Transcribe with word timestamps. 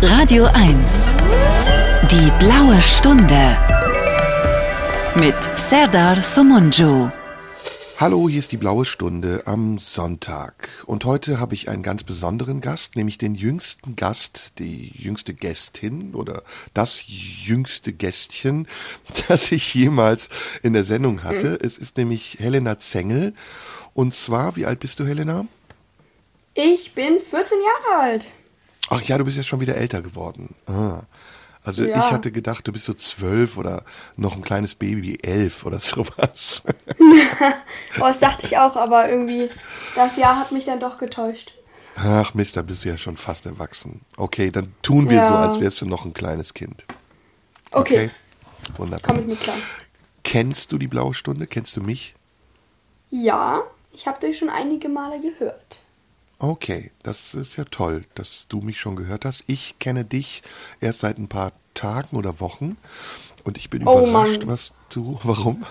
Radio 0.00 0.46
1. 0.46 1.14
Die 2.10 2.30
blaue 2.38 2.80
Stunde. 2.80 3.58
Mit 5.16 5.34
Serdar 5.58 6.22
Somunju. 6.22 7.10
Hallo, 7.98 8.26
hier 8.30 8.38
ist 8.38 8.52
die 8.52 8.56
blaue 8.56 8.86
Stunde 8.86 9.42
am 9.44 9.78
Sonntag. 9.78 10.70
Und 10.86 11.04
heute 11.04 11.38
habe 11.38 11.52
ich 11.52 11.68
einen 11.68 11.82
ganz 11.82 12.04
besonderen 12.04 12.62
Gast, 12.62 12.96
nämlich 12.96 13.18
den 13.18 13.34
jüngsten 13.34 13.96
Gast, 13.96 14.58
die 14.58 14.92
jüngste 14.96 15.34
Gästin 15.34 16.14
oder 16.14 16.42
das 16.72 17.04
jüngste 17.06 17.92
Gästchen, 17.92 18.66
das 19.28 19.52
ich 19.52 19.74
jemals 19.74 20.30
in 20.62 20.72
der 20.72 20.84
Sendung 20.84 21.22
hatte. 21.22 21.50
Mhm. 21.50 21.58
Es 21.60 21.76
ist 21.76 21.98
nämlich 21.98 22.38
Helena 22.38 22.78
Zengel. 22.78 23.34
Und 23.92 24.14
zwar, 24.14 24.56
wie 24.56 24.64
alt 24.64 24.80
bist 24.80 25.00
du, 25.00 25.04
Helena? 25.04 25.46
Ich 26.54 26.94
bin 26.94 27.20
14 27.20 27.58
Jahre 27.60 28.02
alt. 28.02 28.26
Ach 28.90 29.00
ja, 29.02 29.16
du 29.16 29.24
bist 29.24 29.36
ja 29.36 29.44
schon 29.44 29.60
wieder 29.60 29.76
älter 29.76 30.02
geworden. 30.02 30.54
Ah. 30.66 31.02
Also 31.62 31.84
ja. 31.84 31.96
ich 31.96 32.12
hatte 32.12 32.32
gedacht, 32.32 32.66
du 32.66 32.72
bist 32.72 32.86
so 32.86 32.92
zwölf 32.92 33.56
oder 33.56 33.84
noch 34.16 34.34
ein 34.34 34.42
kleines 34.42 34.74
Baby, 34.74 35.18
elf 35.22 35.64
oder 35.64 35.78
sowas. 35.80 36.62
oh, 36.68 38.00
das 38.00 38.18
dachte 38.18 38.46
ich 38.46 38.58
auch, 38.58 38.76
aber 38.76 39.08
irgendwie, 39.08 39.48
das 39.94 40.16
Jahr 40.16 40.38
hat 40.38 40.52
mich 40.52 40.64
dann 40.64 40.80
doch 40.80 40.98
getäuscht. 40.98 41.54
Ach 41.94 42.34
Mist, 42.34 42.56
da 42.56 42.62
bist 42.62 42.84
du 42.84 42.88
ja 42.88 42.98
schon 42.98 43.16
fast 43.16 43.46
erwachsen. 43.46 44.00
Okay, 44.16 44.50
dann 44.50 44.74
tun 44.82 45.08
wir 45.08 45.18
ja. 45.18 45.28
so, 45.28 45.34
als 45.34 45.60
wärst 45.60 45.80
du 45.82 45.86
noch 45.86 46.04
ein 46.04 46.14
kleines 46.14 46.54
Kind. 46.54 46.84
Okay. 47.70 48.06
okay. 48.06 48.10
Wunderbar. 48.76 49.14
Komm 49.14 49.26
mit 49.26 49.40
klar. 49.40 49.56
Kennst 50.24 50.72
du 50.72 50.78
die 50.78 50.88
blaue 50.88 51.14
Stunde? 51.14 51.46
Kennst 51.46 51.76
du 51.76 51.82
mich? 51.82 52.14
Ja, 53.10 53.62
ich 53.92 54.06
habe 54.06 54.20
dich 54.20 54.38
schon 54.38 54.50
einige 54.50 54.88
Male 54.88 55.20
gehört. 55.20 55.84
Okay, 56.40 56.90
das 57.02 57.34
ist 57.34 57.56
ja 57.56 57.64
toll, 57.64 58.04
dass 58.14 58.48
du 58.48 58.62
mich 58.62 58.80
schon 58.80 58.96
gehört 58.96 59.26
hast. 59.26 59.44
Ich 59.46 59.78
kenne 59.78 60.06
dich 60.06 60.42
erst 60.80 61.00
seit 61.00 61.18
ein 61.18 61.28
paar 61.28 61.52
Tagen 61.74 62.16
oder 62.16 62.40
Wochen 62.40 62.78
und 63.44 63.58
ich 63.58 63.68
bin 63.68 63.86
oh 63.86 64.08
überrascht, 64.08 64.40
Mann. 64.40 64.48
was 64.48 64.72
du. 64.88 65.20
Warum? 65.22 65.66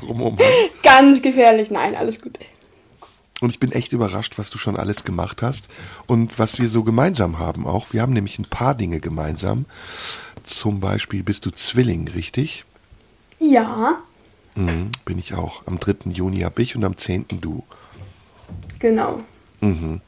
Warum? 0.00 0.22
Oh 0.22 0.30
Mann? 0.30 0.38
Ganz 0.82 1.20
gefährlich, 1.20 1.70
nein, 1.70 1.94
alles 1.94 2.22
gut. 2.22 2.38
Und 3.42 3.50
ich 3.50 3.60
bin 3.60 3.70
echt 3.72 3.92
überrascht, 3.92 4.38
was 4.38 4.48
du 4.48 4.56
schon 4.56 4.76
alles 4.78 5.04
gemacht 5.04 5.42
hast 5.42 5.68
und 6.06 6.38
was 6.38 6.58
wir 6.58 6.70
so 6.70 6.84
gemeinsam 6.84 7.38
haben 7.38 7.66
auch. 7.66 7.92
Wir 7.92 8.00
haben 8.00 8.14
nämlich 8.14 8.38
ein 8.38 8.46
paar 8.46 8.74
Dinge 8.74 9.00
gemeinsam. 9.00 9.66
Zum 10.42 10.80
Beispiel 10.80 11.22
bist 11.22 11.44
du 11.44 11.50
Zwilling, 11.50 12.08
richtig? 12.08 12.64
Ja. 13.40 13.98
Mhm, 14.54 14.90
bin 15.04 15.18
ich 15.18 15.34
auch. 15.34 15.66
Am 15.66 15.78
3. 15.78 16.12
Juni 16.12 16.40
habe 16.40 16.62
ich 16.62 16.76
und 16.76 16.84
am 16.84 16.96
10. 16.96 17.26
du. 17.42 17.62
Genau. 18.78 19.20
Mhm. 19.64 20.00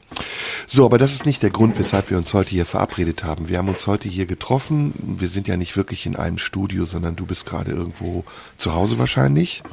So, 0.67 0.85
aber 0.85 0.97
das 0.97 1.13
ist 1.13 1.25
nicht 1.25 1.43
der 1.43 1.49
Grund, 1.49 1.79
weshalb 1.79 2.09
wir 2.09 2.17
uns 2.17 2.33
heute 2.33 2.49
hier 2.49 2.65
verabredet 2.65 3.23
haben. 3.23 3.47
Wir 3.47 3.57
haben 3.57 3.69
uns 3.69 3.87
heute 3.87 4.09
hier 4.09 4.25
getroffen. 4.25 4.93
Wir 4.97 5.29
sind 5.29 5.47
ja 5.47 5.57
nicht 5.57 5.75
wirklich 5.77 6.05
in 6.05 6.15
einem 6.15 6.37
Studio, 6.37 6.85
sondern 6.85 7.15
du 7.15 7.25
bist 7.25 7.45
gerade 7.45 7.71
irgendwo 7.71 8.23
zu 8.57 8.73
Hause 8.73 8.99
wahrscheinlich. 8.99 9.63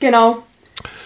Genau. 0.00 0.42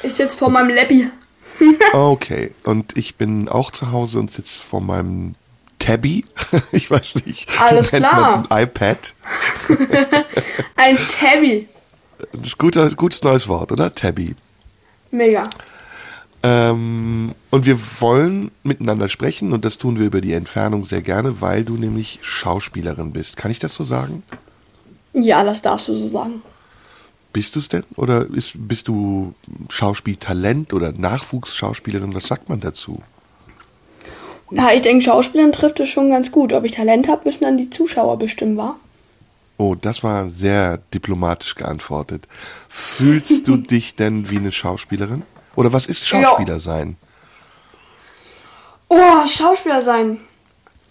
Ich 0.02 0.14
sitze 0.14 0.38
vor 0.38 0.50
meinem 0.50 0.70
Lappi. 0.70 1.08
okay, 1.92 2.52
und 2.64 2.96
ich 2.96 3.16
bin 3.16 3.48
auch 3.48 3.70
zu 3.70 3.90
Hause 3.90 4.18
und 4.20 4.30
sitze 4.30 4.62
vor 4.62 4.80
meinem 4.80 5.34
Tabby. 5.78 6.24
Ich 6.72 6.90
weiß 6.90 7.26
nicht. 7.26 7.48
Alles 7.60 7.90
klar. 7.90 8.42
ein 8.48 8.62
iPad. 8.64 9.14
ein 10.76 10.96
Tabby. 11.08 11.68
Das 12.32 12.48
ist 12.48 12.62
ein 12.62 12.96
gutes 12.96 13.22
neues 13.22 13.48
Wort, 13.48 13.72
oder? 13.72 13.94
Tabby. 13.94 14.34
Mega. 15.10 15.48
Ähm, 16.48 17.34
und 17.50 17.66
wir 17.66 17.78
wollen 18.00 18.50
miteinander 18.62 19.08
sprechen 19.08 19.52
und 19.52 19.64
das 19.64 19.76
tun 19.76 19.98
wir 19.98 20.06
über 20.06 20.22
die 20.22 20.32
Entfernung 20.32 20.86
sehr 20.86 21.02
gerne, 21.02 21.42
weil 21.42 21.64
du 21.64 21.74
nämlich 21.74 22.20
Schauspielerin 22.22 23.12
bist. 23.12 23.36
Kann 23.36 23.50
ich 23.50 23.58
das 23.58 23.74
so 23.74 23.84
sagen? 23.84 24.22
Ja, 25.12 25.44
das 25.44 25.60
darfst 25.60 25.88
du 25.88 25.94
so 25.94 26.06
sagen. 26.08 26.42
Bist 27.34 27.54
du 27.54 27.60
es 27.60 27.68
denn? 27.68 27.84
Oder 27.96 28.26
ist, 28.30 28.52
bist 28.54 28.88
du 28.88 29.34
Schauspieltalent 29.68 30.72
oder 30.72 30.92
Nachwuchsschauspielerin? 30.92 32.14
Was 32.14 32.26
sagt 32.26 32.48
man 32.48 32.60
dazu? 32.60 33.02
Na, 34.50 34.72
ich 34.72 34.80
denke, 34.80 35.04
Schauspielern 35.04 35.52
trifft 35.52 35.80
es 35.80 35.90
schon 35.90 36.08
ganz 36.08 36.32
gut. 36.32 36.54
Ob 36.54 36.64
ich 36.64 36.72
Talent 36.72 37.08
habe, 37.08 37.22
müssen 37.26 37.44
dann 37.44 37.58
die 37.58 37.68
Zuschauer 37.68 38.18
bestimmen, 38.18 38.56
wa? 38.56 38.76
Oh, 39.58 39.74
das 39.74 40.02
war 40.02 40.30
sehr 40.30 40.78
diplomatisch 40.94 41.56
geantwortet. 41.56 42.26
Fühlst 42.70 43.46
du 43.46 43.56
dich 43.58 43.96
denn 43.96 44.30
wie 44.30 44.38
eine 44.38 44.52
Schauspielerin? 44.52 45.24
Oder 45.58 45.72
was 45.72 45.86
ist 45.86 46.06
Schauspieler 46.06 46.60
sein? 46.60 46.96
Oh, 48.88 49.26
Schauspieler 49.26 49.82
sein. 49.82 50.20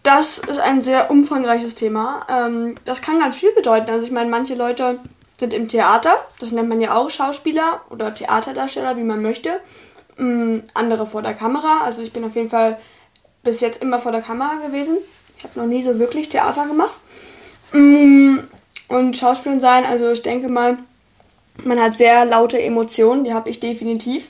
Das 0.04 0.40
ist 0.40 0.60
ein 0.60 0.82
sehr 0.82 1.10
umfangreiches 1.10 1.74
Thema. 1.76 2.28
Ähm, 2.30 2.76
das 2.84 3.02
kann 3.02 3.18
ganz 3.20 3.38
viel 3.38 3.54
bedeuten. 3.54 3.90
Also 3.90 4.04
ich 4.04 4.12
meine, 4.12 4.30
manche 4.30 4.56
Leute 4.56 5.00
sind 5.40 5.54
im 5.54 5.70
Theater, 5.70 6.16
das 6.42 6.52
nennt 6.52 6.68
man 6.68 6.82
ja 6.82 6.98
auch 6.98 7.10
Schauspieler 7.10 7.80
oder 7.92 8.14
Theaterdarsteller, 8.14 8.98
wie 8.98 9.04
man 9.04 9.22
möchte. 9.22 9.62
Ähm, 10.20 10.64
andere 10.74 11.06
vor 11.06 11.22
der 11.22 11.34
Kamera. 11.34 11.86
Also 11.86 12.02
ich 12.02 12.12
bin 12.12 12.26
auf 12.26 12.36
jeden 12.36 12.50
Fall 12.50 12.78
bis 13.44 13.62
jetzt 13.62 13.82
immer 13.82 14.00
vor 14.00 14.12
der 14.12 14.22
Kamera 14.22 14.56
gewesen. 14.56 14.98
Ich 15.38 15.46
habe 15.46 15.58
noch 15.58 15.68
nie 15.68 15.82
so 15.82 15.98
wirklich 15.98 16.28
Theater 16.28 16.66
gemacht. 16.66 17.00
Ähm, 17.74 18.44
und 18.90 19.16
Schauspielern 19.16 19.62
sein, 19.62 19.86
also 19.86 20.12
ich 20.12 20.24
denke 20.24 20.50
mal, 20.50 20.78
man 21.64 21.82
hat 21.82 21.94
sehr 21.94 22.26
laute 22.26 22.62
Emotionen, 22.62 23.24
die 23.24 23.34
habe 23.34 23.50
ich 23.50 23.62
definitiv. 23.62 24.28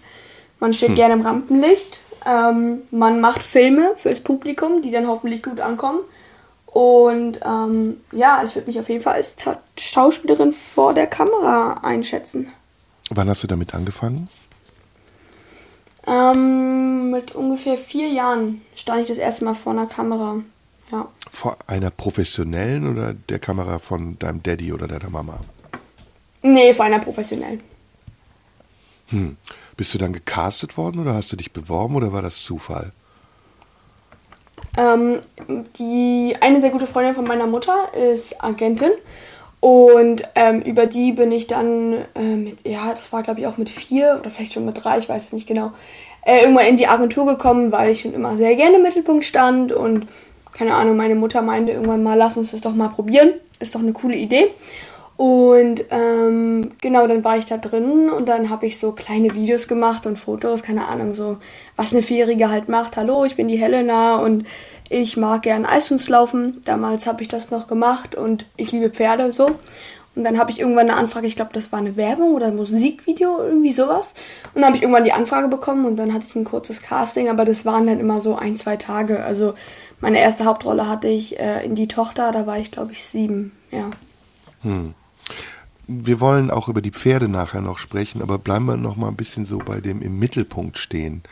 Man 0.60 0.74
steht 0.74 0.90
hm. 0.90 0.96
gerne 0.96 1.14
im 1.14 1.22
Rampenlicht. 1.22 2.00
Ähm, 2.26 2.82
man 2.92 3.22
macht 3.22 3.44
Filme 3.44 3.94
fürs 3.98 4.20
Publikum, 4.20 4.82
die 4.82 4.92
dann 4.92 5.08
hoffentlich 5.08 5.44
gut 5.44 5.60
ankommen. 5.60 6.00
Und 6.66 7.40
ähm, 7.46 8.02
ja, 8.12 8.44
ich 8.44 8.54
würde 8.56 8.68
mich 8.68 8.80
auf 8.80 8.90
jeden 8.90 9.02
Fall 9.02 9.14
als 9.14 9.36
Ta 9.36 9.60
Schauspielerin 9.78 10.52
vor 10.52 10.94
der 10.94 11.08
Kamera 11.08 11.80
einschätzen. 11.84 12.52
Wann 13.10 13.30
hast 13.30 13.44
du 13.44 13.48
damit 13.48 13.74
angefangen? 13.74 14.28
Ähm, 16.06 17.12
mit 17.12 17.34
ungefähr 17.36 17.78
vier 17.78 18.10
Jahren 18.10 18.62
stand 18.76 19.02
ich 19.02 19.08
das 19.08 19.18
erste 19.18 19.46
Mal 19.46 19.56
vor 19.56 19.74
einer 19.74 19.88
Kamera. 19.88 20.42
Ja. 20.92 21.08
Vor 21.32 21.58
einer 21.68 21.92
professionellen 21.92 22.90
oder 22.90 23.14
der 23.14 23.40
Kamera 23.40 23.80
von 23.80 24.18
deinem 24.20 24.42
Daddy 24.42 24.72
oder 24.72 24.88
deiner 24.88 25.10
Mama? 25.10 25.40
Nee, 26.42 26.74
vor 26.74 26.86
einer 26.86 27.00
professionellen. 27.00 27.62
Hm. 29.08 29.38
Bist 29.78 29.94
du 29.94 30.00
dann 30.00 30.12
gecastet 30.12 30.76
worden 30.76 31.00
oder 31.00 31.14
hast 31.14 31.32
du 31.32 31.36
dich 31.36 31.54
beworben 31.54 31.96
oder 31.96 32.12
war 32.12 32.24
das 32.24 32.42
Zufall? 32.42 32.90
Ähm, 34.76 35.22
die 35.78 36.36
eine 36.42 36.60
sehr 36.60 36.72
gute 36.72 36.88
Freundin 36.88 37.14
von 37.14 37.28
meiner 37.28 37.48
Mutter 37.48 37.76
ist 38.14 38.44
Agentin 38.44 38.92
und 39.60 40.24
ähm, 40.36 40.62
über 40.62 40.88
die 40.88 41.12
bin 41.12 41.32
ich 41.32 41.48
dann 41.48 41.94
äh, 42.16 42.36
mit, 42.36 42.68
ja, 42.68 42.92
das 42.92 43.14
war 43.14 43.24
glaube 43.24 43.40
ich 43.40 43.48
auch 43.48 43.58
mit 43.58 43.70
vier 43.70 44.18
oder 44.20 44.30
vielleicht 44.30 44.54
schon 44.54 44.66
mit 44.66 44.84
drei, 44.84 44.98
ich 44.98 45.10
weiß 45.10 45.26
es 45.26 45.34
nicht 45.34 45.48
genau, 45.48 45.72
äh, 46.26 46.42
irgendwann 46.42 46.66
in 46.66 46.78
die 46.78 46.88
Agentur 46.88 47.26
gekommen, 47.26 47.72
weil 47.72 47.92
ich 47.92 48.02
schon 48.02 48.14
immer 48.14 48.36
sehr 48.36 48.56
gerne 48.56 48.78
im 48.78 48.84
Mittelpunkt 48.84 49.24
stand 49.24 49.72
und 49.72 50.08
keine 50.54 50.74
Ahnung, 50.74 50.98
meine 50.98 51.16
Mutter 51.16 51.44
meinte 51.44 51.72
irgendwann 51.72 52.02
mal, 52.02 52.18
lass 52.18 52.36
uns 52.36 52.52
das 52.52 52.62
doch 52.62 52.74
mal 52.74 52.90
probieren, 52.90 53.34
ist 53.60 53.76
doch 53.76 53.80
eine 53.80 53.94
coole 53.94 54.16
Idee. 54.16 54.50
Und 55.18 55.86
ähm, 55.90 56.70
genau, 56.80 57.08
dann 57.08 57.24
war 57.24 57.40
ich 57.40 57.46
da 57.46 57.58
drin 57.58 58.12
und 58.12 58.30
dann 58.30 58.52
habe 58.52 58.68
ich 58.68 58.78
so 58.78 58.92
kleine 58.92 59.34
Videos 59.34 59.68
gemacht 59.68 60.06
und 60.06 60.18
Fotos, 60.18 60.62
keine 60.62 60.88
Ahnung, 60.88 61.16
so 61.16 61.38
was 61.76 61.92
eine 61.92 62.04
Vierjährige 62.04 62.52
halt 62.52 62.70
macht. 62.70 62.98
Hallo, 62.98 63.26
ich 63.26 63.36
bin 63.36 63.48
die 63.48 63.58
Helena 63.58 64.18
und 64.18 64.46
ich 64.90 65.18
mag 65.18 65.42
gern 65.42 65.66
Eisfußlaufen. 65.66 66.62
Damals 66.66 67.08
habe 67.08 67.24
ich 67.24 67.28
das 67.28 67.50
noch 67.50 67.68
gemacht 67.68 68.14
und 68.14 68.46
ich 68.58 68.72
liebe 68.72 68.92
Pferde 68.92 69.32
so. 69.32 69.56
Und 70.16 70.24
dann 70.24 70.38
habe 70.38 70.52
ich 70.52 70.60
irgendwann 70.60 70.90
eine 70.90 71.00
Anfrage, 71.00 71.26
ich 71.26 71.36
glaube, 71.36 71.52
das 71.54 71.72
war 71.72 71.80
eine 71.80 71.96
Werbung 71.96 72.34
oder 72.36 72.48
ein 72.48 72.56
Musikvideo, 72.56 73.40
irgendwie 73.42 73.72
sowas. 73.72 74.14
Und 74.54 74.62
dann 74.62 74.66
habe 74.66 74.78
ich 74.78 74.84
irgendwann 74.84 75.04
die 75.04 75.14
Anfrage 75.14 75.48
bekommen 75.48 75.86
und 75.86 75.96
dann 75.98 76.14
hatte 76.14 76.26
ich 76.28 76.36
ein 76.36 76.44
kurzes 76.44 76.84
Casting, 76.84 77.28
aber 77.28 77.44
das 77.44 77.66
waren 77.66 77.88
dann 77.88 78.00
immer 78.00 78.22
so 78.22 78.36
ein, 78.36 78.56
zwei 78.56 78.78
Tage. 78.78 79.24
Also 79.24 79.56
meine 80.00 80.20
erste 80.20 80.46
Hauptrolle 80.46 80.88
hatte 80.88 81.08
ich 81.08 81.40
äh, 81.40 81.66
in 81.66 81.74
Die 81.74 81.88
Tochter, 81.88 82.32
da 82.32 82.46
war 82.46 82.60
ich, 82.60 82.70
glaube 82.70 82.92
ich, 82.92 83.04
sieben, 83.04 83.52
ja. 83.72 83.90
Hm. 84.62 84.94
Wir 85.88 86.20
wollen 86.20 86.52
auch 86.52 86.68
über 86.68 86.82
die 86.82 86.92
Pferde 86.92 87.28
nachher 87.30 87.62
noch 87.62 87.78
sprechen, 87.78 88.22
aber 88.22 88.38
bleiben 88.38 88.66
wir 88.66 88.78
noch 88.78 88.98
mal 88.98 89.08
ein 89.08 89.16
bisschen 89.16 89.46
so 89.46 89.58
bei 89.60 89.80
dem 89.80 90.02
im 90.02 90.20
Mittelpunkt 90.20 90.78
stehen. 90.78 91.24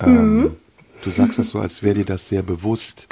Ähm, 0.00 0.36
mhm. 0.36 0.56
Du 1.02 1.10
sagst 1.10 1.38
das 1.38 1.50
so, 1.50 1.58
als 1.58 1.82
wäre 1.82 1.96
dir 1.96 2.04
das 2.04 2.28
sehr 2.28 2.42
bewusst. 2.42 3.06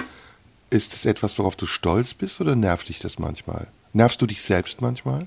Ist 0.70 0.92
es 0.92 1.06
etwas, 1.06 1.38
worauf 1.38 1.56
du 1.56 1.66
stolz 1.66 2.14
bist 2.14 2.40
oder 2.40 2.56
nervt 2.56 2.88
dich 2.88 2.98
das 2.98 3.18
manchmal? 3.18 3.68
Nervst 3.92 4.20
du 4.20 4.26
dich 4.26 4.42
selbst 4.42 4.80
manchmal? 4.80 5.26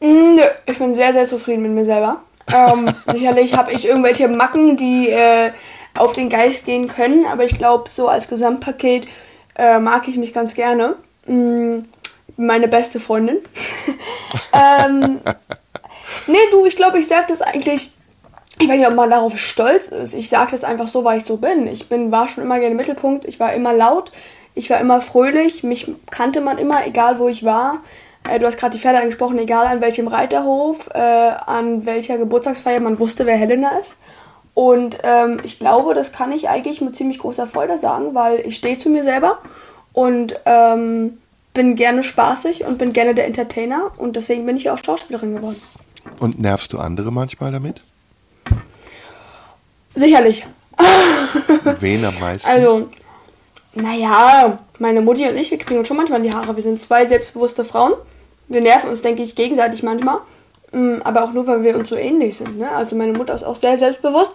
Mm, 0.00 0.36
nö, 0.36 0.42
ich 0.66 0.78
bin 0.78 0.94
sehr, 0.94 1.12
sehr 1.12 1.26
zufrieden 1.26 1.62
mit 1.62 1.72
mir 1.72 1.84
selber. 1.84 2.22
Ähm, 2.48 2.90
sicherlich 3.12 3.54
habe 3.54 3.72
ich 3.72 3.86
irgendwelche 3.86 4.28
Macken, 4.28 4.76
die 4.76 5.10
äh, 5.10 5.52
auf 5.94 6.14
den 6.14 6.30
Geist 6.30 6.64
gehen 6.64 6.88
können, 6.88 7.26
aber 7.26 7.44
ich 7.44 7.58
glaube, 7.58 7.90
so 7.90 8.08
als 8.08 8.28
Gesamtpaket 8.28 9.06
äh, 9.56 9.78
mag 9.78 10.08
ich 10.08 10.16
mich 10.16 10.32
ganz 10.32 10.54
gerne. 10.54 10.96
Mm, 11.26 11.80
meine 12.36 12.68
beste 12.68 13.00
Freundin. 13.00 13.38
ähm, 14.52 15.20
nee, 16.26 16.38
du, 16.50 16.66
ich 16.66 16.76
glaube, 16.76 16.98
ich 16.98 17.06
sage 17.06 17.26
das 17.28 17.42
eigentlich. 17.42 17.92
Ich 18.58 18.68
weiß 18.68 18.76
nicht, 18.76 18.88
ob 18.88 18.94
man 18.94 19.08
darauf 19.08 19.38
stolz 19.38 19.88
ist. 19.88 20.12
Ich 20.12 20.28
sage 20.28 20.50
das 20.50 20.64
einfach 20.64 20.86
so, 20.86 21.02
weil 21.02 21.16
ich 21.16 21.24
so 21.24 21.38
bin. 21.38 21.66
Ich 21.66 21.88
bin, 21.88 22.12
war 22.12 22.28
schon 22.28 22.44
immer 22.44 22.60
gerne 22.60 22.74
Mittelpunkt. 22.74 23.24
Ich 23.24 23.40
war 23.40 23.54
immer 23.54 23.72
laut. 23.72 24.12
Ich 24.54 24.68
war 24.68 24.80
immer 24.80 25.00
fröhlich, 25.00 25.62
mich 25.62 25.90
kannte 26.10 26.40
man 26.40 26.58
immer, 26.58 26.86
egal 26.86 27.18
wo 27.18 27.28
ich 27.28 27.44
war. 27.44 27.78
Äh, 28.28 28.38
du 28.38 28.46
hast 28.46 28.58
gerade 28.58 28.76
die 28.76 28.82
Pferde 28.82 28.98
angesprochen, 28.98 29.38
egal 29.38 29.66
an 29.66 29.80
welchem 29.80 30.08
Reiterhof, 30.08 30.90
äh, 30.92 30.98
an 30.98 31.86
welcher 31.86 32.18
Geburtstagsfeier, 32.18 32.80
man 32.80 32.98
wusste, 32.98 33.26
wer 33.26 33.36
Helena 33.36 33.70
ist. 33.78 33.96
Und 34.54 34.98
ähm, 35.04 35.40
ich 35.44 35.58
glaube, 35.58 35.94
das 35.94 36.12
kann 36.12 36.32
ich 36.32 36.48
eigentlich 36.48 36.80
mit 36.80 36.96
ziemlich 36.96 37.18
großer 37.18 37.46
Freude 37.46 37.78
sagen, 37.78 38.14
weil 38.14 38.40
ich 38.40 38.56
stehe 38.56 38.76
zu 38.76 38.90
mir 38.90 39.04
selber 39.04 39.38
und 39.92 40.38
ähm, 40.44 41.19
bin 41.54 41.76
gerne 41.76 42.02
spaßig 42.02 42.64
und 42.64 42.78
bin 42.78 42.92
gerne 42.92 43.14
der 43.14 43.26
Entertainer 43.26 43.92
und 43.98 44.16
deswegen 44.16 44.46
bin 44.46 44.56
ich 44.56 44.70
auch 44.70 44.78
Schauspielerin 44.82 45.34
geworden. 45.34 45.60
Und 46.18 46.40
nervst 46.40 46.72
du 46.72 46.78
andere 46.78 47.10
manchmal 47.10 47.52
damit? 47.52 47.80
Sicherlich. 49.94 50.46
Wen 51.80 52.04
am 52.04 52.18
meisten? 52.20 52.48
Also, 52.48 52.88
naja, 53.74 54.58
meine 54.78 55.00
Mutti 55.00 55.28
und 55.28 55.36
ich, 55.36 55.50
wir 55.50 55.58
kriegen 55.58 55.78
uns 55.78 55.88
schon 55.88 55.96
manchmal 55.96 56.20
in 56.20 56.30
die 56.30 56.34
Haare. 56.34 56.54
Wir 56.54 56.62
sind 56.62 56.80
zwei 56.80 57.06
selbstbewusste 57.06 57.64
Frauen. 57.64 57.92
Wir 58.48 58.60
nerven 58.60 58.90
uns, 58.90 59.02
denke 59.02 59.22
ich, 59.22 59.34
gegenseitig 59.34 59.82
manchmal. 59.82 60.18
Mm, 60.72 60.96
aber 61.02 61.24
auch 61.24 61.32
nur, 61.32 61.46
weil 61.46 61.62
wir 61.62 61.76
uns 61.76 61.88
so 61.88 61.96
ähnlich 61.96 62.36
sind. 62.36 62.58
Ne? 62.58 62.70
Also 62.70 62.96
meine 62.96 63.12
Mutter 63.12 63.34
ist 63.34 63.44
auch 63.44 63.56
sehr 63.56 63.78
selbstbewusst 63.78 64.32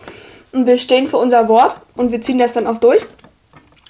und 0.52 0.68
wir 0.68 0.78
stehen 0.78 1.08
für 1.08 1.18
unser 1.18 1.48
Wort 1.48 1.78
und 1.96 2.12
wir 2.12 2.22
ziehen 2.22 2.40
das 2.40 2.54
dann 2.54 2.68
auch 2.68 2.78
durch. 2.78 3.06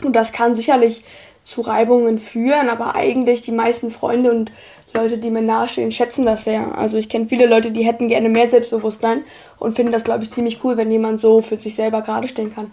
Und 0.04 0.16
das 0.16 0.33
kann 0.33 0.56
sicherlich 0.56 1.04
zu 1.45 1.62
Reibungen 1.62 2.18
führen, 2.18 2.69
aber 2.69 2.95
eigentlich 2.95 3.42
die 3.44 3.51
meisten 3.51 3.92
Freunde 3.92 4.31
und 4.31 4.51
Leute, 4.94 5.18
die 5.18 5.30
mir 5.30 5.42
nahestehen, 5.42 5.92
schätzen 5.92 6.25
das 6.25 6.45
sehr. 6.45 6.77
Also 6.77 6.97
ich 6.97 7.07
kenne 7.07 7.27
viele 7.27 7.45
Leute, 7.45 7.71
die 7.71 7.86
hätten 7.86 8.07
gerne 8.07 8.30
mehr 8.30 8.50
Selbstbewusstsein 8.50 9.24
und 9.57 9.75
finden 9.75 9.92
das, 9.92 10.03
glaube 10.03 10.24
ich, 10.24 10.31
ziemlich 10.31 10.63
cool, 10.63 10.75
wenn 10.75 10.92
jemand 10.92 11.19
so 11.19 11.42
für 11.42 11.57
sich 11.57 11.75
selber 11.75 12.01
gerade 12.01 12.27
stehen 12.27 12.53
kann. 12.53 12.71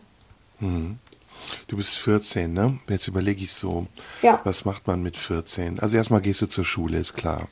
Mhm. 0.60 0.98
Du 1.66 1.76
bist 1.76 1.98
14, 1.98 2.52
ne? 2.52 2.78
Jetzt 2.88 3.08
überlege 3.08 3.42
ich 3.42 3.52
so, 3.52 3.86
ja. 4.22 4.40
was 4.44 4.64
macht 4.64 4.86
man 4.86 5.02
mit 5.02 5.16
14? 5.16 5.80
Also 5.80 5.96
erstmal 5.96 6.22
gehst 6.22 6.40
du 6.40 6.46
zur 6.46 6.64
Schule, 6.64 6.98
ist 6.98 7.14
klar. 7.14 7.48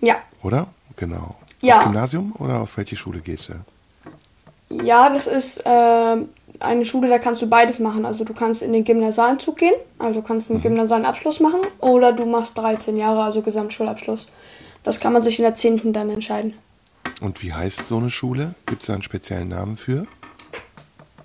Ja. 0.00 0.16
Oder? 0.42 0.66
Genau. 0.96 1.36
Ja. 1.60 1.76
Aufs 1.76 1.84
Gymnasium 1.84 2.34
oder 2.38 2.60
auf 2.60 2.76
welche 2.76 2.96
Schule 2.96 3.20
gehst 3.20 3.50
du? 3.50 4.82
Ja, 4.82 5.10
das 5.10 5.26
ist 5.26 5.64
äh, 5.64 6.16
eine 6.60 6.84
Schule, 6.86 7.08
da 7.08 7.18
kannst 7.18 7.42
du 7.42 7.48
beides 7.48 7.78
machen. 7.78 8.04
Also 8.06 8.24
du 8.24 8.34
kannst 8.34 8.62
in 8.62 8.72
den 8.72 8.84
gymnasialen 8.84 9.38
Zug 9.38 9.58
gehen, 9.58 9.74
also 9.98 10.20
du 10.20 10.26
kannst 10.26 10.50
einen 10.50 10.60
mhm. 10.60 10.64
gymnasialen 10.64 11.04
Abschluss 11.04 11.40
machen 11.40 11.60
oder 11.80 12.12
du 12.12 12.26
machst 12.26 12.56
13 12.58 12.96
Jahre, 12.96 13.22
also 13.22 13.42
Gesamtschulabschluss. 13.42 14.26
Das 14.82 15.00
kann 15.00 15.12
man 15.12 15.22
sich 15.22 15.38
in 15.38 15.44
der 15.44 15.54
10. 15.54 15.92
dann 15.92 16.10
entscheiden. 16.10 16.54
Und 17.20 17.42
wie 17.42 17.52
heißt 17.52 17.86
so 17.86 17.96
eine 17.96 18.10
Schule? 18.10 18.54
Gibt 18.66 18.82
es 18.82 18.86
da 18.86 18.94
einen 18.94 19.02
speziellen 19.02 19.48
Namen 19.48 19.76
für? 19.76 20.06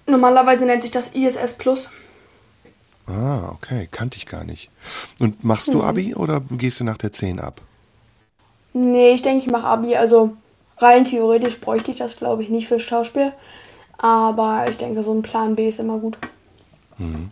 Normalerweise 0.07 0.65
nennt 0.65 0.83
sich 0.83 0.91
das 0.91 1.09
ISS 1.09 1.53
Plus. 1.53 1.91
Ah, 3.05 3.49
okay, 3.49 3.87
kannte 3.91 4.17
ich 4.17 4.25
gar 4.25 4.43
nicht. 4.43 4.69
Und 5.19 5.43
machst 5.43 5.69
du 5.69 5.79
mhm. 5.79 5.81
Abi 5.81 6.15
oder 6.15 6.41
gehst 6.51 6.79
du 6.79 6.83
nach 6.83 6.97
der 6.97 7.11
10 7.11 7.39
ab? 7.39 7.61
Nee, 8.73 9.11
ich 9.11 9.21
denke, 9.21 9.45
ich 9.45 9.51
mache 9.51 9.67
Abi. 9.67 9.95
Also 9.95 10.35
rein 10.77 11.03
theoretisch 11.03 11.59
bräuchte 11.59 11.91
ich 11.91 11.97
das, 11.97 12.17
glaube 12.17 12.43
ich, 12.43 12.49
nicht 12.49 12.67
fürs 12.67 12.83
Schauspiel. 12.83 13.33
Aber 13.99 14.65
ich 14.69 14.77
denke, 14.77 15.03
so 15.03 15.13
ein 15.13 15.21
Plan 15.21 15.55
B 15.55 15.67
ist 15.67 15.79
immer 15.79 15.99
gut. 15.99 16.17
Mhm. 16.97 17.31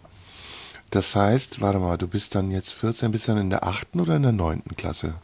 Das 0.91 1.15
heißt, 1.15 1.61
warte 1.61 1.79
mal, 1.79 1.97
du 1.97 2.07
bist 2.07 2.35
dann 2.35 2.51
jetzt 2.51 2.71
14, 2.71 3.11
bist 3.11 3.27
dann 3.27 3.37
in 3.37 3.49
der 3.49 3.65
8. 3.65 3.95
oder 3.95 4.15
in 4.15 4.23
der 4.23 4.31
9. 4.31 4.63
Klasse? 4.77 5.15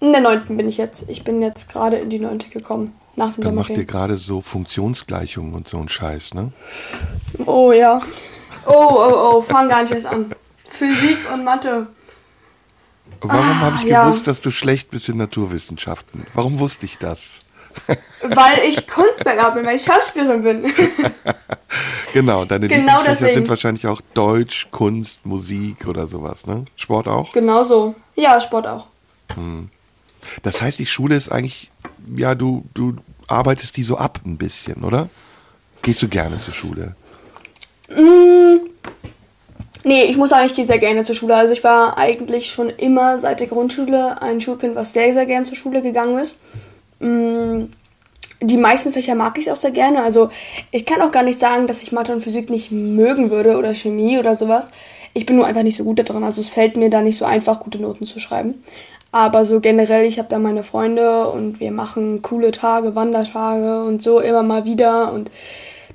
In 0.00 0.12
der 0.12 0.20
9. 0.20 0.56
bin 0.56 0.68
ich 0.68 0.78
jetzt. 0.78 1.04
Ich 1.08 1.24
bin 1.24 1.42
jetzt 1.42 1.68
gerade 1.68 1.96
in 1.96 2.10
die 2.10 2.18
9. 2.18 2.38
gekommen. 2.50 2.92
Nach 3.16 3.32
dem 3.32 3.44
Dann 3.44 3.54
macht 3.54 3.70
ihr 3.70 3.84
gerade 3.84 4.16
so 4.16 4.40
Funktionsgleichungen 4.40 5.54
und 5.54 5.68
so 5.68 5.78
ein 5.78 5.88
Scheiß, 5.88 6.34
ne? 6.34 6.52
Oh 7.44 7.72
ja. 7.72 8.00
Oh, 8.66 8.72
oh, 8.72 9.32
oh, 9.34 9.42
fang 9.42 9.68
gar 9.68 9.82
nicht 9.82 9.92
erst 9.92 10.06
an. 10.06 10.34
Physik 10.68 11.18
und 11.32 11.44
Mathe. 11.44 11.88
Warum 13.20 13.36
ah, 13.36 13.60
habe 13.60 13.76
ich 13.76 13.82
ja. 13.82 14.04
gewusst, 14.04 14.26
dass 14.26 14.40
du 14.40 14.50
schlecht 14.50 14.90
bist 14.90 15.08
in 15.08 15.18
Naturwissenschaften? 15.18 16.26
Warum 16.34 16.58
wusste 16.58 16.86
ich 16.86 16.98
das? 16.98 17.38
Weil 18.22 18.60
ich 18.68 18.86
Kunstberger 18.86 19.52
bin, 19.52 19.66
weil 19.66 19.76
ich 19.76 19.82
Schauspielerin 19.82 20.42
bin. 20.42 20.72
genau, 22.12 22.44
deine 22.44 22.68
genau 22.68 22.98
Lieblingsfächer 22.98 23.34
sind 23.34 23.48
wahrscheinlich 23.48 23.86
auch 23.86 24.00
Deutsch, 24.14 24.68
Kunst, 24.70 25.26
Musik 25.26 25.86
oder 25.86 26.06
sowas, 26.06 26.46
ne? 26.46 26.64
Sport 26.76 27.08
auch? 27.08 27.32
Genau 27.32 27.64
so. 27.64 27.94
Ja, 28.16 28.40
Sport 28.40 28.66
auch. 28.66 28.86
Hm. 29.34 29.68
Das 30.42 30.60
heißt, 30.60 30.78
die 30.78 30.86
Schule 30.86 31.16
ist 31.16 31.30
eigentlich, 31.30 31.70
ja, 32.16 32.34
du, 32.34 32.64
du 32.74 32.96
arbeitest 33.26 33.76
die 33.76 33.84
so 33.84 33.96
ab 33.96 34.20
ein 34.24 34.36
bisschen, 34.36 34.84
oder? 34.84 35.08
Gehst 35.82 36.02
du 36.02 36.08
gerne 36.08 36.38
zur 36.38 36.52
Schule? 36.52 36.94
Mmh, 37.88 38.60
nee, 39.84 40.04
ich 40.04 40.16
muss 40.16 40.30
sagen, 40.30 40.46
ich 40.46 40.54
gehe 40.54 40.64
sehr 40.64 40.78
gerne 40.78 41.04
zur 41.04 41.14
Schule. 41.14 41.34
Also 41.34 41.52
ich 41.52 41.64
war 41.64 41.98
eigentlich 41.98 42.50
schon 42.50 42.70
immer 42.70 43.18
seit 43.18 43.40
der 43.40 43.46
Grundschule 43.46 44.20
ein 44.20 44.40
Schulkind, 44.40 44.76
was 44.76 44.92
sehr, 44.92 45.12
sehr 45.12 45.26
gerne 45.26 45.46
zur 45.46 45.56
Schule 45.56 45.82
gegangen 45.82 46.18
ist. 46.18 46.36
Mmh, 47.00 47.68
die 48.42 48.56
meisten 48.56 48.92
Fächer 48.92 49.14
mag 49.14 49.36
ich 49.38 49.50
auch 49.50 49.56
sehr 49.56 49.70
gerne. 49.70 50.02
Also 50.02 50.30
ich 50.70 50.86
kann 50.86 51.02
auch 51.02 51.10
gar 51.10 51.22
nicht 51.22 51.38
sagen, 51.38 51.66
dass 51.66 51.82
ich 51.82 51.92
Mathe 51.92 52.12
und 52.12 52.22
Physik 52.22 52.48
nicht 52.48 52.70
mögen 52.70 53.30
würde 53.30 53.56
oder 53.56 53.74
Chemie 53.74 54.18
oder 54.18 54.36
sowas. 54.36 54.70
Ich 55.12 55.26
bin 55.26 55.36
nur 55.36 55.46
einfach 55.46 55.62
nicht 55.62 55.76
so 55.76 55.84
gut 55.84 55.98
da 55.98 56.04
drin. 56.04 56.24
Also 56.24 56.40
es 56.40 56.48
fällt 56.48 56.76
mir 56.76 56.88
da 56.88 57.02
nicht 57.02 57.18
so 57.18 57.24
einfach, 57.24 57.60
gute 57.60 57.80
Noten 57.80 58.06
zu 58.06 58.18
schreiben. 58.18 58.62
Aber 59.12 59.44
so 59.44 59.60
generell, 59.60 60.06
ich 60.06 60.18
habe 60.18 60.28
da 60.28 60.38
meine 60.38 60.62
Freunde 60.62 61.28
und 61.28 61.58
wir 61.58 61.72
machen 61.72 62.22
coole 62.22 62.52
Tage, 62.52 62.94
Wandertage 62.94 63.82
und 63.82 64.02
so 64.02 64.20
immer 64.20 64.42
mal 64.42 64.64
wieder. 64.64 65.12
Und 65.12 65.30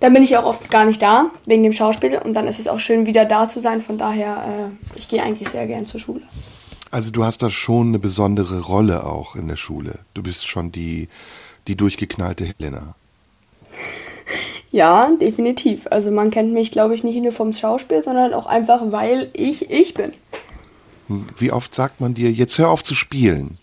dann 0.02 0.14
bin 0.14 0.24
ich 0.24 0.38
auch 0.38 0.46
oft 0.46 0.70
gar 0.70 0.86
nicht 0.86 1.02
da, 1.02 1.28
wegen 1.48 1.64
dem 1.64 1.72
Schauspiel. 1.72 2.20
Und 2.24 2.34
dann 2.34 2.48
ist 2.48 2.60
es 2.60 2.68
auch 2.68 2.80
schön, 2.80 3.06
wieder 3.06 3.26
da 3.26 3.48
zu 3.48 3.62
sein. 3.62 3.80
Von 3.80 3.98
daher, 3.98 4.44
äh, 4.48 4.98
ich 4.98 5.08
gehe 5.08 5.24
eigentlich 5.24 5.48
sehr 5.48 5.66
gern 5.66 5.86
zur 5.86 6.00
Schule. 6.02 6.22
Also 6.96 7.12
du 7.12 7.26
hast 7.26 7.42
da 7.42 7.50
schon 7.50 7.90
eine 7.90 8.00
besondere 8.00 8.62
Rolle 8.62 9.06
auch 9.06 9.36
in 9.36 9.50
der 9.50 9.58
Schule. 9.58 10.00
Du 10.14 10.24
bist 10.24 10.48
schon 10.48 10.72
die, 10.72 11.10
die 11.68 11.76
durchgeknallte 11.76 12.46
Helena. 12.46 12.96
Ja, 14.72 15.10
definitiv. 15.20 15.88
Also 15.92 16.10
man 16.10 16.32
kennt 16.32 16.54
mich, 16.54 16.72
glaube 16.72 16.96
ich, 16.96 17.04
nicht 17.04 17.22
nur 17.22 17.34
vom 17.34 17.52
Schauspiel, 17.52 18.02
sondern 18.02 18.34
auch 18.34 18.46
einfach, 18.46 18.82
weil 18.92 19.30
ich 19.34 19.70
ich 19.70 19.94
bin. 19.94 20.14
Wie 21.10 21.52
oft 21.52 21.76
sagt 21.76 22.00
man 22.00 22.14
dir, 22.14 22.32
jetzt 22.32 22.58
hör 22.60 22.70
auf 22.70 22.82
zu 22.82 22.96
spielen? 22.96 23.58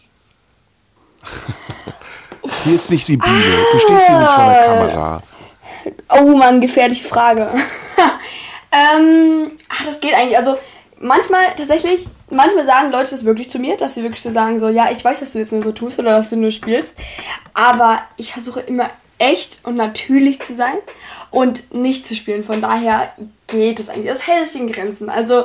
hier 2.65 2.75
ist 2.75 2.91
nicht 2.91 3.09
die 3.09 3.17
Bühne, 3.17 3.57
du 3.73 3.79
stehst 3.79 4.09
hier 4.09 4.19
nicht 4.19 4.31
vor 4.31 4.45
der 4.45 4.67
Kamera. 4.67 5.23
Oh 6.21 6.37
Mann, 6.37 6.61
gefährliche 6.61 7.05
Frage. 7.05 7.49
ähm, 8.73 9.53
ach, 9.71 9.87
das 9.87 10.03
geht 10.03 10.13
eigentlich. 10.13 10.37
Also 10.37 10.59
manchmal 11.01 11.47
tatsächlich, 11.57 12.07
manchmal 12.33 12.65
sagen 12.65 12.91
Leute 12.91 13.11
das 13.11 13.25
wirklich 13.25 13.51
zu 13.51 13.59
mir, 13.59 13.77
dass 13.77 13.95
sie 13.95 14.03
wirklich 14.03 14.23
so 14.23 14.33
sagen, 14.33 14.59
so, 14.59 14.69
ja, 14.69 14.91
ich 14.91 15.05
weiß, 15.05 15.21
dass 15.21 15.33
du 15.33 15.39
jetzt 15.39 15.53
nur 15.53 15.63
so 15.63 15.73
tust 15.73 15.99
oder 15.99 16.13
dass 16.13 16.31
du 16.31 16.37
nur 16.37 16.51
spielst. 16.51 16.95
Aber 17.55 18.01
ich 18.17 18.33
versuche 18.33 18.61
immer 18.61 18.91
echt 19.19 19.61
und 19.63 19.77
natürlich 19.77 20.41
zu 20.41 20.55
sein 20.55 20.77
und 21.31 21.73
nicht 21.75 22.07
zu 22.07 22.17
spielen. 22.17 22.43
Von 22.43 22.61
daher 22.61 23.13
geht 23.47 23.79
es 23.79 23.89
eigentlich. 23.89 24.09
Das 24.09 24.27
hält 24.27 24.49
sich 24.49 24.61
in 24.61 24.73
Grenzen. 24.73 25.11
Also 25.11 25.45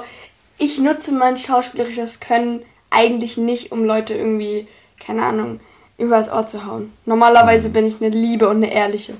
ich 0.57 0.79
nutze 0.79 1.13
mein 1.13 1.37
schauspielerisches 1.37 2.19
Können 2.19 2.61
eigentlich 2.89 3.37
nicht, 3.37 3.71
um 3.71 3.83
Leute 3.83 4.15
irgendwie, 4.15 4.67
keine 4.99 5.23
Ahnung, 5.23 5.59
übers 5.97 6.31
Ohr 6.31 6.47
zu 6.47 6.65
hauen. 6.65 6.91
Normalerweise 7.05 7.69
mhm. 7.69 7.73
bin 7.73 7.85
ich 7.85 8.01
eine 8.01 8.09
Liebe 8.09 8.47
und 8.47 8.57
eine 8.57 8.73
ehrliche. 8.73 9.13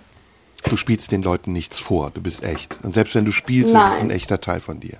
Du 0.68 0.78
spielst 0.78 1.12
den 1.12 1.22
Leuten 1.22 1.54
nichts 1.54 1.80
vor, 1.80 2.12
du 2.12 2.22
bist 2.22 2.44
echt. 2.44 2.80
Und 2.84 2.94
selbst 2.94 3.14
wenn 3.14 3.26
du 3.26 3.32
spielst, 3.32 3.74
Nein. 3.74 3.84
ist 3.84 3.96
es 3.96 4.02
ein 4.02 4.10
echter 4.10 4.42
Teil 4.42 4.60
von 4.60 4.80
dir. 4.80 4.98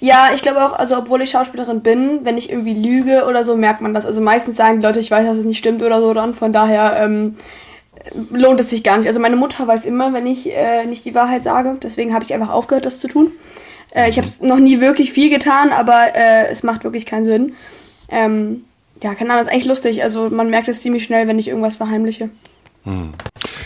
Ja, 0.00 0.30
ich 0.34 0.42
glaube 0.42 0.64
auch, 0.64 0.74
also 0.74 0.96
obwohl 0.96 1.22
ich 1.22 1.30
Schauspielerin 1.30 1.80
bin, 1.80 2.24
wenn 2.24 2.38
ich 2.38 2.50
irgendwie 2.50 2.74
lüge 2.74 3.24
oder 3.26 3.44
so, 3.44 3.56
merkt 3.56 3.80
man 3.80 3.94
das. 3.94 4.06
Also 4.06 4.20
meistens 4.20 4.56
sagen 4.56 4.80
die 4.80 4.86
Leute, 4.86 5.00
ich 5.00 5.10
weiß, 5.10 5.26
dass 5.26 5.38
es 5.38 5.44
nicht 5.44 5.58
stimmt 5.58 5.82
oder 5.82 6.00
so 6.00 6.12
dann. 6.14 6.34
Von 6.34 6.52
daher 6.52 6.96
ähm, 6.98 7.36
lohnt 8.30 8.60
es 8.60 8.70
sich 8.70 8.82
gar 8.82 8.98
nicht. 8.98 9.08
Also 9.08 9.20
meine 9.20 9.36
Mutter 9.36 9.66
weiß 9.66 9.84
immer, 9.84 10.12
wenn 10.12 10.26
ich 10.26 10.50
äh, 10.50 10.86
nicht 10.86 11.04
die 11.04 11.14
Wahrheit 11.14 11.42
sage. 11.42 11.78
Deswegen 11.82 12.14
habe 12.14 12.24
ich 12.24 12.34
einfach 12.34 12.50
aufgehört, 12.50 12.86
das 12.86 13.00
zu 13.00 13.08
tun. 13.08 13.32
Äh, 13.94 14.08
ich 14.08 14.18
habe 14.18 14.26
es 14.26 14.40
noch 14.40 14.58
nie 14.58 14.80
wirklich 14.80 15.12
viel 15.12 15.30
getan, 15.30 15.72
aber 15.72 16.14
äh, 16.14 16.48
es 16.48 16.62
macht 16.62 16.84
wirklich 16.84 17.06
keinen 17.06 17.24
Sinn. 17.24 17.54
Ähm, 18.08 18.64
ja, 19.02 19.14
keine 19.14 19.32
Ahnung, 19.32 19.46
ist 19.46 19.52
echt 19.52 19.66
lustig. 19.66 20.02
Also 20.02 20.30
man 20.30 20.50
merkt 20.50 20.68
es 20.68 20.80
ziemlich 20.80 21.04
schnell, 21.04 21.26
wenn 21.28 21.38
ich 21.38 21.48
irgendwas 21.48 21.76
verheimliche. 21.76 22.30
Hm. 22.84 23.14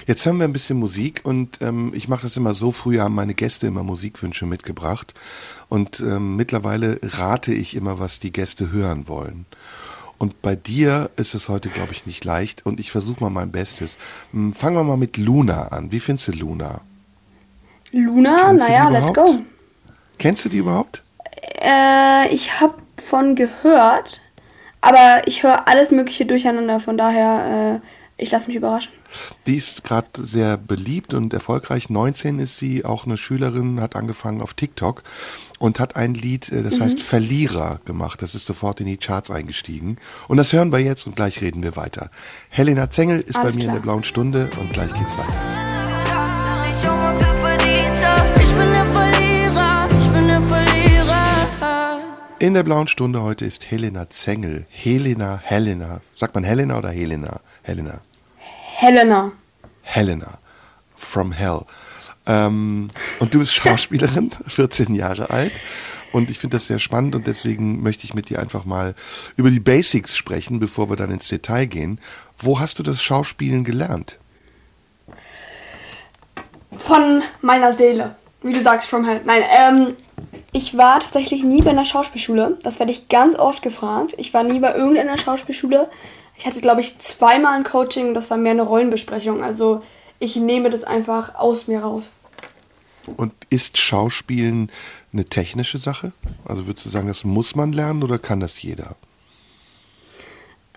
Jetzt 0.06 0.24
hören 0.24 0.38
wir 0.38 0.44
ein 0.44 0.52
bisschen 0.52 0.78
Musik 0.78 1.22
und 1.24 1.60
ähm, 1.60 1.92
ich 1.94 2.08
mache 2.08 2.22
das 2.22 2.36
immer 2.36 2.52
so. 2.52 2.70
Früher 2.70 3.02
haben 3.02 3.14
meine 3.14 3.34
Gäste 3.34 3.66
immer 3.66 3.82
Musikwünsche 3.82 4.46
mitgebracht 4.46 5.14
und 5.68 6.00
ähm, 6.00 6.36
mittlerweile 6.36 7.00
rate 7.02 7.52
ich 7.52 7.74
immer, 7.74 7.98
was 7.98 8.20
die 8.20 8.32
Gäste 8.32 8.70
hören 8.70 9.08
wollen. 9.08 9.46
Und 10.18 10.40
bei 10.42 10.54
dir 10.54 11.10
ist 11.16 11.34
es 11.34 11.48
heute, 11.48 11.68
glaube 11.68 11.92
ich, 11.92 12.06
nicht 12.06 12.24
leicht 12.24 12.64
und 12.64 12.80
ich 12.80 12.90
versuche 12.90 13.22
mal 13.22 13.30
mein 13.30 13.50
Bestes. 13.50 13.98
Hm, 14.32 14.54
fangen 14.54 14.76
wir 14.76 14.84
mal 14.84 14.96
mit 14.96 15.16
Luna 15.16 15.68
an. 15.68 15.92
Wie 15.92 16.00
findest 16.00 16.28
du 16.28 16.32
Luna? 16.32 16.80
Luna? 17.90 18.52
Naja, 18.52 18.88
let's 18.88 19.12
go. 19.12 19.40
Kennst 20.18 20.44
du 20.44 20.48
die 20.48 20.58
überhaupt? 20.58 21.02
Äh, 21.60 22.28
ich 22.32 22.60
habe 22.60 22.74
von 23.04 23.34
gehört, 23.34 24.20
aber 24.80 25.22
ich 25.26 25.42
höre 25.42 25.68
alles 25.68 25.90
Mögliche 25.90 26.26
durcheinander, 26.26 26.80
von 26.80 26.96
daher 26.96 27.80
ich 28.18 28.30
lasse 28.30 28.48
mich 28.48 28.56
überraschen. 28.56 28.92
Die 29.46 29.56
ist 29.56 29.84
gerade 29.84 30.08
sehr 30.16 30.56
beliebt 30.56 31.12
und 31.12 31.34
erfolgreich. 31.34 31.90
19 31.90 32.38
ist 32.38 32.56
sie, 32.56 32.84
auch 32.84 33.04
eine 33.04 33.18
Schülerin, 33.18 33.80
hat 33.80 33.94
angefangen 33.94 34.40
auf 34.40 34.54
TikTok 34.54 35.02
und 35.58 35.80
hat 35.80 35.96
ein 35.96 36.14
Lied, 36.14 36.50
äh, 36.50 36.62
das 36.62 36.78
mhm. 36.78 36.84
heißt 36.84 37.02
Verlierer 37.02 37.80
gemacht. 37.84 38.22
Das 38.22 38.34
ist 38.34 38.46
sofort 38.46 38.80
in 38.80 38.86
die 38.86 38.96
Charts 38.96 39.30
eingestiegen. 39.30 39.98
Und 40.28 40.38
das 40.38 40.52
hören 40.52 40.72
wir 40.72 40.78
jetzt 40.78 41.06
und 41.06 41.16
gleich 41.16 41.42
reden 41.42 41.62
wir 41.62 41.76
weiter. 41.76 42.10
Helena 42.48 42.88
Zengel 42.88 43.20
ist 43.20 43.36
Alles 43.36 43.54
bei 43.54 43.58
mir 43.58 43.64
klar. 43.64 43.76
in 43.76 43.82
der 43.82 43.82
blauen 43.82 44.04
Stunde 44.04 44.50
und 44.58 44.72
gleich 44.72 44.92
geht's 44.94 45.16
weiter. 45.18 45.65
In 52.38 52.52
der 52.52 52.64
blauen 52.64 52.86
Stunde 52.86 53.22
heute 53.22 53.46
ist 53.46 53.70
Helena 53.70 54.10
Zengel. 54.10 54.66
Helena, 54.68 55.40
Helena. 55.42 56.02
Sagt 56.16 56.34
man 56.34 56.44
Helena 56.44 56.76
oder 56.76 56.90
Helena? 56.90 57.40
Helena. 57.62 58.00
Helena. 58.74 59.32
Helena. 59.80 60.38
From 60.96 61.32
Hell. 61.32 61.62
Ähm, 62.26 62.90
und 63.20 63.32
du 63.32 63.38
bist 63.38 63.54
Schauspielerin, 63.54 64.32
14 64.48 64.94
Jahre 64.94 65.30
alt. 65.30 65.52
Und 66.12 66.28
ich 66.28 66.38
finde 66.38 66.58
das 66.58 66.66
sehr 66.66 66.78
spannend 66.78 67.14
und 67.14 67.26
deswegen 67.26 67.82
möchte 67.82 68.04
ich 68.04 68.12
mit 68.12 68.28
dir 68.28 68.38
einfach 68.38 68.66
mal 68.66 68.94
über 69.36 69.50
die 69.50 69.60
Basics 69.60 70.14
sprechen, 70.14 70.60
bevor 70.60 70.90
wir 70.90 70.96
dann 70.96 71.10
ins 71.10 71.28
Detail 71.28 71.64
gehen. 71.64 72.00
Wo 72.38 72.60
hast 72.60 72.78
du 72.78 72.82
das 72.82 73.02
Schauspielen 73.02 73.64
gelernt? 73.64 74.18
Von 76.76 77.22
meiner 77.40 77.72
Seele. 77.72 78.14
Wie 78.46 78.52
du 78.52 78.60
sagst, 78.60 78.88
from 78.88 79.04
hell. 79.04 79.20
Nein, 79.24 79.42
ähm, 79.58 79.96
ich 80.52 80.76
war 80.76 81.00
tatsächlich 81.00 81.42
nie 81.42 81.62
bei 81.62 81.70
einer 81.70 81.84
Schauspielschule. 81.84 82.58
Das 82.62 82.78
werde 82.78 82.92
ich 82.92 83.08
ganz 83.08 83.34
oft 83.34 83.60
gefragt. 83.62 84.14
Ich 84.18 84.32
war 84.32 84.44
nie 84.44 84.60
bei 84.60 84.74
irgendeiner 84.74 85.18
Schauspielschule. 85.18 85.90
Ich 86.38 86.46
hatte, 86.46 86.60
glaube 86.60 86.80
ich, 86.80 86.98
zweimal 86.98 87.56
ein 87.56 87.64
Coaching 87.64 88.08
und 88.08 88.14
das 88.14 88.30
war 88.30 88.36
mehr 88.36 88.52
eine 88.52 88.62
Rollenbesprechung. 88.62 89.42
Also 89.42 89.82
ich 90.20 90.36
nehme 90.36 90.70
das 90.70 90.84
einfach 90.84 91.34
aus 91.34 91.66
mir 91.66 91.80
raus. 91.80 92.20
Und 93.16 93.32
ist 93.50 93.78
Schauspielen 93.78 94.70
eine 95.12 95.24
technische 95.24 95.78
Sache? 95.78 96.12
Also 96.44 96.66
würdest 96.66 96.86
du 96.86 96.90
sagen, 96.90 97.08
das 97.08 97.24
muss 97.24 97.56
man 97.56 97.72
lernen 97.72 98.02
oder 98.02 98.18
kann 98.18 98.40
das 98.40 98.62
jeder? 98.62 98.94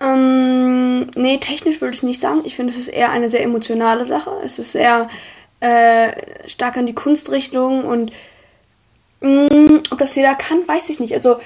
Ähm, 0.00 1.10
nee, 1.14 1.38
technisch 1.38 1.80
würde 1.80 1.94
ich 1.94 2.02
nicht 2.02 2.20
sagen. 2.20 2.40
Ich 2.44 2.56
finde, 2.56 2.72
es 2.72 2.78
ist 2.78 2.88
eher 2.88 3.10
eine 3.10 3.28
sehr 3.28 3.42
emotionale 3.42 4.04
Sache. 4.04 4.30
Es 4.44 4.58
ist 4.58 4.72
sehr 4.72 5.08
äh, 5.60 6.12
stark 6.48 6.76
an 6.76 6.86
die 6.86 6.94
Kunstrichtung 6.94 7.84
und 7.84 8.12
mh, 9.20 9.48
mm, 9.54 9.82
ob 9.90 9.98
das 9.98 10.14
jeder 10.14 10.34
kann, 10.34 10.66
weiß 10.66 10.88
ich 10.88 11.00
nicht. 11.00 11.14
Also 11.14 11.36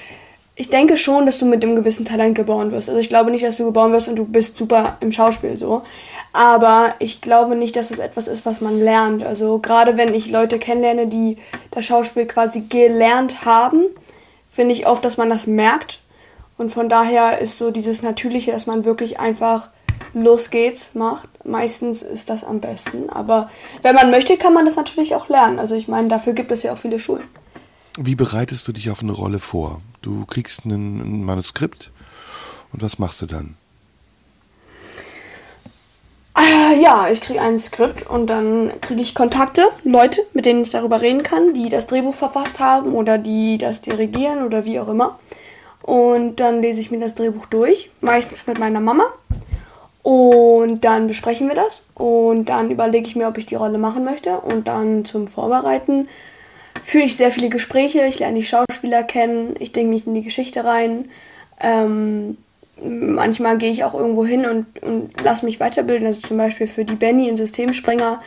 ich 0.57 0.71
denke 0.71 0.97
schon, 0.97 1.27
dass 1.27 1.39
du 1.39 1.47
mit 1.47 1.65
dem 1.65 1.75
gewissen 1.75 2.05
Talent 2.05 2.37
geboren 2.37 2.71
wirst. 2.71 2.89
Also 2.89 3.01
ich 3.01 3.09
glaube 3.09 3.33
nicht, 3.33 3.45
dass 3.45 3.57
du 3.57 3.65
geboren 3.65 3.93
wirst 3.93 4.09
und 4.09 4.17
du 4.17 4.25
bist 4.25 4.57
super 4.57 4.99
im 5.01 5.11
Schauspiel 5.11 5.59
so. 5.59 5.83
Aber 6.33 6.95
ich 7.01 7.21
glaube 7.21 7.57
nicht, 7.57 7.75
dass 7.75 7.91
es 7.91 7.99
etwas 7.99 8.29
ist, 8.29 8.47
was 8.47 8.61
man 8.61 8.81
lernt. 8.81 9.25
Also 9.25 9.59
gerade 9.59 9.97
wenn 9.97 10.15
ich 10.15 10.31
Leute 10.31 10.59
kennenlerne, 10.59 11.09
die 11.09 11.39
das 11.73 11.87
Schauspiel 11.87 12.27
quasi 12.27 12.63
gelernt 12.63 13.45
haben, 13.45 13.85
finde 14.49 14.75
ich 14.75 14.87
oft, 14.87 15.05
dass 15.05 15.17
man 15.17 15.29
das 15.29 15.49
merkt. 15.49 15.99
Und 16.57 16.71
von 16.71 16.89
daher 16.89 17.41
ist 17.41 17.59
so 17.59 17.73
dieses 17.73 18.03
Natürliche, 18.03 18.53
dass 18.53 18.67
man 18.67 18.85
wirklich 18.85 19.19
einfach 19.19 19.71
los 20.15 20.51
geht's 20.51 20.95
macht. 20.95 21.29
Meistens 21.45 22.03
ist 22.03 22.31
das 22.31 22.45
am 22.45 22.61
besten. 22.61 23.11
Aber 23.11 23.51
wenn 23.83 23.95
man 23.95 24.11
möchte, 24.11 24.37
kann 24.37 24.55
man 24.55 24.65
das 24.65 24.77
natürlich 24.77 25.15
auch 25.15 25.29
lernen. 25.29 25.59
Also 25.59 25.75
ich 25.75 25.89
meine, 25.89 26.09
dafür 26.09 26.33
gibt 26.33 26.51
es 26.53 26.63
ja 26.63 26.73
auch 26.73 26.79
viele 26.79 26.99
Schulen. 26.99 27.25
Wie 27.99 28.15
bereitest 28.17 28.67
du 28.67 28.73
dich 28.73 28.91
auf 28.91 29.03
eine 29.03 29.13
Rolle 29.13 29.39
vor? 29.39 29.79
Du 30.03 30.25
kriegst 30.27 30.65
ein, 30.65 31.25
Manuskript 31.25 31.91
und 32.73 32.83
was 32.83 32.99
machst 32.99 33.23
du 33.23 33.27
dann? 33.27 33.57
Äh, 36.37 36.83
ja, 36.83 37.09
ich 37.09 37.21
kriege 37.21 37.41
ein 37.41 37.61
Skript 37.61 38.05
und 38.05 38.27
dann 38.27 38.73
kriege 38.81 39.01
ich 39.01 39.15
Kontakte, 39.15 39.63
Leute, 39.85 40.23
mit 40.33 40.45
denen 40.45 40.63
ich 40.63 40.71
darüber 40.71 41.01
reden 41.01 41.23
kann, 41.23 41.55
die 41.55 41.69
das 41.69 41.87
Drehbuch 41.87 42.17
verfasst 42.17 42.59
haben 42.59 42.95
oder 42.95 43.19
die 43.19 43.59
das 43.59 43.81
dirigieren 43.81 44.43
oder 44.45 44.65
wie 44.65 44.81
auch 44.81 44.89
immer. 44.89 45.19
Und 45.83 46.41
dann 46.41 46.63
lese 46.63 46.81
ich 46.81 46.91
mir 46.91 46.99
das 46.99 47.15
Drehbuch 47.15 47.47
durch, 47.47 47.91
meistens 48.01 48.47
mit 48.49 48.59
meiner 48.59 48.81
Mama. 48.81 49.05
Und 50.05 50.85
dann 50.85 51.07
besprechen 51.07 51.49
wir 51.49 51.55
das 51.55 51.87
und 51.95 52.51
dann 52.51 52.71
überlege 52.71 53.07
ich 53.07 53.17
mir, 53.17 53.27
ob 53.27 53.39
ich 53.39 53.47
die 53.47 53.55
Rolle 53.55 53.79
machen 53.79 54.05
möchte. 54.05 54.39
Und 54.39 54.69
dann 54.69 55.07
zum 55.07 55.27
Vorbereiten 55.27 56.09
führe 56.83 57.05
ich 57.05 57.17
sehr 57.17 57.33
viele 57.33 57.49
Gespräche, 57.49 58.05
ich 58.05 58.19
lerne 58.19 58.39
die 58.39 58.45
Schauspieler 58.45 59.03
kennen, 59.03 59.55
ich 59.59 59.73
denke 59.73 59.95
mich 59.95 60.07
in 60.07 60.13
die 60.13 60.21
Geschichte 60.21 60.67
rein. 60.67 61.07
Ähm, 61.59 62.37
manchmal 62.83 63.57
gehe 63.57 63.71
ich 63.71 63.83
auch 63.83 63.95
irgendwo 63.95 64.27
hin 64.27 64.45
und, 64.45 64.83
und 64.83 65.19
lasse 65.23 65.47
mich 65.47 65.59
weiterbilden. 65.59 66.07
Also 66.07 66.21
zum 66.21 66.37
Beispiel 66.37 66.67
für 66.67 66.85
die 66.85 66.97
Benny 66.97 67.27
in 67.27 67.39
Systemspringer 67.39 68.21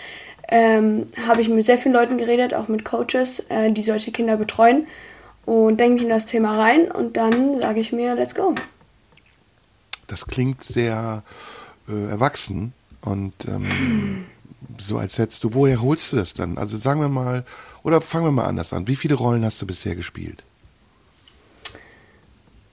ähm, 0.50 1.06
habe 1.28 1.42
ich 1.42 1.50
mit 1.50 1.68
sehr 1.68 1.78
vielen 1.78 1.94
Leuten 1.94 2.18
geredet, 2.18 2.56
auch 2.56 2.70
mit 2.70 2.86
Coaches, 2.86 3.42
äh, 3.50 3.70
die 3.70 3.84
solche 3.84 4.12
Kinder 4.12 4.38
betreuen. 4.38 4.88
Und 5.46 5.80
denke 5.80 5.94
mich 5.94 6.04
in 6.04 6.10
das 6.10 6.26
Thema 6.26 6.60
rein 6.60 6.92
und 6.92 7.18
dann 7.18 7.62
sage 7.62 7.80
ich 7.80 7.94
mir, 7.94 8.16
let's 8.16 8.34
go. 8.34 8.56
Das 10.08 10.26
klingt 10.26 10.64
sehr 10.64 11.22
äh, 11.88 12.10
erwachsen 12.10 12.74
und 13.02 13.34
ähm, 13.48 14.26
so 14.80 14.98
als 14.98 15.18
hättest 15.18 15.44
du, 15.44 15.54
woher 15.54 15.82
holst 15.82 16.12
du 16.12 16.18
das 16.18 16.34
dann? 16.34 16.58
Also 16.58 16.78
sagen 16.78 17.02
wir 17.02 17.10
mal, 17.10 17.44
oder 17.84 18.02
fangen 18.02 18.26
wir 18.26 18.32
mal 18.32 18.46
anders 18.46 18.74
an. 18.74 18.88
Wie 18.88 18.96
viele 18.96 19.16
Rollen 19.16 19.46
hast 19.46 19.62
du 19.62 19.68
bisher 19.68 19.96
gespielt? 19.96 20.44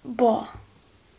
Boah, 0.03 0.49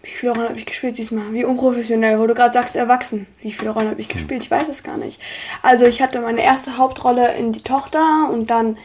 wie 0.03 0.11
viele 0.11 0.33
Rollen 0.33 0.49
habe 0.49 0.59
ich 0.59 0.65
gespielt 0.65 0.97
diesmal? 0.97 1.33
Wie 1.33 1.43
unprofessionell, 1.43 2.19
wo 2.19 2.27
du 2.27 2.35
gerade 2.35 2.53
sagst, 2.53 2.75
erwachsen. 2.75 3.25
Wie 3.41 3.51
viele 3.51 3.71
Rollen 3.71 3.89
habe 3.89 4.01
ich 4.01 4.07
hm. 4.07 4.13
gespielt? 4.13 4.43
Ich 4.43 4.51
weiß 4.51 4.67
es 4.67 4.83
gar 4.83 4.97
nicht. 4.97 5.19
Also 5.61 5.85
ich 5.85 6.01
hatte 6.01 6.21
meine 6.21 6.43
erste 6.43 6.77
Hauptrolle 6.77 7.35
in 7.35 7.51
Die 7.51 7.63
Tochter 7.63 8.29
und 8.31 8.49
dann 8.49 8.77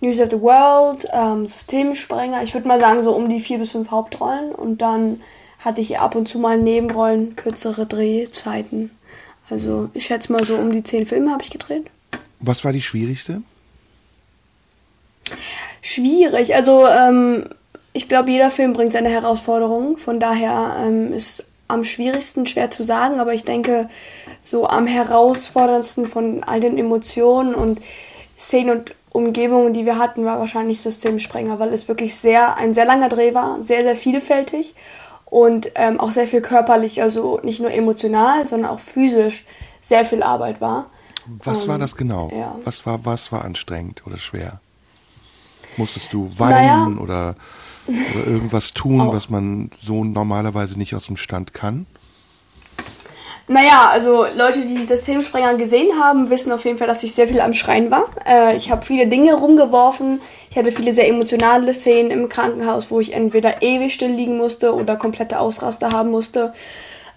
News 0.00 0.20
of 0.20 0.30
the 0.30 0.40
World, 0.40 1.08
ähm, 1.12 1.46
Systemsprenger. 1.46 2.42
Ich 2.42 2.52
würde 2.52 2.68
mal 2.68 2.80
sagen, 2.80 3.02
so 3.02 3.12
um 3.12 3.28
die 3.28 3.40
vier 3.40 3.58
bis 3.58 3.70
fünf 3.70 3.90
Hauptrollen. 3.90 4.54
Und 4.54 4.82
dann 4.82 5.22
hatte 5.66 5.80
ich 5.80 5.98
ab 5.98 6.14
und 6.14 6.28
zu 6.28 6.38
mal 6.38 6.56
Nebenrollen, 6.56 7.36
kürzere 7.36 7.84
Drehzeiten. 7.86 8.90
Also 9.50 9.90
ich 9.92 10.06
schätze 10.06 10.32
mal 10.32 10.44
so 10.44 10.54
um 10.54 10.70
die 10.70 10.84
zehn 10.84 11.04
Filme 11.04 11.32
habe 11.32 11.42
ich 11.42 11.50
gedreht. 11.50 11.90
Was 12.40 12.64
war 12.64 12.72
die 12.72 12.82
schwierigste? 12.82 13.42
Schwierig. 15.82 16.54
Also 16.54 16.86
ähm, 16.86 17.44
ich 17.92 18.08
glaube, 18.08 18.30
jeder 18.30 18.50
Film 18.50 18.72
bringt 18.72 18.92
seine 18.92 19.08
Herausforderungen. 19.08 19.96
Von 19.96 20.20
daher 20.20 20.76
ähm, 20.84 21.12
ist 21.12 21.44
am 21.68 21.84
schwierigsten 21.84 22.46
schwer 22.46 22.70
zu 22.70 22.84
sagen, 22.84 23.18
aber 23.18 23.34
ich 23.34 23.44
denke, 23.44 23.88
so 24.44 24.68
am 24.68 24.86
herausforderndsten 24.86 26.06
von 26.06 26.44
all 26.44 26.60
den 26.60 26.78
Emotionen 26.78 27.56
und 27.56 27.80
Szenen 28.38 28.70
und 28.70 28.94
Umgebungen, 29.10 29.72
die 29.72 29.84
wir 29.84 29.98
hatten, 29.98 30.24
war 30.24 30.38
wahrscheinlich 30.38 30.80
Systemsprenger, 30.80 31.58
weil 31.58 31.72
es 31.72 31.88
wirklich 31.88 32.14
sehr 32.14 32.56
ein 32.56 32.74
sehr 32.74 32.84
langer 32.84 33.08
Dreh 33.08 33.34
war, 33.34 33.60
sehr, 33.62 33.82
sehr 33.82 33.96
vielfältig 33.96 34.74
und 35.26 35.72
ähm, 35.74 36.00
auch 36.00 36.12
sehr 36.12 36.26
viel 36.26 36.40
körperlich, 36.40 37.02
also 37.02 37.40
nicht 37.42 37.60
nur 37.60 37.70
emotional, 37.70 38.48
sondern 38.48 38.70
auch 38.70 38.80
physisch 38.80 39.44
sehr 39.80 40.04
viel 40.04 40.22
Arbeit 40.22 40.60
war. 40.60 40.86
Was 41.44 41.64
ähm, 41.64 41.68
war 41.70 41.78
das 41.78 41.96
genau? 41.96 42.30
Ja. 42.32 42.56
Was, 42.64 42.86
war, 42.86 43.04
was 43.04 43.30
war 43.32 43.44
anstrengend 43.44 44.06
oder 44.06 44.18
schwer? 44.18 44.60
Musstest 45.76 46.12
du 46.12 46.30
weinen 46.38 46.94
naja, 46.94 47.02
oder, 47.02 47.36
oder 47.86 48.26
irgendwas 48.26 48.72
tun, 48.72 49.00
auch. 49.00 49.12
was 49.12 49.28
man 49.28 49.70
so 49.82 50.04
normalerweise 50.04 50.78
nicht 50.78 50.94
aus 50.94 51.06
dem 51.06 51.16
Stand 51.16 51.52
kann? 51.52 51.86
Naja, 53.48 53.90
also 53.92 54.26
Leute, 54.36 54.62
die 54.66 54.86
das 54.86 55.02
Themensprenger 55.02 55.54
gesehen 55.54 56.00
haben, 56.00 56.30
wissen 56.30 56.50
auf 56.50 56.64
jeden 56.64 56.78
Fall, 56.78 56.88
dass 56.88 57.04
ich 57.04 57.14
sehr 57.14 57.28
viel 57.28 57.40
am 57.40 57.52
Schreien 57.52 57.92
war. 57.92 58.06
Äh, 58.28 58.56
ich 58.56 58.72
habe 58.72 58.84
viele 58.84 59.06
Dinge 59.06 59.34
rumgeworfen. 59.34 60.20
Ich 60.50 60.58
hatte 60.58 60.72
viele 60.72 60.92
sehr 60.92 61.08
emotionale 61.08 61.72
Szenen 61.72 62.10
im 62.10 62.28
Krankenhaus, 62.28 62.90
wo 62.90 62.98
ich 62.98 63.12
entweder 63.12 63.62
ewig 63.62 63.94
still 63.94 64.10
liegen 64.10 64.36
musste 64.36 64.74
oder 64.74 64.96
komplette 64.96 65.38
Ausraster 65.38 65.90
haben 65.90 66.10
musste. 66.10 66.54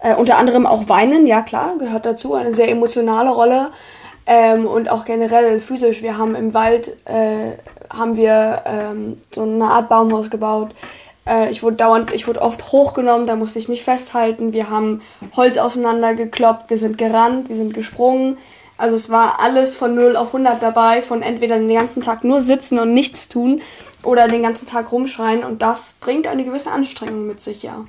Äh, 0.02 0.14
unter 0.16 0.38
anderem 0.38 0.68
auch 0.68 0.88
weinen, 0.88 1.26
ja 1.26 1.42
klar, 1.42 1.74
gehört 1.80 2.06
dazu, 2.06 2.36
eine 2.36 2.54
sehr 2.54 2.70
emotionale 2.70 3.32
Rolle. 3.32 3.72
Ähm, 4.28 4.68
und 4.68 4.92
auch 4.92 5.06
generell 5.06 5.60
physisch. 5.60 6.04
Wir 6.04 6.20
haben 6.20 6.36
im 6.36 6.54
Wald 6.54 6.90
äh, 7.06 7.58
haben 7.92 8.16
wir 8.16 8.62
ähm, 8.66 9.18
so 9.32 9.42
eine 9.42 9.66
Art 9.66 9.90
Baumhaus 9.90 10.30
gebaut. 10.30 10.76
Äh, 11.30 11.52
ich 11.52 11.64
wurde 11.64 11.78
dauernd, 11.78 12.12
ich 12.14 12.28
wurde 12.28 12.42
oft 12.42 12.72
hochgenommen, 12.72 13.28
da 13.28 13.36
musste 13.36 13.60
ich 13.60 13.70
mich 13.70 13.84
festhalten. 13.84 14.52
Wir 14.52 14.70
haben 14.70 15.02
Holz 15.36 15.58
auseinandergekloppt, 15.58 16.70
wir 16.70 16.78
sind 16.78 16.98
gerannt, 16.98 17.50
wir 17.50 17.56
sind 17.56 17.74
gesprungen. 17.74 18.38
Also 18.78 18.96
es 18.96 19.10
war 19.10 19.42
alles 19.42 19.76
von 19.76 19.94
0 19.94 20.16
auf 20.16 20.28
100 20.28 20.62
dabei, 20.62 21.02
von 21.02 21.22
entweder 21.22 21.58
den 21.60 21.74
ganzen 21.74 22.02
Tag 22.02 22.24
nur 22.24 22.42
sitzen 22.42 22.80
und 22.80 22.94
nichts 22.94 23.28
tun 23.28 23.62
oder 24.04 24.30
den 24.30 24.42
ganzen 24.42 24.68
Tag 24.68 24.92
rumschreien 24.94 25.44
und 25.44 25.62
das 25.62 25.96
bringt 26.00 26.28
eine 26.28 26.46
gewisse 26.46 26.72
Anstrengung 26.72 27.28
mit 27.28 27.42
sich, 27.42 27.64
ja. 27.64 27.86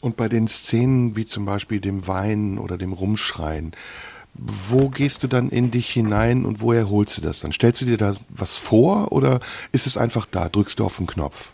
Und 0.00 0.16
bei 0.16 0.28
den 0.28 0.48
Szenen 0.48 1.16
wie 1.16 1.24
zum 1.24 1.46
Beispiel 1.46 1.80
dem 1.80 2.08
Weinen 2.08 2.58
oder 2.58 2.76
dem 2.76 2.92
Rumschreien, 2.92 3.76
wo 4.34 4.88
gehst 4.88 5.22
du 5.22 5.28
dann 5.28 5.50
in 5.50 5.70
dich 5.70 5.88
hinein 5.90 6.44
und 6.44 6.60
woher 6.60 6.90
holst 6.90 7.16
du 7.16 7.20
das 7.22 7.38
dann? 7.38 7.52
Stellst 7.52 7.80
du 7.80 7.84
dir 7.84 7.96
da 7.96 8.14
was 8.28 8.56
vor 8.56 9.12
oder 9.12 9.38
ist 9.70 9.86
es 9.86 9.96
einfach 9.96 10.26
da? 10.28 10.48
Drückst 10.48 10.80
du 10.80 10.84
auf 10.84 10.96
den 10.96 11.06
Knopf? 11.06 11.53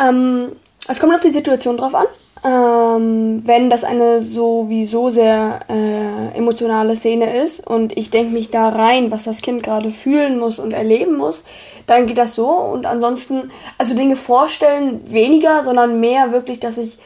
Ähm, 0.00 0.52
es 0.88 1.00
kommt 1.00 1.14
auf 1.14 1.20
die 1.20 1.30
Situation 1.30 1.76
drauf 1.76 1.94
an. 1.94 2.06
ähm, 2.44 3.46
wenn 3.46 3.68
das 3.68 3.84
eine 3.84 4.20
sowieso 4.20 5.10
sehr 5.10 5.60
äh, 5.68 6.36
emotionale 6.36 6.94
Szene 6.96 7.36
ist 7.42 7.66
und 7.66 7.96
ich 7.96 8.10
denke 8.10 8.32
mich 8.32 8.50
da 8.50 8.68
rein, 8.68 9.10
was 9.10 9.24
das 9.24 9.42
Kind 9.42 9.62
gerade 9.62 9.90
fühlen 9.90 10.38
muss 10.38 10.58
und 10.58 10.72
erleben 10.72 11.16
muss, 11.16 11.44
dann 11.86 12.06
geht 12.06 12.18
das 12.18 12.34
so. 12.34 12.48
Und 12.48 12.86
ansonsten, 12.86 13.50
also 13.76 13.94
Dinge 13.94 14.16
vorstellen 14.16 15.00
weniger, 15.10 15.64
sondern 15.64 16.00
mehr 16.00 16.32
wirklich, 16.32 16.60
dass 16.60 16.78
ich 16.78 16.98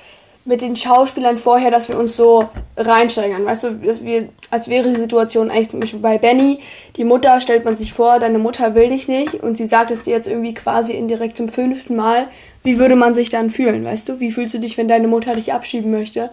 mit 0.45 0.61
den 0.61 0.75
Schauspielern 0.75 1.37
vorher, 1.37 1.71
dass 1.71 1.89
wir 1.89 1.99
uns 1.99 2.17
so 2.17 2.49
reinsteigern. 2.77 3.45
Weißt 3.45 3.65
du, 3.65 3.71
dass 3.75 4.05
wir, 4.05 4.29
als 4.51 4.69
wäre 4.69 4.89
die 4.89 4.97
Situation 4.97 5.51
eigentlich 5.51 5.71
zum 5.71 5.81
Beispiel 5.81 6.01
bei 6.01 6.19
Benny, 6.19 6.59
die 6.97 7.05
Mutter 7.05 7.41
stellt 7.41 7.65
man 7.65 7.77
sich 7.77 7.93
vor, 7.93 8.19
deine 8.19 8.39
Mutter 8.39 8.75
will 8.75 8.89
dich 8.89 9.07
nicht 9.07 9.35
und 9.35 9.57
sie 9.57 9.67
sagt 9.67 9.91
es 9.93 10.03
dir 10.03 10.15
jetzt 10.15 10.27
irgendwie 10.27 10.55
quasi 10.55 10.95
indirekt 10.95 11.37
zum 11.37 11.49
fünften 11.49 11.95
Mal. 11.95 12.27
Wie 12.65 12.79
würde 12.79 12.97
man 12.97 13.15
sich 13.15 13.29
dann 13.29 13.51
fühlen, 13.51 13.85
weißt 13.85 14.09
du? 14.09 14.21
Wie 14.21 14.33
fühlst 14.33 14.55
du 14.55 14.59
dich, 14.59 14.77
wenn 14.79 14.89
deine 14.89 15.09
Mutter 15.09 15.33
dich 15.35 15.53
abschieben 15.53 15.91
möchte 15.91 16.31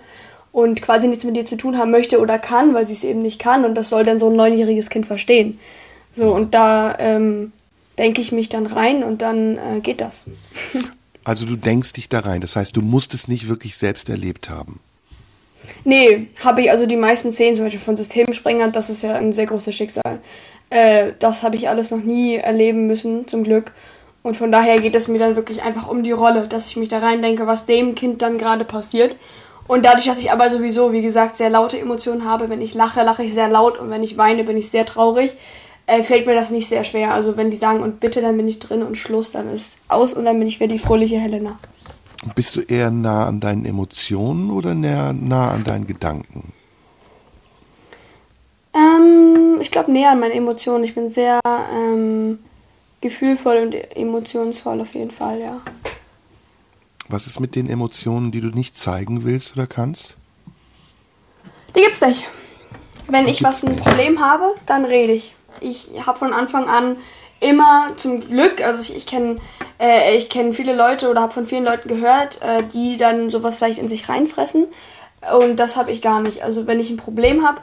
und 0.52 0.82
quasi 0.82 1.08
nichts 1.08 1.24
mit 1.24 1.36
dir 1.36 1.46
zu 1.46 1.58
tun 1.58 1.78
haben 1.78 1.92
möchte 1.92 2.20
oder 2.20 2.40
kann, 2.40 2.74
weil 2.74 2.88
sie 2.88 2.94
es 2.94 3.04
eben 3.04 3.22
nicht 3.22 3.40
kann 3.40 3.64
und 3.64 3.76
das 3.76 3.90
soll 3.90 4.04
dann 4.04 4.18
so 4.18 4.30
ein 4.30 4.36
neunjähriges 4.36 4.90
Kind 4.90 5.06
verstehen. 5.06 5.60
So, 6.12 6.34
und 6.34 6.56
da 6.56 6.96
ähm, 6.98 7.52
denke 8.00 8.22
ich 8.22 8.32
mich 8.32 8.50
dann 8.50 8.66
rein 8.66 9.04
und 9.04 9.22
dann 9.22 9.58
äh, 9.58 9.80
geht 9.82 10.02
das. 10.02 10.26
Also 11.30 11.46
du 11.46 11.58
denkst 11.58 11.94
dich 11.94 12.10
da 12.10 12.22
rein. 12.22 12.42
Das 12.42 12.56
heißt, 12.56 12.76
du 12.76 12.82
musst 12.82 13.14
es 13.14 13.28
nicht 13.28 13.48
wirklich 13.48 13.78
selbst 13.78 14.10
erlebt 14.10 14.50
haben. 14.50 14.80
Nee, 15.84 16.28
habe 16.44 16.64
ich 16.64 16.72
also 16.72 16.88
die 16.88 16.96
meisten 16.96 17.32
Szenen, 17.32 17.56
zum 17.56 17.66
Beispiel 17.66 17.80
von 17.80 17.96
Systemsprengern, 17.96 18.72
das 18.72 18.90
ist 18.90 19.04
ja 19.04 19.14
ein 19.14 19.32
sehr 19.32 19.46
großes 19.46 19.76
Schicksal. 19.76 20.22
Äh, 20.72 21.12
das 21.20 21.44
habe 21.44 21.56
ich 21.56 21.70
alles 21.70 21.92
noch 21.92 22.02
nie 22.02 22.38
erleben 22.38 22.88
müssen, 22.88 23.28
zum 23.28 23.44
Glück. 23.44 23.74
Und 24.24 24.38
von 24.38 24.52
daher 24.52 24.82
geht 24.82 24.96
es 24.96 25.08
mir 25.08 25.20
dann 25.20 25.36
wirklich 25.36 25.62
einfach 25.62 25.88
um 25.88 26.02
die 26.02 26.14
Rolle, 26.14 26.48
dass 26.48 26.66
ich 26.66 26.78
mich 26.78 26.90
da 26.90 26.98
rein 26.98 27.22
denke, 27.22 27.46
was 27.46 27.68
dem 27.68 27.94
Kind 27.94 28.24
dann 28.24 28.40
gerade 28.40 28.66
passiert. 28.66 29.16
Und 29.68 29.86
dadurch, 29.86 30.08
dass 30.08 30.18
ich 30.18 30.32
aber 30.32 30.50
sowieso, 30.50 30.94
wie 30.94 31.04
gesagt, 31.04 31.38
sehr 31.38 31.52
laute 31.52 31.78
Emotionen 31.78 32.26
habe, 32.26 32.50
wenn 32.50 32.60
ich 32.60 32.74
lache, 32.74 33.04
lache 33.04 33.24
ich 33.24 33.36
sehr 33.36 33.50
laut 33.50 33.78
und 33.78 33.92
wenn 33.92 34.02
ich 34.02 34.18
weine, 34.18 34.44
bin 34.46 34.58
ich 34.58 34.72
sehr 34.72 34.88
traurig, 34.88 35.38
äh, 35.90 36.04
fällt 36.04 36.28
mir 36.28 36.36
das 36.36 36.52
nicht 36.52 36.68
sehr 36.68 36.84
schwer. 36.84 37.14
Also 37.14 37.36
wenn 37.38 37.52
die 37.52 37.58
sagen 37.58 37.82
und 37.82 38.00
bitte, 38.00 38.22
dann 38.22 38.38
bin 38.38 38.48
ich 38.48 38.60
drin 38.60 38.84
und 38.84 38.96
Schluss, 38.96 39.32
dann 39.32 39.50
ist 39.50 39.78
aus 39.88 40.14
und 40.14 40.26
dann 40.26 40.38
bin 40.40 40.48
ich 40.48 40.60
wieder 40.60 40.74
die 40.74 40.80
fröhliche 40.80 41.20
Helena. 41.20 41.58
Bist 42.36 42.56
du 42.56 42.62
eher 42.62 42.92
nah 42.92 43.28
an 43.28 43.40
deinen 43.40 43.66
Emotionen 43.66 44.52
oder 44.52 44.76
näher, 44.76 45.14
nah 45.14 45.52
an 45.52 45.64
deinen 45.64 45.88
Gedanken? 45.88 46.54
Ähm, 48.74 49.60
ich 49.62 49.72
glaube 49.72 49.92
näher 49.92 50.12
an 50.12 50.20
meinen 50.20 50.34
Emotionen. 50.34 50.84
Ich 50.84 50.96
bin 50.96 51.10
sehr 51.10 51.40
ähm, 51.46 52.40
gefühlvoll 53.02 53.58
und 53.58 53.74
emotionsvoll 53.96 54.82
auf 54.82 54.94
jeden 54.94 55.12
Fall, 55.12 55.40
ja. 55.40 55.62
Was 57.08 57.26
ist 57.26 57.40
mit 57.40 57.56
den 57.56 57.68
Emotionen, 57.68 58.32
die 58.32 58.42
du 58.42 58.50
nicht 58.50 58.78
zeigen 58.78 59.24
willst 59.24 59.56
oder 59.56 59.66
kannst? 59.66 60.18
Die 61.76 61.82
gibt's 61.82 62.02
nicht. 62.02 62.26
Wenn 63.08 63.28
ich 63.28 63.42
was 63.42 63.64
ein 63.64 63.76
Problem 63.76 64.20
habe, 64.20 64.54
dann 64.68 64.86
rede 64.86 65.14
ich 65.14 65.34
ich 65.62 65.90
habe 66.06 66.20
von 66.20 66.34
Anfang 66.34 66.68
an 66.70 66.98
immer 67.40 67.92
zum 67.96 68.28
Glück, 68.28 68.62
also 68.62 68.82
ich, 68.82 68.96
ich 68.96 69.08
kenne 69.08 69.38
äh, 69.78 70.22
kenn 70.24 70.54
viele 70.54 70.76
Leute 70.76 71.10
oder 71.10 71.22
habe 71.22 71.34
von 71.34 71.46
vielen 71.46 71.64
Leuten 71.64 71.88
gehört, 71.88 72.42
äh, 72.42 72.64
die 72.64 72.98
dann 72.98 73.30
sowas 73.30 73.58
vielleicht 73.58 73.80
in 73.80 73.88
sich 73.88 74.10
reinfressen. 74.10 74.68
Und 75.38 75.60
das 75.60 75.76
habe 75.76 75.92
ich 75.92 76.02
gar 76.02 76.22
nicht. 76.22 76.44
Also 76.44 76.68
wenn 76.68 76.80
ich 76.80 76.90
ein 76.90 76.98
Problem 76.98 77.46
habe, 77.46 77.62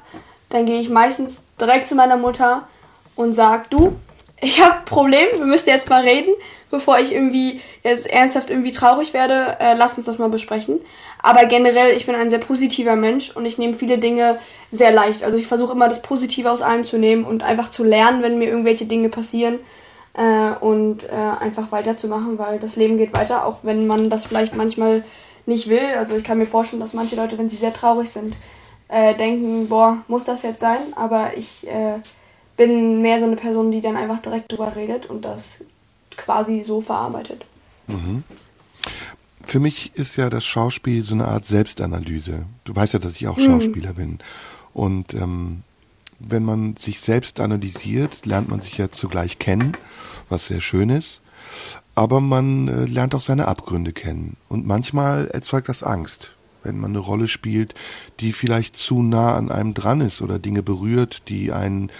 dann 0.48 0.66
gehe 0.66 0.80
ich 0.80 0.88
meistens 0.88 1.42
direkt 1.60 1.86
zu 1.86 1.94
meiner 1.94 2.16
Mutter 2.16 2.68
und 3.14 3.32
sage, 3.32 3.64
du, 3.70 3.96
ich 4.40 4.62
habe 4.62 4.78
ein 4.78 4.84
Problem, 4.84 5.26
wir 5.36 5.46
müssen 5.46 5.68
jetzt 5.68 5.88
mal 5.88 6.02
reden, 6.02 6.34
bevor 6.70 6.98
ich 6.98 7.12
irgendwie 7.12 7.60
jetzt 7.82 8.06
ernsthaft 8.06 8.50
irgendwie 8.50 8.72
traurig 8.72 9.12
werde, 9.14 9.56
äh, 9.60 9.74
lass 9.74 9.96
uns 9.96 10.06
das 10.06 10.18
mal 10.18 10.28
besprechen. 10.28 10.80
Aber 11.26 11.46
generell, 11.46 11.96
ich 11.96 12.06
bin 12.06 12.14
ein 12.14 12.30
sehr 12.30 12.38
positiver 12.38 12.94
Mensch 12.94 13.32
und 13.34 13.46
ich 13.46 13.58
nehme 13.58 13.74
viele 13.74 13.98
Dinge 13.98 14.38
sehr 14.70 14.92
leicht. 14.92 15.24
Also 15.24 15.36
ich 15.36 15.48
versuche 15.48 15.72
immer 15.72 15.88
das 15.88 16.00
Positive 16.00 16.48
aus 16.48 16.62
allem 16.62 16.84
zu 16.84 16.98
nehmen 16.98 17.24
und 17.24 17.42
einfach 17.42 17.68
zu 17.68 17.82
lernen, 17.82 18.22
wenn 18.22 18.38
mir 18.38 18.48
irgendwelche 18.48 18.86
Dinge 18.86 19.08
passieren 19.08 19.58
äh, 20.14 20.50
und 20.60 21.02
äh, 21.02 21.10
einfach 21.10 21.72
weiterzumachen, 21.72 22.38
weil 22.38 22.60
das 22.60 22.76
Leben 22.76 22.96
geht 22.96 23.12
weiter, 23.12 23.44
auch 23.44 23.64
wenn 23.64 23.88
man 23.88 24.08
das 24.08 24.24
vielleicht 24.24 24.54
manchmal 24.54 25.02
nicht 25.46 25.68
will. 25.68 25.82
Also 25.98 26.14
ich 26.14 26.22
kann 26.22 26.38
mir 26.38 26.46
vorstellen, 26.46 26.78
dass 26.78 26.92
manche 26.92 27.16
Leute, 27.16 27.36
wenn 27.38 27.48
sie 27.48 27.56
sehr 27.56 27.72
traurig 27.72 28.08
sind, 28.08 28.36
äh, 28.86 29.12
denken, 29.16 29.68
boah, 29.68 30.04
muss 30.06 30.26
das 30.26 30.42
jetzt 30.42 30.60
sein? 30.60 30.78
Aber 30.94 31.36
ich 31.36 31.66
äh, 31.66 31.98
bin 32.56 33.02
mehr 33.02 33.18
so 33.18 33.24
eine 33.24 33.34
Person, 33.34 33.72
die 33.72 33.80
dann 33.80 33.96
einfach 33.96 34.20
direkt 34.20 34.52
drüber 34.52 34.76
redet 34.76 35.06
und 35.06 35.24
das 35.24 35.64
quasi 36.16 36.62
so 36.62 36.80
verarbeitet. 36.80 37.44
Mhm. 37.88 38.22
Für 39.46 39.60
mich 39.60 39.92
ist 39.94 40.16
ja 40.16 40.28
das 40.28 40.44
Schauspiel 40.44 41.04
so 41.04 41.14
eine 41.14 41.28
Art 41.28 41.46
Selbstanalyse. 41.46 42.44
Du 42.64 42.74
weißt 42.74 42.94
ja, 42.94 42.98
dass 42.98 43.14
ich 43.14 43.28
auch 43.28 43.38
mhm. 43.38 43.44
Schauspieler 43.44 43.92
bin. 43.92 44.18
Und 44.74 45.14
ähm, 45.14 45.62
wenn 46.18 46.44
man 46.44 46.76
sich 46.76 47.00
selbst 47.00 47.38
analysiert, 47.38 48.26
lernt 48.26 48.48
man 48.48 48.60
sich 48.60 48.76
ja 48.76 48.90
zugleich 48.90 49.38
kennen, 49.38 49.76
was 50.28 50.48
sehr 50.48 50.60
schön 50.60 50.90
ist. 50.90 51.20
Aber 51.94 52.20
man 52.20 52.66
äh, 52.66 52.84
lernt 52.86 53.14
auch 53.14 53.20
seine 53.20 53.46
Abgründe 53.46 53.92
kennen. 53.92 54.36
Und 54.48 54.66
manchmal 54.66 55.28
erzeugt 55.28 55.68
das 55.68 55.84
Angst, 55.84 56.32
wenn 56.64 56.80
man 56.80 56.90
eine 56.90 56.98
Rolle 56.98 57.28
spielt, 57.28 57.76
die 58.18 58.32
vielleicht 58.32 58.76
zu 58.76 59.00
nah 59.00 59.36
an 59.36 59.52
einem 59.52 59.74
dran 59.74 60.00
ist 60.00 60.22
oder 60.22 60.40
Dinge 60.40 60.64
berührt, 60.64 61.22
die 61.28 61.52
einen 61.52 61.92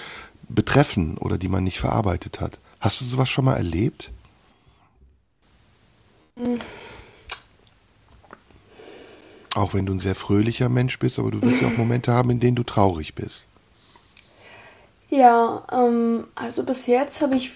betreffen 0.48 1.16
oder 1.18 1.38
die 1.38 1.48
man 1.48 1.62
nicht 1.62 1.78
verarbeitet 1.78 2.40
hat. 2.40 2.58
Hast 2.80 3.00
du 3.00 3.04
sowas 3.04 3.28
schon 3.30 3.44
mal 3.44 3.56
erlebt? 3.56 4.10
Mhm. 6.34 6.58
Auch 9.56 9.72
wenn 9.72 9.86
du 9.86 9.94
ein 9.94 10.00
sehr 10.00 10.14
fröhlicher 10.14 10.68
Mensch 10.68 10.98
bist, 10.98 11.18
aber 11.18 11.30
du 11.30 11.40
wirst 11.40 11.62
ja 11.62 11.68
auch 11.68 11.78
Momente 11.78 12.12
haben, 12.12 12.28
in 12.28 12.40
denen 12.40 12.56
du 12.56 12.62
traurig 12.62 13.14
bist. 13.14 13.46
Ja, 15.08 15.62
ähm, 15.72 16.24
also 16.34 16.62
bis 16.62 16.86
jetzt 16.86 17.22
habe 17.22 17.36
ich, 17.36 17.52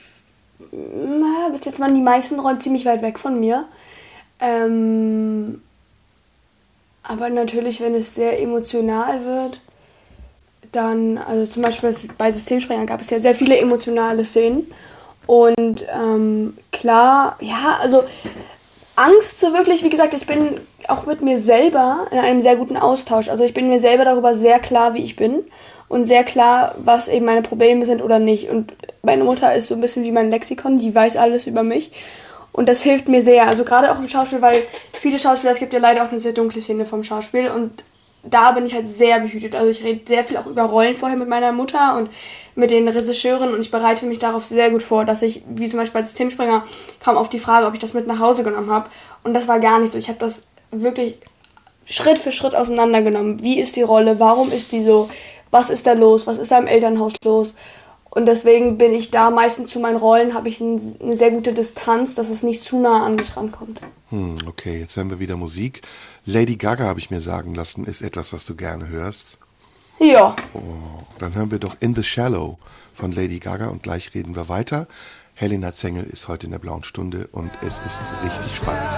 na, 0.73 1.51
bis 1.53 1.67
jetzt 1.67 1.79
waren 1.79 1.95
die 1.95 2.01
meisten 2.01 2.41
Rollen 2.41 2.59
ziemlich 2.63 2.87
weit 2.87 3.03
weg 3.03 3.19
von 3.19 3.39
mir. 3.39 3.67
Ähm, 4.41 5.61
aber 7.03 7.29
natürlich, 7.29 7.83
wenn 7.83 7.95
es 7.95 8.15
sehr 8.15 8.41
emotional 8.41 9.27
wird, 9.27 9.61
dann, 10.73 11.19
also 11.19 11.45
zum 11.45 11.63
Beispiel 11.63 11.95
bei 12.17 12.33
Systemsprenger 12.33 12.87
gab 12.87 13.03
es 13.03 13.11
ja 13.11 13.21
sehr 13.21 13.35
viele 13.35 13.59
emotionale 13.59 14.25
Szenen. 14.25 14.73
Und 15.27 15.85
ähm, 15.93 16.57
klar, 16.73 17.37
ja, 17.41 17.79
also 17.83 18.05
Angst 19.01 19.41
so 19.41 19.55
wirklich, 19.55 19.83
wie 19.83 19.89
gesagt, 19.89 20.13
ich 20.13 20.27
bin 20.27 20.61
auch 20.87 21.07
mit 21.07 21.23
mir 21.23 21.39
selber 21.39 22.07
in 22.11 22.19
einem 22.19 22.43
sehr 22.43 22.57
guten 22.57 22.77
Austausch. 22.77 23.29
Also 23.29 23.45
ich 23.45 23.55
bin 23.55 23.69
mir 23.69 23.81
selber 23.81 24.05
darüber 24.05 24.35
sehr 24.35 24.59
klar, 24.59 24.93
wie 24.93 25.03
ich 25.03 25.17
bin 25.17 25.45
und 25.89 26.05
sehr 26.05 26.23
klar, 26.23 26.75
was 26.79 27.09
eben 27.09 27.25
meine 27.25 27.41
Probleme 27.41 27.87
sind 27.87 28.03
oder 28.03 28.19
nicht. 28.19 28.51
Und 28.51 28.75
meine 29.03 29.25
Mutter 29.25 29.55
ist 29.55 29.69
so 29.69 29.75
ein 29.75 29.81
bisschen 29.81 30.05
wie 30.05 30.13
mein 30.13 30.31
Lexikon, 30.31 30.77
die 30.77 30.95
weiß 30.95 31.17
alles 31.17 31.47
über 31.47 31.63
mich. 31.63 31.93
Und 32.53 32.69
das 32.69 32.83
hilft 32.83 33.09
mir 33.09 33.23
sehr. 33.23 33.47
Also 33.47 33.65
gerade 33.65 33.91
auch 33.91 33.99
im 33.99 34.07
Schauspiel, 34.07 34.43
weil 34.43 34.63
viele 34.93 35.19
Schauspieler, 35.19 35.53
es 35.53 35.61
gibt 35.61 35.73
ja 35.73 35.79
leider 35.79 36.05
auch 36.05 36.11
eine 36.11 36.21
sehr 36.21 36.33
dunkle 36.33 36.61
Szene 36.61 36.85
vom 36.85 37.03
Schauspiel 37.03 37.49
und 37.49 37.85
da 38.23 38.53
bin 38.53 38.67
ich 38.67 38.75
halt 38.75 38.89
sehr 38.89 39.21
behütet. 39.21 39.55
Also 39.55 39.69
ich 39.71 39.83
rede 39.83 40.01
sehr 40.07 40.25
viel 40.25 40.37
auch 40.37 40.47
über 40.47 40.65
Rollen 40.65 40.95
vorher 40.95 41.17
mit 41.17 41.29
meiner 41.29 41.53
Mutter 41.53 41.97
und 41.97 42.11
mit 42.55 42.71
den 42.71 42.89
Regisseuren 42.89 43.55
und 43.55 43.61
ich 43.61 43.71
bereite 43.71 44.07
mich 44.07 44.19
darauf 44.19 44.45
sehr 44.45 44.71
gut 44.71 44.83
vor, 44.83 45.05
dass 45.05 45.23
ich, 45.23 45.43
wie 45.49 45.69
zum 45.69 45.79
Beispiel 45.79 46.01
als 46.01 46.11
Systemspringer, 46.11 46.65
kam 47.01 47.17
auf 47.17 47.29
die 47.29 47.39
Frage, 47.39 47.67
ob 47.67 47.75
ich 47.75 47.81
das 47.81 47.95
mit 47.95 48.07
nach 48.07 48.19
Hause 48.19 48.45
genommen 48.45 48.71
habe. 48.71 48.91
Und 49.25 49.35
das 49.35 49.49
war 49.49 49.59
gar 49.61 49.79
nicht 49.79 49.93
so. 49.93 49.99
Ich 49.99 50.09
habe 50.09 50.19
das 50.19 50.43
wirklich 50.71 51.19
Schritt 51.85 52.19
für 52.19 52.33
Schritt 52.33 52.55
auseinandergenommen. 52.55 53.43
Wie 53.43 53.59
ist 53.59 53.77
die 53.77 53.83
Rolle? 53.83 54.21
Warum 54.21 54.53
ist 54.53 54.73
die 54.73 54.85
so? 54.85 55.09
Was 55.51 55.71
ist 55.71 55.87
da 55.87 55.95
los? 55.95 56.27
Was 56.27 56.39
ist 56.39 56.51
da 56.53 56.59
im 56.59 56.67
Elternhaus 56.67 57.15
los? 57.25 57.55
Und 58.11 58.27
deswegen 58.27 58.77
bin 58.77 58.93
ich 58.93 59.11
da 59.11 59.31
meistens 59.31 59.71
zu 59.71 59.79
meinen 59.79 59.97
Rollen, 59.97 60.35
habe 60.35 60.49
ich 60.49 60.61
ein, 60.61 60.97
eine 61.01 61.15
sehr 61.15 61.31
gute 61.31 61.53
Distanz, 61.53 62.17
dass 62.17 62.29
es 62.29 62.43
nicht 62.43 62.61
zu 62.61 62.81
nah 62.81 63.05
an 63.05 63.15
mich 63.15 63.37
rankommt. 63.37 63.81
Hm, 64.09 64.37
okay, 64.49 64.81
jetzt 64.81 64.97
haben 64.97 65.11
wir 65.11 65.21
wieder 65.21 65.37
Musik. 65.37 65.83
Lady 66.31 66.55
Gaga, 66.57 66.85
habe 66.85 67.01
ich 67.01 67.11
mir 67.11 67.21
sagen 67.21 67.57
lassen, 67.57 67.85
ist 67.85 68.03
etwas, 68.03 68.33
was 68.33 68.45
du 68.45 68.55
gerne 68.55 68.87
hörst. 68.87 69.27
Ja. 69.99 70.37
Oh, 70.55 70.61
dann 71.19 71.35
hören 71.35 71.51
wir 71.51 71.59
doch 71.59 71.77
In 71.81 71.97
the 71.97 72.05
Shallow 72.05 72.57
von 72.95 73.11
Lady 73.11 73.41
Gaga 73.41 73.67
und 73.67 73.83
gleich 73.83 74.15
reden 74.15 74.37
wir 74.37 74.49
weiter. 74.49 74.87
Helena 75.35 75.73
Zengel 75.73 76.05
ist 76.05 76.29
heute 76.29 76.47
in 76.47 76.53
der 76.53 76.61
blauen 76.61 76.85
Stunde 76.85 77.29
und 77.33 77.51
es 77.63 77.81
ist 77.81 78.01
richtig 78.23 78.55
spannend. 78.55 78.95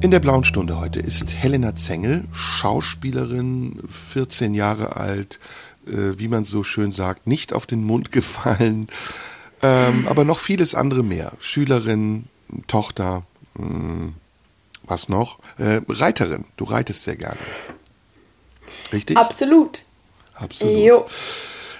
In 0.00 0.10
der 0.10 0.20
blauen 0.20 0.44
Stunde 0.44 0.78
heute 0.78 1.00
ist 1.00 1.34
Helena 1.34 1.76
Zengel, 1.76 2.24
Schauspielerin, 2.30 3.80
14 3.88 4.52
Jahre 4.52 4.96
alt, 4.96 5.38
äh, 5.86 6.18
wie 6.18 6.28
man 6.28 6.44
so 6.44 6.64
schön 6.64 6.92
sagt, 6.92 7.26
nicht 7.26 7.52
auf 7.52 7.66
den 7.66 7.84
Mund 7.84 8.12
gefallen, 8.12 8.88
ähm, 9.62 10.06
aber 10.08 10.24
noch 10.24 10.38
vieles 10.38 10.74
andere 10.74 11.02
mehr. 11.02 11.32
Schülerin, 11.40 12.24
Tochter, 12.66 13.24
mh, 13.54 13.66
hm, 13.66 14.14
was 14.86 15.08
noch? 15.08 15.38
Äh, 15.56 15.80
Reiterin, 15.88 16.44
du 16.56 16.64
reitest 16.64 17.04
sehr 17.04 17.16
gerne. 17.16 17.38
Richtig? 18.92 19.16
Absolut. 19.16 19.84
Absolut. 20.34 20.76
Jo. 20.76 21.06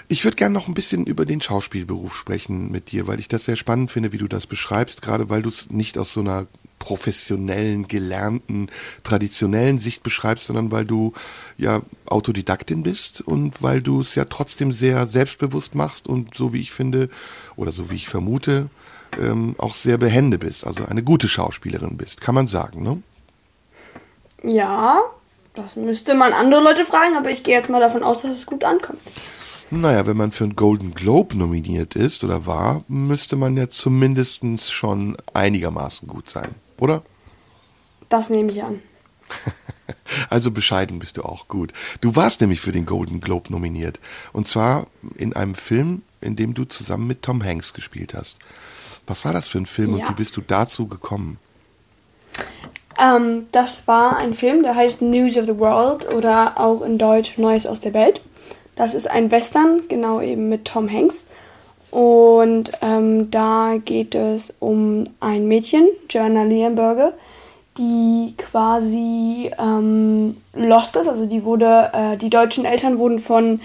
Ich 0.09 0.25
würde 0.25 0.37
gerne 0.37 0.53
noch 0.53 0.69
ein 0.69 0.75
bisschen 0.75 1.07
über 1.07 1.25
den 1.25 1.41
Schauspielberuf 1.41 2.17
sprechen 2.17 2.71
mit 2.71 2.93
dir, 2.93 3.07
weil 3.07 3.21
ich 3.21 3.29
das 3.29 3.45
sehr 3.45 3.57
spannend 3.57 3.91
finde, 3.91 4.13
wie 4.13 4.19
du 4.19 4.29
das 4.29 4.47
beschreibst, 4.47 5.03
gerade 5.03 5.31
weil 5.31 5.43
du 5.43 5.49
es 5.49 5.71
nicht 5.71 5.99
aus 5.99 6.13
so 6.13 6.21
einer 6.21 6.47
professionellen, 6.79 7.89
gelernten, 7.89 8.69
traditionellen 9.03 9.79
Sicht 9.79 10.03
beschreibst, 10.03 10.47
sondern 10.47 10.71
weil 10.71 10.85
du 10.85 11.13
ja 11.57 11.83
Autodidaktin 12.07 12.83
bist 12.83 13.21
und 13.21 13.63
weil 13.63 13.81
du 13.81 14.01
es 14.01 14.15
ja 14.15 14.27
trotzdem 14.27 14.73
sehr 14.73 15.07
selbstbewusst 15.07 15.75
machst 15.75 16.07
und 16.07 16.35
so 16.35 16.53
wie 16.53 16.61
ich 16.61 16.73
finde 16.73 17.09
oder 17.57 17.73
so 17.73 17.91
wie 17.91 17.97
ich 17.97 18.09
vermute, 18.09 18.69
ähm, 19.19 19.55
auch 19.59 19.75
sehr 19.75 19.99
behende 19.99 20.39
bist, 20.39 20.67
also 20.67 20.85
eine 20.85 21.03
gute 21.03 21.29
Schauspielerin 21.29 21.97
bist, 21.97 22.21
kann 22.21 22.35
man 22.35 22.49
sagen, 22.49 22.83
ne? 22.83 23.03
Ja, 24.43 25.01
das 25.55 25.77
müsste 25.77 26.15
man 26.15 26.33
andere 26.33 26.63
Leute 26.63 26.85
fragen, 26.85 27.17
aber 27.17 27.31
ich 27.31 27.43
gehe 27.43 27.57
jetzt 27.57 27.71
mal 27.71 27.81
davon 27.81 28.03
aus, 28.03 28.23
dass 28.23 28.33
es 28.33 28.47
gut 28.47 28.65
ankommt. 28.65 29.01
Naja, 29.71 30.07
wenn 30.07 30.17
man 30.17 30.31
für 30.31 30.45
einen 30.45 30.57
Golden 30.57 30.95
Globe 30.95 31.37
nominiert 31.37 31.97
ist 31.97 32.23
oder 32.23 32.45
war, 32.47 32.85
müsste 32.89 33.37
man 33.37 33.57
ja 33.57 33.69
zumindest 33.71 34.73
schon 34.73 35.17
einigermaßen 35.33 36.07
gut 36.07 36.29
sein, 36.29 36.55
oder? 36.81 37.03
Das 38.09 38.31
nehme 38.31 38.53
ich 38.53 38.63
an. 38.63 38.81
also 40.31 40.51
bescheiden 40.51 40.99
bist 40.99 41.17
du 41.17 41.23
auch 41.23 41.49
gut. 41.49 41.73
Du 42.01 42.17
warst 42.17 42.41
nämlich 42.41 42.61
für 42.61 42.73
den 42.73 42.87
Golden 42.87 43.21
Globe 43.21 43.51
nominiert. 43.51 44.01
Und 44.33 44.47
zwar 44.47 44.87
in 45.17 45.35
einem 45.35 45.55
Film, 45.55 46.03
in 46.21 46.37
dem 46.37 46.55
du 46.55 46.65
zusammen 46.65 47.07
mit 47.07 47.23
Tom 47.23 47.43
Hanks 47.43 47.75
gespielt 47.75 48.15
hast. 48.15 48.37
Was 49.07 49.25
war 49.25 49.33
das 49.33 49.49
für 49.49 49.59
ein 49.59 49.67
Film 49.67 49.97
ja. 49.97 50.05
und 50.05 50.11
wie 50.11 50.17
bist 50.17 50.37
du 50.37 50.41
dazu 50.41 50.87
gekommen? 50.87 51.39
Ähm, 52.99 53.47
das 53.53 53.87
war 53.87 54.17
ein 54.17 54.35
Film, 54.35 54.63
der 54.63 54.77
heißt 54.77 55.03
News 55.03 55.37
of 55.37 55.47
the 55.47 55.59
World 55.59 56.09
oder 56.09 56.59
auch 56.59 56.83
in 56.83 56.99
Deutsch 56.99 57.37
Neues 57.39 57.67
aus 57.67 57.81
der 57.81 57.95
Welt. 57.95 58.21
Das 58.77 58.95
ist 58.95 59.09
ein 59.09 59.31
Western, 59.31 59.83
genau 59.89 60.21
eben 60.21 60.49
mit 60.49 60.65
Tom 60.65 60.91
Hanks. 60.91 61.27
Und 61.95 62.73
ähm, 62.83 63.31
da 63.31 63.77
geht 63.83 64.15
es 64.15 64.53
um 64.59 65.05
ein 65.21 65.47
Mädchen, 65.47 65.87
Joanna 66.11 66.43
Leonberger, 66.43 67.13
die 67.79 68.35
quasi 68.37 69.51
ähm, 69.59 70.37
lost 70.55 70.97
ist. 70.97 71.07
Also 71.07 71.27
die 71.27 71.45
wurde, 71.45 71.91
äh, 71.93 72.17
die 72.17 72.31
deutschen 72.31 72.65
Eltern 72.65 72.99
wurden 72.99 73.21
von 73.21 73.61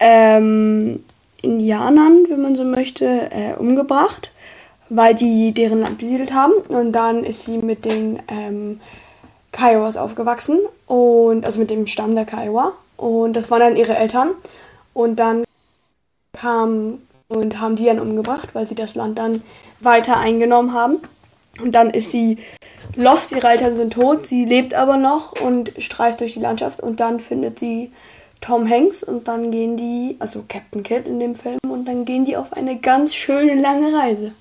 ähm, 0.00 1.04
Indianern, 1.42 2.26
wenn 2.28 2.42
man 2.42 2.56
so 2.56 2.64
möchte, 2.64 3.30
äh, 3.30 3.54
umgebracht 3.56 4.32
weil 4.90 5.14
die 5.14 5.52
deren 5.52 5.80
Land 5.80 5.98
besiedelt 5.98 6.34
haben. 6.34 6.52
Und 6.68 6.92
dann 6.92 7.24
ist 7.24 7.46
sie 7.46 7.58
mit 7.58 7.84
den 7.86 8.20
ähm, 8.28 8.80
Kiowas 9.52 9.96
aufgewachsen 9.96 10.58
und 10.86 11.46
also 11.46 11.58
mit 11.58 11.70
dem 11.70 11.86
Stamm 11.86 12.14
der 12.14 12.26
Kiowa. 12.26 12.72
Und 12.96 13.34
das 13.34 13.50
waren 13.50 13.60
dann 13.60 13.76
ihre 13.76 13.96
Eltern. 13.96 14.32
Und 14.92 15.16
dann 15.16 15.44
kam 16.32 16.98
und 17.30 17.60
haben 17.60 17.76
die 17.76 17.86
dann 17.86 18.00
umgebracht, 18.00 18.54
weil 18.54 18.66
sie 18.66 18.74
das 18.74 18.94
Land 18.94 19.18
dann 19.18 19.42
weiter 19.80 20.18
eingenommen 20.18 20.74
haben. 20.74 20.98
Und 21.62 21.74
dann 21.74 21.90
ist 21.90 22.10
sie 22.10 22.38
lost, 22.96 23.32
ihre 23.32 23.48
Eltern 23.48 23.76
sind 23.76 23.92
tot, 23.92 24.26
sie 24.26 24.44
lebt 24.44 24.74
aber 24.74 24.96
noch 24.96 25.40
und 25.40 25.72
streift 25.78 26.20
durch 26.20 26.34
die 26.34 26.40
Landschaft 26.40 26.80
und 26.80 27.00
dann 27.00 27.20
findet 27.20 27.58
sie 27.58 27.90
Tom 28.40 28.68
Hanks 28.68 29.02
und 29.02 29.28
dann 29.28 29.50
gehen 29.50 29.76
die, 29.76 30.16
also 30.18 30.44
Captain 30.48 30.82
Kidd 30.82 31.06
in 31.06 31.20
dem 31.20 31.34
Film, 31.34 31.58
und 31.68 31.86
dann 31.86 32.04
gehen 32.04 32.24
die 32.24 32.36
auf 32.36 32.52
eine 32.52 32.78
ganz 32.78 33.14
schöne 33.14 33.60
lange 33.60 33.92
Reise. 33.92 34.32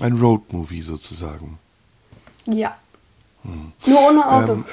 Ein 0.00 0.14
Roadmovie 0.14 0.82
sozusagen. 0.82 1.58
Ja. 2.46 2.76
Hm. 3.44 3.72
Nur 3.86 4.00
ohne 4.00 4.30
Auto. 4.30 4.52
Ähm, 4.52 4.64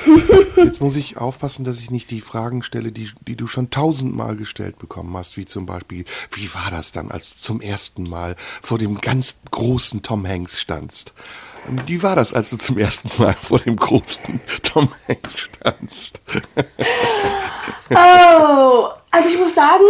jetzt 0.58 0.82
muss 0.82 0.96
ich 0.98 1.18
aufpassen, 1.18 1.64
dass 1.64 1.80
ich 1.80 1.90
nicht 1.92 2.12
die 2.12 2.22
Fragen 2.22 2.62
stelle, 2.64 2.92
die, 2.92 3.10
die 3.28 3.36
du 3.36 3.48
schon 3.48 3.72
tausendmal 3.72 4.36
gestellt 4.36 4.78
bekommen 4.78 5.16
hast, 5.18 5.38
wie 5.38 5.46
zum 5.46 5.66
Beispiel, 5.66 6.06
wie 6.32 6.54
war 6.54 6.70
das 6.70 6.92
dann, 6.92 7.12
als 7.12 7.36
du 7.36 7.42
zum 7.42 7.62
ersten 7.62 8.04
Mal 8.04 8.36
vor 8.62 8.78
dem 8.78 9.02
ganz 9.02 9.36
großen 9.52 10.04
Tom 10.04 10.28
Hanks 10.28 10.60
standst? 10.60 11.14
Wie 11.86 12.02
war 12.02 12.16
das, 12.16 12.34
als 12.34 12.52
du 12.52 12.58
zum 12.58 12.78
ersten 12.78 13.10
Mal 13.22 13.36
vor 13.42 13.60
dem 13.60 13.76
großen 13.76 14.40
Tom 14.64 14.92
Hanks 15.08 15.40
standst? 15.40 16.22
oh, 17.90 18.90
also 19.12 19.30
ich 19.30 19.38
muss 19.38 19.56
sagen, 19.56 19.84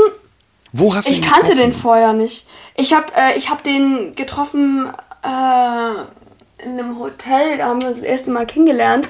wo 0.72 0.94
hast 0.94 1.08
du 1.08 1.12
ich 1.12 1.22
kannte 1.22 1.56
den 1.56 1.74
vorher 1.74 2.14
nicht. 2.14 2.46
Ich 2.76 2.94
habe 2.94 3.08
äh, 3.16 3.38
ich 3.38 3.50
hab 3.50 3.64
den 3.64 4.16
getroffen 4.16 4.88
äh, 5.24 6.19
in 6.64 6.80
einem 6.80 7.00
Hotel, 7.00 7.58
da 7.58 7.68
haben 7.68 7.82
wir 7.82 7.90
uns 7.90 8.00
das 8.00 8.08
erste 8.08 8.32
Mal 8.32 8.46
kennengelernt. 8.46 9.08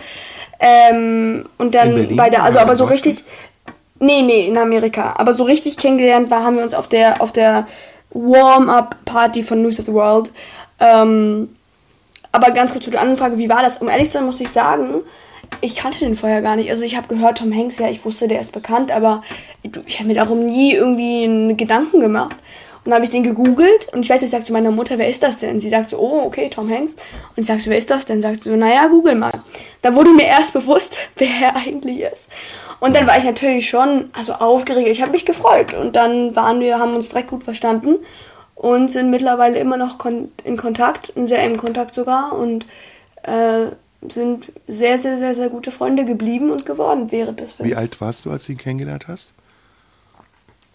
Ähm, 0.59 1.45
und 1.57 1.75
dann 1.75 2.15
bei 2.15 2.29
der, 2.29 2.43
also 2.43 2.59
aber 2.59 2.75
so 2.75 2.85
richtig, 2.85 3.23
nee, 3.99 4.21
nee, 4.21 4.47
in 4.47 4.57
Amerika. 4.57 5.13
Aber 5.17 5.33
so 5.33 5.43
richtig 5.43 5.77
kennengelernt 5.77 6.29
war, 6.29 6.43
haben 6.43 6.57
wir 6.57 6.63
uns 6.63 6.73
auf 6.73 6.87
der, 6.87 7.21
auf 7.21 7.31
der 7.31 7.67
Warm-Up-Party 8.11 9.43
von 9.43 9.61
News 9.61 9.79
of 9.79 9.85
the 9.85 9.93
World. 9.93 10.31
Ähm, 10.79 11.55
aber 12.31 12.51
ganz 12.51 12.71
kurz 12.71 12.85
zu 12.85 12.91
der 12.91 13.01
Anfrage, 13.01 13.37
wie 13.37 13.49
war 13.49 13.61
das? 13.61 13.77
Um 13.77 13.89
ehrlich 13.89 14.07
zu 14.07 14.13
sein, 14.13 14.25
muss 14.25 14.39
ich 14.39 14.49
sagen, 14.49 15.01
ich 15.61 15.75
kannte 15.75 15.99
den 15.99 16.15
vorher 16.15 16.41
gar 16.41 16.55
nicht. 16.55 16.69
Also 16.69 16.83
ich 16.83 16.95
habe 16.95 17.07
gehört, 17.07 17.39
Tom 17.39 17.53
Hanks, 17.53 17.79
ja, 17.79 17.89
ich 17.89 18.05
wusste, 18.05 18.27
der 18.27 18.39
ist 18.39 18.51
bekannt, 18.51 18.91
aber 18.91 19.23
ich 19.85 19.97
habe 19.97 20.07
mir 20.07 20.15
darum 20.15 20.45
nie 20.45 20.73
irgendwie 20.73 21.23
einen 21.23 21.57
Gedanken 21.57 21.99
gemacht. 21.99 22.35
Und 22.89 22.93
dann 22.93 23.01
habe 23.01 23.05
ich 23.05 23.11
den 23.11 23.21
gegoogelt 23.21 23.93
und 23.93 23.99
ich 24.03 24.09
weiß, 24.09 24.23
ich 24.23 24.31
sage 24.31 24.45
zu 24.45 24.51
meiner 24.51 24.71
Mutter, 24.71 24.97
wer 24.97 25.07
ist 25.07 25.21
das 25.21 25.37
denn? 25.37 25.59
Sie 25.59 25.69
sagt 25.69 25.89
so, 25.89 25.99
oh, 25.99 26.23
okay, 26.25 26.49
Tom 26.49 26.67
Hanks. 26.71 26.93
Und 27.35 27.41
ich 27.41 27.45
sage 27.45 27.59
so, 27.59 27.69
wer 27.69 27.77
ist 27.77 27.91
das 27.91 28.07
denn? 28.07 28.19
Sagt 28.19 28.41
so, 28.41 28.55
naja, 28.55 28.87
google 28.87 29.13
mal. 29.13 29.31
Da 29.83 29.93
wurde 29.93 30.11
mir 30.11 30.25
erst 30.25 30.53
bewusst, 30.53 30.97
wer 31.15 31.29
er 31.29 31.55
eigentlich 31.55 31.99
ist. 31.99 32.31
Und 32.79 32.95
dann 32.95 33.05
war 33.05 33.19
ich 33.19 33.25
natürlich 33.25 33.69
schon, 33.69 34.09
also 34.13 34.33
aufgeregt. 34.33 34.87
Ich 34.87 35.03
habe 35.03 35.11
mich 35.11 35.23
gefreut. 35.23 35.75
Und 35.75 35.95
dann 35.95 36.35
waren 36.35 36.61
wir, 36.61 36.79
haben 36.79 36.95
uns 36.95 37.09
direkt 37.09 37.29
gut 37.29 37.43
verstanden 37.43 37.97
und 38.55 38.89
sind 38.89 39.11
mittlerweile 39.11 39.59
immer 39.59 39.77
noch 39.77 40.03
in 40.43 40.57
Kontakt, 40.57 41.09
in 41.09 41.27
sehr 41.27 41.43
engem 41.43 41.57
Kontakt 41.57 41.93
sogar 41.93 42.35
und 42.39 42.65
äh, 43.21 43.67
sind 44.11 44.51
sehr, 44.67 44.97
sehr, 44.97 45.19
sehr, 45.19 45.35
sehr 45.35 45.49
gute 45.49 45.69
Freunde 45.69 46.05
geblieben 46.05 46.49
und 46.49 46.65
geworden 46.65 47.11
während 47.11 47.39
des 47.39 47.51
Films. 47.51 47.69
Wie 47.69 47.75
alt 47.75 48.01
warst 48.01 48.25
du, 48.25 48.31
als 48.31 48.47
du 48.47 48.53
ihn 48.53 48.57
kennengelernt 48.57 49.07
hast? 49.07 49.31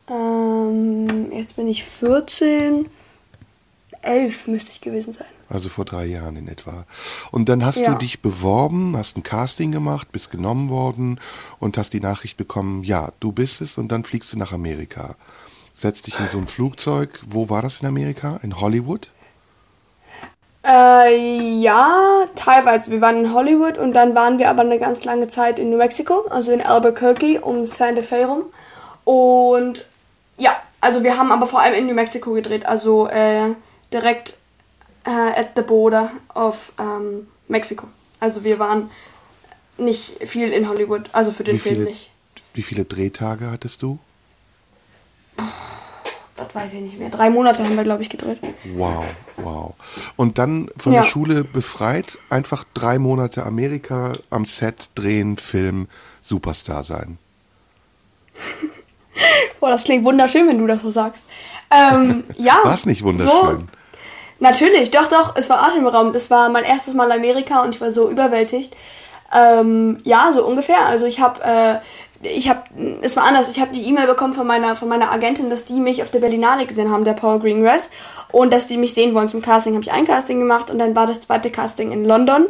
Ähm, 0.08 1.32
jetzt 1.32 1.56
bin 1.56 1.68
ich 1.68 1.84
14. 1.84 2.86
11 4.04 4.48
müsste 4.48 4.70
ich 4.70 4.80
gewesen 4.80 5.12
sein. 5.12 5.26
Also 5.48 5.68
vor 5.68 5.84
drei 5.84 6.04
Jahren 6.04 6.36
in 6.36 6.48
etwa. 6.48 6.84
Und 7.30 7.48
dann 7.48 7.64
hast 7.64 7.78
ja. 7.78 7.92
du 7.92 7.98
dich 7.98 8.20
beworben, 8.20 8.96
hast 8.96 9.16
ein 9.16 9.22
Casting 9.22 9.72
gemacht, 9.72 10.12
bist 10.12 10.30
genommen 10.30 10.68
worden 10.68 11.20
und 11.58 11.78
hast 11.78 11.92
die 11.92 12.00
Nachricht 12.00 12.36
bekommen, 12.36 12.84
ja, 12.84 13.12
du 13.20 13.32
bist 13.32 13.60
es 13.60 13.78
und 13.78 13.88
dann 13.88 14.04
fliegst 14.04 14.32
du 14.32 14.38
nach 14.38 14.52
Amerika. 14.52 15.16
Setzt 15.74 16.06
dich 16.06 16.18
in 16.20 16.28
so 16.28 16.38
ein 16.38 16.46
Flugzeug. 16.46 17.20
Wo 17.26 17.48
war 17.50 17.62
das 17.62 17.80
in 17.80 17.88
Amerika? 17.88 18.38
In 18.42 18.60
Hollywood? 18.60 19.08
Äh, 20.64 21.60
ja, 21.60 22.24
teilweise. 22.36 22.90
Wir 22.90 23.00
waren 23.00 23.24
in 23.24 23.34
Hollywood 23.34 23.76
und 23.76 23.92
dann 23.92 24.14
waren 24.14 24.38
wir 24.38 24.50
aber 24.50 24.62
eine 24.62 24.78
ganz 24.78 25.04
lange 25.04 25.28
Zeit 25.28 25.58
in 25.58 25.70
New 25.70 25.76
Mexico, 25.76 26.26
also 26.30 26.52
in 26.52 26.62
Albuquerque 26.62 27.40
um 27.40 27.66
Santa 27.66 28.02
Fe 28.02 28.26
rum. 28.26 28.44
Und 29.04 29.84
ja, 30.38 30.60
also 30.80 31.02
wir 31.02 31.16
haben 31.16 31.32
aber 31.32 31.46
vor 31.46 31.60
allem 31.60 31.74
in 31.74 31.86
New 31.86 31.94
Mexico 31.94 32.32
gedreht, 32.32 32.66
also 32.66 33.08
äh, 33.08 33.54
direkt 33.92 34.36
äh, 35.04 35.10
at 35.10 35.50
the 35.56 35.62
border 35.62 36.10
of 36.34 36.72
ähm, 36.78 37.28
Mexico. 37.48 37.86
Also 38.20 38.44
wir 38.44 38.58
waren 38.58 38.90
nicht 39.76 40.26
viel 40.28 40.52
in 40.52 40.68
Hollywood, 40.68 41.10
also 41.12 41.30
für 41.32 41.44
den 41.44 41.58
Film 41.58 41.84
nicht. 41.84 42.10
Wie 42.52 42.62
viele 42.62 42.84
Drehtage 42.84 43.50
hattest 43.50 43.82
du? 43.82 43.98
Das 46.36 46.54
weiß 46.54 46.74
ich 46.74 46.80
nicht 46.80 46.98
mehr. 46.98 47.10
Drei 47.10 47.30
Monate 47.30 47.64
haben 47.64 47.76
wir, 47.76 47.84
glaube 47.84 48.02
ich, 48.02 48.10
gedreht. 48.10 48.38
Wow, 48.74 49.04
wow. 49.36 49.74
Und 50.16 50.38
dann 50.38 50.68
von 50.76 50.92
ja. 50.92 51.02
der 51.02 51.08
Schule 51.08 51.44
befreit, 51.44 52.18
einfach 52.28 52.64
drei 52.74 52.98
Monate 52.98 53.44
Amerika 53.44 54.14
am 54.30 54.44
Set 54.44 54.90
drehen, 54.94 55.36
Film, 55.36 55.88
Superstar 56.20 56.82
sein. 56.82 57.18
Boah, 59.60 59.70
das 59.70 59.84
klingt 59.84 60.04
wunderschön, 60.04 60.48
wenn 60.48 60.58
du 60.58 60.66
das 60.66 60.82
so 60.82 60.90
sagst. 60.90 61.24
Ähm, 61.70 62.24
ja. 62.36 62.58
War 62.62 62.74
es 62.74 62.86
nicht 62.86 63.02
wunderschön? 63.02 63.32
So, 63.32 63.58
natürlich, 64.40 64.90
doch, 64.90 65.08
doch, 65.08 65.36
es 65.36 65.50
war 65.50 65.62
atemberaubend. 65.62 66.14
Es 66.16 66.30
war 66.30 66.48
mein 66.48 66.64
erstes 66.64 66.94
Mal 66.94 67.10
Amerika 67.12 67.62
und 67.62 67.74
ich 67.74 67.80
war 67.80 67.90
so 67.90 68.10
überwältigt. 68.10 68.76
Ähm, 69.32 69.98
ja, 70.04 70.30
so 70.32 70.44
ungefähr. 70.44 70.86
Also 70.86 71.06
ich 71.06 71.20
habe, 71.20 71.40
äh, 71.42 71.78
ich 72.26 72.48
habe, 72.48 72.62
es 73.02 73.16
war 73.16 73.24
anders. 73.24 73.48
Ich 73.50 73.60
habe 73.60 73.72
die 73.72 73.86
E-Mail 73.86 74.06
bekommen 74.06 74.32
von 74.32 74.46
meiner, 74.46 74.76
von 74.76 74.88
meiner 74.88 75.10
Agentin, 75.10 75.50
dass 75.50 75.64
die 75.64 75.80
mich 75.80 76.02
auf 76.02 76.10
der 76.10 76.20
Berlinale 76.20 76.66
gesehen 76.66 76.90
haben, 76.90 77.04
der 77.04 77.14
Paul 77.14 77.40
Greengrass, 77.40 77.90
und 78.32 78.52
dass 78.52 78.66
die 78.66 78.76
mich 78.76 78.94
sehen 78.94 79.14
wollen 79.14 79.28
zum 79.28 79.42
Casting. 79.42 79.74
Habe 79.74 79.84
ich 79.84 79.92
ein 79.92 80.06
Casting 80.06 80.38
gemacht 80.38 80.70
und 80.70 80.78
dann 80.78 80.94
war 80.94 81.06
das 81.06 81.20
zweite 81.20 81.50
Casting 81.50 81.90
in 81.90 82.04
London 82.04 82.46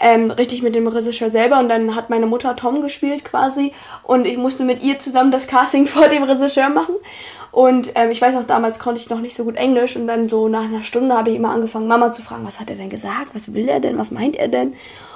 ähm, 0.00 0.30
richtig 0.30 0.62
mit 0.62 0.74
dem 0.74 0.86
Regisseur 0.86 1.30
selber 1.30 1.58
und 1.58 1.68
dann 1.68 1.96
hat 1.96 2.10
meine 2.10 2.26
Mutter 2.26 2.54
Tom 2.56 2.80
gespielt 2.80 3.24
quasi 3.24 3.72
und 4.02 4.26
ich 4.26 4.36
musste 4.36 4.64
mit 4.64 4.82
ihr 4.82 4.98
zusammen 4.98 5.30
das 5.30 5.46
Casting 5.46 5.86
vor 5.88 6.08
dem 6.08 6.22
Regisseur 6.22 6.68
machen. 6.68 6.94
Und 7.50 7.92
ähm, 7.94 8.10
ich 8.10 8.20
weiß 8.20 8.36
auch, 8.36 8.44
damals 8.44 8.78
konnte 8.78 9.00
ich 9.00 9.08
noch 9.10 9.20
nicht 9.20 9.34
so 9.34 9.44
gut 9.44 9.56
Englisch 9.56 9.96
und 9.96 10.06
dann 10.06 10.28
so 10.28 10.48
nach 10.48 10.64
einer 10.64 10.82
Stunde 10.82 11.16
habe 11.16 11.30
ich 11.30 11.36
immer 11.36 11.50
angefangen, 11.50 11.88
Mama 11.88 12.12
zu 12.12 12.22
fragen, 12.22 12.46
was 12.46 12.60
hat 12.60 12.70
er 12.70 12.76
denn 12.76 12.90
gesagt, 12.90 13.34
was 13.34 13.54
will 13.54 13.68
er 13.68 13.80
denn, 13.80 13.98
was 13.98 14.10
meint 14.10 14.36
er 14.36 14.48
denn? 14.48 14.74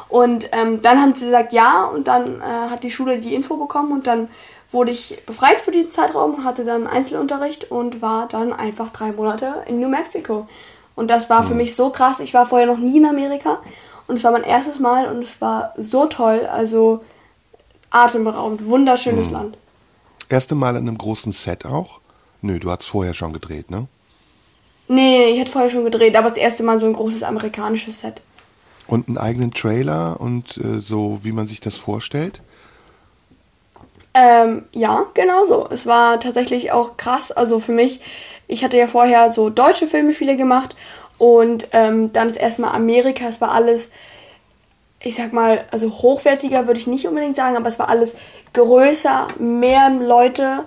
Und 0.08 0.48
ähm, 0.52 0.82
dann 0.82 1.00
haben 1.00 1.14
sie 1.14 1.26
gesagt 1.26 1.52
ja 1.52 1.84
und 1.84 2.08
dann 2.08 2.40
äh, 2.40 2.70
hat 2.70 2.82
die 2.82 2.90
Schule 2.90 3.18
die 3.18 3.34
Info 3.34 3.56
bekommen 3.56 3.92
und 3.92 4.06
dann 4.06 4.28
wurde 4.70 4.90
ich 4.90 5.18
befreit 5.26 5.60
für 5.60 5.70
diesen 5.70 5.90
Zeitraum, 5.90 6.44
hatte 6.44 6.64
dann 6.64 6.86
Einzelunterricht 6.86 7.70
und 7.70 8.02
war 8.02 8.26
dann 8.28 8.52
einfach 8.52 8.90
drei 8.90 9.12
Monate 9.12 9.54
in 9.66 9.80
New 9.80 9.88
Mexico. 9.88 10.48
Und 10.94 11.10
das 11.10 11.30
war 11.30 11.42
für 11.42 11.54
mich 11.54 11.74
so 11.74 11.90
krass. 11.90 12.20
Ich 12.20 12.34
war 12.34 12.46
vorher 12.46 12.66
noch 12.66 12.78
nie 12.78 12.98
in 12.98 13.06
Amerika 13.06 13.60
und 14.06 14.16
es 14.16 14.24
war 14.24 14.32
mein 14.32 14.44
erstes 14.44 14.78
Mal 14.78 15.08
und 15.08 15.22
es 15.22 15.40
war 15.40 15.74
so 15.76 16.06
toll. 16.06 16.46
Also 16.46 17.04
atemberaubend, 17.90 18.66
wunderschönes 18.66 19.30
Land. 19.30 19.56
Erste 20.28 20.54
Mal 20.54 20.76
in 20.76 20.88
einem 20.88 20.98
großen 20.98 21.32
Set 21.32 21.66
auch? 21.66 22.00
Nö, 22.40 22.58
du 22.58 22.70
hast 22.70 22.86
vorher 22.86 23.14
schon 23.14 23.32
gedreht, 23.32 23.70
ne? 23.70 23.86
Nee, 24.88 25.26
ich 25.26 25.40
hatte 25.40 25.52
vorher 25.52 25.70
schon 25.70 25.84
gedreht, 25.84 26.16
aber 26.16 26.28
das 26.28 26.38
erste 26.38 26.62
Mal 26.64 26.78
so 26.78 26.86
ein 26.86 26.92
großes 26.92 27.22
amerikanisches 27.22 28.00
Set. 28.00 28.20
Und 28.86 29.08
einen 29.08 29.18
eigenen 29.18 29.52
Trailer 29.52 30.20
und 30.20 30.56
äh, 30.58 30.80
so, 30.80 31.20
wie 31.22 31.32
man 31.32 31.46
sich 31.46 31.60
das 31.60 31.76
vorstellt? 31.76 32.42
Ähm, 34.14 34.64
ja, 34.74 35.06
genau 35.14 35.44
so. 35.46 35.68
Es 35.70 35.86
war 35.86 36.20
tatsächlich 36.20 36.72
auch 36.72 36.96
krass. 36.96 37.32
Also 37.32 37.60
für 37.60 37.72
mich, 37.72 38.00
ich 38.48 38.64
hatte 38.64 38.76
ja 38.76 38.86
vorher 38.86 39.30
so 39.30 39.50
deutsche 39.50 39.86
Filme 39.86 40.12
viele 40.12 40.36
gemacht 40.36 40.76
und 41.18 41.68
ähm, 41.72 42.12
dann 42.12 42.28
das 42.28 42.36
erste 42.36 42.62
Mal 42.62 42.72
Amerika. 42.72 43.26
Es 43.28 43.40
war 43.40 43.52
alles, 43.52 43.90
ich 45.00 45.14
sag 45.14 45.32
mal, 45.32 45.64
also 45.70 45.90
hochwertiger 45.90 46.66
würde 46.66 46.80
ich 46.80 46.86
nicht 46.86 47.06
unbedingt 47.06 47.36
sagen, 47.36 47.56
aber 47.56 47.68
es 47.68 47.78
war 47.78 47.88
alles 47.88 48.16
größer, 48.52 49.28
mehr 49.38 49.90
Leute. 49.90 50.64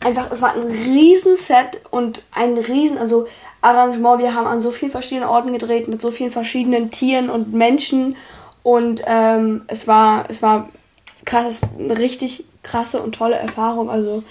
Einfach, 0.00 0.30
es 0.30 0.42
war 0.42 0.54
ein 0.54 0.62
Riesenset 0.62 1.80
und 1.90 2.22
ein 2.32 2.58
Riesen, 2.58 2.98
also 2.98 3.26
Arrangement. 3.60 4.20
Wir 4.20 4.34
haben 4.34 4.46
an 4.46 4.60
so 4.60 4.70
vielen 4.70 4.90
verschiedenen 4.90 5.28
Orten 5.28 5.52
gedreht 5.52 5.88
mit 5.88 6.00
so 6.00 6.10
vielen 6.10 6.30
verschiedenen 6.30 6.90
Tieren 6.90 7.30
und 7.30 7.52
Menschen 7.52 8.16
und 8.62 9.02
ähm, 9.06 9.62
es 9.68 9.86
war, 9.86 10.24
es 10.28 10.42
war 10.42 10.68
krass, 11.24 11.60
eine 11.78 11.98
richtig 11.98 12.44
krasse 12.62 13.00
und 13.00 13.14
tolle 13.14 13.36
Erfahrung. 13.36 13.88
Also 13.90 14.24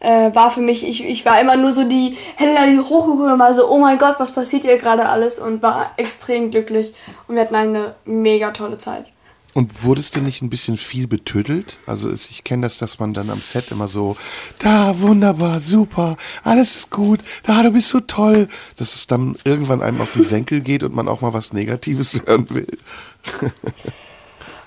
äh, 0.00 0.34
war 0.34 0.50
für 0.50 0.60
mich, 0.60 0.86
ich, 0.86 1.04
ich 1.04 1.24
war 1.24 1.40
immer 1.40 1.56
nur 1.56 1.72
so 1.72 1.84
die 1.84 2.16
Helena, 2.36 2.66
die 2.66 2.78
hochgeguckt 2.78 3.38
war 3.38 3.54
so, 3.54 3.70
oh 3.70 3.78
mein 3.78 3.98
Gott, 3.98 4.16
was 4.18 4.32
passiert 4.32 4.62
hier 4.62 4.78
gerade 4.78 5.08
alles 5.08 5.38
und 5.38 5.62
war 5.62 5.92
extrem 5.96 6.50
glücklich 6.50 6.92
und 7.28 7.36
wir 7.36 7.42
hatten 7.42 7.54
eine 7.54 7.94
mega 8.04 8.50
tolle 8.50 8.78
Zeit. 8.78 9.06
Und 9.52 9.82
wurdest 9.82 10.14
du 10.14 10.20
nicht 10.20 10.42
ein 10.42 10.50
bisschen 10.50 10.76
viel 10.76 11.08
betüdelt? 11.08 11.78
Also 11.84 12.10
ich 12.12 12.44
kenne 12.44 12.62
das, 12.62 12.78
dass 12.78 13.00
man 13.00 13.14
dann 13.14 13.30
am 13.30 13.40
Set 13.40 13.72
immer 13.72 13.88
so, 13.88 14.16
da, 14.60 15.00
wunderbar, 15.00 15.60
super, 15.60 16.16
alles 16.44 16.76
ist 16.76 16.90
gut, 16.90 17.20
da, 17.42 17.62
du 17.62 17.72
bist 17.72 17.88
so 17.88 18.00
toll, 18.00 18.48
dass 18.76 18.94
es 18.94 19.06
dann 19.06 19.36
irgendwann 19.44 19.82
einem 19.82 20.00
auf 20.00 20.12
den 20.12 20.24
Senkel 20.24 20.60
geht 20.60 20.84
und 20.84 20.94
man 20.94 21.08
auch 21.08 21.20
mal 21.20 21.32
was 21.32 21.52
Negatives 21.52 22.20
hören 22.26 22.46
will. 22.50 22.78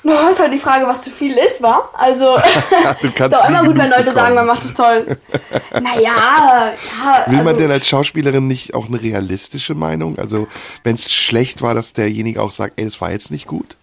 Na, 0.06 0.30
ist 0.30 0.40
halt 0.40 0.52
die 0.52 0.60
Frage, 0.60 0.86
was 0.86 1.04
zu 1.04 1.12
viel 1.12 1.38
ist, 1.38 1.62
wa? 1.62 1.90
Also, 1.94 2.36
Du 3.02 3.08
ist 3.08 3.18
nie 3.18 3.48
immer 3.48 3.64
gut, 3.64 3.78
wenn 3.78 3.90
Leute 3.90 4.14
sagen, 4.14 4.14
bekommen. 4.14 4.36
man 4.36 4.48
macht 4.48 4.66
es 4.66 4.74
toll. 4.74 5.18
Naja, 5.74 6.74
ja. 6.74 7.26
Will 7.28 7.38
man 7.38 7.48
also, 7.48 7.60
denn 7.60 7.72
als 7.72 7.88
Schauspielerin 7.88 8.48
nicht 8.48 8.76
auch 8.76 8.88
eine 8.88 9.02
realistische 9.02 9.74
Meinung? 9.74 10.20
Also 10.20 10.48
wenn 10.84 10.94
es 10.94 11.12
schlecht 11.12 11.62
war, 11.64 11.74
dass 11.74 11.94
derjenige 11.94 12.42
auch 12.42 12.52
sagt, 12.52 12.80
ey, 12.80 12.86
das 12.86 13.02
war 13.02 13.12
jetzt 13.12 13.32
nicht 13.32 13.48
gut? 13.48 13.76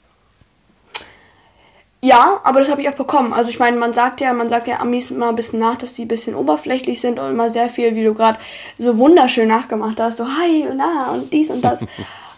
Ja, 2.03 2.41
aber 2.45 2.61
das 2.61 2.71
habe 2.71 2.81
ich 2.81 2.89
auch 2.89 2.95
bekommen. 2.95 3.33
Also 3.33 3.51
ich 3.51 3.59
meine, 3.59 3.77
man 3.77 3.93
sagt 3.93 4.21
ja, 4.21 4.33
man 4.33 4.49
sagt 4.49 4.69
ja 4.69 4.79
Amis 4.81 5.11
immer 5.11 5.29
ein 5.29 5.35
bisschen 5.35 5.59
nach, 5.59 5.77
dass 5.77 5.93
die 5.93 6.05
ein 6.05 6.09
bisschen 6.09 6.35
oberflächlich 6.35 7.01
sind 7.01 7.19
und 7.19 7.31
immer 7.31 7.51
sehr 7.51 7.69
viel, 7.69 7.95
wie 7.95 8.05
du 8.05 8.15
gerade 8.15 8.39
so 8.79 8.97
wunderschön 8.99 9.49
nachgemacht 9.49 10.01
hast, 10.01 10.19
so 10.19 10.27
hi 10.27 10.67
und 10.69 10.81
ah 10.81 11.11
und 11.13 11.33
dies 11.33 11.51
und 11.51 11.63
das 11.63 11.85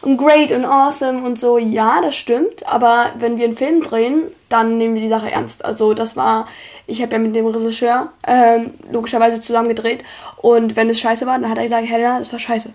und 0.03 0.17
great 0.17 0.53
und 0.53 0.65
awesome 0.65 1.25
und 1.25 1.39
so. 1.39 1.59
Ja, 1.59 2.01
das 2.03 2.17
stimmt, 2.17 2.67
aber 2.67 3.13
wenn 3.19 3.39
wir 3.39 3.45
einen 3.45 3.57
Film 3.57 3.81
drehen, 3.81 4.25
dann 4.49 4.77
nehmen 4.77 4.95
wir 4.95 5.03
die 5.03 5.09
Sache 5.09 5.31
ernst. 5.31 5.65
Also 5.65 5.95
das 5.95 6.17
war, 6.17 6.47
ich 6.87 7.01
habe 7.01 7.13
ja 7.13 7.19
mit 7.19 7.35
dem 7.35 7.47
Regisseur 7.47 8.13
ähm, 8.27 8.75
logischerweise 8.91 9.41
zusammen 9.41 9.69
gedreht 9.69 10.05
und 10.37 10.77
wenn 10.77 10.91
es 10.91 11.01
scheiße 11.01 11.25
war, 11.27 11.39
dann 11.39 11.49
hat 11.49 11.59
er 11.59 11.65
gesagt, 11.65 11.89
Helena, 11.89 12.19
das 12.19 12.33
war 12.33 12.41
scheiße. 12.41 12.73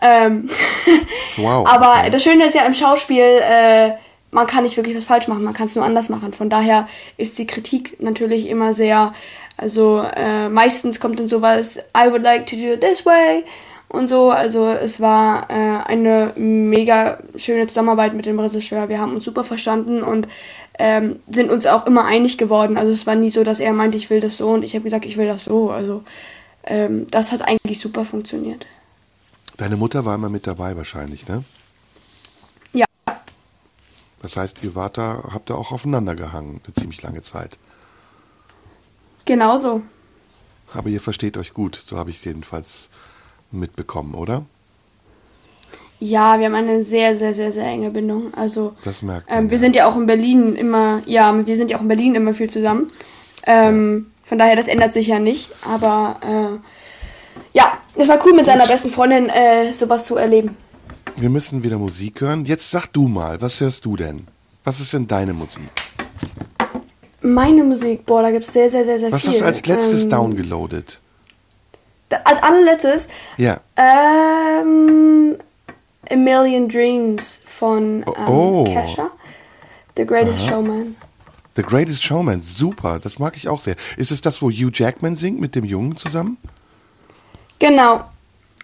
Ähm, 0.00 0.48
Wow, 1.36 1.68
aber 1.68 2.10
das 2.10 2.22
Schöne 2.22 2.46
ist 2.46 2.54
ja 2.54 2.64
im 2.64 2.74
Schauspiel, 2.74 3.22
äh, 3.22 3.92
man 4.30 4.46
kann 4.46 4.64
nicht 4.64 4.76
wirklich 4.76 4.96
was 4.96 5.04
falsch 5.04 5.28
machen, 5.28 5.44
man 5.44 5.54
kann 5.54 5.66
es 5.66 5.74
nur 5.74 5.84
anders 5.84 6.08
machen. 6.08 6.32
Von 6.32 6.50
daher 6.50 6.88
ist 7.16 7.38
die 7.38 7.46
Kritik 7.46 8.00
natürlich 8.00 8.48
immer 8.48 8.74
sehr, 8.74 9.14
also 9.56 10.04
äh, 10.16 10.48
meistens 10.48 11.00
kommt 11.00 11.18
dann 11.18 11.28
sowas, 11.28 11.78
I 11.96 12.10
would 12.10 12.22
like 12.22 12.46
to 12.46 12.56
do 12.56 12.72
it 12.72 12.80
this 12.80 13.04
way 13.04 13.44
und 13.88 14.08
so. 14.08 14.30
Also 14.30 14.68
es 14.68 15.00
war 15.00 15.50
äh, 15.50 15.84
eine 15.86 16.32
mega 16.36 17.18
schöne 17.36 17.66
Zusammenarbeit 17.66 18.14
mit 18.14 18.26
dem 18.26 18.38
Regisseur. 18.38 18.88
Wir 18.88 19.00
haben 19.00 19.14
uns 19.14 19.24
super 19.24 19.44
verstanden 19.44 20.02
und 20.02 20.28
ähm, 20.78 21.20
sind 21.28 21.50
uns 21.50 21.66
auch 21.66 21.86
immer 21.86 22.04
einig 22.04 22.38
geworden. 22.38 22.76
Also 22.76 22.92
es 22.92 23.06
war 23.06 23.16
nie 23.16 23.30
so, 23.30 23.44
dass 23.44 23.60
er 23.60 23.72
meinte, 23.72 23.96
ich 23.96 24.10
will 24.10 24.20
das 24.20 24.36
so 24.36 24.50
und 24.50 24.62
ich 24.62 24.74
habe 24.74 24.84
gesagt, 24.84 25.04
ich 25.04 25.16
will 25.16 25.26
das 25.26 25.44
so. 25.44 25.70
Also 25.70 26.04
ähm, 26.64 27.06
das 27.10 27.32
hat 27.32 27.42
eigentlich 27.42 27.80
super 27.80 28.04
funktioniert. 28.04 28.66
Deine 29.56 29.76
Mutter 29.76 30.04
war 30.04 30.14
immer 30.14 30.28
mit 30.28 30.46
dabei 30.46 30.76
wahrscheinlich, 30.76 31.26
ne? 31.26 31.42
Ja. 32.72 32.86
Das 34.22 34.36
heißt, 34.36 34.62
ihr 34.62 34.76
wart 34.76 34.98
da, 34.98 35.30
habt 35.32 35.50
da 35.50 35.54
auch 35.54 35.72
aufeinander 35.72 36.14
gehangen, 36.14 36.60
eine 36.64 36.74
ziemlich 36.74 37.02
lange 37.02 37.22
Zeit. 37.22 37.58
Genauso. 39.24 39.82
Aber 40.72 40.88
ihr 40.90 41.00
versteht 41.00 41.36
euch 41.36 41.54
gut, 41.54 41.74
so 41.74 41.96
habe 41.96 42.10
ich 42.10 42.18
es 42.18 42.24
jedenfalls 42.24 42.88
mitbekommen, 43.50 44.14
oder? 44.14 44.44
Ja, 46.00 46.38
wir 46.38 46.46
haben 46.46 46.54
eine 46.54 46.84
sehr, 46.84 47.16
sehr, 47.16 47.34
sehr, 47.34 47.50
sehr 47.52 47.64
enge 47.66 47.90
Bindung. 47.90 48.32
Also 48.34 48.74
Das 48.84 49.02
merkt 49.02 49.28
man, 49.28 49.38
ähm, 49.38 49.50
wir 49.50 49.56
ja. 49.56 49.60
sind 49.60 49.74
ja 49.76 49.86
auch 49.88 49.96
in 49.96 50.06
Berlin 50.06 50.54
immer, 50.54 51.02
ja, 51.06 51.34
wir 51.46 51.56
sind 51.56 51.70
ja 51.70 51.76
auch 51.76 51.82
in 51.82 51.88
Berlin 51.88 52.14
immer 52.14 52.34
viel 52.34 52.48
zusammen. 52.48 52.90
Ähm, 53.46 54.06
Von 54.22 54.38
daher, 54.38 54.54
das 54.56 54.68
ändert 54.68 54.92
sich 54.92 55.08
ja 55.08 55.18
nicht. 55.18 55.50
Aber 55.66 56.16
äh, 56.22 57.56
ja, 57.58 57.78
es 57.96 58.06
war 58.08 58.24
cool 58.24 58.34
mit 58.34 58.46
seiner 58.46 58.66
besten 58.66 58.90
Freundin 58.90 59.28
äh, 59.28 59.72
sowas 59.72 60.04
zu 60.04 60.16
erleben. 60.16 60.56
Wir 61.16 61.30
müssen 61.30 61.64
wieder 61.64 61.78
Musik 61.78 62.20
hören. 62.20 62.44
Jetzt 62.44 62.70
sag 62.70 62.86
du 62.92 63.08
mal, 63.08 63.40
was 63.42 63.60
hörst 63.60 63.84
du 63.84 63.96
denn? 63.96 64.28
Was 64.62 64.78
ist 64.78 64.92
denn 64.92 65.08
deine 65.08 65.32
Musik? 65.32 65.62
Meine 67.22 67.64
Musik, 67.64 68.06
boah, 68.06 68.22
da 68.22 68.30
gibt's 68.30 68.52
sehr, 68.52 68.70
sehr, 68.70 68.84
sehr, 68.84 68.98
sehr 69.00 69.10
Was 69.10 69.22
viel. 69.22 69.30
hast 69.32 69.40
du 69.40 69.44
als 69.44 69.66
letztes 69.66 70.04
ähm, 70.04 70.10
downgeloadet? 70.10 71.00
Als 72.24 72.42
allerletztes, 72.42 73.08
Ja. 73.36 73.60
ähm, 73.76 75.36
A 76.10 76.16
Million 76.16 76.68
Dreams 76.68 77.40
von 77.44 78.02
ähm, 78.06 78.28
Oh. 78.28 78.64
Kesha. 78.64 79.10
The 79.96 80.06
Greatest 80.06 80.46
Showman. 80.46 80.96
The 81.56 81.62
Greatest 81.62 82.02
Showman, 82.04 82.40
super, 82.42 82.98
das 83.00 83.18
mag 83.18 83.36
ich 83.36 83.48
auch 83.48 83.60
sehr. 83.60 83.74
Ist 83.96 84.10
es 84.12 84.20
das, 84.22 84.40
wo 84.40 84.48
Hugh 84.50 84.70
Jackman 84.72 85.16
singt 85.16 85.40
mit 85.40 85.54
dem 85.56 85.64
Jungen 85.64 85.96
zusammen? 85.96 86.36
Genau, 87.58 88.04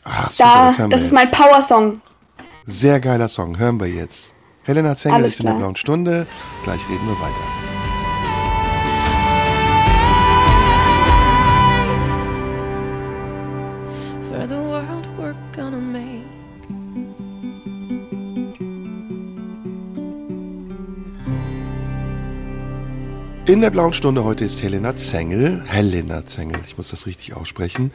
Ach, 0.04 0.30
super, 0.30 0.48
da, 0.54 0.66
das 0.82 0.88
das 0.90 1.00
ist 1.02 1.12
mein 1.12 1.30
Power-Song. 1.30 2.00
Sehr 2.66 3.00
geiler 3.00 3.28
Song, 3.28 3.58
hören 3.58 3.80
wir 3.80 3.88
jetzt. 3.88 4.32
Helena 4.62 4.96
Zengel 4.96 5.18
Alles 5.18 5.32
ist 5.32 5.40
in 5.40 5.46
der 5.46 5.54
blauen 5.54 5.76
Stunde. 5.76 6.26
Gleich 6.62 6.80
reden 6.88 7.06
wir 7.06 7.20
weiter. 7.20 7.73
In 23.46 23.60
der 23.60 23.70
blauen 23.70 23.92
Stunde 23.92 24.24
heute 24.24 24.46
ist 24.46 24.62
Helena 24.62 24.96
Zengel. 24.96 25.62
Helena 25.66 26.24
Zengel, 26.24 26.62
ich 26.64 26.78
muss 26.78 26.88
das 26.88 27.04
richtig 27.04 27.34
aussprechen. 27.34 27.92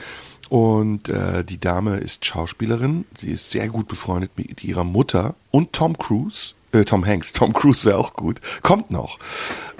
Und 0.47 1.09
äh, 1.09 1.43
die 1.43 1.59
Dame 1.59 1.97
ist 1.97 2.23
Schauspielerin. 2.23 3.05
Sie 3.17 3.31
ist 3.31 3.49
sehr 3.49 3.67
gut 3.67 3.87
befreundet 3.87 4.29
mit 4.35 4.63
ihrer 4.63 4.83
Mutter 4.83 5.33
und 5.49 5.73
Tom 5.73 5.97
Cruise. 5.97 6.53
Äh, 6.71 6.85
Tom 6.85 7.03
Hanks. 7.03 7.33
Tom 7.33 7.53
Cruise 7.53 7.83
wäre 7.85 7.97
auch 7.97 8.13
gut. 8.13 8.41
Kommt 8.61 8.91
noch. 8.91 9.17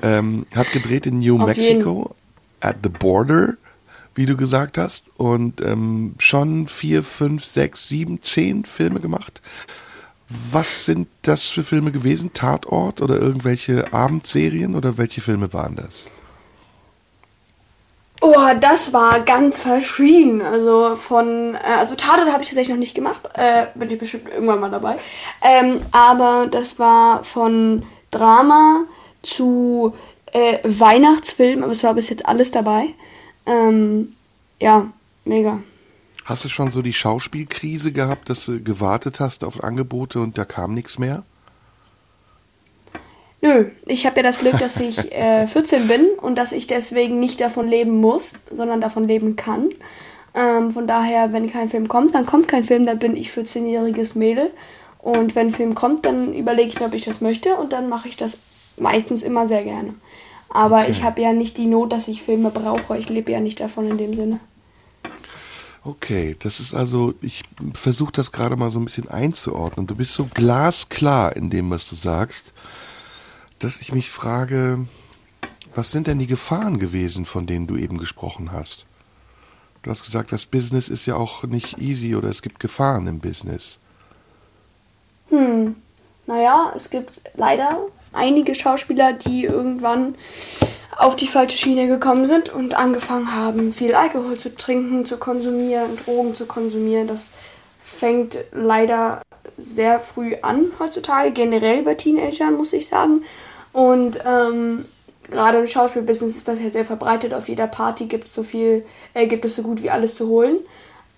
Ähm, 0.01 0.47
hat 0.55 0.71
gedreht 0.71 1.05
in 1.05 1.19
New 1.19 1.39
Auf 1.39 1.45
Mexico, 1.45 2.15
at 2.61 2.77
the 2.81 2.89
border, 2.89 3.53
wie 4.15 4.25
du 4.25 4.35
gesagt 4.35 4.79
hast. 4.79 5.11
Und 5.17 5.61
ähm, 5.61 6.15
schon 6.17 6.67
vier, 6.67 7.03
fünf, 7.03 7.45
sechs, 7.45 7.87
sieben, 7.87 8.23
zehn 8.23 8.65
Filme 8.65 9.01
gemacht. 9.01 9.39
Was 10.29 10.85
sind 10.85 11.07
das 11.23 11.49
für 11.49 11.63
Filme 11.63 11.91
gewesen? 11.91 12.33
Tatort 12.33 13.01
oder 13.01 13.19
irgendwelche 13.19 13.91
Abendserien 13.91 14.75
oder 14.75 14.97
welche 14.97 15.21
Filme 15.21 15.51
waren 15.53 15.75
das? 15.75 16.05
Oh, 18.21 18.35
das 18.59 18.91
war 18.93 19.21
ganz 19.21 19.61
verschieden. 19.61 20.41
Also 20.41 20.95
von, 20.95 21.55
äh, 21.55 21.79
also 21.79 21.95
Tatort 21.95 22.31
habe 22.31 22.43
ich 22.43 22.49
tatsächlich 22.49 22.69
noch 22.75 22.79
nicht 22.79 22.93
gemacht. 22.93 23.27
Äh, 23.35 23.67
bin 23.75 23.89
ich 23.89 23.97
bestimmt 23.97 24.29
irgendwann 24.29 24.59
mal 24.59 24.69
dabei. 24.69 24.97
Ähm, 25.41 25.81
aber 25.91 26.47
das 26.51 26.77
war 26.77 27.23
von 27.23 27.85
Drama 28.11 28.83
zu 29.23 29.93
äh, 30.33 30.59
Weihnachtsfilm, 30.63 31.63
aber 31.63 31.71
es 31.71 31.83
war 31.83 31.93
bis 31.93 32.09
jetzt 32.09 32.25
alles 32.25 32.51
dabei. 32.51 32.89
Ähm, 33.45 34.15
ja, 34.59 34.91
mega. 35.23 35.59
Hast 36.29 36.45
du 36.45 36.49
schon 36.49 36.71
so 36.71 36.83
die 36.83 36.93
Schauspielkrise 36.93 37.91
gehabt, 37.91 38.29
dass 38.29 38.45
du 38.45 38.61
gewartet 38.61 39.19
hast 39.19 39.43
auf 39.43 39.63
Angebote 39.63 40.19
und 40.21 40.37
da 40.37 40.45
kam 40.45 40.75
nichts 40.75 40.99
mehr? 40.99 41.23
Nö, 43.41 43.71
ich 43.87 44.05
habe 44.05 44.17
ja 44.17 44.23
das 44.23 44.37
Glück, 44.37 44.59
dass 44.59 44.77
ich 44.77 45.11
äh, 45.11 45.47
14 45.47 45.87
bin 45.87 46.05
und 46.21 46.37
dass 46.37 46.51
ich 46.51 46.67
deswegen 46.67 47.19
nicht 47.19 47.41
davon 47.41 47.67
leben 47.67 47.97
muss, 47.99 48.33
sondern 48.51 48.79
davon 48.79 49.07
leben 49.07 49.37
kann. 49.37 49.69
Ähm, 50.35 50.69
von 50.69 50.85
daher, 50.85 51.33
wenn 51.33 51.51
kein 51.51 51.67
Film 51.67 51.87
kommt, 51.87 52.13
dann 52.13 52.27
kommt 52.27 52.47
kein 52.47 52.63
Film, 52.63 52.85
dann 52.85 52.99
bin 52.99 53.15
ich 53.15 53.29
14-jähriges 53.31 54.15
Mädel. 54.15 54.51
Und 54.99 55.35
wenn 55.35 55.47
ein 55.47 55.53
Film 55.53 55.73
kommt, 55.73 56.05
dann 56.05 56.35
überlege 56.35 56.69
ich 56.69 56.79
mir, 56.79 56.85
ob 56.87 56.93
ich 56.93 57.05
das 57.05 57.21
möchte 57.21 57.55
und 57.55 57.73
dann 57.73 57.89
mache 57.89 58.07
ich 58.07 58.17
das 58.17 58.37
meistens 58.77 59.23
immer 59.23 59.47
sehr 59.47 59.63
gerne. 59.63 59.95
Aber 60.49 60.85
Okay. 60.85 60.91
ich 60.91 61.03
habe 61.03 61.21
ja 61.23 61.33
nicht 61.33 61.57
die 61.57 61.65
Not, 61.65 61.91
dass 61.91 62.07
ich 62.07 62.21
Filme 62.21 62.51
brauche. 62.51 62.97
Ich 62.99 63.09
lebe 63.09 63.31
ja 63.31 63.39
nicht 63.39 63.59
davon 63.61 63.87
in 63.87 63.97
dem 63.97 64.13
Sinne. 64.13 64.39
Okay, 65.83 66.35
das 66.39 66.59
ist 66.59 66.73
also, 66.73 67.13
ich 67.21 67.43
versuche 67.73 68.11
das 68.11 68.31
gerade 68.31 68.55
mal 68.55 68.69
so 68.69 68.79
ein 68.79 68.85
bisschen 68.85 69.07
einzuordnen. 69.07 69.87
Du 69.87 69.95
bist 69.95 70.13
so 70.13 70.25
glasklar 70.25 71.35
in 71.35 71.49
dem, 71.49 71.69
was 71.69 71.87
du 71.87 71.95
sagst, 71.95 72.53
dass 73.59 73.79
ich 73.79 73.93
mich 73.93 74.09
frage, 74.09 74.87
was 75.75 75.91
sind 75.91 76.07
denn 76.07 76.19
die 76.19 76.27
Gefahren 76.27 76.79
gewesen, 76.79 77.25
von 77.25 77.45
denen 77.45 77.67
du 77.67 77.77
eben 77.77 77.97
gesprochen 77.97 78.51
hast? 78.51 78.85
Du 79.83 79.91
hast 79.91 80.03
gesagt, 80.03 80.31
das 80.31 80.45
Business 80.45 80.89
ist 80.89 81.05
ja 81.05 81.15
auch 81.15 81.43
nicht 81.43 81.77
easy 81.77 82.15
oder 82.15 82.29
es 82.29 82.41
gibt 82.41 82.59
Gefahren 82.59 83.07
im 83.07 83.19
Business. 83.19 83.77
Hm, 85.29 85.75
naja, 86.27 86.73
es 86.75 86.89
gibt 86.89 87.21
leider 87.35 87.79
einige 88.11 88.55
Schauspieler, 88.55 89.13
die 89.13 89.45
irgendwann 89.45 90.15
auf 90.99 91.15
die 91.15 91.27
falsche 91.27 91.57
Schiene 91.57 91.87
gekommen 91.87 92.25
sind 92.25 92.49
und 92.49 92.73
angefangen 92.73 93.33
haben, 93.33 93.71
viel 93.71 93.95
Alkohol 93.95 94.37
zu 94.37 94.53
trinken, 94.55 95.05
zu 95.05 95.17
konsumieren, 95.17 95.97
Drogen 96.03 96.35
zu 96.35 96.45
konsumieren. 96.45 97.07
Das 97.07 97.31
fängt 97.81 98.37
leider 98.51 99.21
sehr 99.57 100.01
früh 100.01 100.35
an 100.41 100.73
heutzutage, 100.77 101.31
generell 101.31 101.83
bei 101.83 101.95
Teenagern, 101.95 102.55
muss 102.55 102.73
ich 102.73 102.87
sagen. 102.87 103.23
Und 103.71 104.19
ähm, 104.25 104.85
gerade 105.29 105.59
im 105.59 105.67
Schauspielbusiness 105.67 106.35
ist 106.35 106.49
das 106.49 106.61
ja 106.61 106.69
sehr 106.69 106.85
verbreitet. 106.85 107.33
Auf 107.33 107.47
jeder 107.47 107.67
Party 107.67 108.05
gibt 108.05 108.27
es 108.27 108.33
so 108.33 108.43
viel, 108.43 108.85
äh, 109.13 109.25
gibt 109.27 109.45
es 109.45 109.55
so 109.55 109.63
gut 109.63 109.81
wie 109.81 109.89
alles 109.89 110.15
zu 110.15 110.27
holen. 110.27 110.57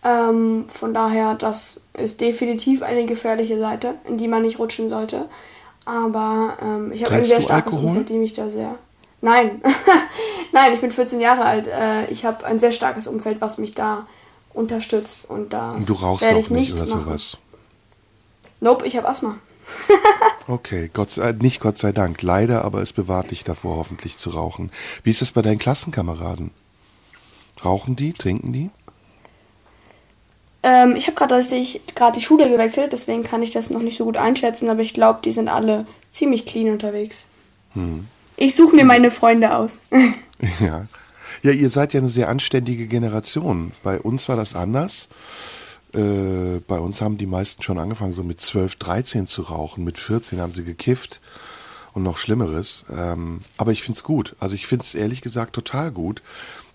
Ähm, 0.04 0.66
von 0.68 0.94
daher, 0.94 1.34
das 1.34 1.82
ist 1.94 2.22
definitiv 2.22 2.84
eine 2.84 3.06
gefährliche 3.06 3.58
Seite, 3.58 3.96
in 4.08 4.18
die 4.18 4.28
man 4.28 4.44
nicht 4.44 4.60
rutschen 4.60 4.90
sollte. 4.90 5.28
Aber 5.86 6.58
ähm, 6.62 6.92
ich 6.92 7.04
habe 7.04 7.16
ein 7.16 7.24
sehr 7.24 7.42
starkes 7.42 7.74
Alkohol? 7.74 7.90
Umfeld, 7.90 8.10
die 8.10 8.18
mich 8.20 8.34
da 8.34 8.48
sehr. 8.48 8.78
Nein, 9.22 9.62
nein, 10.52 10.74
ich 10.74 10.82
bin 10.82 10.92
14 10.92 11.20
Jahre 11.20 11.46
alt. 11.46 11.68
Äh, 11.68 12.06
ich 12.08 12.26
habe 12.26 12.46
ein 12.46 12.60
sehr 12.60 12.72
starkes 12.72 13.08
Umfeld, 13.08 13.40
was 13.40 13.58
mich 13.58 13.74
da 13.74 14.08
unterstützt 14.54 15.30
und 15.30 15.54
das 15.54 15.76
Und 15.76 15.90
du 15.90 15.94
rauchst 15.94 16.24
werde 16.24 16.36
auch 16.38 16.40
ich 16.40 16.50
nicht 16.50 16.74
nicht 16.74 16.82
oder 16.82 16.96
machen. 16.96 17.06
sowas. 17.06 17.38
Nope, 18.60 18.86
ich 18.86 18.98
habe 18.98 19.08
Asthma. 19.08 19.38
Okay, 20.48 20.90
Gott 20.92 21.12
sei, 21.12 21.32
nicht 21.34 21.62
Gott 21.62 21.78
sei 21.78 21.92
Dank, 21.92 22.22
leider, 22.24 22.66
aber 22.66 22.82
es 22.82 22.94
bewahrt 22.94 23.32
dich 23.32 23.44
davor, 23.44 23.78
hoffentlich 23.78 24.18
zu 24.18 24.32
rauchen. 24.32 24.72
Wie 25.04 25.12
ist 25.12 25.22
es 25.22 25.32
bei 25.32 25.42
deinen 25.42 25.60
Klassenkameraden? 25.60 26.52
Rauchen 27.64 27.96
die, 27.96 28.12
trinken 28.12 28.52
die? 28.52 28.70
Ähm, 30.64 30.96
ich 30.96 31.08
habe 31.08 31.16
gerade 31.16 31.42
gerade 31.96 32.20
die 32.20 32.26
Schule 32.26 32.50
gewechselt, 32.50 32.92
deswegen 32.92 33.24
kann 33.24 33.44
ich 33.44 33.52
das 33.52 33.70
noch 33.70 33.82
nicht 33.82 33.98
so 33.98 34.06
gut 34.06 34.18
einschätzen, 34.18 34.70
aber 34.70 34.82
ich 34.82 34.94
glaube, 34.94 35.20
die 35.24 35.32
sind 35.32 35.48
alle 35.48 35.86
ziemlich 36.10 36.46
clean 36.46 36.72
unterwegs. 36.72 37.24
Hm. 37.74 38.08
Ich 38.44 38.56
suche 38.56 38.76
mir 38.76 38.86
meine 38.86 39.12
Freunde 39.12 39.56
aus. 39.56 39.82
Ja. 40.60 40.88
Ja, 41.44 41.52
ihr 41.52 41.70
seid 41.70 41.94
ja 41.94 42.00
eine 42.00 42.10
sehr 42.10 42.28
anständige 42.28 42.88
Generation. 42.88 43.72
Bei 43.84 44.00
uns 44.02 44.28
war 44.28 44.36
das 44.36 44.56
anders. 44.56 45.08
Äh, 45.94 46.60
bei 46.68 46.80
uns 46.80 47.00
haben 47.02 47.20
die 47.20 47.28
meisten 47.28 47.62
schon 47.62 47.78
angefangen, 47.78 48.14
so 48.14 48.24
mit 48.24 48.42
12, 48.42 48.78
13 48.78 49.28
zu 49.28 49.44
rauchen. 49.44 49.84
Mit 49.84 50.00
14 50.00 50.42
haben 50.42 50.54
sie 50.54 50.64
gekifft 50.64 51.22
und 51.94 52.02
noch 52.02 52.18
Schlimmeres. 52.18 52.86
Ähm, 52.92 53.42
aber 53.58 53.72
ich 53.72 53.84
find's 53.84 54.04
gut. 54.04 54.36
Also 54.40 54.56
ich 54.56 54.66
find's 54.66 54.96
ehrlich 54.96 55.22
gesagt 55.22 55.54
total 55.54 55.92
gut, 55.92 56.24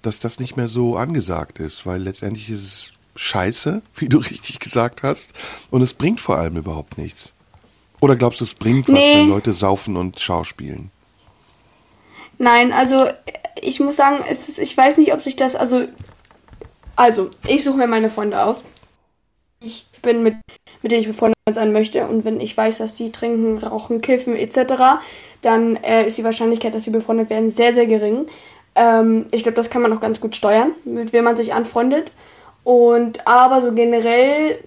dass 0.03 0.21
das 0.21 0.39
nicht 0.39 0.57
mehr 0.57 0.69
so 0.69 0.97
angesagt 0.97 1.59
ist, 1.59 1.85
weil 1.85 2.01
letztendlich 2.01 2.49
ist 2.49 2.63
es 2.63 2.93
scheiße, 3.17 3.83
wie 3.97 4.09
du 4.09 4.19
richtig 4.19 4.61
gesagt 4.61 5.03
hast. 5.03 5.33
Und 5.71 5.83
es 5.83 5.95
bringt 5.95 6.21
vor 6.21 6.37
allem 6.39 6.55
überhaupt 6.57 6.99
nichts. 6.99 7.33
Oder 8.01 8.15
glaubst 8.15 8.41
du, 8.41 8.45
es 8.45 8.55
bringt 8.55 8.87
was, 8.87 8.95
Nee. 8.95 9.15
wenn 9.17 9.29
Leute 9.31 9.53
saufen 9.53 9.97
und 9.97 10.21
schauspielen? 10.21 10.93
Nein, 12.39 12.73
also 12.73 13.07
ich 13.61 13.81
muss 13.81 13.97
sagen, 13.97 14.25
ist, 14.31 14.59
ich 14.59 14.77
weiß 14.77 14.99
nicht, 14.99 15.13
ob 15.13 15.23
sich 15.23 15.37
das, 15.37 15.57
also, 15.57 15.85
also, 16.95 17.31
ich 17.47 17.65
suche 17.65 17.79
mir 17.79 17.87
meine 17.87 18.11
Freunde 18.11 18.43
aus. 18.43 18.63
Ich 19.63 19.87
bin 20.03 20.23
mit, 20.23 20.35
mit 20.83 20.93
denen 20.93 21.01
ich 21.01 21.09
befreundet 21.09 21.37
sein 21.51 21.73
möchte 21.73 22.07
und 22.07 22.25
wenn 22.25 22.41
ich 22.41 22.57
weiß, 22.57 22.79
dass 22.79 22.95
die 22.95 23.13
trinken, 23.13 23.59
rauchen, 23.59 24.01
kiffen 24.01 24.37
etc., 24.37 25.01
dann 25.43 25.77
äh, 25.77 26.07
ist 26.07 26.19
die 26.19 26.25
Wahrscheinlichkeit, 26.25 26.75
dass 26.75 26.87
wir 26.87 26.93
befreundet 26.93 27.31
werden, 27.31 27.51
sehr, 27.51 27.73
sehr 27.73 27.87
gering. 27.87 28.27
Ähm, 28.75 29.27
ich 29.31 29.43
glaube, 29.43 29.57
das 29.57 29.71
kann 29.71 29.83
man 29.83 29.93
auch 29.93 30.01
ganz 30.01 30.21
gut 30.21 30.37
steuern, 30.37 30.73
mit 30.85 31.13
wem 31.13 31.25
man 31.25 31.37
sich 31.37 31.55
anfreundet. 31.55 32.13
Und 32.65 33.27
aber 33.29 33.61
so 33.61 33.73
generell, 33.73 34.59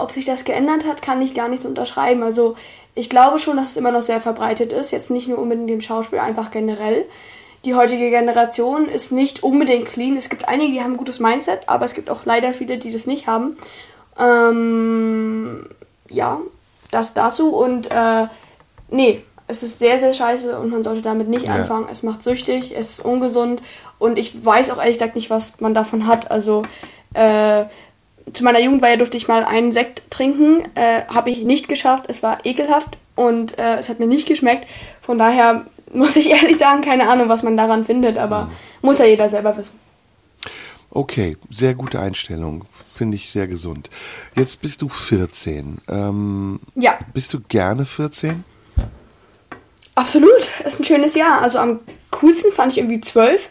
ob 0.00 0.10
sich 0.10 0.24
das 0.24 0.44
geändert 0.44 0.86
hat, 0.86 1.02
kann 1.02 1.20
ich 1.20 1.34
gar 1.34 1.48
nicht 1.48 1.60
so 1.60 1.68
unterschreiben. 1.68 2.22
Also 2.22 2.56
ich 2.94 3.08
glaube 3.10 3.38
schon, 3.38 3.56
dass 3.56 3.70
es 3.70 3.76
immer 3.76 3.90
noch 3.92 4.02
sehr 4.02 4.20
verbreitet 4.20 4.72
ist. 4.72 4.92
Jetzt 4.92 5.10
nicht 5.10 5.28
nur 5.28 5.38
unbedingt 5.38 5.70
im 5.70 5.80
Schauspiel, 5.80 6.18
einfach 6.18 6.50
generell. 6.50 7.06
Die 7.64 7.74
heutige 7.74 8.10
Generation 8.10 8.88
ist 8.88 9.12
nicht 9.12 9.42
unbedingt 9.42 9.86
clean. 9.86 10.16
Es 10.16 10.28
gibt 10.28 10.48
einige, 10.48 10.72
die 10.72 10.80
haben 10.82 10.92
ein 10.92 10.96
gutes 10.96 11.20
Mindset, 11.20 11.60
aber 11.68 11.84
es 11.84 11.94
gibt 11.94 12.10
auch 12.10 12.24
leider 12.24 12.52
viele, 12.52 12.76
die 12.78 12.92
das 12.92 13.06
nicht 13.06 13.26
haben. 13.28 13.56
Ähm, 14.18 15.66
ja, 16.08 16.38
das 16.90 17.14
dazu. 17.14 17.54
Und 17.54 17.90
äh, 17.90 18.26
nee, 18.90 19.22
es 19.46 19.62
ist 19.62 19.78
sehr, 19.78 19.98
sehr 19.98 20.12
scheiße 20.12 20.58
und 20.58 20.70
man 20.70 20.82
sollte 20.82 21.02
damit 21.02 21.28
nicht 21.28 21.46
Ja. 21.46 21.54
anfangen. 21.54 21.86
Es 21.90 22.02
macht 22.02 22.22
süchtig, 22.22 22.74
es 22.76 22.90
ist 22.98 23.04
ungesund 23.04 23.62
und 23.98 24.18
ich 24.18 24.44
weiß 24.44 24.70
auch 24.70 24.78
ehrlich 24.78 24.98
gesagt 24.98 25.14
nicht, 25.14 25.30
was 25.30 25.60
man 25.60 25.74
davon 25.74 26.06
hat. 26.06 26.30
Also 26.30 26.62
äh, 27.14 27.64
zu 28.32 28.44
meiner 28.44 28.60
Jugendweihe 28.60 28.98
durfte 28.98 29.16
ich 29.16 29.28
mal 29.28 29.44
einen 29.44 29.72
Sekt 29.72 30.10
trinken, 30.10 30.62
äh, 30.74 31.02
habe 31.08 31.30
ich 31.30 31.42
nicht 31.42 31.68
geschafft. 31.68 32.04
Es 32.08 32.22
war 32.22 32.44
ekelhaft 32.44 32.98
und 33.14 33.58
äh, 33.58 33.76
es 33.76 33.88
hat 33.88 34.00
mir 34.00 34.06
nicht 34.06 34.26
geschmeckt. 34.28 34.66
Von 35.00 35.18
daher 35.18 35.66
muss 35.92 36.16
ich 36.16 36.30
ehrlich 36.30 36.58
sagen, 36.58 36.82
keine 36.82 37.08
Ahnung, 37.08 37.28
was 37.28 37.42
man 37.42 37.56
daran 37.56 37.84
findet, 37.84 38.18
aber 38.18 38.50
muss 38.80 38.98
ja 38.98 39.04
jeder 39.04 39.28
selber 39.28 39.56
wissen. 39.56 39.78
Okay, 40.90 41.36
sehr 41.50 41.74
gute 41.74 42.00
Einstellung. 42.00 42.66
Finde 42.94 43.16
ich 43.16 43.30
sehr 43.30 43.46
gesund. 43.46 43.88
Jetzt 44.36 44.60
bist 44.60 44.82
du 44.82 44.90
14. 44.90 45.78
Ähm, 45.88 46.60
Ja, 46.74 46.98
bist 47.14 47.32
du 47.32 47.40
gerne 47.40 47.86
14? 47.86 48.44
absolut. 49.94 50.50
Ist 50.64 50.80
ein 50.80 50.84
schönes 50.84 51.14
Jahr. 51.14 51.42
Also 51.42 51.58
am 51.58 51.80
coolsten 52.10 52.52
fand 52.52 52.72
ich 52.72 52.78
irgendwie 52.78 53.00
12. 53.00 53.50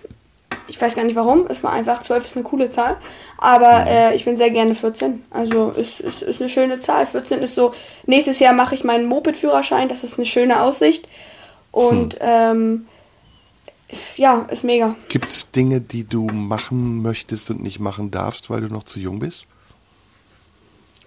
Ich 0.67 0.81
weiß 0.81 0.95
gar 0.95 1.03
nicht 1.03 1.15
warum. 1.15 1.45
Es 1.49 1.63
war 1.63 1.73
einfach, 1.73 2.01
12 2.01 2.25
ist 2.25 2.35
eine 2.37 2.43
coole 2.43 2.69
Zahl. 2.69 2.97
Aber 3.37 3.85
äh, 3.87 4.15
ich 4.15 4.25
bin 4.25 4.37
sehr 4.37 4.49
gerne 4.49 4.75
14. 4.75 5.23
Also 5.29 5.71
es 5.71 5.99
ist, 5.99 6.21
ist 6.21 6.39
eine 6.39 6.49
schöne 6.49 6.77
Zahl. 6.77 7.05
14 7.05 7.39
ist 7.39 7.55
so, 7.55 7.73
nächstes 8.05 8.39
Jahr 8.39 8.53
mache 8.53 8.75
ich 8.75 8.83
meinen 8.83 9.05
Moped-Führerschein. 9.05 9.89
Das 9.89 10.03
ist 10.03 10.17
eine 10.17 10.25
schöne 10.25 10.61
Aussicht. 10.61 11.07
Und 11.71 12.17
ähm, 12.21 12.87
ja, 14.15 14.45
ist 14.49 14.63
mega. 14.63 14.95
Gibt 15.09 15.27
es 15.29 15.51
Dinge, 15.51 15.81
die 15.81 16.03
du 16.03 16.25
machen 16.27 17.01
möchtest 17.01 17.49
und 17.49 17.61
nicht 17.61 17.79
machen 17.79 18.11
darfst, 18.11 18.49
weil 18.49 18.61
du 18.61 18.67
noch 18.67 18.83
zu 18.83 18.99
jung 18.99 19.19
bist? 19.19 19.43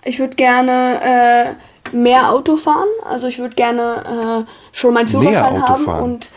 Ich 0.04 0.18
würde 0.18 0.36
gerne 0.36 1.56
äh, 1.92 1.96
mehr 1.96 2.30
Auto 2.30 2.56
fahren. 2.56 2.88
Also 3.04 3.26
ich 3.26 3.38
würde 3.38 3.54
gerne 3.54 4.44
äh, 4.46 4.76
schon 4.76 4.94
meinen 4.94 5.08
Führerschein 5.08 5.62
haben 5.66 5.84
fahren? 5.84 6.02
und 6.02 6.28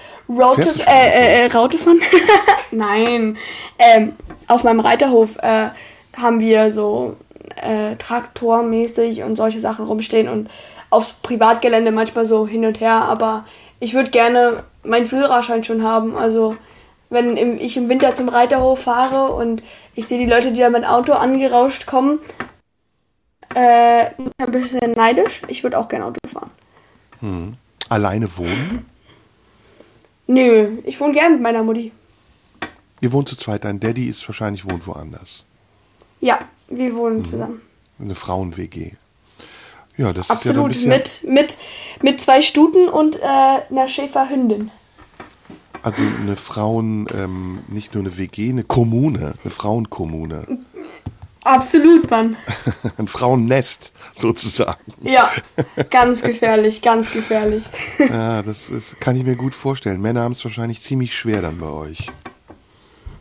Schon 0.64 0.80
äh, 0.88 1.10
äh, 1.10 1.46
äh, 1.46 1.52
Raute 1.52 1.78
fahren. 1.78 2.02
Nein. 2.72 3.38
Ähm, 3.80 4.16
auf 4.48 4.64
meinem 4.64 4.80
Reiterhof 4.80 5.38
äh, 5.38 5.70
haben 6.16 6.40
wir 6.40 6.72
so 6.72 7.16
äh, 7.56 7.96
Traktormäßig 7.96 9.24
und 9.24 9.36
solche 9.36 9.60
Sachen 9.60 9.86
rumstehen 9.86 10.28
und 10.28 10.50
aufs 10.90 11.14
Privatgelände 11.14 11.92
manchmal 11.92 12.26
so 12.26 12.48
hin 12.48 12.66
und 12.66 12.80
her. 12.80 13.06
Aber 13.10 13.46
ich 13.80 13.94
würde 13.94 14.12
gerne 14.12 14.64
meinen 14.84 15.06
Führerschein 15.06 15.64
schon 15.64 15.84
haben. 15.84 16.16
Also 16.16 16.58
wenn 17.10 17.38
im, 17.38 17.58
ich 17.58 17.78
im 17.78 17.90
Winter 17.90 18.14
zum 18.14 18.30
Reiterhof 18.30 18.82
fahre 18.82 19.32
und 19.34 19.64
ich 19.96 20.08
sehe 20.08 20.20
die 20.20 20.26
Leute, 20.26 20.52
die 20.52 20.60
da 20.60 20.70
mit 20.70 20.86
Auto 20.86 21.14
angerauscht 21.14 21.86
kommen, 21.86 22.20
äh, 23.56 24.08
ein 24.38 24.52
bisschen 24.52 24.92
neidisch. 24.92 25.42
Ich 25.48 25.64
würde 25.64 25.80
auch 25.80 25.88
gerne 25.88 26.06
Auto 26.06 26.20
fahren. 26.28 26.52
Alleine 27.90 28.38
wohnen? 28.38 28.86
Nö, 30.28 30.78
ich 30.84 31.00
wohne 31.00 31.14
gern 31.14 31.34
mit 31.34 31.42
meiner 31.42 31.64
Mutti. 31.64 31.92
Ihr 33.00 33.12
wohnt 33.14 33.30
zu 33.30 33.36
zweit, 33.36 33.64
dein 33.64 33.80
Daddy 33.80 34.08
ist 34.08 34.28
wahrscheinlich 34.28 34.70
wohnt 34.70 34.88
woanders. 34.88 35.46
Ja, 36.20 36.40
wir 36.68 36.96
wohnen 36.96 37.24
zusammen. 37.24 37.62
Eine 38.00 38.16
Frauen-WG. 38.16 38.92
Ja, 39.98 40.14
das 40.14 40.30
ist 40.30 40.30
ja 40.30 40.36
Absolut. 40.52 40.74
bisher, 40.74 40.90
mit, 40.90 41.24
mit, 41.28 41.58
mit 42.02 42.22
zwei 42.22 42.42
Stuten 42.42 42.88
und 42.90 43.18
äh, 43.18 43.24
einer 43.24 43.88
Schäferhündin. 43.88 44.72
also 45.82 46.04
eine 46.22 46.36
Frauen, 46.36 47.08
ähm, 47.16 47.60
nicht 47.68 47.96
nur 47.96 48.04
eine 48.04 48.18
WG, 48.18 48.50
eine 48.50 48.64
Kommune, 48.64 49.34
eine 49.44 49.52
Frauenkommune. 49.52 50.60
Absolut, 51.44 52.12
Mann. 52.12 52.36
Ein 52.98 53.08
Frauennest 53.08 53.94
sozusagen. 54.18 54.80
Ja, 55.02 55.32
ganz 55.90 56.22
gefährlich, 56.22 56.82
ganz 56.82 57.12
gefährlich. 57.12 57.64
Ja, 58.00 58.42
das 58.42 58.70
ist, 58.70 59.00
kann 59.00 59.16
ich 59.16 59.24
mir 59.24 59.36
gut 59.36 59.54
vorstellen. 59.54 60.02
Männer 60.02 60.22
haben 60.22 60.32
es 60.32 60.44
wahrscheinlich 60.44 60.82
ziemlich 60.82 61.16
schwer 61.16 61.42
dann 61.42 61.60
bei 61.60 61.68
euch. 61.68 62.10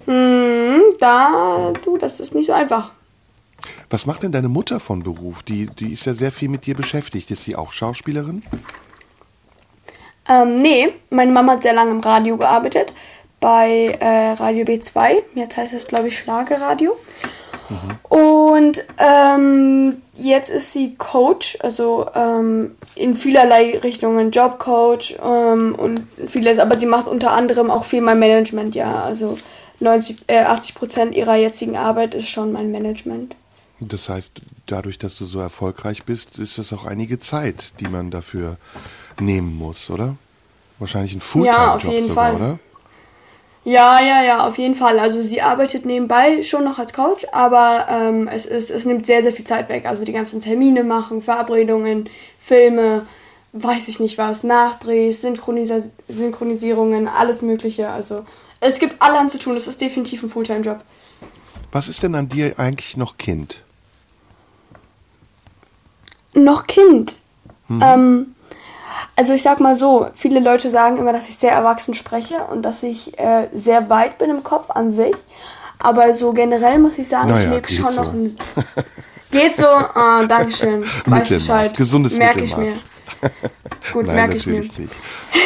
Hm, 0.07 0.81
da, 1.01 1.73
du, 1.85 1.99
das 1.99 2.21
ist 2.21 2.35
nicht 2.35 2.47
so 2.47 2.53
einfach. 2.53 2.93
Was 3.91 4.07
macht 4.07 4.23
denn 4.23 4.33
deine 4.33 4.49
Mutter 4.49 4.81
von 4.81 5.03
Beruf? 5.03 5.43
Die, 5.43 5.67
die 5.67 5.93
ist 5.93 6.07
ja 6.07 6.15
sehr 6.15 6.33
viel 6.33 6.49
mit 6.49 6.67
dir 6.67 6.75
beschäftigt. 6.75 7.31
Ist 7.31 7.45
sie 7.45 7.57
auch 7.57 7.73
Schauspielerin? 7.73 8.43
Ähm, 10.29 10.61
nee, 10.61 10.89
meine 11.11 11.33
Mama 11.33 11.53
hat 11.53 11.63
sehr 11.63 11.73
lange 11.73 11.93
im 11.93 12.01
Radio 12.01 12.37
gearbeitet, 12.37 12.93
bei 13.41 13.97
äh, 14.01 14.33
Radio 14.33 14.65
B2. 14.65 15.23
Jetzt 15.35 15.57
heißt 15.57 15.73
es, 15.73 15.87
glaube 15.87 16.09
ich, 16.09 16.19
Schlagerradio. 16.19 16.97
Und 18.57 18.85
ähm, 18.99 19.97
jetzt 20.15 20.51
ist 20.51 20.73
sie 20.73 20.95
Coach, 20.97 21.59
also 21.61 22.07
ähm, 22.15 22.75
in 22.95 23.15
vielerlei 23.15 23.79
Richtungen 23.79 24.31
Jobcoach 24.31 25.17
ähm, 25.23 25.75
und 25.75 26.03
vieles, 26.27 26.59
aber 26.59 26.77
sie 26.77 26.87
macht 26.87 27.07
unter 27.07 27.33
anderem 27.33 27.71
auch 27.71 27.85
viel 27.85 28.01
mein 28.01 28.19
Management, 28.19 28.75
ja. 28.75 29.03
Also 29.03 29.37
90, 29.81 30.25
äh, 30.29 30.39
80 30.39 30.75
Prozent 30.75 31.15
ihrer 31.15 31.37
jetzigen 31.37 31.77
Arbeit 31.77 32.15
ist 32.15 32.29
schon 32.29 32.53
mein 32.53 32.71
Management. 32.71 33.37
Das 33.81 34.09
heißt, 34.09 34.41
dadurch, 34.67 34.97
dass 34.97 35.19
du 35.19 35.27
so 35.27 35.39
erfolgreich 35.39 36.05
bist, 36.05 36.39
ist 36.39 36.57
das 36.57 36.73
auch 36.73 36.87
einige 36.87 37.19
Zeit, 37.19 37.75
die 37.81 37.89
man 37.89 38.11
dafür 38.11 38.57
nehmen 39.21 39.55
muss, 39.59 39.91
oder? 39.91 40.17
Wahrscheinlich 40.79 41.13
ein 41.13 41.45
Ja, 41.45 41.75
auf 41.75 41.83
Fulltime-Job 41.83 41.93
jeden 41.93 42.09
sogar, 42.09 42.25
Fall. 42.25 42.35
oder? 42.37 42.59
Ja, 43.67 43.99
ja, 44.01 44.23
ja, 44.23 44.47
auf 44.47 44.59
jeden 44.59 44.77
Fall. 44.77 45.01
Also 45.01 45.23
sie 45.23 45.43
arbeitet 45.43 45.85
nebenbei 45.85 46.41
schon 46.45 46.63
noch 46.63 46.79
als 46.79 46.93
Coach, 46.93 47.27
aber 47.33 47.89
ähm, 47.91 48.29
es, 48.29 48.47
ist, 48.47 48.71
es 48.71 48.85
nimmt 48.85 49.07
sehr, 49.07 49.25
sehr 49.25 49.33
viel 49.33 49.45
Zeit 49.45 49.69
weg. 49.69 49.87
Also 49.87 50.05
die 50.05 50.13
ganzen 50.13 50.41
Termine 50.41 50.85
machen, 50.85 51.21
Verabredungen, 51.21 52.09
Filme, 52.39 53.07
weiß 53.55 53.89
ich 53.89 53.99
nicht 53.99 54.19
was, 54.19 54.45
Nachdrehs, 54.45 55.21
Synchronisa 55.21 55.83
Synchronisierungen, 56.07 57.09
alles 57.09 57.43
Mögliche. 57.43 57.91
Also 57.91 58.25
es 58.61 58.79
gibt 58.79 59.03
allerhand 59.03 59.33
zu 59.33 59.39
tun. 59.41 59.57
Es 59.57 59.67
ist 59.67 59.81
definitiv 59.81 60.23
ein 60.23 60.29
Fulltime-Job. 60.29 60.85
Was 61.73 61.89
ist 61.89 62.05
denn 62.05 62.15
an 62.15 62.29
dir 62.29 62.57
eigentlich 62.61 62.97
noch 62.97 63.19
Kind? 63.19 63.65
Noch 66.35 66.69
Kind. 66.69 67.17
Ähm, 67.69 68.36
also 69.15 69.33
ich 69.35 69.43
sag 69.43 69.61
mal 69.61 69.77
so, 69.77 70.09
viele 70.15 70.41
Leute 70.41 70.71
sagen 70.71 70.97
immer, 70.97 71.13
dass 71.13 71.29
ich 71.29 71.37
sehr 71.37 71.53
erwachsen 71.53 71.95
spreche 71.95 72.37
und 72.51 72.63
dass 72.63 72.83
ich 72.83 73.19
äh, 73.19 73.49
sehr 73.53 73.89
weit 73.89 74.19
bin 74.19 74.31
im 74.31 74.43
Kopf 74.43 74.71
an 74.71 74.91
sich. 74.91 75.15
Aber 75.79 76.13
so 76.15 76.33
generell 76.33 76.79
muss 76.79 76.99
ich 76.99 77.09
sagen, 77.09 77.29
ich 77.29 77.35
Naja, 77.35 77.51
lebe 77.51 77.67
geht 77.69 77.77
schon 77.79 77.93
so. 77.93 78.03
noch 78.03 78.13
ein. 78.13 78.37
Geht 79.31 79.57
so? 79.57 79.67
Ah, 79.67 80.25
Dankeschön. 80.25 80.85
Weiß 81.05 81.31
Mittelmaß, 81.31 81.73
gesundes 81.75 82.17
Merke 82.17 82.41
ich 82.43 82.57
mir. 82.57 82.67
Mittelmaß. 82.67 82.83
Gut, 83.93 84.07
merke 84.07 84.37
ich 84.37 84.47
mir. 84.47 84.61
nicht. 84.61 84.77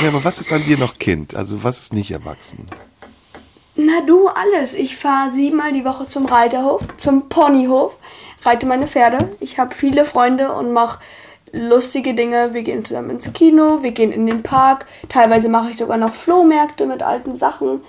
Ja, 0.03 0.09
aber 0.09 0.23
was 0.23 0.39
ist 0.39 0.53
an 0.53 0.65
dir 0.65 0.79
noch 0.79 0.99
Kind? 0.99 1.35
Also 1.35 1.63
was 1.65 1.79
ist 1.79 1.93
nicht 1.93 2.11
erwachsen? 2.11 2.69
Na 3.77 4.01
du, 4.07 4.29
alles. 4.29 4.75
Ich 4.75 4.97
fahre 4.97 5.31
siebenmal 5.31 5.73
die 5.73 5.85
Woche 5.85 6.07
zum 6.07 6.27
Reiterhof, 6.27 6.83
zum 6.97 7.29
Ponyhof, 7.29 7.99
reite 8.45 8.67
meine 8.67 8.87
Pferde. 8.87 9.35
Ich 9.41 9.59
habe 9.59 9.75
viele 9.75 10.05
Freunde 10.05 10.53
und 10.53 10.73
mache 10.73 11.01
lustige 11.53 12.15
Dinge. 12.15 12.55
Wir 12.55 12.63
gehen 12.63 12.85
zusammen 12.85 13.11
ins 13.11 13.33
Kino, 13.33 13.83
wir 13.83 13.93
gehen 13.93 14.13
in 14.13 14.27
den 14.27 14.43
Park. 14.43 14.87
Teilweise 15.09 15.49
mache 15.49 15.71
ich 15.71 15.77
sogar 15.77 15.97
noch 15.97 16.15
Flohmärkte 16.15 16.87
mit 16.87 17.03
alten 17.03 17.37
Sachen. 17.37 17.81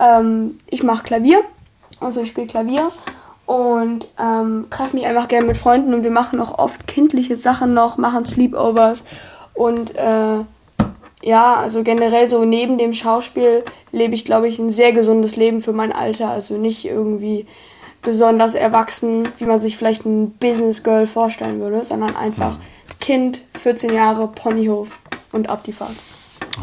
Ähm, 0.00 0.58
ich 0.68 0.82
mache 0.82 1.04
Klavier, 1.04 1.40
also 2.00 2.22
ich 2.22 2.28
spiele 2.28 2.46
Klavier 2.46 2.90
und 3.46 4.08
ähm, 4.18 4.66
treffe 4.70 4.96
mich 4.96 5.06
einfach 5.06 5.28
gerne 5.28 5.46
mit 5.46 5.56
Freunden 5.56 5.94
und 5.94 6.02
wir 6.02 6.10
machen 6.10 6.40
auch 6.40 6.58
oft 6.58 6.86
kindliche 6.86 7.36
Sachen 7.36 7.74
noch, 7.74 7.98
machen 7.98 8.24
Sleepovers 8.24 9.04
und 9.54 9.94
äh, 9.96 10.44
ja, 11.22 11.54
also 11.54 11.82
generell 11.82 12.26
so 12.26 12.44
neben 12.44 12.76
dem 12.76 12.92
Schauspiel 12.92 13.64
lebe 13.92 14.14
ich, 14.14 14.26
glaube 14.26 14.46
ich, 14.46 14.58
ein 14.58 14.68
sehr 14.68 14.92
gesundes 14.92 15.36
Leben 15.36 15.60
für 15.60 15.72
mein 15.72 15.90
Alter. 15.90 16.28
Also 16.28 16.58
nicht 16.58 16.84
irgendwie 16.84 17.46
besonders 18.02 18.54
erwachsen, 18.54 19.28
wie 19.38 19.46
man 19.46 19.58
sich 19.58 19.78
vielleicht 19.78 20.04
ein 20.04 20.32
Business 20.32 20.82
Girl 20.82 21.06
vorstellen 21.06 21.60
würde, 21.60 21.82
sondern 21.82 22.14
einfach 22.14 22.58
Kind, 23.04 23.42
14 23.58 23.92
Jahre, 23.92 24.28
Ponyhof 24.28 24.96
und 25.30 25.50
ab 25.50 25.62
die 25.62 25.74
Fahrt. 25.74 25.92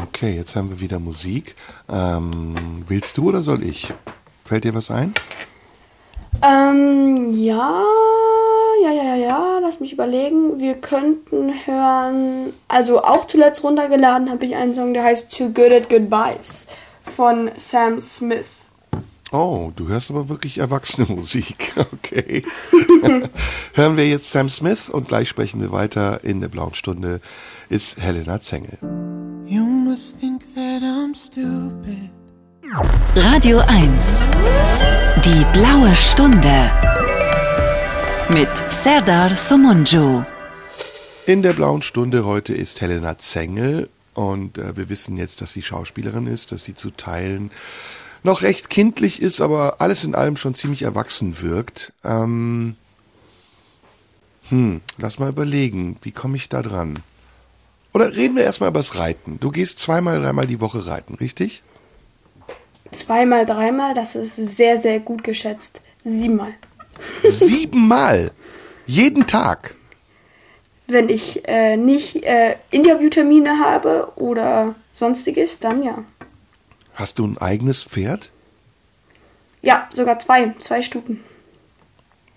Okay, 0.02 0.36
jetzt 0.36 0.56
haben 0.56 0.72
wir 0.72 0.80
wieder 0.80 0.98
Musik. 0.98 1.56
Ähm, 1.88 2.84
willst 2.88 3.20
du 3.20 3.30
oder 3.30 3.44
soll 3.44 3.62
ich? 3.64 3.94
Fällt 4.44 4.64
dir 4.64 4.74
was 4.74 4.90
ein? 4.90 5.14
Ähm, 6.42 7.32
ja, 7.34 7.84
ja, 8.82 8.92
ja, 8.92 9.04
ja, 9.04 9.16
ja, 9.18 9.60
lass 9.62 9.82
mich 9.82 9.94
überlegen. 9.94 10.60
Wir 10.60 10.74
könnten 10.74 11.54
hören, 11.68 12.54
also 12.68 13.04
auch 13.04 13.26
zuletzt 13.26 13.64
runtergeladen 13.64 14.32
habe 14.32 14.44
ich 14.44 14.56
einen 14.56 14.74
Song, 14.74 14.96
der 14.96 15.04
heißt 15.04 15.38
Too 15.38 15.50
Good 15.50 15.72
at 15.72 15.90
Goodbyes 15.92 16.66
von 17.04 17.52
Sam 17.56 18.02
Smith. 18.02 18.61
Oh, 19.34 19.72
du 19.74 19.88
hörst 19.88 20.10
aber 20.10 20.28
wirklich 20.28 20.58
erwachsene 20.58 21.08
Musik. 21.10 21.74
Okay. 21.78 22.44
Hören 23.74 23.96
wir 23.96 24.08
jetzt 24.08 24.30
Sam 24.30 24.50
Smith 24.50 24.90
und 24.90 25.08
gleich 25.08 25.30
sprechen 25.30 25.62
wir 25.62 25.72
weiter. 25.72 26.24
In 26.26 26.42
der 26.42 26.50
blauen 26.50 26.76
Stunde 26.76 27.22
ist 27.70 27.98
Helena 27.98 28.42
Zengel. 28.42 28.78
You 29.46 29.64
must 29.64 30.20
think 30.20 30.42
that 30.54 30.84
I'm 30.84 31.16
stupid. 31.16 32.10
Radio 33.16 33.60
1. 33.60 34.28
Die 35.24 35.46
blaue 35.54 35.96
Stunde. 35.96 36.70
Mit 38.30 38.50
Serdar 38.70 39.36
Somunju. 39.36 40.24
In 41.26 41.42
der 41.42 41.54
blauen 41.54 41.84
Stunde 41.84 42.26
heute 42.26 42.54
ist 42.54 42.82
Helena 42.82 43.18
Zengel 43.18 43.90
und 44.14 44.58
äh, 44.58 44.76
wir 44.76 44.90
wissen 44.90 45.16
jetzt, 45.16 45.40
dass 45.40 45.54
sie 45.54 45.62
Schauspielerin 45.62 46.28
ist, 46.28 46.52
dass 46.52 46.66
sie 46.66 46.76
zu 46.76 46.92
Teilen 46.92 47.52
noch 48.24 48.42
recht 48.42 48.70
kindlich 48.70 49.22
ist, 49.22 49.42
aber 49.42 49.76
alles 49.80 50.04
in 50.04 50.16
allem 50.16 50.38
schon 50.38 50.56
ziemlich 50.56 50.84
erwachsen 50.84 51.42
wirkt. 51.42 51.94
Ähm, 52.04 52.76
hm, 54.50 54.82
lass 54.98 55.20
mal 55.20 55.30
überlegen, 55.30 55.98
wie 56.02 56.12
komme 56.12 56.38
ich 56.38 56.50
da 56.50 56.62
dran? 56.62 57.00
Oder 57.94 58.16
reden 58.16 58.36
wir 58.36 58.44
erstmal 58.44 58.70
übers 58.70 58.98
Reiten. 58.98 59.40
Du 59.40 59.52
gehst 59.52 59.80
zweimal, 59.80 60.22
dreimal 60.22 60.48
die 60.48 60.62
Woche 60.62 60.86
reiten, 60.86 61.16
richtig? 61.16 61.64
Zweimal, 62.92 63.46
dreimal, 63.46 63.94
das 63.94 64.16
ist 64.16 64.36
sehr, 64.36 64.78
sehr 64.78 65.00
gut 65.00 65.24
geschätzt. 65.24 65.82
Siebenmal. 66.04 66.54
Siebenmal! 67.24 68.32
Jeden 68.86 69.28
Tag! 69.28 69.76
Wenn 70.88 71.08
ich 71.08 71.48
äh, 71.48 71.78
nicht 71.78 72.24
äh, 72.24 72.58
Interviewtermine 72.70 73.60
habe 73.60 74.12
oder 74.18 74.76
sonstiges, 74.92 75.60
dann 75.60 75.84
ja. 75.84 76.04
Hast 77.02 77.18
du 77.18 77.26
ein 77.26 77.40
eigenes 77.40 77.82
Pferd? 77.82 78.30
Ja, 79.64 79.90
sogar 79.92 80.20
zwei, 80.20 80.54
zwei 80.60 80.84
Stufen. 80.84 81.24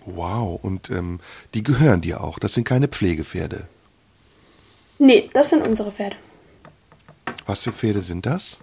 Wow, 0.05 0.59
und 0.59 0.89
ähm, 0.89 1.19
die 1.53 1.61
gehören 1.61 2.01
dir 2.01 2.23
auch. 2.23 2.39
Das 2.39 2.55
sind 2.55 2.63
keine 2.63 2.87
Pflegepferde. 2.87 3.67
Nee, 4.97 5.29
das 5.33 5.49
sind 5.49 5.61
unsere 5.61 5.91
Pferde. 5.91 6.15
Was 7.45 7.61
für 7.61 7.73
Pferde 7.73 8.01
sind 8.01 8.25
das? 8.25 8.57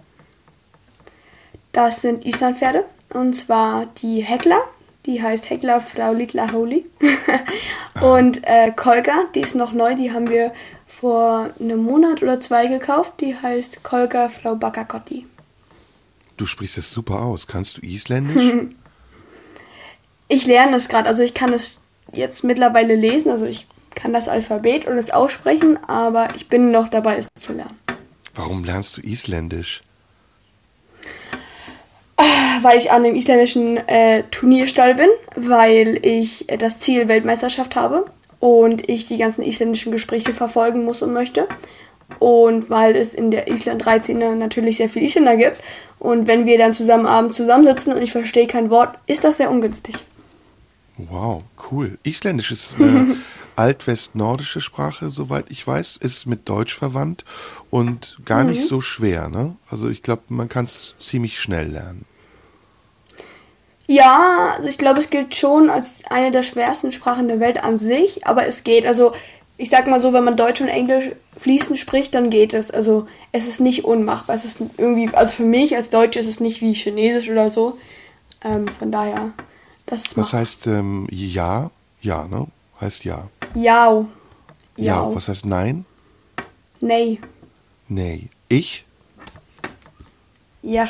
Das 1.71 2.01
sind 2.01 2.25
Islandpferde. 2.25 2.83
Und 3.13 3.35
zwar 3.35 3.85
die 4.01 4.25
Heckler. 4.25 4.59
Die 5.05 5.23
heißt 5.23 5.49
Heckler 5.49 5.79
Frau 5.79 6.11
Lidla 6.11 6.51
Holy. 6.51 6.85
und 8.01 8.41
äh, 8.43 8.73
Kolga, 8.75 9.23
die 9.35 9.39
ist 9.39 9.55
noch 9.55 9.71
neu. 9.71 9.95
Die 9.95 10.11
haben 10.11 10.29
wir 10.29 10.51
vor 10.85 11.51
einem 11.61 11.81
Monat 11.81 12.21
oder 12.21 12.41
zwei 12.41 12.67
gekauft. 12.67 13.21
Die 13.21 13.37
heißt 13.37 13.83
Kolga 13.83 14.27
Frau 14.27 14.55
Bakakotti. 14.55 15.27
Du 16.37 16.45
sprichst 16.45 16.77
es 16.77 16.91
super 16.91 17.21
aus. 17.21 17.47
Kannst 17.47 17.77
du 17.77 17.81
Isländisch? 17.81 18.73
Ich 20.29 20.47
lerne 20.47 20.77
es 20.77 20.89
gerade. 20.89 21.07
Also 21.07 21.21
ich 21.21 21.35
kann 21.35 21.53
es 21.53 21.79
jetzt 22.11 22.43
mittlerweile 22.43 22.95
lesen. 22.95 23.29
Also 23.29 23.45
ich 23.45 23.67
kann 23.93 24.13
das 24.13 24.27
Alphabet 24.27 24.87
und 24.87 24.97
es 24.97 25.11
aussprechen. 25.11 25.77
Aber 25.85 26.29
ich 26.33 26.47
bin 26.47 26.71
noch 26.71 26.87
dabei, 26.87 27.17
es 27.17 27.27
zu 27.35 27.53
lernen. 27.53 27.77
Warum 28.33 28.63
lernst 28.63 28.97
du 28.97 29.01
Isländisch? 29.01 29.83
weil 32.63 32.77
ich 32.77 32.91
an 32.91 33.03
dem 33.03 33.15
isländischen 33.15 33.77
äh, 33.87 34.23
Turnierstall 34.31 34.95
bin, 34.95 35.09
weil 35.35 35.99
ich 36.05 36.49
äh, 36.49 36.57
das 36.57 36.79
Ziel 36.79 37.07
Weltmeisterschaft 37.07 37.75
habe 37.75 38.05
und 38.39 38.89
ich 38.89 39.05
die 39.05 39.17
ganzen 39.17 39.43
isländischen 39.43 39.91
Gespräche 39.91 40.33
verfolgen 40.33 40.85
muss 40.85 41.01
und 41.01 41.13
möchte. 41.13 41.47
Und 42.19 42.69
weil 42.69 42.95
es 42.95 43.13
in 43.13 43.31
der 43.31 43.47
Island 43.47 43.85
13 43.85 44.37
natürlich 44.37 44.77
sehr 44.77 44.89
viele 44.89 45.05
Isländer 45.05 45.37
gibt. 45.37 45.57
Und 45.99 46.27
wenn 46.27 46.45
wir 46.45 46.57
dann 46.57 46.73
zusammen 46.73 47.05
abends 47.05 47.37
zusammensitzen 47.37 47.93
und 47.93 48.01
ich 48.01 48.11
verstehe 48.11 48.47
kein 48.47 48.69
Wort, 48.69 48.95
ist 49.07 49.23
das 49.23 49.37
sehr 49.37 49.49
ungünstig. 49.49 49.95
Wow, 50.97 51.43
cool. 51.71 51.97
Isländisch 52.03 52.51
ist 52.51 52.75
eine 52.79 53.17
altwestnordische 53.55 54.61
Sprache, 54.61 55.11
soweit 55.11 55.45
ich 55.49 55.65
weiß, 55.65 55.97
ist 55.97 56.25
mit 56.25 56.47
Deutsch 56.49 56.75
verwandt 56.75 57.25
und 57.69 58.17
gar 58.25 58.43
nicht 58.43 58.65
so 58.65 58.81
schwer, 58.81 59.29
ne? 59.29 59.55
Also 59.69 59.89
ich 59.89 60.01
glaube, 60.01 60.23
man 60.29 60.49
kann 60.49 60.65
es 60.65 60.95
ziemlich 60.99 61.39
schnell 61.39 61.69
lernen. 61.69 62.05
Ja, 63.85 64.53
also 64.57 64.69
ich 64.69 64.77
glaube, 64.77 64.99
es 64.99 65.09
gilt 65.09 65.35
schon 65.35 65.69
als 65.69 65.99
eine 66.09 66.31
der 66.31 66.43
schwersten 66.43 66.91
Sprachen 66.91 67.27
der 67.27 67.39
Welt 67.39 67.63
an 67.63 67.79
sich, 67.79 68.25
aber 68.25 68.47
es 68.47 68.63
geht. 68.63 68.85
Also 68.85 69.13
ich 69.57 69.69
sag 69.69 69.87
mal 69.87 70.01
so, 70.01 70.13
wenn 70.13 70.23
man 70.23 70.35
Deutsch 70.35 70.61
und 70.61 70.67
Englisch 70.67 71.11
fließend 71.37 71.77
spricht, 71.77 72.15
dann 72.15 72.29
geht 72.29 72.53
es. 72.53 72.71
Also 72.71 73.07
es 73.31 73.47
ist 73.47 73.59
nicht 73.59 73.85
unmachbar. 73.85 74.35
Es 74.35 74.45
ist 74.45 74.61
irgendwie, 74.77 75.09
also 75.13 75.35
für 75.35 75.45
mich 75.45 75.75
als 75.75 75.89
Deutsch 75.89 76.17
ist 76.17 76.27
es 76.27 76.39
nicht 76.39 76.61
wie 76.61 76.73
Chinesisch 76.73 77.29
oder 77.29 77.49
so. 77.49 77.77
Ähm, 78.43 78.67
von 78.67 78.91
daher, 78.91 79.31
das 79.85 80.05
ist 80.05 80.17
Was 80.17 80.33
heißt 80.33 80.67
ähm, 80.67 81.07
ja? 81.11 81.69
Ja, 82.01 82.27
ne? 82.27 82.47
Heißt 82.81 83.05
ja. 83.05 83.27
Yao. 83.55 84.07
Ja. 84.75 85.13
Was 85.13 85.27
heißt 85.27 85.45
nein? 85.45 85.85
Nee. 86.81 87.19
Nee. 87.87 88.27
Ich? 88.49 88.85
Ja. 90.61 90.89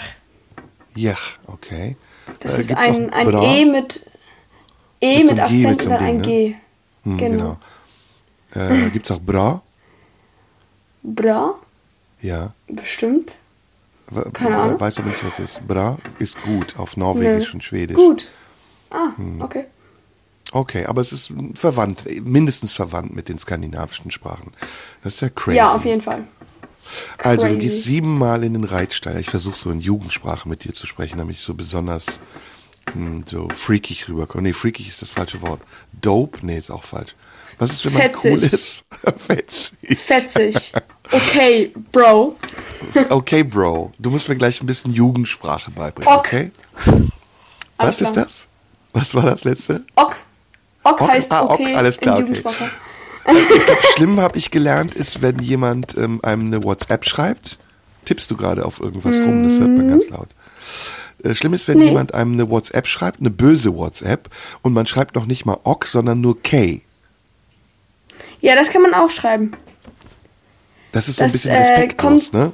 Ja, 0.95 1.15
okay. 1.47 1.95
Das 2.39 2.57
Äh, 2.57 2.61
ist 2.61 2.75
ein, 2.75 3.11
ein 3.11 3.27
bra? 3.27 3.43
E 3.43 3.65
mit 3.65 4.05
E 5.01 5.23
Mit 5.23 5.39
Akzent 5.39 5.83
und 5.83 5.89
dann 5.89 5.99
ein 6.03 6.21
Ding, 6.21 6.53
G. 6.53 6.55
Hm, 7.03 7.17
genau. 7.17 7.37
genau. 7.37 7.57
Äh, 8.53 8.89
gibt's 8.91 9.09
auch 9.11 9.19
bra? 9.19 9.61
Bra? 11.01 11.55
Ja. 12.21 12.53
Bestimmt. 12.67 13.31
We- 14.09 14.29
Keine 14.33 14.57
Ahnung. 14.57 14.79
Weißt 14.79 14.97
du 14.99 15.01
nicht, 15.03 15.23
was 15.25 15.39
ist? 15.39 15.67
Bra 15.67 15.97
ist 16.19 16.39
gut 16.41 16.77
auf 16.77 16.97
Norwegisch 16.97 17.49
Nö. 17.49 17.53
und 17.55 17.63
Schwedisch. 17.63 17.95
Gut. 17.95 18.27
Ah, 18.89 19.09
Hm. 19.17 19.41
okay. 19.41 19.65
Okay, 20.51 20.85
aber 20.85 21.01
es 21.01 21.11
ist 21.11 21.33
verwandt, 21.55 22.05
mindestens 22.23 22.73
verwandt 22.73 23.15
mit 23.15 23.27
den 23.27 23.39
skandinavischen 23.39 24.11
Sprachen. 24.11 24.51
Das 25.03 25.15
ist 25.15 25.21
ja 25.21 25.29
crazy. 25.29 25.57
Ja, 25.57 25.73
auf 25.73 25.83
jeden 25.83 26.01
Fall. 26.01 26.25
Also 27.17 27.43
du 27.47 27.53
Crazy. 27.53 27.59
gehst 27.59 27.83
siebenmal 27.85 28.43
in 28.43 28.53
den 28.53 28.65
Reitstall. 28.65 29.17
Ich 29.19 29.29
versuche 29.31 29.57
so 29.57 29.71
in 29.71 29.79
Jugendsprache 29.79 30.47
mit 30.47 30.63
dir 30.63 30.73
zu 30.73 30.85
sprechen, 30.85 31.17
damit 31.17 31.37
ich 31.37 31.41
so 31.41 31.53
besonders 31.55 32.19
hm, 32.91 33.23
so 33.25 33.47
freakig 33.49 34.07
rüberkomme. 34.09 34.43
Nee, 34.43 34.53
freakig 34.53 34.89
ist 34.89 35.01
das 35.01 35.09
falsche 35.09 35.41
Wort. 35.41 35.61
Dope? 35.93 36.45
Nee, 36.45 36.57
ist 36.57 36.69
auch 36.69 36.83
falsch. 36.83 37.15
Was 37.63 37.71
ist, 37.71 37.85
wenn 37.85 37.93
man 37.93 38.01
Fetzig. 38.03 38.31
cool 38.33 38.43
ist? 38.43 38.83
Fetzig. 39.17 39.97
Fetzig. 39.99 40.73
Okay, 41.11 41.71
Bro. 41.91 42.37
Okay, 43.09 43.43
Bro. 43.43 43.91
Du 43.99 44.09
musst 44.09 44.29
mir 44.29 44.35
gleich 44.35 44.61
ein 44.61 44.65
bisschen 44.65 44.93
Jugendsprache 44.93 45.69
beibringen, 45.69 46.11
Ok. 46.11 46.19
okay? 46.19 46.51
Was 47.77 48.01
ist 48.01 48.13
das? 48.15 48.47
Was 48.93 49.13
war 49.13 49.23
das 49.23 49.43
letzte? 49.43 49.83
Ok. 49.95 50.15
Ok, 50.83 51.01
Ok, 51.01 51.09
heißt 51.09 51.31
ah, 51.33 51.43
ok, 51.43 51.51
okay 51.51 51.75
alles 51.75 51.97
klar, 51.99 52.17
in 52.19 52.23
okay. 52.23 52.35
Jugendsprache. 52.37 52.71
Ich 53.27 53.65
glaube, 53.65 53.81
schlimm 53.95 54.19
habe 54.19 54.37
ich 54.37 54.49
gelernt, 54.49 54.95
ist, 54.95 55.21
wenn 55.21 55.37
jemand 55.39 55.95
ähm, 55.97 56.19
einem 56.23 56.47
eine 56.47 56.63
WhatsApp 56.63 57.05
schreibt. 57.05 57.57
Tippst 58.05 58.31
du 58.31 58.37
gerade 58.37 58.65
auf 58.65 58.79
irgendwas 58.79 59.15
rum? 59.15 59.43
Das 59.43 59.53
hört 59.59 59.69
man 59.69 59.89
ganz 59.89 60.09
laut. 60.09 60.29
Äh, 61.23 61.35
schlimm 61.35 61.53
ist, 61.53 61.67
wenn 61.67 61.77
Nee. 61.77 61.85
jemand 61.89 62.13
einem 62.13 62.33
eine 62.33 62.49
WhatsApp 62.49 62.87
schreibt, 62.87 63.19
eine 63.19 63.29
böse 63.29 63.75
WhatsApp, 63.75 64.29
und 64.61 64.73
man 64.73 64.87
schreibt 64.87 65.15
noch 65.15 65.25
nicht 65.25 65.45
mal 65.45 65.59
OK, 65.63 65.85
sondern 65.85 66.21
nur 66.21 66.41
K. 66.41 66.81
Ja, 68.43 68.55
das 68.55 68.69
kann 68.69 68.81
man 68.81 68.93
auch 68.93 69.09
schreiben. 69.09 69.53
Das 70.91 71.07
ist 71.07 71.15
so 71.17 71.23
ein 71.23 71.27
Das, 71.27 71.31
bisschen 71.31 71.51
äh, 71.51 71.59
respektlos, 71.59 72.31
kommt- 72.31 72.33
ne? 72.33 72.51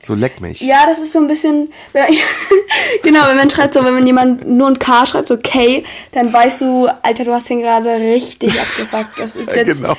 So 0.00 0.14
leck 0.14 0.40
mich. 0.40 0.60
Ja, 0.60 0.84
das 0.86 0.98
ist 0.98 1.12
so 1.12 1.18
ein 1.20 1.26
bisschen. 1.28 1.72
genau, 3.02 3.26
wenn 3.28 3.36
man 3.36 3.48
schreibt 3.50 3.74
so, 3.74 3.84
wenn 3.84 3.94
man 3.94 4.06
jemand 4.06 4.46
nur 4.46 4.68
ein 4.68 4.78
K 4.78 5.06
schreibt, 5.06 5.28
so 5.28 5.36
K, 5.36 5.84
dann 6.12 6.32
weißt 6.32 6.60
du, 6.60 6.86
Alter, 7.02 7.24
du 7.24 7.32
hast 7.32 7.48
den 7.50 7.60
gerade 7.60 7.90
richtig 7.96 8.60
abgefuckt. 8.60 9.18
Das 9.18 9.36
ist 9.36 9.48
Ja, 9.54 9.56
jetzt 9.62 9.76
genau. 9.78 9.96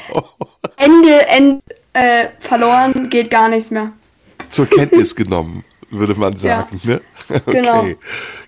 Ende, 0.77 1.27
Ende 1.27 1.61
äh, 1.93 2.27
verloren, 2.39 3.09
geht 3.09 3.29
gar 3.31 3.47
nichts 3.49 3.71
mehr. 3.71 3.91
Zur 4.49 4.67
Kenntnis 4.67 5.15
genommen, 5.15 5.63
würde 5.89 6.15
man 6.15 6.35
sagen. 6.37 6.79
Ne? 6.83 7.01
Okay. 7.29 7.51
Genau. 7.51 7.85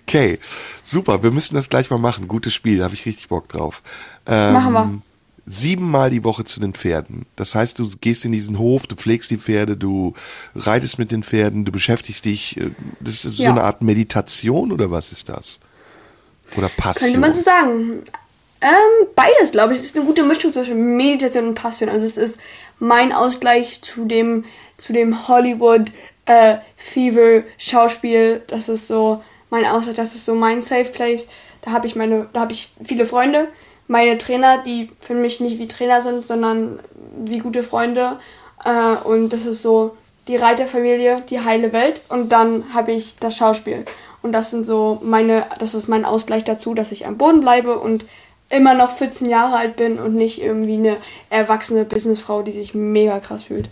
Okay, 0.08 0.38
super. 0.82 1.22
Wir 1.22 1.30
müssen 1.30 1.54
das 1.54 1.68
gleich 1.68 1.88
mal 1.90 1.98
machen. 1.98 2.26
Gutes 2.26 2.52
Spiel, 2.52 2.78
da 2.78 2.84
habe 2.84 2.94
ich 2.94 3.06
richtig 3.06 3.28
Bock 3.28 3.48
drauf. 3.48 3.80
Ähm, 4.26 4.52
Machen 4.54 4.72
wir. 4.72 5.02
Siebenmal 5.44 6.10
die 6.10 6.22
Woche 6.22 6.44
zu 6.44 6.60
den 6.60 6.72
Pferden. 6.72 7.26
Das 7.34 7.54
heißt, 7.56 7.78
du 7.78 7.88
gehst 8.00 8.24
in 8.24 8.30
diesen 8.32 8.58
Hof, 8.58 8.86
du 8.86 8.94
pflegst 8.94 9.30
die 9.30 9.38
Pferde, 9.38 9.76
du 9.76 10.14
reitest 10.54 10.98
mit 11.00 11.10
den 11.10 11.24
Pferden, 11.24 11.64
du 11.64 11.72
beschäftigst 11.72 12.24
dich. 12.24 12.56
äh, 12.58 12.70
Das 13.00 13.24
ist 13.24 13.36
so 13.36 13.42
Ja. 13.42 13.50
eine 13.50 13.62
Art 13.64 13.82
Meditation 13.82 14.70
oder 14.70 14.90
was 14.90 15.10
ist 15.10 15.28
das? 15.28 15.58
Oder 16.56 16.68
Passion? 16.68 17.06
Könnte 17.06 17.20
man 17.20 17.32
so 17.32 17.40
sagen. 17.40 18.02
Ähm, 18.60 19.08
beides, 19.16 19.50
glaube 19.50 19.72
ich. 19.72 19.80
Es 19.80 19.86
ist 19.86 19.96
eine 19.96 20.04
gute 20.06 20.22
Mischung 20.22 20.52
zwischen 20.52 20.96
Meditation 20.96 21.48
und 21.48 21.54
Passion. 21.54 21.88
Also 21.88 22.06
es 22.06 22.16
ist 22.16 22.38
mein 22.78 23.12
Ausgleich 23.12 23.82
zu 23.82 24.04
dem, 24.04 24.44
zu 24.76 24.92
dem 24.92 25.26
Hollywood 25.26 25.90
äh, 26.26 26.58
Fever 26.76 27.42
Schauspiel. 27.58 28.42
Das 28.46 28.68
ist 28.68 28.86
so 28.86 29.22
mein 29.50 29.66
Ausgleich, 29.66 29.96
das 29.96 30.14
ist 30.14 30.24
so 30.26 30.36
mein 30.36 30.62
Safe 30.62 30.84
Place. 30.92 31.26
Da 31.62 31.72
habe 31.72 31.88
ich 31.88 31.96
meine, 31.96 32.28
da 32.32 32.40
habe 32.42 32.52
ich 32.52 32.72
viele 32.84 33.04
Freunde, 33.06 33.48
meine 33.92 34.16
Trainer, 34.16 34.58
die 34.58 34.88
für 35.00 35.14
mich 35.14 35.38
nicht 35.38 35.58
wie 35.58 35.68
Trainer 35.68 36.00
sind, 36.00 36.26
sondern 36.26 36.80
wie 37.16 37.38
gute 37.38 37.62
Freunde. 37.62 38.18
Äh, 38.64 38.96
und 39.04 39.34
das 39.34 39.44
ist 39.44 39.60
so 39.60 39.94
die 40.28 40.36
Reiterfamilie, 40.36 41.22
die 41.28 41.40
heile 41.40 41.72
Welt. 41.74 42.02
Und 42.08 42.30
dann 42.30 42.72
habe 42.72 42.92
ich 42.92 43.16
das 43.20 43.36
Schauspiel. 43.36 43.84
Und 44.22 44.32
das 44.32 44.50
sind 44.50 44.64
so 44.64 44.98
meine, 45.04 45.46
das 45.58 45.74
ist 45.74 45.88
mein 45.88 46.06
Ausgleich 46.06 46.42
dazu, 46.42 46.74
dass 46.74 46.90
ich 46.90 47.06
am 47.06 47.18
Boden 47.18 47.42
bleibe 47.42 47.78
und 47.78 48.06
immer 48.48 48.72
noch 48.74 48.90
14 48.90 49.28
Jahre 49.28 49.56
alt 49.56 49.76
bin 49.76 49.98
und 49.98 50.14
nicht 50.14 50.40
irgendwie 50.40 50.74
eine 50.74 50.96
erwachsene 51.28 51.84
Businessfrau, 51.84 52.42
die 52.42 52.52
sich 52.52 52.74
mega 52.74 53.20
krass 53.20 53.44
fühlt. 53.44 53.68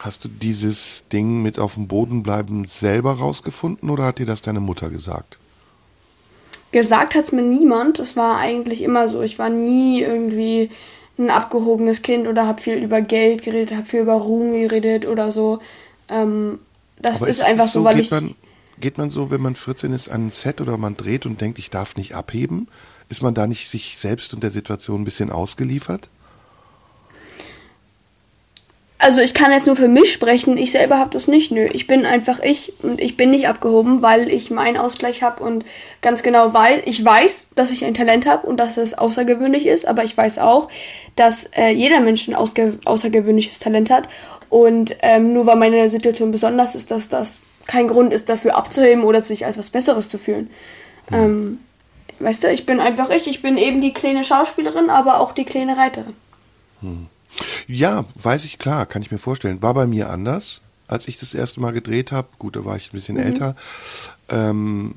Hast 0.00 0.24
du 0.24 0.28
dieses 0.28 1.04
Ding 1.12 1.42
mit 1.42 1.58
auf 1.58 1.74
dem 1.74 1.88
Boden 1.88 2.22
bleiben 2.22 2.66
selber 2.66 3.18
rausgefunden 3.18 3.88
oder 3.88 4.04
hat 4.04 4.18
dir 4.18 4.26
das 4.26 4.42
deine 4.42 4.60
Mutter 4.60 4.90
gesagt? 4.90 5.39
Gesagt 6.72 7.14
hat's 7.14 7.32
mir 7.32 7.42
niemand. 7.42 7.98
Es 7.98 8.16
war 8.16 8.38
eigentlich 8.38 8.82
immer 8.82 9.08
so. 9.08 9.22
Ich 9.22 9.38
war 9.38 9.50
nie 9.50 10.02
irgendwie 10.02 10.70
ein 11.18 11.30
abgehobenes 11.30 12.02
Kind 12.02 12.26
oder 12.26 12.46
habe 12.46 12.60
viel 12.60 12.76
über 12.76 13.00
Geld 13.00 13.42
geredet, 13.42 13.76
habe 13.76 13.86
viel 13.86 14.00
über 14.00 14.14
Ruhm 14.14 14.52
geredet 14.52 15.06
oder 15.06 15.32
so. 15.32 15.60
Ähm, 16.08 16.58
das 17.00 17.20
Aber 17.20 17.30
ist 17.30 17.40
es 17.40 17.42
einfach 17.42 17.64
nicht 17.64 17.72
so, 17.72 17.84
weil 17.84 17.96
geht 17.96 18.04
ich. 18.04 18.10
Man, 18.10 18.34
geht 18.78 18.98
man 18.98 19.10
so, 19.10 19.30
wenn 19.30 19.40
man 19.40 19.54
14 19.54 19.92
ist, 19.92 20.08
an 20.08 20.26
ein 20.26 20.30
Set 20.30 20.60
oder 20.60 20.76
man 20.76 20.96
dreht 20.96 21.26
und 21.26 21.40
denkt, 21.40 21.58
ich 21.58 21.70
darf 21.70 21.96
nicht 21.96 22.14
abheben? 22.14 22.68
Ist 23.08 23.22
man 23.22 23.34
da 23.34 23.46
nicht 23.46 23.68
sich 23.68 23.98
selbst 23.98 24.32
und 24.34 24.42
der 24.42 24.50
Situation 24.50 25.02
ein 25.02 25.04
bisschen 25.04 25.30
ausgeliefert? 25.30 26.08
Also 29.02 29.22
ich 29.22 29.32
kann 29.32 29.50
jetzt 29.50 29.66
nur 29.66 29.76
für 29.76 29.88
mich 29.88 30.12
sprechen, 30.12 30.58
ich 30.58 30.72
selber 30.72 30.98
habe 30.98 31.08
das 31.08 31.26
nicht, 31.26 31.50
nö. 31.50 31.66
Ich 31.72 31.86
bin 31.86 32.04
einfach 32.04 32.38
ich 32.40 32.74
und 32.82 33.00
ich 33.00 33.16
bin 33.16 33.30
nicht 33.30 33.48
abgehoben, 33.48 34.02
weil 34.02 34.28
ich 34.28 34.50
meinen 34.50 34.76
Ausgleich 34.76 35.22
habe 35.22 35.42
und 35.42 35.64
ganz 36.02 36.22
genau 36.22 36.52
weiß, 36.52 36.82
ich 36.84 37.02
weiß, 37.02 37.46
dass 37.54 37.70
ich 37.70 37.82
ein 37.86 37.94
Talent 37.94 38.26
habe 38.26 38.46
und 38.46 38.60
dass 38.60 38.76
es 38.76 38.92
außergewöhnlich 38.92 39.64
ist, 39.64 39.88
aber 39.88 40.04
ich 40.04 40.14
weiß 40.14 40.38
auch, 40.38 40.68
dass 41.16 41.44
äh, 41.56 41.70
jeder 41.70 42.00
Mensch 42.00 42.28
ein 42.28 42.34
außergewöhnliches 42.34 43.58
Talent 43.58 43.88
hat 43.88 44.06
und 44.50 44.94
ähm, 45.00 45.32
nur 45.32 45.46
weil 45.46 45.56
meine 45.56 45.88
Situation 45.88 46.30
besonders 46.30 46.74
ist, 46.74 46.90
dass 46.90 47.08
das 47.08 47.40
kein 47.66 47.88
Grund 47.88 48.12
ist, 48.12 48.28
dafür 48.28 48.54
abzuheben 48.54 49.04
oder 49.04 49.24
sich 49.24 49.46
als 49.46 49.56
was 49.56 49.70
Besseres 49.70 50.10
zu 50.10 50.18
fühlen. 50.18 50.50
Ähm, 51.10 51.60
weißt 52.18 52.44
du, 52.44 52.52
ich 52.52 52.66
bin 52.66 52.80
einfach 52.80 53.08
ich, 53.08 53.26
ich 53.28 53.40
bin 53.40 53.56
eben 53.56 53.80
die 53.80 53.94
kleine 53.94 54.24
Schauspielerin, 54.24 54.90
aber 54.90 55.20
auch 55.20 55.32
die 55.32 55.46
kleine 55.46 55.78
Reiterin. 55.78 56.12
Ja, 57.66 58.04
weiß 58.14 58.44
ich 58.44 58.58
klar, 58.58 58.86
kann 58.86 59.02
ich 59.02 59.10
mir 59.10 59.18
vorstellen. 59.18 59.62
War 59.62 59.74
bei 59.74 59.86
mir 59.86 60.10
anders, 60.10 60.62
als 60.88 61.08
ich 61.08 61.18
das 61.18 61.34
erste 61.34 61.60
Mal 61.60 61.72
gedreht 61.72 62.12
habe. 62.12 62.28
Gut, 62.38 62.56
da 62.56 62.64
war 62.64 62.76
ich 62.76 62.88
ein 62.88 62.96
bisschen 62.96 63.16
älter. 63.16 63.56
Ähm, 64.28 64.96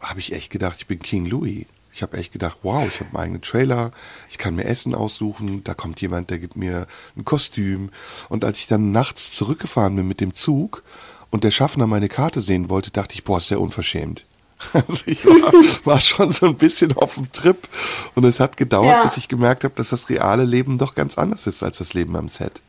habe 0.00 0.20
ich 0.20 0.32
echt 0.32 0.50
gedacht, 0.50 0.76
ich 0.78 0.86
bin 0.86 0.98
King 0.98 1.26
Louis. 1.26 1.66
Ich 1.92 2.02
habe 2.02 2.16
echt 2.16 2.32
gedacht, 2.32 2.58
wow, 2.62 2.86
ich 2.88 3.00
habe 3.00 3.10
meinen 3.12 3.24
eigenen 3.24 3.42
Trailer, 3.42 3.92
ich 4.30 4.38
kann 4.38 4.54
mir 4.54 4.64
Essen 4.64 4.94
aussuchen, 4.94 5.62
da 5.62 5.74
kommt 5.74 6.00
jemand, 6.00 6.30
der 6.30 6.38
gibt 6.38 6.56
mir 6.56 6.86
ein 7.16 7.24
Kostüm. 7.26 7.90
Und 8.30 8.44
als 8.44 8.58
ich 8.58 8.66
dann 8.66 8.92
nachts 8.92 9.30
zurückgefahren 9.30 9.94
bin 9.94 10.08
mit 10.08 10.20
dem 10.22 10.34
Zug 10.34 10.82
und 11.30 11.44
der 11.44 11.50
Schaffner 11.50 11.86
meine 11.86 12.08
Karte 12.08 12.40
sehen 12.40 12.70
wollte, 12.70 12.90
dachte 12.90 13.14
ich, 13.14 13.24
boah, 13.24 13.38
ist 13.38 13.50
der 13.50 13.60
unverschämt. 13.60 14.24
Also 14.72 15.02
ich 15.06 15.24
war, 15.26 15.52
war 15.84 16.00
schon 16.00 16.32
so 16.32 16.46
ein 16.46 16.56
bisschen 16.56 16.96
auf 16.96 17.14
dem 17.16 17.30
Trip 17.32 17.68
und 18.14 18.24
es 18.24 18.40
hat 18.40 18.56
gedauert, 18.56 18.88
Ja. 18.88 19.02
bis 19.02 19.16
ich 19.16 19.28
gemerkt 19.28 19.64
habe, 19.64 19.74
dass 19.74 19.90
das 19.90 20.08
reale 20.08 20.44
Leben 20.44 20.78
doch 20.78 20.94
ganz 20.94 21.18
anders 21.18 21.46
ist 21.46 21.62
als 21.62 21.78
das 21.78 21.94
Leben 21.94 22.16
am 22.16 22.28
Set. 22.28 22.62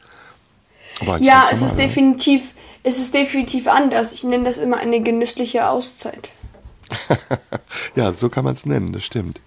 Ja, 1.19 1.47
es 1.51 1.61
ist 1.61 1.77
definitiv, 1.77 2.51
es 2.83 2.99
ist 2.99 3.13
definitiv 3.13 3.67
anders. 3.67 4.13
Ich 4.13 4.23
nenne 4.23 4.43
das 4.45 4.57
immer 4.57 4.77
eine 4.77 5.01
genüssliche 5.01 5.67
Auszeit. 5.67 6.29
ja, 7.95 8.13
so 8.13 8.29
kann 8.29 8.43
man 8.43 8.53
es 8.53 8.65
nennen, 8.65 8.93
das 8.93 9.03
stimmt. 9.03 9.39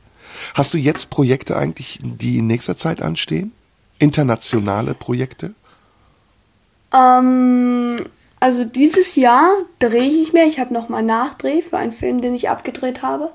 Hast 0.55 0.74
du 0.74 0.78
jetzt 0.78 1.11
Projekte 1.11 1.57
eigentlich, 1.57 1.99
die 2.03 2.38
in 2.38 2.47
nächster 2.47 2.76
Zeit 2.76 3.01
anstehen? 3.01 3.53
Internationale 3.99 4.94
Projekte? 4.94 5.55
Ähm, 6.92 8.05
also 8.41 8.64
dieses 8.64 9.16
Jahr 9.16 9.51
drehe 9.78 10.11
ich 10.11 10.32
mehr. 10.32 10.47
Ich 10.47 10.59
habe 10.59 10.74
nochmal 10.74 11.03
Nachdreh 11.03 11.62
für 11.62 11.78
einen 11.78 11.93
Film, 11.93 12.20
den 12.20 12.34
ich 12.34 12.49
abgedreht 12.49 13.03
habe. 13.03 13.30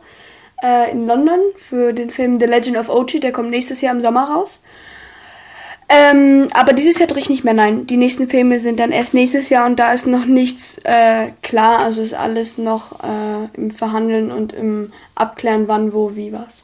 Äh, 0.63 0.91
in 0.91 1.07
London 1.07 1.39
für 1.55 1.93
den 1.93 2.11
Film 2.11 2.39
The 2.39 2.45
Legend 2.45 2.77
of 2.77 2.89
Ochi. 2.89 3.19
Der 3.19 3.31
kommt 3.31 3.49
nächstes 3.49 3.81
Jahr 3.81 3.93
im 3.93 4.01
Sommer 4.01 4.25
raus. 4.25 4.59
Ähm, 5.89 6.47
aber 6.53 6.71
dieses 6.71 6.99
Jahr 6.99 7.07
drehe 7.07 7.21
ich 7.21 7.29
nicht 7.29 7.43
mehr, 7.43 7.53
nein. 7.53 7.85
Die 7.85 7.97
nächsten 7.97 8.27
Filme 8.27 8.59
sind 8.59 8.79
dann 8.79 8.93
erst 8.93 9.13
nächstes 9.13 9.49
Jahr 9.49 9.65
und 9.65 9.77
da 9.77 9.91
ist 9.91 10.07
noch 10.07 10.25
nichts 10.25 10.77
äh, 10.83 11.31
klar. 11.41 11.79
Also 11.79 12.01
ist 12.01 12.13
alles 12.13 12.57
noch 12.57 13.03
äh, 13.03 13.47
im 13.53 13.71
Verhandeln 13.71 14.31
und 14.31 14.53
im 14.53 14.93
Abklären, 15.15 15.67
wann, 15.67 15.91
wo, 15.91 16.15
wie, 16.15 16.31
was. 16.31 16.63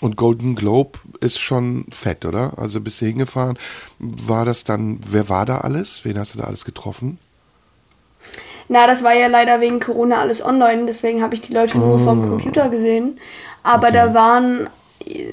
Und 0.00 0.16
Golden 0.16 0.54
Globe 0.54 0.98
ist 1.20 1.40
schon 1.40 1.86
fett, 1.90 2.24
oder? 2.24 2.52
Also 2.56 2.80
bist 2.80 3.00
du 3.00 3.06
hingefahren. 3.06 3.58
War 3.98 4.44
das 4.44 4.64
dann, 4.64 5.00
wer 5.08 5.28
war 5.28 5.46
da 5.46 5.58
alles? 5.58 6.04
Wen 6.04 6.18
hast 6.18 6.34
du 6.34 6.38
da 6.38 6.44
alles 6.44 6.64
getroffen? 6.64 7.18
Na, 8.68 8.86
das 8.86 9.02
war 9.02 9.14
ja 9.14 9.26
leider 9.28 9.60
wegen 9.60 9.80
Corona 9.80 10.18
alles 10.20 10.44
online, 10.44 10.84
deswegen 10.86 11.22
habe 11.22 11.34
ich 11.34 11.40
die 11.40 11.54
Leute 11.54 11.78
nur 11.78 11.98
vom 11.98 12.22
Ah. 12.24 12.28
Computer 12.28 12.68
gesehen. 12.68 13.18
Aber 13.62 13.90
da 13.90 14.12
waren 14.14 14.68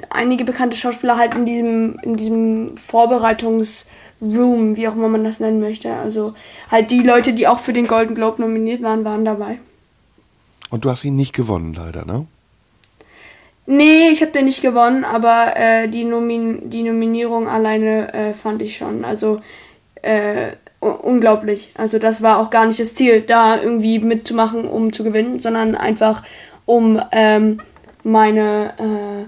einige 0.10 0.46
bekannte 0.46 0.78
Schauspieler 0.78 1.18
halt 1.18 1.36
in 1.36 1.46
diesem, 1.46 2.00
in 2.02 2.16
diesem 2.16 2.78
Vorbereitungsroom, 2.78 4.76
wie 4.76 4.88
auch 4.88 4.96
immer 4.96 5.10
man 5.10 5.24
das 5.24 5.40
nennen 5.40 5.60
möchte. 5.60 5.94
Also 5.94 6.34
halt 6.72 6.92
die 6.92 7.02
Leute, 7.04 7.34
die 7.34 7.48
auch 7.48 7.60
für 7.60 7.74
den 7.74 7.88
Golden 7.88 8.16
Globe 8.16 8.42
nominiert 8.42 8.82
waren, 8.82 9.04
waren 9.04 9.26
dabei. 9.26 9.60
Und 10.70 10.86
du 10.86 10.90
hast 10.90 11.04
ihn 11.04 11.16
nicht 11.16 11.34
gewonnen, 11.34 11.74
leider, 11.74 12.06
ne? 12.06 12.26
Nee, 13.68 14.10
ich 14.10 14.22
habe 14.22 14.32
den 14.32 14.46
nicht 14.46 14.62
gewonnen, 14.62 15.04
aber 15.04 15.54
äh, 15.56 15.88
die, 15.88 16.04
Nomin 16.04 16.70
die 16.70 16.84
Nominierung 16.84 17.48
alleine 17.48 18.14
äh, 18.14 18.34
fand 18.34 18.62
ich 18.62 18.78
schon. 18.78 19.04
Also 19.04 19.40
äh, 20.04 20.52
unglaublich. 20.80 21.72
Also 21.76 22.00
das 22.00 22.22
war 22.22 22.40
auch 22.40 22.50
gar 22.50 22.66
nicht 22.66 22.80
das 22.80 22.94
Ziel, 22.94 23.22
da 23.22 23.62
irgendwie 23.62 24.00
mitzumachen, 24.00 24.66
um 24.68 24.94
zu 24.94 25.04
gewinnen, 25.04 25.40
sondern 25.40 25.76
einfach 25.76 26.24
um 26.66 27.02
ähm, 27.12 27.62
meine, 28.04 28.74
äh, 28.78 29.26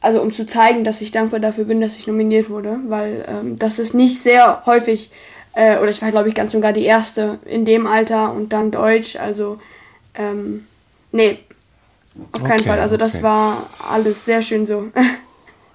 also 0.00 0.20
um 0.20 0.32
zu 0.32 0.46
zeigen, 0.46 0.84
dass 0.84 1.00
ich 1.00 1.10
dankbar 1.10 1.40
dafür 1.40 1.64
bin, 1.64 1.80
dass 1.80 1.96
ich 1.96 2.06
nominiert 2.06 2.50
wurde, 2.50 2.78
weil 2.86 3.24
ähm, 3.28 3.58
das 3.58 3.78
ist 3.78 3.94
nicht 3.94 4.22
sehr 4.22 4.62
häufig, 4.66 5.10
äh, 5.54 5.78
oder 5.78 5.90
ich 5.90 6.02
war 6.02 6.10
glaube 6.10 6.28
ich 6.28 6.34
ganz 6.34 6.54
und 6.54 6.60
gar 6.60 6.72
die 6.72 6.84
erste 6.84 7.38
in 7.44 7.64
dem 7.64 7.86
Alter 7.86 8.32
und 8.32 8.52
dann 8.52 8.70
Deutsch, 8.70 9.16
also 9.16 9.58
ähm, 10.14 10.66
nee, 11.12 11.38
auf 12.32 12.42
keinen 12.42 12.60
Okay, 12.60 12.68
Fall. 12.68 12.80
Also 12.80 12.96
das 12.96 13.16
okay. 13.16 13.24
war 13.24 13.70
alles 13.90 14.24
sehr 14.24 14.42
schön 14.42 14.66
so. 14.66 14.88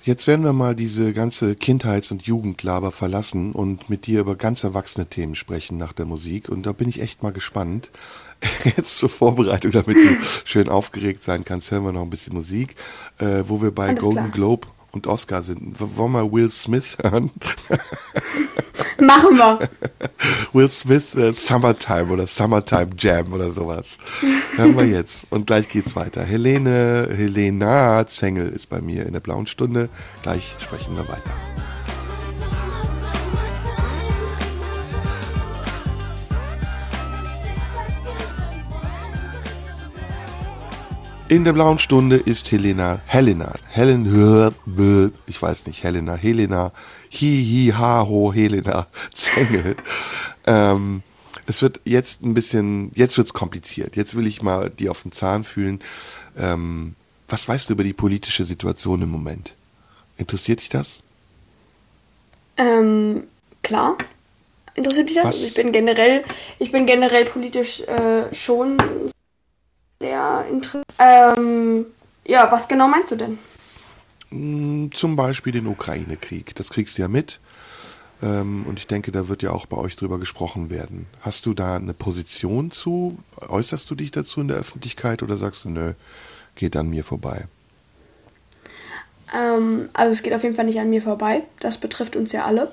Jetzt 0.04 0.26
werden 0.26 0.44
wir 0.44 0.54
mal 0.54 0.76
diese 0.76 1.14
ganze 1.14 1.56
Kindheits- 1.56 2.12
und 2.12 2.24
Jugendlaber 2.24 2.92
verlassen 2.92 3.52
und 3.52 3.90
mit 3.90 4.08
dir 4.08 4.22
über 4.22 4.36
ganz 4.36 4.64
erwachsene 4.64 5.06
Themen 5.06 5.36
sprechen 5.36 5.78
nach 5.78 5.94
der 5.94 6.06
Musik. 6.06 6.50
Und 6.50 6.66
da 6.66 6.72
bin 6.72 6.90
ich 6.90 7.02
echt 7.02 7.22
mal 7.22 7.32
gespannt. 7.32 7.92
Jetzt 8.64 8.98
zur 8.98 9.10
Vorbereitung, 9.10 9.72
damit 9.72 9.98
du 9.98 10.18
schön 10.44 10.70
aufgeregt 10.70 11.24
sein 11.24 11.46
kannst, 11.46 11.70
hören 11.70 11.84
wir 11.84 11.92
noch 11.92 12.02
ein 12.02 12.10
bisschen 12.10 12.34
Musik, 12.34 12.76
äh, 13.20 13.44
wo 13.48 13.62
wir 13.62 13.70
bei 13.70 13.90
Alles 13.90 14.02
Golden 14.02 14.16
klar. 14.16 14.30
Globe 14.32 14.68
und 14.92 15.06
Oscar 15.06 15.44
sind. 15.44 15.80
Wollen 15.80 16.14
wir 16.14 16.32
Will 16.32 16.50
Smith 16.50 16.98
hören? 17.00 17.30
Machen 19.00 19.38
wir. 19.38 19.70
Will 20.54 20.70
Smith 20.70 21.16
äh, 21.16 21.34
Summertime 21.34 22.12
oder 22.12 22.28
Summertime 22.28 22.90
Jam 22.98 23.34
oder 23.34 23.52
sowas. 23.52 23.98
Hören 24.56 24.78
wir 24.78 24.86
jetzt. 24.86 25.22
Und 25.30 25.48
gleich 25.48 25.70
geht's 25.70 25.96
weiter. 25.96 26.24
Helene, 26.24 27.10
Helena 27.16 28.08
Zengel 28.08 28.50
ist 28.50 28.70
bei 28.70 28.82
mir 28.82 29.06
in 29.06 29.14
der 29.14 29.20
blauen 29.20 29.48
Stunde. 29.48 29.90
Gleich 30.24 30.56
sprechen 30.60 30.96
wir 30.96 31.08
weiter. 31.08 31.32
In 41.32 41.46
der 41.46 41.54
blauen 41.54 41.80
Stunde 41.80 42.18
ist 42.18 42.52
Helena, 42.52 43.00
Helena, 43.06 43.54
Helen, 43.70 44.04
ich 45.28 45.42
weiß 45.42 45.66
nicht, 45.66 45.82
Helena, 45.82 46.16
Helena, 46.16 46.74
hi, 47.10 47.70
hi, 47.70 47.74
ha, 47.74 48.06
ho, 48.06 48.34
Helena, 48.34 48.88
Zengel. 49.14 49.78
Ähm, 50.46 51.04
es 51.48 51.62
wird 51.62 51.80
jetzt 51.86 52.22
ein 52.22 52.34
bisschen, 52.34 52.92
jetzt 52.96 53.18
wird's 53.18 53.32
kompliziert. 53.32 53.96
Jetzt 53.96 54.14
will 54.14 54.28
ich 54.28 54.42
mal 54.42 54.70
die 54.72 54.90
auf 54.90 55.04
den 55.04 55.14
Zahn 55.14 55.46
fühlen. 55.46 55.80
Ähm, 56.38 56.96
was 57.30 57.48
weißt 57.48 57.70
du 57.70 57.76
über 57.76 57.86
die 57.86 57.94
politische 57.94 58.44
Situation 58.44 59.02
im 59.02 59.10
Moment? 59.10 59.54
Interessiert 60.18 60.60
dich 60.60 60.68
das? 60.68 61.02
Ähm, 62.58 63.24
klar. 63.64 63.98
Interessiert 64.76 65.06
mich 65.06 65.16
das? 65.16 65.28
Also 65.28 65.48
ich 65.48 65.54
bin 65.54 65.72
generell, 65.72 66.26
ich 66.60 66.74
bin 66.74 66.86
generell 66.86 67.24
politisch 67.24 67.84
äh, 67.84 68.36
schon 68.36 68.76
sehr 70.02 70.46
interessiert. 70.50 70.86
Ähm, 71.00 71.86
ja, 72.26 72.52
was 72.52 72.68
genau 72.68 72.88
meinst 72.88 73.12
du 73.12 73.16
denn? 73.16 73.40
Mm, 74.32 74.92
Zum 74.92 75.16
Beispiel 75.16 75.54
den 75.54 75.68
Ukraine-Krieg. 75.68 76.56
Das 76.56 76.70
kriegst 76.70 76.98
du 76.98 77.04
ja 77.04 77.08
mit. 77.08 77.40
Ähm, 78.22 78.66
und 78.68 78.78
ich 78.78 78.88
denke, 78.88 79.12
da 79.12 79.28
wird 79.28 79.42
ja 79.42 79.52
auch 79.52 79.66
bei 79.66 79.78
euch 79.78 79.96
drüber 79.96 80.20
gesprochen 80.20 80.70
werden. 80.70 81.08
Hast 81.22 81.46
du 81.46 81.54
da 81.54 81.76
eine 81.78 81.94
Position 81.94 82.72
zu? 82.72 83.18
Äußerst 83.48 83.90
du 83.90 83.96
dich 83.96 84.12
dazu 84.12 84.42
in 84.42 84.48
der 84.48 84.58
Öffentlichkeit 84.58 85.24
oder 85.24 85.38
sagst 85.38 85.66
du, 85.66 85.70
nö, 85.70 85.94
geht 86.56 86.76
an 86.76 86.90
mir 86.90 87.04
vorbei? 87.04 87.46
Ähm, 89.34 89.90
also 89.94 90.12
es 90.12 90.22
geht 90.24 90.34
auf 90.34 90.44
jeden 90.44 90.56
Fall 90.56 90.66
nicht 90.66 90.80
an 90.80 90.90
mir 90.90 91.02
vorbei. 91.02 91.44
Das 91.60 91.78
betrifft 91.78 92.16
uns 92.16 92.32
ja 92.32 92.46
alle. 92.46 92.72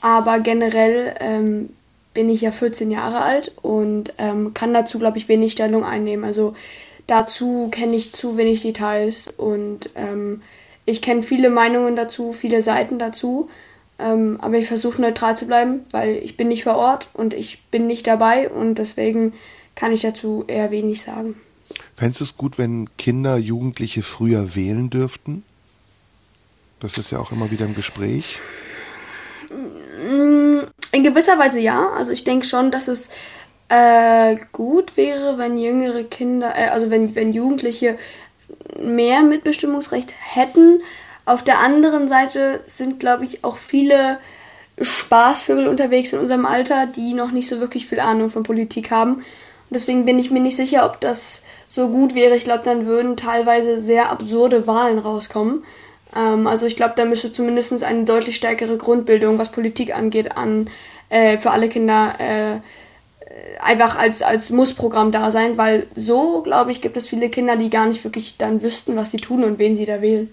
Aber 0.00 0.40
generell 0.40 1.14
ähm, 1.20 1.70
bin 2.14 2.28
ich 2.28 2.40
ja 2.40 2.50
14 2.50 2.90
Jahre 2.90 3.20
alt 3.20 3.52
und 3.62 4.12
ähm, 4.18 4.52
kann 4.54 4.74
dazu, 4.74 4.98
glaube 4.98 5.18
ich, 5.18 5.28
wenig 5.28 5.52
Stellung 5.52 5.84
einnehmen. 5.84 6.24
Also 6.24 6.54
dazu 7.06 7.68
kenne 7.70 7.96
ich 7.96 8.12
zu 8.12 8.36
wenig 8.36 8.62
Details 8.62 9.28
und 9.28 9.90
ähm, 9.94 10.42
ich 10.86 11.02
kenne 11.02 11.22
viele 11.22 11.50
Meinungen 11.50 11.96
dazu, 11.96 12.32
viele 12.32 12.62
Seiten 12.62 12.98
dazu. 12.98 13.48
Ähm, 13.98 14.38
aber 14.40 14.56
ich 14.56 14.66
versuche 14.66 15.00
neutral 15.00 15.36
zu 15.36 15.46
bleiben, 15.46 15.84
weil 15.90 16.16
ich 16.16 16.36
bin 16.36 16.48
nicht 16.48 16.64
vor 16.64 16.76
Ort 16.76 17.08
und 17.12 17.34
ich 17.34 17.62
bin 17.70 17.86
nicht 17.86 18.06
dabei 18.06 18.48
und 18.48 18.76
deswegen 18.76 19.34
kann 19.74 19.92
ich 19.92 20.00
dazu 20.00 20.44
eher 20.46 20.70
wenig 20.70 21.02
sagen. 21.02 21.36
Fändest 21.96 22.20
du 22.20 22.24
es 22.24 22.36
gut, 22.36 22.58
wenn 22.58 22.88
Kinder, 22.96 23.36
Jugendliche 23.36 24.02
früher 24.02 24.54
wählen 24.54 24.90
dürften? 24.90 25.44
Das 26.80 26.96
ist 26.96 27.10
ja 27.10 27.18
auch 27.18 27.30
immer 27.30 27.50
wieder 27.50 27.66
im 27.66 27.74
Gespräch. 27.74 28.38
In 30.92 31.02
gewisser 31.02 31.38
Weise 31.38 31.60
ja. 31.60 31.90
Also 31.96 32.12
ich 32.12 32.24
denke 32.24 32.46
schon, 32.46 32.70
dass 32.70 32.88
es 32.88 33.08
äh, 33.68 34.36
gut 34.52 34.96
wäre, 34.96 35.38
wenn 35.38 35.56
jüngere 35.56 36.04
Kinder, 36.04 36.52
äh, 36.56 36.68
also 36.68 36.90
wenn, 36.90 37.14
wenn 37.14 37.32
Jugendliche 37.32 37.96
mehr 38.80 39.22
Mitbestimmungsrecht 39.22 40.12
hätten. 40.18 40.82
Auf 41.24 41.44
der 41.44 41.60
anderen 41.60 42.08
Seite 42.08 42.60
sind, 42.66 42.98
glaube 42.98 43.24
ich, 43.24 43.44
auch 43.44 43.56
viele 43.56 44.18
Spaßvögel 44.80 45.68
unterwegs 45.68 46.12
in 46.12 46.18
unserem 46.18 46.46
Alter, 46.46 46.86
die 46.86 47.14
noch 47.14 47.30
nicht 47.30 47.48
so 47.48 47.60
wirklich 47.60 47.86
viel 47.86 48.00
Ahnung 48.00 48.28
von 48.28 48.42
Politik 48.42 48.90
haben. 48.90 49.16
Und 49.16 49.24
deswegen 49.74 50.04
bin 50.04 50.18
ich 50.18 50.30
mir 50.30 50.40
nicht 50.40 50.56
sicher, 50.56 50.84
ob 50.86 51.00
das 51.00 51.42
so 51.68 51.88
gut 51.88 52.14
wäre. 52.14 52.34
Ich 52.34 52.44
glaube, 52.44 52.64
dann 52.64 52.86
würden 52.86 53.16
teilweise 53.16 53.78
sehr 53.78 54.10
absurde 54.10 54.66
Wahlen 54.66 54.98
rauskommen. 54.98 55.62
Ähm, 56.16 56.46
also 56.46 56.66
ich 56.66 56.76
glaube, 56.76 56.94
da 56.96 57.04
müsste 57.04 57.32
zumindest 57.32 57.82
eine 57.82 58.04
deutlich 58.04 58.36
stärkere 58.36 58.76
Grundbildung, 58.76 59.38
was 59.38 59.50
Politik 59.50 59.96
angeht, 59.96 60.36
an 60.36 60.68
äh, 61.08 61.38
für 61.38 61.50
alle 61.50 61.68
Kinder 61.68 62.14
äh, 62.18 62.60
einfach 63.60 63.96
als, 63.96 64.22
als 64.22 64.50
Mussprogramm 64.50 65.12
da 65.12 65.30
sein, 65.30 65.56
weil 65.56 65.86
so, 65.94 66.42
glaube 66.42 66.70
ich, 66.70 66.80
gibt 66.80 66.96
es 66.96 67.08
viele 67.08 67.30
Kinder, 67.30 67.56
die 67.56 67.70
gar 67.70 67.86
nicht 67.86 68.02
wirklich 68.04 68.36
dann 68.38 68.62
wüssten, 68.62 68.96
was 68.96 69.10
sie 69.10 69.18
tun 69.18 69.44
und 69.44 69.58
wen 69.58 69.76
sie 69.76 69.86
da 69.86 70.00
wählen. 70.00 70.32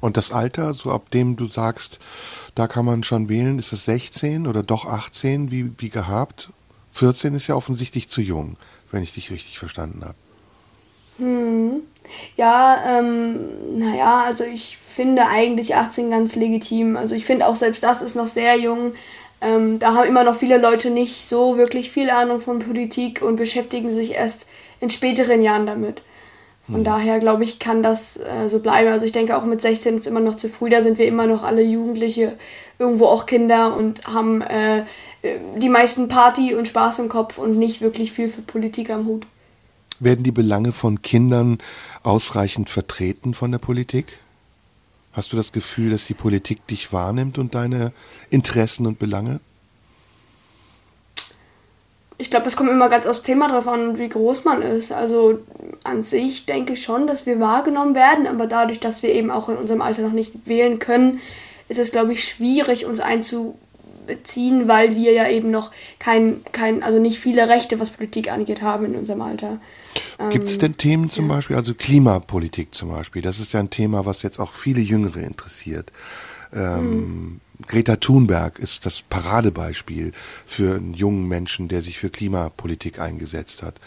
Und 0.00 0.16
das 0.16 0.32
Alter, 0.32 0.74
so 0.74 0.90
ab 0.90 1.10
dem 1.12 1.36
du 1.36 1.46
sagst, 1.46 2.00
da 2.54 2.66
kann 2.66 2.84
man 2.84 3.04
schon 3.04 3.28
wählen, 3.28 3.58
ist 3.58 3.72
es 3.72 3.84
16 3.84 4.46
oder 4.46 4.62
doch 4.62 4.84
18, 4.84 5.50
wie, 5.50 5.70
wie 5.78 5.90
gehabt? 5.90 6.50
14 6.92 7.34
ist 7.34 7.46
ja 7.46 7.54
offensichtlich 7.54 8.08
zu 8.08 8.20
jung, 8.20 8.56
wenn 8.90 9.02
ich 9.02 9.14
dich 9.14 9.30
richtig 9.30 9.58
verstanden 9.58 10.04
habe. 10.04 10.16
Ja, 12.36 12.98
ähm, 12.98 13.78
naja, 13.78 14.24
also 14.26 14.44
ich 14.44 14.76
finde 14.78 15.26
eigentlich 15.26 15.74
18 15.74 16.10
ganz 16.10 16.36
legitim. 16.36 16.96
Also 16.96 17.14
ich 17.14 17.24
finde 17.24 17.46
auch 17.46 17.56
selbst 17.56 17.82
das 17.82 18.02
ist 18.02 18.14
noch 18.14 18.26
sehr 18.26 18.56
jung. 18.58 18.92
Ähm, 19.40 19.78
da 19.78 19.94
haben 19.94 20.08
immer 20.08 20.24
noch 20.24 20.36
viele 20.36 20.58
Leute 20.58 20.90
nicht 20.90 21.28
so 21.28 21.56
wirklich 21.56 21.90
viel 21.90 22.10
Ahnung 22.10 22.40
von 22.40 22.58
Politik 22.58 23.22
und 23.22 23.36
beschäftigen 23.36 23.90
sich 23.90 24.12
erst 24.12 24.46
in 24.80 24.90
späteren 24.90 25.42
Jahren 25.42 25.66
damit. 25.66 26.02
Von 26.70 26.84
daher 26.84 27.18
glaube 27.18 27.42
ich, 27.42 27.58
kann 27.58 27.82
das 27.82 28.18
äh, 28.18 28.48
so 28.48 28.60
bleiben. 28.60 28.88
Also 28.88 29.04
ich 29.04 29.10
denke 29.10 29.36
auch 29.36 29.44
mit 29.44 29.60
16 29.60 29.96
ist 29.96 30.06
immer 30.06 30.20
noch 30.20 30.36
zu 30.36 30.48
früh. 30.48 30.70
Da 30.70 30.80
sind 30.80 30.96
wir 30.96 31.06
immer 31.06 31.26
noch 31.26 31.42
alle 31.42 31.62
Jugendliche, 31.62 32.34
irgendwo 32.78 33.06
auch 33.06 33.26
Kinder 33.26 33.76
und 33.76 34.06
haben 34.06 34.42
äh, 34.42 34.80
äh, 35.22 35.38
die 35.56 35.68
meisten 35.68 36.06
Party 36.06 36.54
und 36.54 36.68
Spaß 36.68 37.00
im 37.00 37.08
Kopf 37.08 37.38
und 37.38 37.58
nicht 37.58 37.80
wirklich 37.80 38.12
viel 38.12 38.28
für 38.28 38.42
Politik 38.42 38.90
am 38.90 39.06
Hut. 39.06 39.26
Werden 40.02 40.24
die 40.24 40.32
Belange 40.32 40.72
von 40.72 41.00
Kindern 41.00 41.58
ausreichend 42.02 42.68
vertreten 42.68 43.34
von 43.34 43.52
der 43.52 43.60
Politik? 43.60 44.18
Hast 45.12 45.32
du 45.32 45.36
das 45.36 45.52
Gefühl, 45.52 45.90
dass 45.90 46.06
die 46.06 46.14
Politik 46.14 46.66
dich 46.66 46.92
wahrnimmt 46.92 47.38
und 47.38 47.54
deine 47.54 47.92
Interessen 48.28 48.88
und 48.88 48.98
Belange? 48.98 49.38
Ich 52.18 52.30
glaube, 52.30 52.44
das 52.44 52.56
kommt 52.56 52.70
immer 52.70 52.88
ganz 52.88 53.06
aufs 53.06 53.22
Thema 53.22 53.46
drauf 53.48 53.68
an, 53.68 53.96
wie 53.96 54.08
groß 54.08 54.44
man 54.44 54.60
ist. 54.62 54.90
Also 54.90 55.38
an 55.84 56.02
sich 56.02 56.46
denke 56.46 56.72
ich 56.72 56.82
schon, 56.82 57.06
dass 57.06 57.24
wir 57.24 57.38
wahrgenommen 57.38 57.94
werden, 57.94 58.26
aber 58.26 58.48
dadurch, 58.48 58.80
dass 58.80 59.04
wir 59.04 59.10
eben 59.10 59.30
auch 59.30 59.48
in 59.48 59.56
unserem 59.56 59.82
Alter 59.82 60.02
noch 60.02 60.10
nicht 60.10 60.48
wählen 60.48 60.80
können, 60.80 61.20
ist 61.68 61.78
es, 61.78 61.92
glaube 61.92 62.12
ich, 62.12 62.24
schwierig, 62.24 62.86
uns 62.86 62.98
einzubeziehen, 62.98 64.66
weil 64.66 64.96
wir 64.96 65.12
ja 65.12 65.28
eben 65.28 65.52
noch 65.52 65.70
kein, 66.00 66.42
kein, 66.50 66.82
also 66.82 66.98
nicht 66.98 67.20
viele 67.20 67.48
Rechte, 67.48 67.78
was 67.78 67.90
Politik 67.90 68.32
angeht, 68.32 68.62
haben 68.62 68.84
in 68.84 68.96
unserem 68.96 69.22
Alter. 69.22 69.60
Gibt 70.30 70.46
es 70.46 70.58
denn 70.58 70.76
Themen 70.76 71.10
zum 71.10 71.28
ja. 71.28 71.36
Beispiel, 71.36 71.56
also 71.56 71.74
Klimapolitik 71.74 72.74
zum 72.74 72.90
Beispiel, 72.90 73.22
das 73.22 73.38
ist 73.38 73.52
ja 73.52 73.60
ein 73.60 73.70
Thema, 73.70 74.06
was 74.06 74.22
jetzt 74.22 74.38
auch 74.38 74.52
viele 74.52 74.80
Jüngere 74.80 75.20
interessiert. 75.20 75.92
Ähm, 76.52 76.90
mhm. 76.90 77.40
Greta 77.66 77.96
Thunberg 77.96 78.58
ist 78.58 78.86
das 78.86 79.02
Paradebeispiel 79.02 80.12
für 80.46 80.76
einen 80.76 80.94
jungen 80.94 81.28
Menschen, 81.28 81.68
der 81.68 81.82
sich 81.82 81.98
für 81.98 82.10
Klimapolitik 82.10 82.98
eingesetzt 82.98 83.62
hat. 83.62 83.80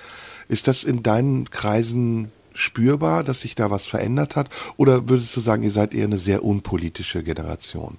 Ist 0.47 0.67
das 0.67 0.83
in 0.83 1.03
deinen 1.03 1.49
Kreisen 1.49 2.31
spürbar, 2.53 3.23
dass 3.23 3.41
sich 3.41 3.55
da 3.55 3.69
was 3.69 3.85
verändert 3.85 4.35
hat? 4.35 4.49
Oder 4.77 5.09
würdest 5.09 5.35
du 5.35 5.41
sagen, 5.41 5.63
ihr 5.63 5.71
seid 5.71 5.93
eher 5.93 6.05
eine 6.05 6.17
sehr 6.17 6.43
unpolitische 6.43 7.23
Generation? 7.23 7.97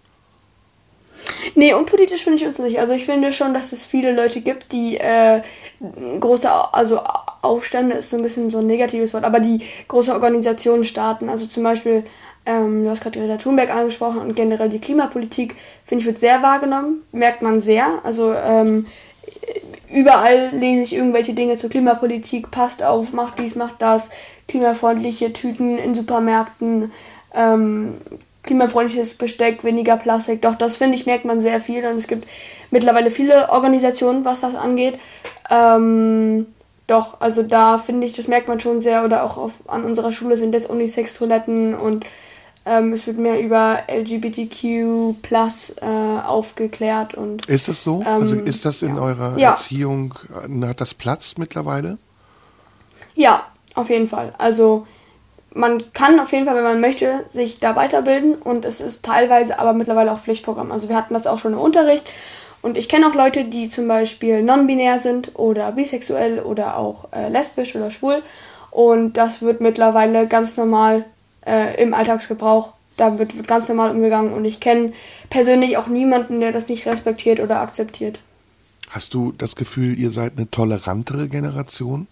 Nee, 1.54 1.74
unpolitisch 1.74 2.24
finde 2.24 2.38
ich 2.38 2.46
uns 2.46 2.58
nicht. 2.58 2.78
Also 2.78 2.92
ich 2.92 3.04
finde 3.04 3.32
schon, 3.32 3.54
dass 3.54 3.72
es 3.72 3.84
viele 3.84 4.12
Leute 4.12 4.40
gibt, 4.40 4.72
die 4.72 4.96
äh, 4.96 5.42
große, 6.20 6.48
also 6.72 7.00
Aufstände 7.42 7.96
ist 7.96 8.10
so 8.10 8.16
ein 8.16 8.22
bisschen 8.22 8.50
so 8.50 8.58
ein 8.58 8.66
negatives 8.66 9.14
Wort, 9.14 9.24
aber 9.24 9.40
die 9.40 9.60
große 9.88 10.12
Organisationen 10.12 10.84
starten. 10.84 11.28
Also 11.28 11.46
zum 11.46 11.62
Beispiel, 11.62 12.04
ähm, 12.44 12.84
du 12.84 12.90
hast 12.90 13.02
gerade 13.02 13.18
Greta 13.18 13.36
Thunberg 13.36 13.74
angesprochen 13.74 14.20
und 14.20 14.36
generell 14.36 14.68
die 14.68 14.80
Klimapolitik, 14.80 15.56
finde 15.84 16.02
ich, 16.02 16.06
wird 16.06 16.18
sehr 16.18 16.42
wahrgenommen, 16.42 17.04
merkt 17.12 17.42
man 17.42 17.60
sehr. 17.60 18.00
Also 18.04 18.32
ähm, 18.32 18.86
überall 19.92 20.50
lese 20.52 20.82
ich 20.82 20.94
irgendwelche 20.94 21.34
Dinge 21.34 21.56
zur 21.56 21.70
Klimapolitik, 21.70 22.50
passt 22.50 22.82
auf, 22.82 23.12
macht 23.12 23.38
dies, 23.38 23.54
macht 23.54 23.80
das, 23.80 24.10
klimafreundliche 24.48 25.32
Tüten 25.32 25.78
in 25.78 25.94
Supermärkten, 25.94 26.92
ähm, 27.34 27.94
klimafreundliches 28.46 29.14
Besteck, 29.14 29.64
weniger 29.64 29.96
Plastik. 29.96 30.42
Doch 30.42 30.54
das 30.54 30.76
finde 30.76 30.96
ich, 30.96 31.06
merkt 31.06 31.24
man 31.24 31.40
sehr 31.40 31.60
viel 31.60 31.84
und 31.86 31.96
es 31.96 32.06
gibt 32.06 32.26
mittlerweile 32.70 33.10
viele 33.10 33.50
Organisationen, 33.50 34.24
was 34.24 34.40
das 34.40 34.54
angeht. 34.54 34.98
Ähm, 35.50 36.46
doch, 36.86 37.20
also 37.20 37.42
da 37.42 37.78
finde 37.78 38.06
ich, 38.06 38.14
das 38.14 38.28
merkt 38.28 38.48
man 38.48 38.60
schon 38.60 38.80
sehr 38.80 39.04
oder 39.04 39.24
auch 39.24 39.36
auf, 39.36 39.52
an 39.66 39.84
unserer 39.84 40.12
Schule 40.12 40.36
sind 40.36 40.54
jetzt 40.54 40.70
Unisex-Toiletten 40.70 41.74
und 41.74 42.06
ähm, 42.64 42.92
es 42.92 43.06
wird 43.06 43.18
mehr 43.18 43.40
über 43.40 43.82
LGBTQ 43.88 45.20
plus 45.22 45.70
äh, 45.80 45.84
aufgeklärt 45.84 47.14
und. 47.14 47.46
Ist 47.46 47.68
das 47.68 47.82
so? 47.82 48.00
Ähm, 48.00 48.22
also 48.22 48.36
ist 48.36 48.64
das 48.64 48.82
in 48.82 48.96
ja. 48.96 49.02
eurer 49.02 49.38
ja. 49.38 49.50
Erziehung, 49.50 50.14
äh, 50.30 50.66
hat 50.66 50.80
das 50.80 50.94
Platz 50.94 51.34
mittlerweile? 51.38 51.98
Ja, 53.14 53.44
auf 53.74 53.90
jeden 53.90 54.08
Fall. 54.08 54.32
Also 54.38 54.86
man 55.56 55.92
kann 55.92 56.20
auf 56.20 56.32
jeden 56.32 56.44
Fall, 56.44 56.54
wenn 56.54 56.62
man 56.62 56.80
möchte, 56.80 57.24
sich 57.28 57.58
da 57.58 57.74
weiterbilden 57.74 58.34
und 58.34 58.64
es 58.64 58.80
ist 58.80 59.04
teilweise 59.04 59.58
aber 59.58 59.72
mittlerweile 59.72 60.12
auch 60.12 60.18
Pflichtprogramm. 60.18 60.70
Also 60.70 60.88
wir 60.88 60.96
hatten 60.96 61.14
das 61.14 61.26
auch 61.26 61.38
schon 61.38 61.54
im 61.54 61.58
Unterricht 61.58 62.04
und 62.62 62.76
ich 62.76 62.88
kenne 62.88 63.08
auch 63.08 63.14
Leute, 63.14 63.44
die 63.44 63.70
zum 63.70 63.88
Beispiel 63.88 64.42
non-binär 64.42 64.98
sind 64.98 65.32
oder 65.34 65.72
bisexuell 65.72 66.40
oder 66.40 66.76
auch 66.76 67.08
äh, 67.12 67.28
lesbisch 67.28 67.74
oder 67.74 67.90
schwul 67.90 68.22
und 68.70 69.14
das 69.14 69.40
wird 69.40 69.60
mittlerweile 69.60 70.28
ganz 70.28 70.56
normal 70.56 71.04
äh, 71.46 71.82
im 71.82 71.94
Alltagsgebrauch. 71.94 72.74
Damit 72.98 73.36
wird 73.36 73.48
ganz 73.48 73.68
normal 73.68 73.90
umgegangen 73.90 74.32
und 74.32 74.44
ich 74.44 74.60
kenne 74.60 74.92
persönlich 75.28 75.76
auch 75.76 75.86
niemanden, 75.86 76.40
der 76.40 76.52
das 76.52 76.68
nicht 76.68 76.86
respektiert 76.86 77.40
oder 77.40 77.60
akzeptiert. 77.60 78.20
Hast 78.90 79.14
du 79.14 79.32
das 79.32 79.56
Gefühl, 79.56 79.98
ihr 79.98 80.10
seid 80.10 80.34
eine 80.36 80.50
tolerantere 80.50 81.28
Generation? 81.28 82.06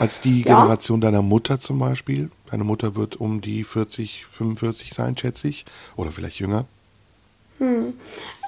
Als 0.00 0.20
die 0.20 0.42
ja. 0.42 0.56
Generation 0.56 1.00
deiner 1.00 1.22
Mutter 1.22 1.60
zum 1.60 1.78
Beispiel? 1.78 2.30
Deine 2.50 2.64
Mutter 2.64 2.94
wird 2.96 3.16
um 3.16 3.40
die 3.40 3.64
40, 3.64 4.26
45 4.32 4.92
sein, 4.92 5.16
schätze 5.16 5.48
ich. 5.48 5.64
Oder 5.96 6.10
vielleicht 6.10 6.38
jünger. 6.38 6.66
Hm. 7.58 7.94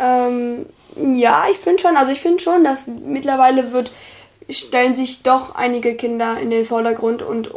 Ähm, 0.01 0.67
ja, 1.17 1.45
ich 1.51 1.59
finde 1.59 1.81
schon, 1.81 1.97
also 1.97 2.13
ich 2.13 2.21
finde 2.21 2.41
schon, 2.41 2.65
dass 2.65 2.87
mittlerweile 2.87 3.73
wird 3.73 3.93
stellen 4.49 4.95
sich 4.95 5.23
doch 5.23 5.55
einige 5.55 5.95
Kinder 5.95 6.39
in 6.39 6.51
den 6.51 6.65
Vordergrund 6.65 7.23
und 7.23 7.51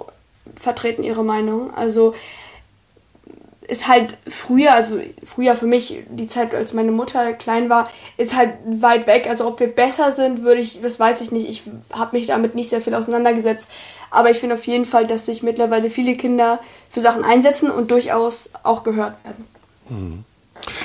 vertreten 0.55 1.03
ihre 1.03 1.23
Meinung. 1.23 1.73
Also 1.73 2.15
ist 3.69 3.87
halt 3.87 4.17
früher, 4.27 4.73
also 4.73 4.99
früher 5.23 5.55
für 5.55 5.67
mich, 5.67 6.03
die 6.09 6.27
Zeit, 6.27 6.53
als 6.55 6.73
meine 6.73 6.91
Mutter 6.91 7.33
klein 7.33 7.69
war, 7.69 7.89
ist 8.17 8.35
halt 8.35 8.53
weit 8.65 9.07
weg. 9.07 9.27
Also 9.29 9.47
ob 9.47 9.59
wir 9.59 9.67
besser 9.67 10.11
sind, 10.11 10.43
würde 10.43 10.61
ich, 10.61 10.81
das 10.81 10.99
weiß 10.99 11.21
ich 11.21 11.31
nicht. 11.31 11.47
Ich 11.47 11.63
habe 11.91 12.17
mich 12.17 12.27
damit 12.27 12.55
nicht 12.55 12.69
sehr 12.69 12.81
viel 12.81 12.95
auseinandergesetzt. 12.95 13.67
Aber 14.11 14.31
ich 14.31 14.37
finde 14.37 14.55
auf 14.55 14.65
jeden 14.65 14.85
Fall, 14.85 15.05
dass 15.05 15.25
sich 15.25 15.43
mittlerweile 15.43 15.89
viele 15.89 16.15
Kinder 16.15 16.59
für 16.89 17.01
Sachen 17.01 17.23
einsetzen 17.23 17.69
und 17.69 17.91
durchaus 17.91 18.49
auch 18.63 18.83
gehört 18.83 19.23
werden. 19.23 19.45
Mhm. 19.89 20.23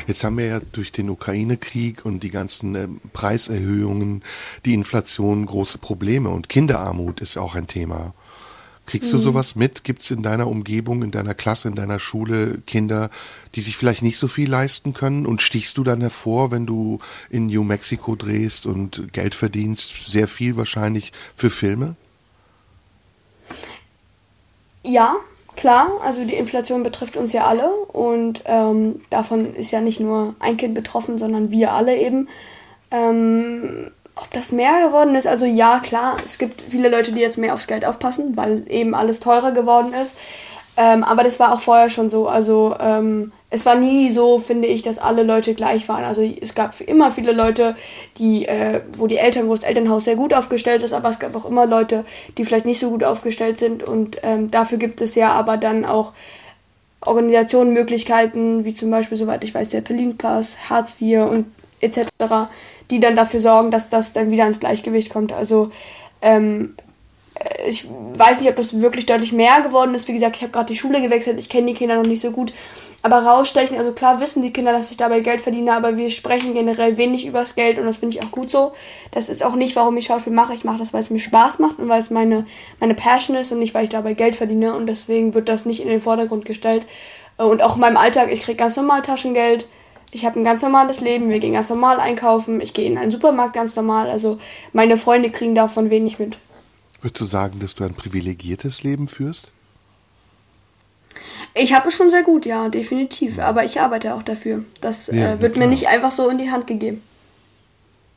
Jetzt 0.06 0.22
haben 0.22 0.38
wir 0.38 0.46
ja 0.46 0.60
durch 0.72 0.92
den 0.92 1.10
Ukraine-Krieg 1.10 2.04
und 2.04 2.22
die 2.22 2.30
ganzen 2.30 2.74
äh, 2.74 2.88
Preiserhöhungen, 3.12 4.22
die 4.64 4.74
Inflation 4.74 5.46
große 5.46 5.78
Probleme 5.78 6.28
und 6.28 6.48
Kinderarmut 6.48 7.20
ist 7.20 7.36
auch 7.36 7.54
ein 7.54 7.66
Thema. 7.66 8.14
Kriegst 8.86 9.12
du 9.12 9.16
mhm. 9.16 9.22
sowas 9.22 9.56
mit? 9.56 9.84
Gibt 9.84 10.02
es 10.02 10.10
in 10.10 10.22
deiner 10.22 10.46
Umgebung, 10.46 11.02
in 11.02 11.10
deiner 11.10 11.34
Klasse, 11.34 11.68
in 11.68 11.74
deiner 11.74 11.98
Schule 11.98 12.58
Kinder, 12.66 13.10
die 13.54 13.60
sich 13.60 13.76
vielleicht 13.76 14.02
nicht 14.02 14.18
so 14.18 14.28
viel 14.28 14.48
leisten 14.48 14.92
können? 14.92 15.26
Und 15.26 15.40
stichst 15.40 15.78
du 15.78 15.84
dann 15.84 16.00
hervor, 16.00 16.50
wenn 16.50 16.66
du 16.66 16.98
in 17.30 17.46
New 17.46 17.64
Mexico 17.64 18.14
drehst 18.14 18.66
und 18.66 19.12
Geld 19.12 19.34
verdienst, 19.34 20.06
sehr 20.06 20.28
viel 20.28 20.56
wahrscheinlich 20.56 21.12
für 21.34 21.50
Filme? 21.50 21.96
Ja, 24.82 25.16
Klar, 25.56 25.88
also 26.02 26.24
die 26.24 26.34
Inflation 26.34 26.82
betrifft 26.82 27.16
uns 27.16 27.32
ja 27.32 27.46
alle 27.46 27.70
und 27.70 28.42
ähm, 28.46 29.00
davon 29.10 29.54
ist 29.54 29.70
ja 29.70 29.80
nicht 29.80 30.00
nur 30.00 30.34
ein 30.40 30.56
Kind 30.56 30.74
betroffen, 30.74 31.16
sondern 31.16 31.50
wir 31.50 31.72
alle 31.72 31.96
eben. 31.96 32.28
Ähm, 32.90 33.92
ob 34.16 34.30
das 34.30 34.52
mehr 34.52 34.86
geworden 34.86 35.14
ist, 35.16 35.26
also 35.26 35.44
ja, 35.44 35.80
klar, 35.80 36.18
es 36.24 36.38
gibt 36.38 36.62
viele 36.68 36.88
Leute, 36.88 37.12
die 37.12 37.20
jetzt 37.20 37.38
mehr 37.38 37.54
aufs 37.54 37.66
Geld 37.66 37.84
aufpassen, 37.84 38.36
weil 38.36 38.62
eben 38.68 38.94
alles 38.94 39.20
teurer 39.20 39.52
geworden 39.52 39.92
ist. 39.92 40.16
Ähm, 40.76 41.04
aber 41.04 41.22
das 41.22 41.38
war 41.38 41.52
auch 41.52 41.60
vorher 41.60 41.88
schon 41.88 42.10
so. 42.10 42.28
Also 42.28 42.74
ähm, 42.80 43.32
es 43.50 43.64
war 43.64 43.76
nie 43.76 44.10
so, 44.10 44.38
finde 44.38 44.66
ich, 44.66 44.82
dass 44.82 44.98
alle 44.98 45.22
Leute 45.22 45.54
gleich 45.54 45.88
waren. 45.88 46.04
Also 46.04 46.22
es 46.22 46.54
gab 46.54 46.80
immer 46.80 47.12
viele 47.12 47.32
Leute, 47.32 47.76
die, 48.18 48.46
äh, 48.46 48.80
wo 48.96 49.06
die 49.06 49.18
Eltern, 49.18 49.48
wo 49.48 49.54
das 49.54 49.62
Elternhaus 49.62 50.04
sehr 50.04 50.16
gut 50.16 50.34
aufgestellt 50.34 50.82
ist, 50.82 50.92
aber 50.92 51.10
es 51.10 51.20
gab 51.20 51.36
auch 51.36 51.44
immer 51.44 51.66
Leute, 51.66 52.04
die 52.36 52.44
vielleicht 52.44 52.66
nicht 52.66 52.80
so 52.80 52.90
gut 52.90 53.04
aufgestellt 53.04 53.58
sind. 53.58 53.84
Und 53.84 54.18
ähm, 54.24 54.50
dafür 54.50 54.78
gibt 54.78 55.00
es 55.00 55.14
ja 55.14 55.30
aber 55.30 55.56
dann 55.56 55.84
auch 55.84 56.12
Organisationen, 57.00 57.72
Möglichkeiten, 57.72 58.64
wie 58.64 58.74
zum 58.74 58.90
Beispiel, 58.90 59.18
soweit 59.18 59.44
ich 59.44 59.54
weiß, 59.54 59.68
der 59.68 59.82
Berlin-Pass, 59.82 60.70
Hartz 60.70 60.96
IV 61.00 61.20
und 61.20 61.46
etc., 61.80 62.06
die 62.90 63.00
dann 63.00 63.16
dafür 63.16 63.40
sorgen, 63.40 63.70
dass 63.70 63.88
das 63.88 64.12
dann 64.12 64.30
wieder 64.30 64.46
ins 64.46 64.60
Gleichgewicht 64.60 65.10
kommt. 65.10 65.32
Also 65.32 65.70
ähm, 66.22 66.74
äh, 67.34 67.68
ich 67.68 67.86
weiß 67.88 68.40
nicht, 68.40 68.50
ob 68.50 68.56
das 68.56 68.80
wirklich 68.80 69.06
deutlich 69.06 69.32
mehr 69.32 69.60
geworden 69.62 69.94
ist. 69.94 70.08
Wie 70.08 70.12
gesagt, 70.12 70.36
ich 70.36 70.42
habe 70.42 70.52
gerade 70.52 70.72
die 70.72 70.78
Schule 70.78 71.00
gewechselt, 71.00 71.38
ich 71.38 71.48
kenne 71.48 71.66
die 71.68 71.74
Kinder 71.74 71.96
noch 71.96 72.06
nicht 72.06 72.20
so 72.20 72.30
gut. 72.30 72.52
Aber 73.02 73.18
rausstechen, 73.18 73.76
also 73.76 73.92
klar 73.92 74.18
wissen 74.20 74.40
die 74.40 74.50
Kinder, 74.50 74.72
dass 74.72 74.90
ich 74.90 74.96
dabei 74.96 75.20
Geld 75.20 75.42
verdiene, 75.42 75.74
aber 75.74 75.98
wir 75.98 76.08
sprechen 76.08 76.54
generell 76.54 76.96
wenig 76.96 77.26
übers 77.26 77.54
Geld 77.54 77.78
und 77.78 77.84
das 77.84 77.98
finde 77.98 78.16
ich 78.16 78.24
auch 78.24 78.30
gut 78.30 78.50
so. 78.50 78.72
Das 79.10 79.28
ist 79.28 79.44
auch 79.44 79.56
nicht, 79.56 79.76
warum 79.76 79.94
ich 79.98 80.06
Schauspiel 80.06 80.32
mache. 80.32 80.54
Ich 80.54 80.64
mache 80.64 80.78
das, 80.78 80.94
weil 80.94 81.00
es 81.00 81.10
mir 81.10 81.18
Spaß 81.18 81.58
macht 81.58 81.78
und 81.78 81.90
weil 81.90 81.98
es 81.98 82.08
meine, 82.08 82.46
meine 82.80 82.94
Passion 82.94 83.36
ist 83.36 83.52
und 83.52 83.58
nicht, 83.58 83.74
weil 83.74 83.84
ich 83.84 83.90
dabei 83.90 84.14
Geld 84.14 84.36
verdiene 84.36 84.74
und 84.74 84.86
deswegen 84.86 85.34
wird 85.34 85.50
das 85.50 85.66
nicht 85.66 85.82
in 85.82 85.88
den 85.88 86.00
Vordergrund 86.00 86.46
gestellt. 86.46 86.86
Äh, 87.36 87.42
und 87.42 87.62
auch 87.62 87.74
in 87.74 87.82
meinem 87.82 87.98
Alltag, 87.98 88.32
ich 88.32 88.40
kriege 88.40 88.56
ganz 88.56 88.76
normal 88.76 89.02
Taschengeld. 89.02 89.66
Ich 90.14 90.24
habe 90.24 90.38
ein 90.38 90.44
ganz 90.44 90.62
normales 90.62 91.00
Leben, 91.00 91.28
wir 91.28 91.40
gehen 91.40 91.54
ganz 91.54 91.70
normal 91.70 91.98
einkaufen, 91.98 92.60
ich 92.60 92.72
gehe 92.72 92.86
in 92.86 92.96
einen 92.98 93.10
Supermarkt 93.10 93.52
ganz 93.52 93.74
normal. 93.74 94.08
Also 94.08 94.38
meine 94.72 94.96
Freunde 94.96 95.28
kriegen 95.28 95.56
davon 95.56 95.90
wenig 95.90 96.20
mit. 96.20 96.38
Würdest 97.02 97.20
du 97.20 97.24
sagen, 97.24 97.58
dass 97.58 97.74
du 97.74 97.82
ein 97.82 97.94
privilegiertes 97.94 98.84
Leben 98.84 99.08
führst? 99.08 99.50
Ich 101.52 101.74
habe 101.74 101.88
es 101.88 101.96
schon 101.96 102.10
sehr 102.10 102.22
gut, 102.22 102.46
ja, 102.46 102.68
definitiv. 102.68 103.40
Aber 103.40 103.64
ich 103.64 103.80
arbeite 103.80 104.14
auch 104.14 104.22
dafür. 104.22 104.64
Das 104.80 105.08
ja, 105.08 105.32
äh, 105.32 105.40
wird 105.40 105.56
mir 105.56 105.66
nicht 105.66 105.88
einfach 105.88 106.12
so 106.12 106.28
in 106.28 106.38
die 106.38 106.52
Hand 106.52 106.68
gegeben. 106.68 107.02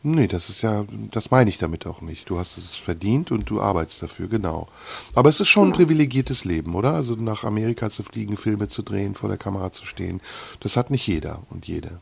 Nee, 0.03 0.27
das 0.27 0.49
ist 0.49 0.61
ja, 0.61 0.85
das 1.11 1.31
meine 1.31 1.49
ich 1.49 1.57
damit 1.57 1.85
auch 1.87 2.01
nicht. 2.01 2.29
Du 2.29 2.39
hast 2.39 2.57
es 2.57 2.75
verdient 2.75 3.31
und 3.31 3.49
du 3.49 3.59
arbeitest 3.59 4.03
dafür, 4.03 4.27
genau. 4.27 4.67
Aber 5.15 5.29
es 5.29 5.39
ist 5.39 5.49
schon 5.49 5.69
ein 5.69 5.73
privilegiertes 5.73 6.45
Leben, 6.45 6.75
oder? 6.75 6.93
Also 6.93 7.15
nach 7.15 7.43
Amerika 7.43 7.89
zu 7.89 8.03
fliegen, 8.03 8.37
Filme 8.37 8.67
zu 8.67 8.83
drehen, 8.83 9.15
vor 9.15 9.27
der 9.27 9.39
Kamera 9.39 9.71
zu 9.71 9.85
stehen. 9.85 10.21
Das 10.59 10.77
hat 10.77 10.91
nicht 10.91 11.07
jeder 11.07 11.39
und 11.49 11.67
jede. 11.67 11.99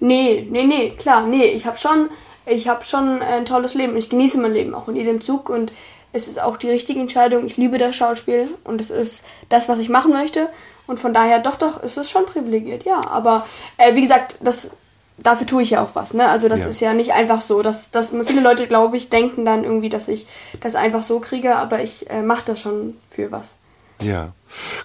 Nee, 0.00 0.46
nee, 0.50 0.64
nee, 0.64 0.90
klar, 0.90 1.26
nee. 1.26 1.44
Ich 1.44 1.66
habe 1.66 1.76
schon, 1.76 2.08
ich 2.46 2.68
habe 2.68 2.84
schon 2.84 3.20
ein 3.22 3.44
tolles 3.44 3.74
Leben. 3.74 3.96
Ich 3.96 4.08
genieße 4.08 4.40
mein 4.40 4.54
Leben 4.54 4.74
auch 4.74 4.88
in 4.88 4.96
jedem 4.96 5.20
Zug 5.20 5.50
und 5.50 5.72
es 6.12 6.26
ist 6.26 6.40
auch 6.40 6.56
die 6.56 6.70
richtige 6.70 7.00
Entscheidung. 7.00 7.46
Ich 7.46 7.56
liebe 7.56 7.76
das 7.76 7.96
Schauspiel 7.96 8.48
und 8.64 8.80
es 8.80 8.90
ist 8.90 9.24
das, 9.50 9.68
was 9.68 9.78
ich 9.78 9.88
machen 9.88 10.12
möchte. 10.12 10.48
Und 10.86 10.98
von 10.98 11.14
daher, 11.14 11.38
doch, 11.38 11.56
doch, 11.56 11.82
ist 11.82 11.96
es 11.96 12.10
schon 12.10 12.26
privilegiert, 12.26 12.84
ja. 12.84 13.06
Aber 13.08 13.46
äh, 13.76 13.94
wie 13.94 14.02
gesagt, 14.02 14.36
das, 14.40 14.70
dafür 15.18 15.46
tue 15.46 15.62
ich 15.62 15.70
ja 15.70 15.82
auch 15.82 15.94
was. 15.94 16.14
Ne? 16.14 16.28
Also 16.28 16.48
das 16.48 16.60
ja. 16.60 16.66
ist 16.68 16.80
ja 16.80 16.94
nicht 16.94 17.12
einfach 17.12 17.40
so. 17.40 17.62
Dass, 17.62 17.90
dass 17.90 18.10
viele 18.24 18.40
Leute, 18.40 18.66
glaube 18.66 18.96
ich, 18.96 19.10
denken 19.10 19.44
dann 19.44 19.64
irgendwie, 19.64 19.88
dass 19.88 20.08
ich 20.08 20.26
das 20.60 20.74
einfach 20.74 21.02
so 21.02 21.20
kriege, 21.20 21.56
aber 21.56 21.82
ich 21.82 22.10
äh, 22.10 22.22
mache 22.22 22.44
das 22.46 22.60
schon 22.60 22.94
für 23.08 23.30
was. 23.30 23.56
Ja. 24.00 24.32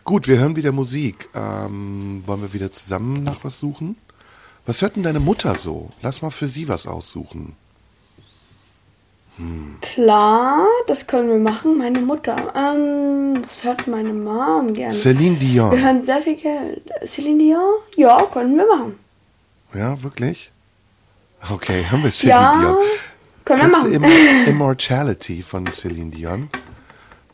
Gut, 0.03 0.27
wir 0.27 0.37
hören 0.39 0.55
wieder 0.55 0.71
Musik. 0.71 1.29
Ähm, 1.35 2.23
wollen 2.25 2.41
wir 2.41 2.53
wieder 2.53 2.71
zusammen 2.71 3.23
nach 3.23 3.43
was 3.43 3.59
suchen? 3.59 3.97
Was 4.65 4.81
hört 4.81 4.95
denn 4.95 5.03
deine 5.03 5.19
Mutter 5.19 5.55
so? 5.55 5.89
Lass 6.01 6.21
mal 6.21 6.31
für 6.31 6.47
sie 6.47 6.67
was 6.67 6.85
aussuchen. 6.85 7.55
Klar, 9.81 10.65
das 10.87 11.07
können 11.07 11.29
wir 11.29 11.37
machen. 11.37 11.77
Meine 11.77 12.01
Mutter. 12.01 12.35
Ähm, 12.55 13.41
was 13.47 13.63
hört 13.63 13.87
meine 13.87 14.13
Mom 14.13 14.73
gerne? 14.73 14.93
Celine 14.93 15.37
Dion. 15.37 15.71
Wir 15.71 15.81
hören 15.81 16.01
sehr 16.01 16.21
viel 16.21 16.35
Geld. 16.35 16.83
Celine 17.05 17.37
Dion? 17.37 17.61
Ja, 17.95 18.21
können 18.25 18.57
wir 18.57 18.67
machen. 18.67 18.99
Ja, 19.73 20.01
wirklich? 20.03 20.51
Okay, 21.49 21.85
haben 21.85 22.03
wir 22.03 22.11
Celine 22.11 22.39
Ja, 22.39 22.59
Dion. 22.59 22.77
können 23.45 23.59
wir 23.61 23.69
Kennst 23.69 23.85
du 23.85 23.99
machen. 23.99 24.03
Immor- 24.03 24.47
Immortality 24.47 25.41
von 25.43 25.67
Celine 25.71 26.11
Dion? 26.11 26.49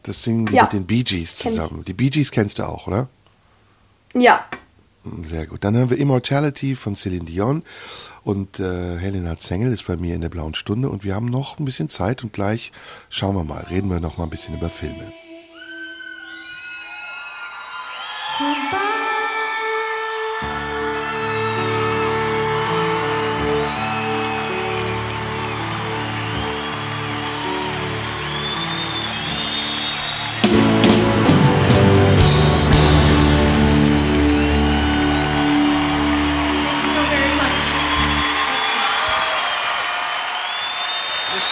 Das 0.03 0.21
singen 0.23 0.45
die 0.45 0.53
Ja, 0.53 0.63
mit 0.63 0.73
den 0.73 0.85
Bee 0.85 1.03
Gees 1.03 1.35
zusammen. 1.35 1.83
Die 1.85 1.93
Bee 1.93 2.09
Gees 2.09 2.29
kennst 2.31 2.59
du 2.59 2.63
auch, 2.67 2.85
oder? 2.87 3.07
Ja. 4.13 4.45
Sehr 5.23 5.47
gut. 5.47 5.63
Dann 5.63 5.75
hören 5.75 5.89
wir 5.89 5.97
Immortality 5.97 6.75
von 6.75 6.95
Celine 6.95 7.25
Dion 7.25 7.63
und 8.23 8.59
äh, 8.59 8.97
Helena 8.97 9.39
Zengel 9.39 9.71
ist 9.71 9.85
bei 9.87 9.97
mir 9.97 10.15
in 10.15 10.21
der 10.21 10.29
blauen 10.29 10.55
Stunde 10.55 10.89
und 10.89 11.03
wir 11.03 11.15
haben 11.15 11.27
noch 11.27 11.59
ein 11.59 11.65
bisschen 11.65 11.89
Zeit 11.89 12.23
und 12.23 12.33
gleich 12.33 12.71
schauen 13.09 13.35
wir 13.35 13.43
mal, 13.43 13.63
reden 13.69 13.89
wir 13.89 13.99
noch 13.99 14.17
mal 14.17 14.23
ein 14.25 14.29
bisschen 14.29 14.55
über 14.55 14.69
Filme. 14.69 15.11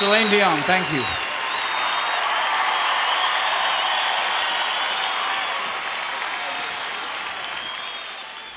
Celine 0.04 0.30
Dion, 0.30 0.62
thank 0.68 0.84
you. 0.92 1.02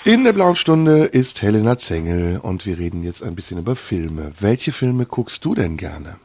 In 0.04 0.24
der 0.24 0.32
blauen 0.32 0.56
Stunde 0.56 1.04
ist 1.04 1.42
Helena 1.42 1.78
Zengel 1.78 2.40
und 2.42 2.66
wir 2.66 2.78
reden 2.78 3.04
jetzt 3.04 3.22
ein 3.22 3.36
bisschen 3.36 3.58
über 3.58 3.76
Filme. 3.76 4.32
Welche 4.40 4.72
Filme 4.72 5.06
guckst 5.06 5.44
du 5.44 5.54
denn 5.54 5.76
gerne? 5.76 6.16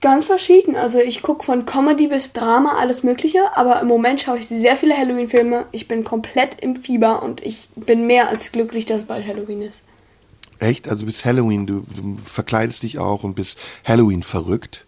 Ganz 0.00 0.26
verschieden. 0.26 0.74
Also 0.74 0.98
ich 0.98 1.22
gucke 1.22 1.44
von 1.44 1.66
Comedy 1.66 2.08
bis 2.08 2.32
Drama 2.32 2.78
alles 2.80 3.04
Mögliche, 3.04 3.56
aber 3.56 3.80
im 3.80 3.86
Moment 3.86 4.20
schaue 4.20 4.38
ich 4.38 4.48
sehr 4.48 4.76
viele 4.76 4.96
Halloween-Filme. 4.96 5.66
Ich 5.70 5.86
bin 5.86 6.02
komplett 6.02 6.60
im 6.60 6.74
Fieber 6.74 7.22
und 7.22 7.40
ich 7.40 7.68
bin 7.76 8.08
mehr 8.08 8.30
als 8.30 8.50
glücklich, 8.50 8.84
dass 8.84 9.04
bald 9.04 9.24
Halloween 9.24 9.62
ist. 9.62 9.84
Echt? 10.60 10.88
Also 10.88 11.06
bis 11.06 11.24
Halloween, 11.24 11.66
du, 11.66 11.84
du 11.96 12.18
verkleidest 12.24 12.82
dich 12.84 12.98
auch 12.98 13.24
und 13.24 13.34
bist 13.34 13.58
Halloween 13.84 14.22
verrückt? 14.22 14.84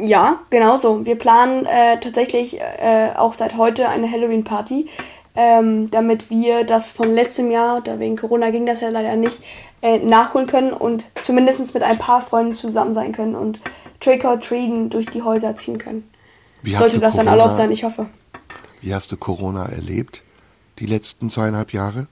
Ja, 0.00 0.40
genau 0.50 0.76
so. 0.78 1.04
Wir 1.04 1.16
planen 1.16 1.66
äh, 1.66 1.98
tatsächlich 1.98 2.60
äh, 2.60 3.10
auch 3.16 3.34
seit 3.34 3.56
heute 3.56 3.88
eine 3.88 4.08
Halloween-Party, 4.10 4.86
ähm, 5.34 5.90
damit 5.90 6.30
wir 6.30 6.62
das 6.62 6.92
von 6.92 7.12
letztem 7.12 7.50
Jahr, 7.50 7.80
da 7.80 7.98
wegen 7.98 8.16
Corona 8.16 8.50
ging 8.50 8.64
das 8.66 8.80
ja 8.80 8.90
leider 8.90 9.16
nicht, 9.16 9.42
äh, 9.82 9.98
nachholen 9.98 10.46
können 10.46 10.72
und 10.72 11.06
zumindest 11.24 11.74
mit 11.74 11.82
ein 11.82 11.98
paar 11.98 12.20
Freunden 12.20 12.54
zusammen 12.54 12.94
sein 12.94 13.10
können 13.10 13.34
und 13.34 13.60
Trick 13.98 14.24
or 14.24 14.40
Treaten 14.40 14.88
durch 14.90 15.06
die 15.06 15.22
Häuser 15.22 15.56
ziehen 15.56 15.78
können. 15.78 16.08
Wie 16.62 16.76
Sollte 16.76 17.00
das 17.00 17.16
dann 17.16 17.26
Corona- 17.26 17.40
erlaubt 17.42 17.56
sein, 17.56 17.72
ich 17.72 17.82
hoffe. 17.82 18.06
Wie 18.80 18.94
hast 18.94 19.10
du 19.10 19.16
Corona 19.16 19.66
erlebt? 19.66 20.22
Die 20.78 20.86
letzten 20.86 21.28
zweieinhalb 21.30 21.72
Jahre? 21.72 22.06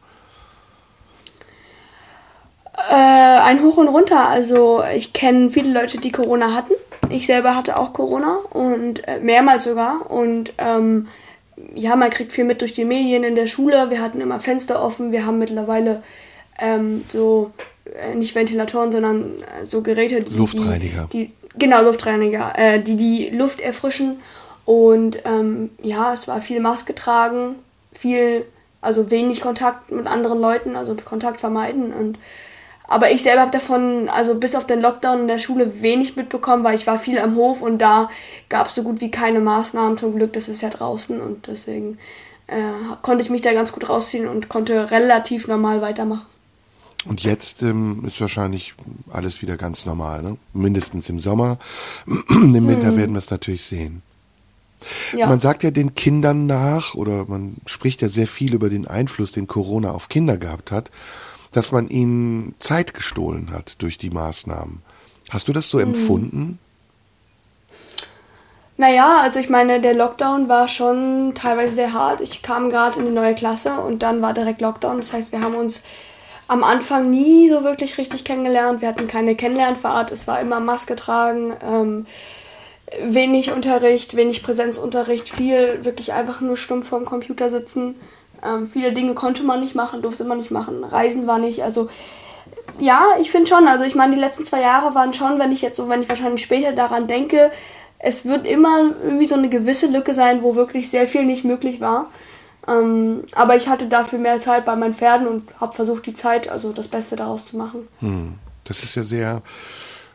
Äh, 2.89 2.95
ein 2.95 3.63
Hoch 3.63 3.77
und 3.77 3.89
runter. 3.89 4.29
Also 4.29 4.83
ich 4.95 5.13
kenne 5.13 5.51
viele 5.51 5.73
Leute, 5.73 5.99
die 5.99 6.13
Corona 6.13 6.55
hatten. 6.55 6.73
Ich 7.09 7.27
selber 7.27 7.57
hatte 7.57 7.77
auch 7.77 7.93
Corona 7.93 8.39
und 8.53 9.07
äh, 9.09 9.19
mehrmals 9.21 9.65
sogar. 9.65 10.11
Und 10.11 10.53
ähm, 10.59 11.09
ja, 11.75 11.97
man 11.97 12.11
kriegt 12.11 12.33
viel 12.33 12.45
mit 12.45 12.61
durch 12.61 12.73
die 12.73 12.85
Medien 12.85 13.25
in 13.25 13.35
der 13.35 13.47
Schule. 13.47 13.91
Wir 13.91 14.01
hatten 14.01 14.21
immer 14.21 14.41
Fenster 14.41 14.83
offen. 14.83 15.13
Wir 15.13 15.27
haben 15.27 15.39
mittlerweile 15.39 16.03
ähm, 16.59 17.05
so 17.09 17.51
äh, 17.85 18.15
nicht 18.15 18.35
Ventilatoren, 18.35 18.93
sondern 18.93 19.37
äh, 19.63 19.67
so 19.67 19.83
Geräte, 19.83 20.23
die 20.23 20.37
Luftreiniger. 20.37 21.09
Die, 21.13 21.27
die, 21.27 21.33
genau 21.59 21.83
Luftreiniger, 21.83 22.53
äh, 22.57 22.81
die 22.81 22.97
die 22.97 23.31
Luft 23.31 23.61
erfrischen. 23.61 24.21
Und 24.65 25.23
ähm, 25.25 25.71
ja, 25.83 26.13
es 26.13 26.29
war 26.29 26.41
viel 26.41 26.61
Maske 26.61 26.95
tragen, 26.95 27.57
viel, 27.93 28.45
also 28.81 29.11
wenig 29.11 29.41
Kontakt 29.41 29.91
mit 29.91 30.07
anderen 30.07 30.41
Leuten, 30.41 30.77
also 30.77 30.95
Kontakt 30.95 31.41
vermeiden 31.41 31.93
und 31.93 32.19
aber 32.91 33.13
ich 33.13 33.23
selber 33.23 33.43
habe 33.43 33.53
davon, 33.53 34.09
also 34.09 34.35
bis 34.35 34.57
auf 34.57 34.67
den 34.67 34.81
Lockdown 34.81 35.21
in 35.21 35.29
der 35.29 35.39
Schule, 35.39 35.81
wenig 35.81 36.17
mitbekommen, 36.17 36.65
weil 36.65 36.75
ich 36.75 36.89
war 36.89 36.99
viel 36.99 37.21
am 37.21 37.37
Hof 37.37 37.63
und 37.63 37.79
da 37.79 38.11
gab 38.49 38.67
es 38.67 38.75
so 38.75 38.83
gut 38.83 39.01
wie 39.01 39.13
keine 39.13 39.39
Maßnahmen. 39.39 39.97
Zum 39.97 40.17
Glück, 40.17 40.33
das 40.33 40.49
ist 40.49 40.61
ja 40.61 40.71
draußen 40.71 41.21
und 41.21 41.47
deswegen 41.47 41.99
äh, 42.49 42.57
konnte 43.01 43.23
ich 43.23 43.31
mich 43.31 43.43
da 43.43 43.53
ganz 43.53 43.71
gut 43.71 43.89
rausziehen 43.89 44.27
und 44.27 44.49
konnte 44.49 44.91
relativ 44.91 45.47
normal 45.47 45.81
weitermachen. 45.83 46.27
Und 47.05 47.23
jetzt 47.23 47.63
ähm, 47.63 48.03
ist 48.05 48.21
wahrscheinlich 48.21 48.75
alles 49.09 49.41
wieder 49.41 49.57
ganz 49.57 49.87
normal, 49.87 50.23
ne? 50.23 50.37
Mindestens 50.53 51.09
im 51.09 51.21
Sommer. 51.21 51.59
Im 52.29 52.67
Winter 52.67 52.97
werden 52.97 53.13
wir 53.13 53.21
es 53.21 53.31
natürlich 53.31 53.65
sehen. 53.65 54.03
Ja. 55.17 55.29
Man 55.29 55.39
sagt 55.39 55.63
ja 55.63 55.71
den 55.71 55.95
Kindern 55.95 56.47
nach, 56.47 56.95
oder 56.95 57.27
man 57.27 57.59
spricht 57.67 58.03
ja 58.03 58.09
sehr 58.09 58.27
viel 58.27 58.53
über 58.53 58.69
den 58.69 58.89
Einfluss, 58.89 59.31
den 59.31 59.47
Corona 59.47 59.93
auf 59.93 60.09
Kinder 60.09 60.37
gehabt 60.37 60.73
hat, 60.73 60.91
dass 61.53 61.73
man 61.73 61.89
ihnen 61.89 62.55
Zeit 62.59 62.95
gestohlen 62.95 63.51
hat 63.51 63.77
durch 63.83 63.99
die 63.99 64.11
Maßnahmen. 64.11 64.83
Hast 65.31 65.49
du 65.49 65.53
das 65.53 65.69
so 65.69 65.79
empfunden? 65.79 66.59
Naja, 68.77 69.19
also 69.21 69.41
ich 69.41 69.51
meine, 69.51 69.81
der 69.81 69.93
Lockdown 69.93 70.49
war 70.49 70.67
schon 70.67 71.35
teilweise 71.35 71.75
sehr 71.75 71.93
hart. 71.93 72.23
Ich 72.23 72.41
kam 72.41 72.71
gerade 72.71 72.99
in 72.99 73.05
die 73.05 73.13
neue 73.13 73.35
Klasse 73.35 73.75
und 73.81 74.03
dann 74.03 74.23
war 74.23 74.33
direkt 74.33 74.63
Lockdown. 74.63 74.97
Das 74.99 75.13
heißt, 75.13 75.33
wir 75.33 75.43
haben 75.43 75.55
uns 75.55 75.83
am 76.49 76.65
Anfang 76.65 77.11
nie 77.11 77.49
so 77.51 77.63
wirklich 77.63 77.99
richtig 77.99 78.25
kennengelernt. 78.25 78.81
Wir 78.81 78.89
hatten 78.89 79.07
keine 79.07 79.37
Kennenlernfahrt. 79.37 80.11
Es 80.11 80.27
war 80.27 80.41
immer 80.41 80.61
Maske 80.61 80.97
tragen, 80.97 81.53
ähm, 81.63 82.07
wenig 83.03 83.53
Unterricht, 83.53 84.17
wenig 84.17 84.43
Präsenzunterricht, 84.43 85.29
viel 85.29 85.85
wirklich 85.85 86.13
einfach 86.13 86.41
nur 86.41 86.57
stumpf 86.57 86.89
vorm 86.89 87.05
Computer 87.05 87.51
sitzen. 87.51 87.97
Ähm, 88.45 88.67
viele 88.67 88.93
Dinge 88.93 89.15
konnte 89.15 89.43
man 89.43 89.61
nicht 89.61 89.75
machen, 89.75 90.03
durfte 90.03 90.25
man 90.25 90.39
nicht 90.39 90.51
machen. 90.51 90.85
Reisen 90.85 91.27
war 91.27 91.39
nicht. 91.39 91.63
Also 91.63 91.89
ja, 92.79 93.05
ich 93.21 93.31
finde 93.31 93.49
schon. 93.49 93.67
Also 93.67 93.85
ich 93.85 93.95
meine, 93.95 94.15
die 94.15 94.21
letzten 94.21 94.45
zwei 94.45 94.61
Jahre 94.61 94.95
waren 94.95 95.15
schon, 95.15 95.39
wenn 95.39 95.53
ich 95.53 95.63
jetzt 95.63 95.77
so, 95.77 95.89
wenn 95.89 96.01
ich 96.03 96.09
wahrscheinlich 96.09 96.43
später 96.43 96.73
daran 96.73 97.07
denke, 97.07 97.51
es 97.99 98.25
wird 98.25 98.47
immer 98.47 98.93
irgendwie 99.03 99.27
so 99.27 99.35
eine 99.35 99.49
gewisse 99.49 99.87
Lücke 99.87 100.15
sein, 100.15 100.43
wo 100.43 100.55
wirklich 100.55 100.91
sehr 100.91 101.07
viel 101.07 101.25
nicht 101.25 101.45
möglich 101.45 101.81
war. 101.81 102.09
Ähm, 102.67 103.25
aber 103.33 103.57
ich 103.57 103.69
hatte 103.69 103.87
dafür 103.87 104.19
mehr 104.19 104.41
Zeit 104.41 104.65
bei 104.65 104.77
meinen 104.77 104.95
Pferden 104.95 105.27
und 105.27 105.43
habe 105.61 105.75
versucht, 105.75 106.07
die 106.07 106.15
Zeit, 106.15 106.49
also 106.49 106.73
das 106.73 106.89
Beste 106.89 107.17
daraus 107.17 107.47
zu 107.47 107.57
machen. 107.57 107.89
Hm. 108.01 108.35
Das 108.65 108.83
ist 108.83 108.95
ja 108.95 109.05
sehr, 109.05 109.43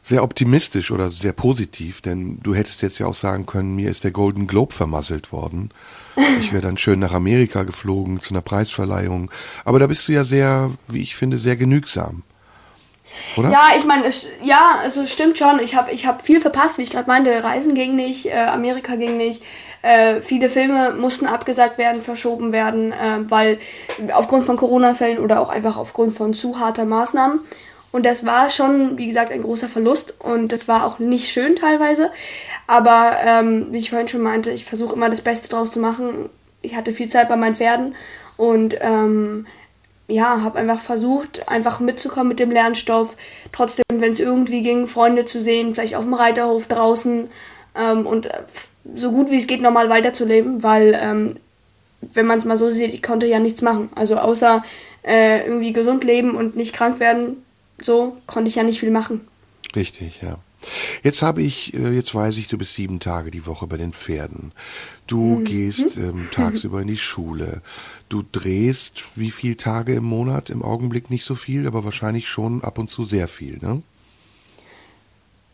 sehr 0.03 0.23
optimistisch 0.23 0.91
oder 0.91 1.11
sehr 1.11 1.33
positiv, 1.33 2.01
denn 2.01 2.39
du 2.41 2.55
hättest 2.55 2.81
jetzt 2.81 2.99
ja 2.99 3.07
auch 3.07 3.15
sagen 3.15 3.45
können, 3.45 3.75
mir 3.75 3.89
ist 3.89 4.03
der 4.03 4.11
Golden 4.11 4.47
Globe 4.47 4.73
vermasselt 4.73 5.31
worden. 5.31 5.71
Ich 6.39 6.53
wäre 6.53 6.61
dann 6.61 6.77
schön 6.77 6.99
nach 6.99 7.13
Amerika 7.13 7.63
geflogen 7.63 8.21
zu 8.21 8.33
einer 8.33 8.41
Preisverleihung. 8.41 9.31
Aber 9.63 9.79
da 9.79 9.87
bist 9.87 10.07
du 10.07 10.13
ja 10.13 10.23
sehr, 10.23 10.71
wie 10.87 11.01
ich 11.01 11.15
finde, 11.15 11.37
sehr 11.37 11.55
genügsam. 11.55 12.23
Oder? 13.37 13.49
Ja, 13.49 13.67
ich 13.77 13.85
meine, 13.85 14.05
ja, 14.43 14.79
also 14.83 15.05
stimmt 15.05 15.37
schon. 15.37 15.59
Ich 15.59 15.75
habe 15.75 15.91
ich 15.91 16.05
hab 16.05 16.25
viel 16.25 16.41
verpasst, 16.41 16.77
wie 16.77 16.83
ich 16.83 16.89
gerade 16.89 17.07
meinte. 17.07 17.43
Reisen 17.43 17.75
ging 17.75 17.95
nicht, 17.95 18.27
äh, 18.27 18.33
Amerika 18.33 18.95
ging 18.95 19.17
nicht. 19.17 19.43
Äh, 19.81 20.21
viele 20.21 20.49
Filme 20.49 20.95
mussten 20.99 21.27
abgesagt 21.27 21.77
werden, 21.77 22.01
verschoben 22.01 22.51
werden, 22.51 22.91
äh, 22.91 23.19
weil 23.29 23.59
aufgrund 24.13 24.43
von 24.43 24.57
Corona-Fällen 24.57 25.19
oder 25.19 25.39
auch 25.39 25.49
einfach 25.49 25.77
aufgrund 25.77 26.13
von 26.13 26.33
zu 26.33 26.59
harter 26.59 26.85
Maßnahmen. 26.85 27.41
Und 27.95 28.05
das 28.05 28.25
war 28.25 28.49
schon, 28.49 28.97
wie 28.97 29.07
gesagt, 29.07 29.31
ein 29.31 29.41
großer 29.41 29.69
Verlust 29.69 30.15
und 30.19 30.51
das 30.51 30.67
war 30.67 30.85
auch 30.85 30.99
nicht 30.99 31.29
schön 31.29 31.55
teilweise. 31.55 32.11
Aber 32.67 33.13
ähm, 33.25 33.67
wie 33.71 33.77
ich 33.77 33.91
vorhin 33.91 34.09
schon 34.09 34.21
meinte, 34.21 34.51
ich 34.51 34.65
versuche 34.65 34.93
immer 34.93 35.09
das 35.09 35.21
Beste 35.21 35.47
draus 35.47 35.71
zu 35.71 35.79
machen. 35.79 36.27
Ich 36.61 36.75
hatte 36.75 36.91
viel 36.91 37.07
Zeit 37.07 37.29
bei 37.29 37.37
meinen 37.37 37.55
Pferden 37.55 37.95
und 38.35 38.75
ähm, 38.81 39.47
ja, 40.09 40.41
habe 40.41 40.59
einfach 40.59 40.81
versucht, 40.81 41.47
einfach 41.47 41.79
mitzukommen 41.79 42.27
mit 42.27 42.39
dem 42.39 42.51
Lernstoff. 42.51 43.15
Trotzdem, 43.53 43.85
wenn 43.93 44.11
es 44.11 44.19
irgendwie 44.19 44.61
ging, 44.61 44.87
Freunde 44.87 45.23
zu 45.23 45.39
sehen, 45.39 45.71
vielleicht 45.71 45.95
auf 45.95 46.03
dem 46.03 46.15
Reiterhof 46.15 46.67
draußen 46.67 47.29
ähm, 47.79 48.05
und 48.05 48.25
äh, 48.25 48.39
so 48.93 49.13
gut 49.13 49.31
wie 49.31 49.37
es 49.37 49.47
geht 49.47 49.61
normal 49.61 49.87
weiterzuleben, 49.89 50.63
weil 50.63 50.99
ähm, 51.01 51.37
wenn 52.01 52.25
man 52.25 52.39
es 52.39 52.43
mal 52.43 52.57
so 52.57 52.69
sieht, 52.69 52.93
ich 52.93 53.01
konnte 53.01 53.25
ja 53.25 53.39
nichts 53.39 53.61
machen. 53.61 53.89
Also 53.95 54.17
außer 54.17 54.65
äh, 55.03 55.45
irgendwie 55.45 55.71
gesund 55.71 56.03
leben 56.03 56.35
und 56.35 56.57
nicht 56.57 56.73
krank 56.73 56.99
werden, 56.99 57.44
so 57.81 58.17
konnte 58.27 58.49
ich 58.49 58.55
ja 58.55 58.63
nicht 58.63 58.79
viel 58.79 58.91
machen. 58.91 59.21
Richtig, 59.75 60.21
ja. 60.21 60.37
Jetzt 61.03 61.21
habe 61.21 61.41
ich, 61.41 61.73
äh, 61.73 61.91
jetzt 61.91 62.13
weiß 62.13 62.37
ich, 62.37 62.47
du 62.47 62.57
bist 62.57 62.73
sieben 62.73 62.99
Tage 62.99 63.31
die 63.31 63.45
Woche 63.45 63.67
bei 63.67 63.77
den 63.77 63.93
Pferden. 63.93 64.51
Du 65.07 65.41
gehst 65.43 65.97
ähm, 65.97 66.29
tagsüber 66.31 66.81
in 66.81 66.87
die 66.87 66.97
Schule. 66.97 67.61
Du 68.09 68.23
drehst 68.31 69.03
wie 69.15 69.31
viele 69.31 69.57
Tage 69.57 69.95
im 69.95 70.05
Monat? 70.05 70.49
Im 70.49 70.63
Augenblick 70.63 71.09
nicht 71.09 71.25
so 71.25 71.35
viel, 71.35 71.67
aber 71.67 71.83
wahrscheinlich 71.83 72.27
schon 72.27 72.63
ab 72.63 72.77
und 72.77 72.89
zu 72.89 73.03
sehr 73.03 73.27
viel, 73.27 73.57
ne? 73.61 73.81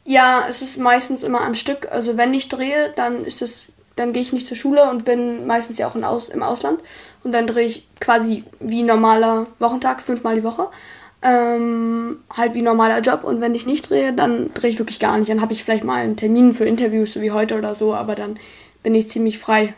Ja, 0.04 0.46
es 0.50 0.62
ist 0.62 0.78
meistens 0.78 1.24
immer 1.24 1.42
am 1.42 1.54
Stück. 1.54 1.88
Also 1.92 2.18
wenn 2.18 2.34
ich 2.34 2.50
drehe, 2.50 2.92
dann 2.96 3.24
ist 3.24 3.42
es, 3.42 3.66
dann 3.96 4.14
gehe 4.14 4.22
ich 4.22 4.34
nicht 4.34 4.48
zur 4.48 4.58
Schule 4.58 4.90
und 4.90 5.06
bin 5.06 5.46
meistens 5.46 5.78
ja 5.78 5.88
auch 5.88 5.96
Aus, 5.96 6.30
im 6.30 6.42
Ausland. 6.42 6.80
Und 7.24 7.34
dann 7.34 7.46
drehe 7.46 7.66
ich 7.66 7.88
quasi 8.00 8.44
wie 8.60 8.82
normaler 8.82 9.46
Wochentag, 9.60 10.02
fünfmal 10.02 10.36
die 10.36 10.44
Woche. 10.44 10.70
Ähm, 11.24 12.18
halt 12.36 12.56
wie 12.56 12.62
normaler 12.62 13.02
Job. 13.02 13.24
Und 13.24 13.42
wenn 13.42 13.54
ich 13.54 13.68
nicht 13.68 13.90
drehe, 13.90 14.14
dann 14.14 14.54
drehe 14.54 14.72
ich 14.72 14.80
wirklich 14.80 15.00
gar 15.00 15.18
nicht. 15.18 15.30
Dann 15.30 15.42
habe 15.42 15.54
ich 15.54 15.64
vielleicht 15.64 15.84
mal 15.84 15.98
einen 15.98 16.16
Termin 16.16 16.54
für 16.54 16.66
Interviews, 16.66 17.14
so 17.14 17.22
wie 17.22 17.32
heute 17.32 17.58
oder 17.58 17.76
so, 17.76 17.94
aber 17.94 18.16
dann 18.16 18.38
bin 18.82 18.96
ich 18.96 19.10
ziemlich 19.10 19.38
frei, 19.38 19.74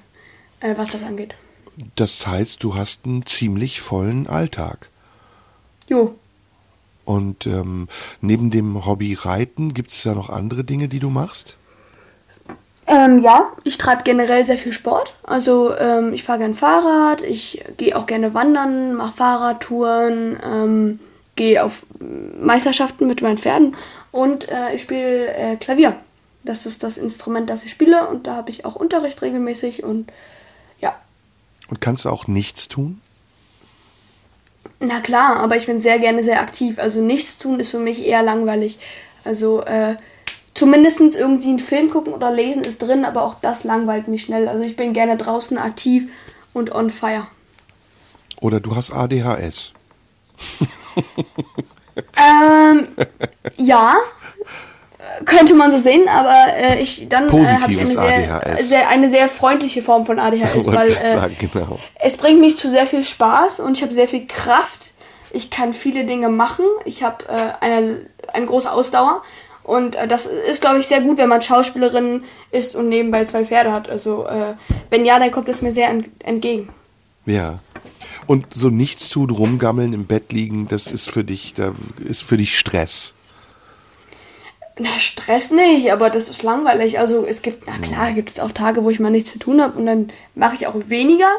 äh, 0.62 0.76
was 0.78 0.90
das 0.90 1.04
angeht. 1.04 1.36
Das 1.96 2.26
heißt, 2.28 2.64
du 2.64 2.76
hast 2.76 3.06
einen 3.06 3.26
ziemlich 3.26 3.82
vollen 3.82 4.28
Alltag. 4.28 4.90
Jo. 5.88 6.16
Und 7.06 7.46
ähm, 7.46 7.90
neben 8.22 8.50
dem 8.50 8.86
Hobby 8.86 9.14
Reiten 9.14 9.74
gibt 9.74 9.92
es 9.92 10.04
da 10.04 10.14
noch 10.14 10.30
andere 10.30 10.64
Dinge, 10.64 10.88
die 10.88 11.00
du 11.00 11.10
machst? 11.10 11.58
Ähm, 12.86 13.20
ja, 13.20 13.52
ich 13.64 13.78
treibe 13.78 14.04
generell 14.04 14.44
sehr 14.44 14.58
viel 14.58 14.74
Sport. 14.74 15.14
Also 15.24 15.76
ähm, 15.78 16.14
ich 16.14 16.24
fahre 16.24 16.40
gern 16.40 16.54
Fahrrad, 16.54 17.22
ich 17.22 17.64
gehe 17.78 17.98
auch 17.98 18.06
gerne 18.06 18.34
wandern, 18.34 18.96
mache 18.96 19.16
Fahrradtouren, 19.16 20.38
ähm, 20.46 21.00
gehe 21.36 21.64
auf 21.64 21.86
Meisterschaften 22.40 23.08
mit 23.08 23.22
meinen 23.22 23.38
Pferden 23.38 23.76
und 24.12 24.48
äh, 24.50 24.76
ich 24.76 24.82
spiele 24.82 25.34
äh, 25.34 25.56
Klavier. 25.56 25.96
Das 26.44 26.66
ist 26.66 26.84
das 26.84 26.98
Instrument, 26.98 27.50
das 27.50 27.64
ich 27.64 27.72
spiele 27.72 28.08
und 28.08 28.28
da 28.28 28.36
habe 28.36 28.50
ich 28.50 28.66
auch 28.66 28.76
Unterricht 28.76 29.22
regelmäßig 29.22 29.84
und 29.84 30.12
ja. 30.80 30.96
Und 31.70 31.80
kannst 31.82 32.06
du 32.06 32.10
auch 32.10 32.28
nichts 32.28 32.68
tun? 32.68 33.02
Na 34.80 35.00
klar, 35.00 35.38
aber 35.38 35.56
ich 35.56 35.66
bin 35.66 35.80
sehr 35.80 36.00
gerne 36.00 36.24
sehr 36.24 36.42
aktiv. 36.42 36.78
Also 36.78 37.02
nichts 37.02 37.38
tun 37.38 37.60
ist 37.60 37.72
für 37.72 37.80
mich 37.80 38.06
eher 38.06 38.22
langweilig. 38.22 38.80
Also 39.24 39.62
äh, 39.62 39.96
zumindest 40.54 41.00
irgendwie 41.16 41.50
einen 41.50 41.60
Film 41.60 41.90
gucken 41.90 42.14
oder 42.14 42.32
lesen 42.32 42.64
ist 42.64 42.82
drin, 42.82 43.06
aber 43.06 43.24
auch 43.24 43.36
das 43.42 43.64
langweilt 43.64 44.08
mich 44.08 44.24
schnell. 44.24 44.48
Also 44.48 44.64
ich 44.64 44.76
bin 44.76 44.94
gerne 44.94 45.16
draußen 45.16 45.58
aktiv 45.58 46.10
und 46.54 46.74
on 46.74 46.90
fire. 46.90 47.28
Oder 48.42 48.60
du 48.60 48.76
hast 48.76 48.92
ADHS? 48.92 49.72
Ähm, 52.18 52.88
ja, 53.58 53.96
könnte 55.26 55.54
man 55.54 55.72
so 55.72 55.78
sehen, 55.78 56.08
aber 56.08 56.58
äh, 56.58 56.82
ich 56.82 57.08
dann 57.08 57.28
äh, 57.28 57.46
habe 57.46 57.72
ich 57.72 57.80
eine 57.80 57.88
sehr, 57.88 58.42
sehr, 58.62 58.90
eine 58.90 59.10
sehr 59.10 59.30
freundliche 59.30 59.82
Form 59.82 60.06
von 60.06 60.20
ADHS, 60.20 60.68
weil 60.68 60.92
äh, 60.92 61.14
sagen, 61.14 61.36
genau. 61.40 61.80
es 62.00 62.18
bringt 62.18 62.40
mich 62.40 62.58
zu 62.58 62.70
sehr 62.70 62.86
viel 62.86 63.04
Spaß 63.04 63.60
und 63.60 63.78
ich 63.78 63.84
habe 63.84 63.94
sehr 63.94 64.08
viel 64.08 64.28
Kraft. 64.28 64.92
Ich 65.32 65.50
kann 65.50 65.74
viele 65.74 66.06
Dinge 66.06 66.30
machen. 66.30 66.66
Ich 66.86 67.04
habe 67.04 67.26
äh, 67.26 67.64
eine, 67.64 68.06
eine 68.32 68.46
große 68.46 68.72
Ausdauer. 68.72 69.24
Und 69.64 69.96
äh, 69.96 70.08
das 70.08 70.26
ist, 70.26 70.62
glaube 70.62 70.80
ich, 70.80 70.88
sehr 70.88 71.02
gut, 71.02 71.18
wenn 71.18 71.30
man 71.30 71.42
Schauspielerin 71.42 72.24
ist 72.52 72.76
und 72.76 72.90
nebenbei 72.90 73.24
zwei 73.26 73.46
Pferde 73.46 73.72
hat. 73.72 73.90
Also, 73.90 74.28
äh, 74.28 74.54
wenn 74.90 75.06
ja, 75.06 75.18
dann 75.18 75.32
kommt 75.32 75.50
es 75.50 75.62
mir 75.62 75.72
sehr 75.72 75.90
ent 75.90 76.10
entgegen. 76.20 76.70
Ja. 77.26 77.60
Und 78.26 78.54
so 78.54 78.70
nichts 78.70 79.10
tun, 79.10 79.30
rumgammeln, 79.30 79.94
im 79.94 80.06
Bett 80.06 80.32
liegen, 80.32 80.68
das 80.68 80.88
ist 80.88 81.10
für 81.10 81.24
dich, 81.24 81.54
da 81.54 81.74
ist 82.04 82.24
für 82.24 82.38
dich 82.38 82.58
Stress. 82.58 83.14
Na, 84.80 84.90
Stress 84.98 85.52
nicht, 85.52 85.92
aber 85.92 86.10
das 86.10 86.30
ist 86.30 86.42
langweilig. 86.42 86.98
Also 86.98 87.26
es 87.26 87.44
gibt, 87.44 87.66
na 87.68 87.78
klar, 87.78 88.12
gibt 88.12 88.32
es 88.32 88.40
auch 88.40 88.52
Tage, 88.52 88.84
wo 88.84 88.90
ich 88.90 89.00
mal 89.00 89.12
nichts 89.12 89.32
zu 89.32 89.38
tun 89.38 89.62
habe 89.62 89.78
und 89.78 89.86
dann 89.86 90.12
mache 90.34 90.56
ich 90.56 90.66
auch 90.66 90.76
weniger. 90.88 91.30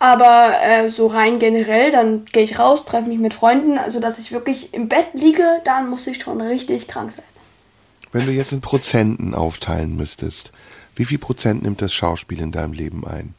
Aber 0.00 0.54
äh, 0.60 0.90
so 0.90 1.06
rein 1.06 1.38
generell, 1.38 1.92
dann 1.92 2.24
gehe 2.24 2.42
ich 2.42 2.58
raus, 2.58 2.84
treffe 2.84 3.08
mich 3.08 3.20
mit 3.20 3.34
Freunden. 3.34 3.78
Also 3.78 4.00
dass 4.00 4.18
ich 4.18 4.32
wirklich 4.32 4.74
im 4.74 4.88
Bett 4.88 5.06
liege, 5.14 5.60
dann 5.64 5.90
muss 5.90 6.08
ich 6.08 6.20
schon 6.20 6.40
richtig 6.40 6.88
krank 6.88 7.12
sein. 7.12 7.24
Wenn 8.10 8.26
du 8.26 8.32
jetzt 8.32 8.50
in 8.50 8.60
Prozenten 8.60 9.32
aufteilen 9.34 9.94
müsstest, 9.94 10.50
wie 10.96 11.04
viel 11.04 11.18
Prozent 11.18 11.62
nimmt 11.62 11.80
das 11.82 11.94
Schauspiel 11.94 12.40
in 12.40 12.50
deinem 12.50 12.72
Leben 12.72 13.06
ein? 13.06 13.34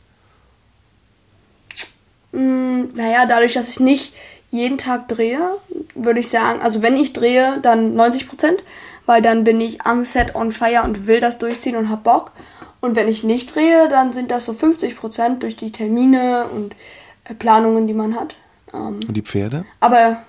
Naja, 2.33 3.25
dadurch, 3.27 3.53
dass 3.53 3.69
ich 3.69 3.79
nicht 3.79 4.13
jeden 4.49 4.77
Tag 4.77 5.07
drehe, 5.07 5.39
würde 5.95 6.19
ich 6.19 6.29
sagen, 6.29 6.61
also 6.61 6.81
wenn 6.81 6.97
ich 6.97 7.13
drehe, 7.13 7.59
dann 7.61 7.95
90 7.95 8.27
Prozent, 8.27 8.63
weil 9.05 9.21
dann 9.21 9.43
bin 9.43 9.61
ich 9.61 9.81
am 9.81 10.03
Set 10.05 10.35
on 10.35 10.51
fire 10.51 10.83
und 10.83 11.07
will 11.07 11.19
das 11.19 11.37
durchziehen 11.37 11.75
und 11.75 11.89
hab 11.89 12.03
Bock. 12.03 12.31
Und 12.81 12.95
wenn 12.95 13.07
ich 13.07 13.23
nicht 13.23 13.55
drehe, 13.55 13.87
dann 13.87 14.13
sind 14.13 14.31
das 14.31 14.45
so 14.45 14.53
50 14.53 14.95
Prozent 14.97 15.43
durch 15.43 15.55
die 15.55 15.71
Termine 15.71 16.47
und 16.53 16.75
äh, 17.25 17.33
Planungen, 17.33 17.87
die 17.87 17.93
man 17.93 18.15
hat. 18.15 18.35
Ähm, 18.73 18.99
Und 19.07 19.13
die 19.13 19.21
Pferde? 19.21 19.65
aber, 19.79 20.23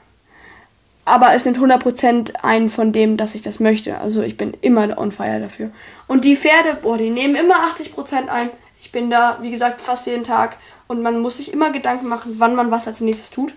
aber 1.05 1.35
es 1.35 1.45
nimmt 1.45 1.57
100 1.57 1.83
Prozent 1.83 2.45
ein 2.45 2.69
von 2.69 2.93
dem, 2.93 3.17
dass 3.17 3.35
ich 3.35 3.43
das 3.43 3.61
möchte. 3.61 3.99
Also 3.99 4.23
ich 4.23 4.37
bin 4.37 4.55
immer 4.61 4.99
on 4.99 5.11
fire 5.11 5.41
dafür. 5.41 5.71
Und 6.07 6.25
die 6.25 6.37
Pferde, 6.37 6.77
boah, 6.83 6.99
die 6.99 7.11
nehmen 7.11 7.35
immer 7.35 7.57
80 7.71 7.93
Prozent 7.93 8.29
ein. 8.29 8.51
Ich 8.81 8.93
bin 8.93 9.11
da, 9.11 9.39
wie 9.41 9.51
gesagt, 9.51 9.81
fast 9.81 10.07
jeden 10.07 10.25
Tag. 10.25 10.57
Und 10.95 11.03
man 11.03 11.21
muss 11.21 11.37
sich 11.37 11.53
immer 11.53 11.71
Gedanken 11.71 12.09
machen, 12.09 12.37
wann 12.39 12.55
man 12.55 12.71
was 12.71 12.87
als 12.87 13.01
nächstes 13.01 13.31
tut. 13.31 13.53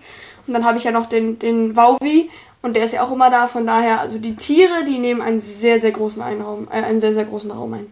Und 0.46 0.54
dann 0.54 0.64
habe 0.64 0.78
ich 0.78 0.84
ja 0.84 0.90
noch 0.90 1.06
den, 1.06 1.38
den 1.38 1.76
Wauwi 1.76 2.30
und 2.62 2.74
der 2.74 2.84
ist 2.84 2.92
ja 2.92 3.02
auch 3.04 3.12
immer 3.12 3.30
da. 3.30 3.46
Von 3.46 3.66
daher, 3.66 4.00
also 4.00 4.18
die 4.18 4.36
Tiere, 4.36 4.84
die 4.86 4.98
nehmen 4.98 5.20
einen 5.20 5.40
sehr, 5.40 5.78
sehr 5.78 5.92
großen 5.92 6.22
Einraum, 6.22 6.68
äh, 6.70 6.82
einen 6.82 7.00
sehr, 7.00 7.14
sehr 7.14 7.24
großen 7.24 7.50
Raum 7.50 7.74
ein. 7.74 7.86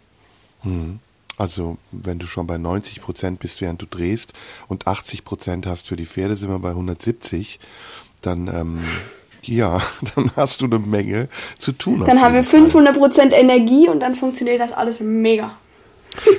Also, 1.38 1.76
wenn 1.92 2.18
du 2.18 2.26
schon 2.26 2.46
bei 2.46 2.58
90 2.58 3.02
Prozent 3.02 3.40
bist, 3.40 3.60
während 3.60 3.82
du 3.82 3.86
drehst 3.86 4.32
und 4.68 4.86
80 4.86 5.24
Prozent 5.24 5.66
hast 5.66 5.86
für 5.86 5.96
die 5.96 6.06
Pferde, 6.06 6.36
sind 6.36 6.48
wir 6.48 6.58
bei 6.58 6.70
170, 6.70 7.60
dann, 8.22 8.48
ähm, 8.48 8.80
ja, 9.42 9.82
dann 10.14 10.30
hast 10.34 10.62
du 10.62 10.64
eine 10.66 10.78
Menge 10.78 11.28
zu 11.58 11.72
tun. 11.72 12.02
Dann 12.06 12.22
haben 12.22 12.34
wir 12.34 12.40
jeden 12.40 12.50
Fall. 12.50 12.60
500 12.62 12.96
Prozent 12.96 13.32
Energie 13.32 13.88
und 13.88 14.00
dann 14.00 14.14
funktioniert 14.14 14.60
das 14.60 14.72
alles 14.72 15.00
mega. 15.00 15.52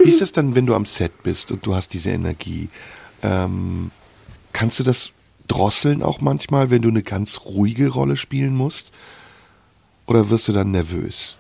Wie 0.04 0.10
ist 0.10 0.22
das 0.22 0.32
dann, 0.32 0.56
wenn 0.56 0.66
du 0.66 0.76
am 0.76 0.86
Set 0.86 1.24
bist 1.24 1.52
und 1.52 1.66
du 1.66 1.76
hast 1.76 1.94
diese 1.94 2.10
Energie? 2.10 2.70
Ähm, 3.24 3.92
kannst 4.54 4.80
du 4.80 4.84
das 4.84 5.14
drosseln 5.48 6.04
auch 6.04 6.22
manchmal, 6.22 6.70
wenn 6.70 6.82
du 6.82 6.90
eine 6.90 7.04
ganz 7.04 7.42
ruhige 7.46 7.90
Rolle 7.90 8.18
spielen 8.18 8.56
musst? 8.56 8.92
Oder 10.06 10.30
wirst 10.30 10.48
du 10.48 10.54
dann 10.54 10.72
nervös? 10.72 11.36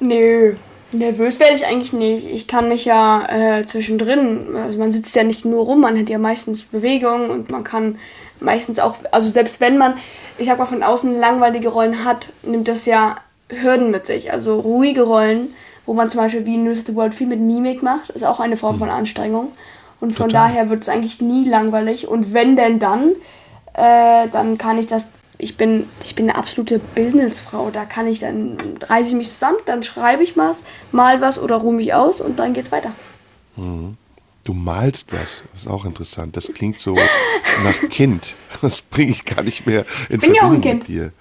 Nö, 0.00 0.54
nervös 0.92 1.40
werde 1.40 1.54
ich 1.54 1.66
eigentlich 1.66 1.92
nicht. 1.92 2.26
Ich 2.26 2.46
kann 2.46 2.68
mich 2.68 2.84
ja 2.84 3.26
äh, 3.28 3.66
zwischendrin, 3.66 4.56
also 4.56 4.78
man 4.78 4.92
sitzt 4.92 5.14
ja 5.16 5.24
nicht 5.24 5.44
nur 5.44 5.64
rum, 5.64 5.80
man 5.80 5.98
hat 5.98 6.08
ja 6.08 6.18
meistens 6.18 6.62
Bewegung 6.64 7.30
und 7.30 7.50
man 7.50 7.64
kann 7.64 7.98
meistens 8.40 8.78
auch, 8.78 8.96
also 9.10 9.30
selbst 9.30 9.60
wenn 9.60 9.78
man, 9.78 9.94
ich 10.38 10.46
sag 10.46 10.58
mal, 10.58 10.66
von 10.66 10.82
außen 10.82 11.18
langweilige 11.18 11.68
Rollen 11.68 12.04
hat, 12.04 12.32
nimmt 12.42 12.68
das 12.68 12.86
ja 12.86 13.16
Hürden 13.48 13.90
mit 13.90 14.06
sich. 14.06 14.32
Also 14.32 14.58
ruhige 14.58 15.02
Rollen, 15.02 15.54
wo 15.86 15.94
man 15.94 16.10
zum 16.10 16.20
Beispiel 16.20 16.46
wie 16.46 16.54
in 16.54 16.64
News 16.64 16.78
of 16.80 16.86
the 16.86 16.94
World 16.94 17.14
viel 17.14 17.26
mit 17.26 17.40
Mimik 17.40 17.82
macht, 17.82 18.10
ist 18.10 18.24
auch 18.24 18.40
eine 18.40 18.56
Form 18.56 18.78
von 18.78 18.90
Anstrengung. 18.90 19.52
Und 20.00 20.14
von 20.14 20.28
Total. 20.28 20.48
daher 20.48 20.70
wird 20.70 20.82
es 20.82 20.88
eigentlich 20.88 21.20
nie 21.20 21.48
langweilig. 21.48 22.08
Und 22.08 22.32
wenn 22.34 22.56
denn 22.56 22.78
dann, 22.78 23.12
äh, 23.74 24.28
dann 24.30 24.58
kann 24.58 24.78
ich 24.78 24.86
das. 24.86 25.08
Ich 25.38 25.56
bin, 25.56 25.88
ich 26.04 26.14
bin 26.14 26.28
eine 26.30 26.38
absolute 26.38 26.78
Businessfrau. 26.78 27.70
Da 27.70 27.84
kann 27.84 28.06
ich 28.06 28.20
dann, 28.20 28.56
reiße 28.82 29.10
ich 29.10 29.14
mich 29.14 29.30
zusammen, 29.30 29.58
dann 29.66 29.82
schreibe 29.82 30.22
ich 30.22 30.36
was, 30.36 30.62
mal 30.92 31.20
was 31.20 31.38
oder 31.40 31.56
ruhe 31.56 31.74
mich 31.74 31.92
aus 31.94 32.20
und 32.20 32.38
dann 32.38 32.52
geht's 32.54 32.70
weiter. 32.72 32.92
Du 34.44 34.52
malst 34.52 35.12
was, 35.12 35.42
das 35.52 35.62
ist 35.62 35.66
auch 35.68 35.84
interessant. 35.84 36.36
Das 36.36 36.52
klingt 36.52 36.78
so 36.78 37.10
nach 37.56 37.88
Kind. 37.88 38.36
Das 38.62 38.82
bringe 38.82 39.12
ich 39.12 39.24
gar 39.24 39.42
nicht 39.42 39.66
mehr 39.66 39.84
in 40.08 40.20
bin 40.20 40.34
ja 40.34 40.44
auch 40.44 40.52
ein 40.52 40.60
Verbindung 40.60 40.60
mit 40.60 40.84
Kind. 40.86 40.88
dir. 40.88 41.12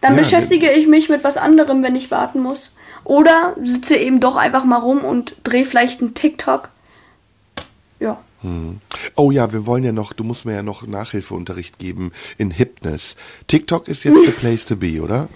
Dann 0.00 0.14
Ja, 0.14 0.16
beschäftige 0.16 0.70
ich 0.70 0.86
mich 0.86 1.08
mit 1.08 1.24
was 1.24 1.36
anderem, 1.36 1.82
wenn 1.82 1.96
ich 1.96 2.10
warten 2.10 2.40
muss. 2.40 2.74
Oder 3.04 3.54
sitze 3.62 3.96
eben 3.96 4.20
doch 4.20 4.36
einfach 4.36 4.64
mal 4.64 4.78
rum 4.78 5.04
und 5.04 5.36
drehe 5.44 5.64
vielleicht 5.64 6.00
einen 6.00 6.14
TikTok. 6.14 6.70
Ja. 8.00 8.18
Oh 9.14 9.30
ja, 9.30 9.52
wir 9.52 9.66
wollen 9.66 9.84
ja 9.84 9.92
noch, 9.92 10.12
du 10.12 10.24
musst 10.24 10.44
mir 10.44 10.54
ja 10.54 10.62
noch 10.62 10.86
Nachhilfeunterricht 10.86 11.78
geben 11.78 12.12
in 12.36 12.50
Hipness. 12.50 13.16
TikTok 13.46 13.88
ist 13.88 14.04
jetzt 14.04 14.18
the 14.26 14.32
place 14.32 14.64
to 14.66 14.76
be, 14.76 15.00
oder? 15.00 15.28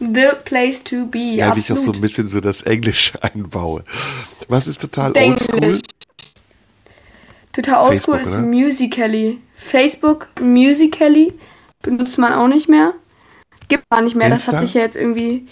The 0.00 0.28
place 0.44 0.82
to 0.84 1.06
be. 1.06 1.36
Ja, 1.36 1.54
wie 1.56 1.60
ich 1.60 1.72
auch 1.72 1.76
so 1.76 1.82
ein 1.82 1.88
absolut. 1.88 2.00
bisschen 2.00 2.28
so 2.28 2.40
das 2.40 2.62
Englische 2.62 3.22
einbaue. 3.22 3.84
Was 4.48 4.66
ist 4.66 4.80
total 4.80 5.12
Denglisch. 5.12 5.48
oldschool? 5.52 5.80
Total 7.52 7.88
oldschool 7.88 8.18
ist 8.18 8.28
oder? 8.28 8.40
Musically. 8.42 9.38
Facebook, 9.54 10.28
Musically 10.40 11.34
benutzt 11.82 12.18
man 12.18 12.32
auch 12.32 12.48
nicht 12.48 12.68
mehr. 12.68 12.94
Gibt 13.68 13.88
gar 13.90 14.02
nicht 14.02 14.16
mehr. 14.16 14.28
Das 14.28 14.42
Insta? 14.42 14.52
hat 14.52 14.64
sich 14.64 14.74
ja 14.74 14.82
jetzt 14.82 14.96
irgendwie. 14.96 15.46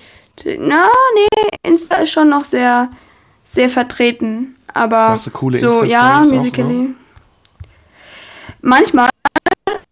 Na, 0.44 0.88
nee, 1.14 1.48
Insta 1.62 1.96
ist 1.96 2.10
schon 2.10 2.28
noch 2.28 2.44
sehr, 2.44 2.90
sehr 3.44 3.70
vertreten. 3.70 4.56
Aber 4.74 5.10
Machst 5.10 5.26
du 5.26 5.30
coole 5.30 5.58
so, 5.58 5.84
ja, 5.84 6.20
Musically. 6.20 6.88
ne? 6.88 6.94
Manchmal. 8.60 9.08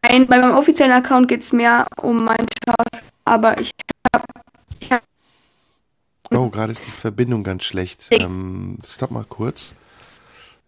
Ein, 0.02 0.26
bei 0.26 0.38
meinem 0.38 0.54
offiziellen 0.56 0.92
Account 0.92 1.28
geht 1.28 1.40
es 1.40 1.52
mehr 1.52 1.86
um 2.00 2.24
meinen 2.24 2.46
Schauspiel. 2.66 3.10
Aber 3.24 3.58
ich 3.58 3.70
habe 4.12 5.02
Oh, 6.30 6.48
gerade 6.50 6.72
ist 6.72 6.84
die 6.86 6.90
Verbindung 6.90 7.42
ganz 7.44 7.64
schlecht. 7.64 8.06
Ähm, 8.10 8.78
stopp 8.86 9.10
mal 9.10 9.24
kurz. 9.24 9.74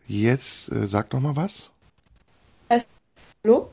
Jetzt 0.06 0.70
äh, 0.70 0.86
sag 0.86 1.12
noch 1.12 1.20
mal 1.20 1.36
was. 1.36 1.70
Es- 2.68 2.88
Hallo? 3.44 3.70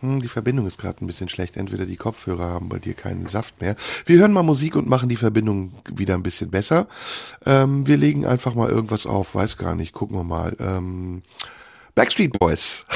Hm, 0.00 0.22
die 0.22 0.28
Verbindung 0.28 0.66
ist 0.66 0.78
gerade 0.78 1.04
ein 1.04 1.06
bisschen 1.06 1.28
schlecht. 1.28 1.56
Entweder 1.56 1.86
die 1.86 1.96
Kopfhörer 1.96 2.46
haben 2.46 2.68
bei 2.68 2.78
dir 2.78 2.94
keinen 2.94 3.26
Saft 3.26 3.60
mehr. 3.60 3.76
Wir 4.06 4.18
hören 4.18 4.32
mal 4.32 4.42
Musik 4.42 4.76
und 4.76 4.88
machen 4.88 5.08
die 5.08 5.16
Verbindung 5.16 5.72
wieder 5.92 6.14
ein 6.14 6.22
bisschen 6.22 6.50
besser. 6.50 6.86
Ähm, 7.44 7.86
wir 7.86 7.96
legen 7.96 8.24
einfach 8.24 8.54
mal 8.54 8.68
irgendwas 8.68 9.06
auf. 9.06 9.34
Weiß 9.34 9.56
gar 9.56 9.74
nicht. 9.74 9.92
Gucken 9.92 10.16
wir 10.16 10.24
mal. 10.24 10.56
Ähm, 10.60 11.22
Backstreet 11.94 12.38
Boys. 12.38 12.86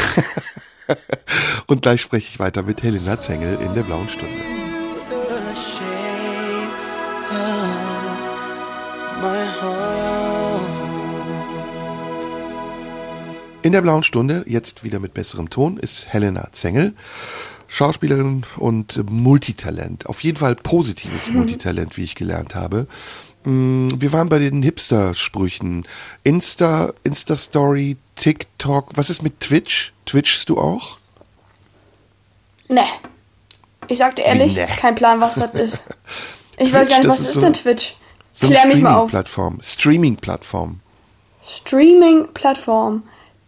und 1.66 1.82
gleich 1.82 2.02
spreche 2.02 2.28
ich 2.28 2.38
weiter 2.38 2.62
mit 2.62 2.82
Helena 2.82 3.18
Zengel 3.18 3.58
in 3.60 3.74
der 3.74 3.82
blauen 3.82 4.08
Stunde. 4.08 4.61
In 13.62 13.72
der 13.72 13.82
blauen 13.82 14.02
Stunde, 14.04 14.44
jetzt 14.46 14.82
wieder 14.82 14.98
mit 14.98 15.14
besserem 15.14 15.48
Ton, 15.50 15.76
ist 15.76 16.06
Helena 16.08 16.48
Zengel. 16.52 16.94
Schauspielerin 17.68 18.44
und 18.56 19.08
Multitalent. 19.10 20.06
Auf 20.06 20.22
jeden 20.22 20.36
Fall 20.38 20.56
positives 20.56 21.28
Multitalent, 21.32 21.96
wie 21.96 22.02
ich 22.04 22.14
gelernt 22.14 22.54
habe. 22.54 22.86
Mm, 23.44 23.88
Wir 23.96 24.12
waren 24.12 24.28
bei 24.28 24.38
den 24.40 24.62
Hipster-Sprüchen. 24.62 25.86
Insta, 26.24 26.92
Insta-Story, 27.04 27.96
TikTok. 28.16 28.96
Was 28.96 29.10
ist 29.10 29.22
mit 29.22 29.40
Twitch? 29.40 29.92
Twitchst 30.06 30.48
du 30.48 30.58
auch? 30.58 30.98
Ne. 32.68 32.84
Ich 33.88 33.98
sag 33.98 34.16
dir 34.16 34.24
ehrlich, 34.24 34.56
Wie 34.56 34.60
ne? 34.60 34.66
kein 34.78 34.94
Plan, 34.94 35.20
was 35.20 35.36
das 35.36 35.52
ist. 35.54 35.84
Ich 36.58 36.70
Twitch, 36.70 36.72
weiß 36.74 36.88
gar 36.88 36.98
nicht, 36.98 37.08
was 37.08 37.20
ist 37.20 37.28
ist 37.28 37.34
so- 37.34 37.40
denn 37.40 37.52
Twitch? 37.52 37.96
So 38.34 38.46
Klär 38.48 38.66
mich 38.66 38.76
mal 38.82 38.94
auf. 38.94 39.10
Streaming-Plattform. 39.10 39.60
Streaming-Plattform. 39.62 40.80
Streaming-Plattform. 41.44 43.02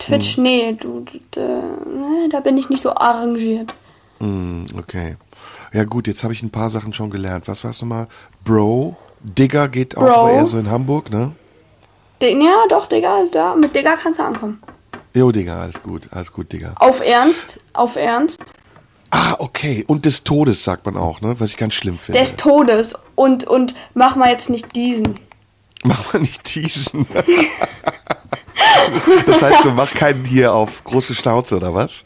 Twitch, 0.06 0.36
Hm. 0.36 0.42
nee, 0.42 0.72
du, 0.80 1.04
du, 1.32 1.40
äh, 1.40 2.28
da 2.30 2.40
bin 2.40 2.56
ich 2.56 2.68
nicht 2.70 2.82
so 2.82 2.94
arrangiert. 2.94 3.72
Mm, 4.20 4.64
Okay. 4.78 5.16
Ja 5.72 5.82
gut, 5.84 6.06
jetzt 6.06 6.22
habe 6.22 6.32
ich 6.32 6.42
ein 6.42 6.50
paar 6.50 6.70
Sachen 6.70 6.92
schon 6.94 7.10
gelernt. 7.10 7.48
Was 7.48 7.64
war's 7.64 7.80
nochmal? 7.82 8.06
Bro. 8.44 8.96
Digger 9.20 9.66
geht 9.68 9.96
auch 9.96 10.02
Bro. 10.02 10.12
aber 10.12 10.30
eher 10.32 10.46
so 10.46 10.56
in 10.58 10.70
Hamburg, 10.70 11.10
ne? 11.10 11.32
Den, 12.22 12.40
ja, 12.40 12.64
doch, 12.68 12.86
Digga, 12.86 13.24
da, 13.32 13.56
mit 13.56 13.74
Digga 13.74 13.96
kannst 13.96 14.20
du 14.20 14.24
ankommen. 14.24 14.62
Jo, 15.14 15.32
Digga, 15.32 15.60
alles 15.60 15.82
gut. 15.82 16.08
Alles 16.12 16.32
gut, 16.32 16.52
Digga. 16.52 16.74
Auf 16.78 17.00
Ernst, 17.00 17.58
auf 17.72 17.96
Ernst. 17.96 18.44
Ah, 19.10 19.34
okay. 19.40 19.84
Und 19.88 20.04
des 20.04 20.22
Todes 20.24 20.62
sagt 20.62 20.86
man 20.86 20.96
auch, 20.96 21.20
ne? 21.20 21.34
Was 21.40 21.50
ich 21.50 21.56
ganz 21.56 21.74
schlimm 21.74 21.98
finde. 21.98 22.20
Des 22.20 22.36
Todes. 22.36 22.94
Und, 23.16 23.44
und 23.44 23.74
mach 23.94 24.14
mal 24.16 24.30
jetzt 24.30 24.50
nicht 24.50 24.74
diesen. 24.76 25.18
Mach 25.82 26.12
mal 26.12 26.20
nicht 26.20 26.54
diesen. 26.54 27.06
das 29.26 29.42
heißt, 29.42 29.64
du 29.64 29.70
mach 29.70 29.92
keinen 29.94 30.24
hier 30.24 30.54
auf 30.54 30.84
große 30.84 31.14
Schnauze, 31.14 31.56
oder 31.56 31.74
was? 31.74 32.04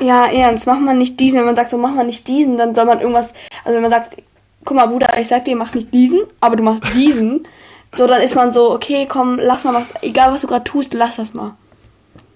Ja, 0.00 0.26
ernst, 0.26 0.66
mach 0.66 0.78
mal 0.78 0.94
nicht 0.94 1.18
diesen. 1.18 1.38
Wenn 1.38 1.46
man 1.46 1.56
sagt, 1.56 1.70
so 1.70 1.78
mach 1.78 1.94
mal 1.94 2.06
nicht 2.06 2.26
diesen, 2.28 2.56
dann 2.56 2.74
soll 2.74 2.84
man 2.84 3.00
irgendwas. 3.00 3.32
Also 3.64 3.74
wenn 3.74 3.82
man 3.82 3.90
sagt, 3.90 4.16
guck 4.64 4.76
mal, 4.76 4.86
Bruder, 4.86 5.18
ich 5.18 5.28
sag 5.28 5.44
dir, 5.44 5.56
mach 5.56 5.74
nicht 5.74 5.92
diesen, 5.92 6.20
aber 6.40 6.56
du 6.56 6.62
machst 6.62 6.84
diesen. 6.94 7.46
so, 7.96 8.06
dann 8.06 8.22
ist 8.22 8.34
man 8.34 8.52
so, 8.52 8.72
okay, 8.72 9.06
komm, 9.08 9.38
lass 9.40 9.64
mal 9.64 9.74
was. 9.74 9.92
Egal 10.02 10.32
was 10.32 10.42
du 10.42 10.46
gerade 10.46 10.64
tust, 10.64 10.94
lass 10.94 11.16
das 11.16 11.34
mal. 11.34 11.54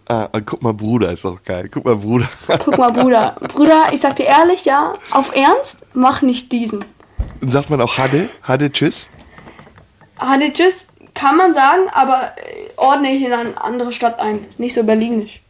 Ah, 0.08 0.28
und 0.32 0.44
guck 0.46 0.62
mal, 0.62 0.74
Bruder 0.74 1.12
ist 1.12 1.24
auch 1.24 1.42
geil. 1.44 1.68
Guck 1.70 1.84
mal, 1.84 1.96
Bruder. 1.96 2.28
Guck 2.64 2.76
mal, 2.76 2.90
Bruder. 2.90 3.36
Bruder, 3.52 3.84
ich 3.92 4.00
sag 4.00 4.16
dir 4.16 4.26
ehrlich, 4.26 4.64
ja, 4.64 4.94
auf 5.10 5.34
Ernst, 5.34 5.76
mach 5.94 6.22
nicht 6.22 6.50
diesen. 6.50 6.84
Sagt 7.40 7.70
man 7.70 7.80
auch 7.80 7.98
Hade? 7.98 8.28
Hade, 8.42 8.70
tschüss? 8.72 9.08
Hadi, 10.18 10.52
tschüss, 10.52 10.86
kann 11.14 11.36
man 11.36 11.54
sagen, 11.54 11.82
aber 11.92 12.32
äh, 12.36 12.70
ordne 12.76 13.10
ich 13.12 13.22
in 13.22 13.32
eine 13.32 13.62
andere 13.62 13.92
Stadt 13.92 14.20
ein. 14.20 14.46
Nicht 14.58 14.74
so 14.74 14.82
berlinisch. 14.84 15.40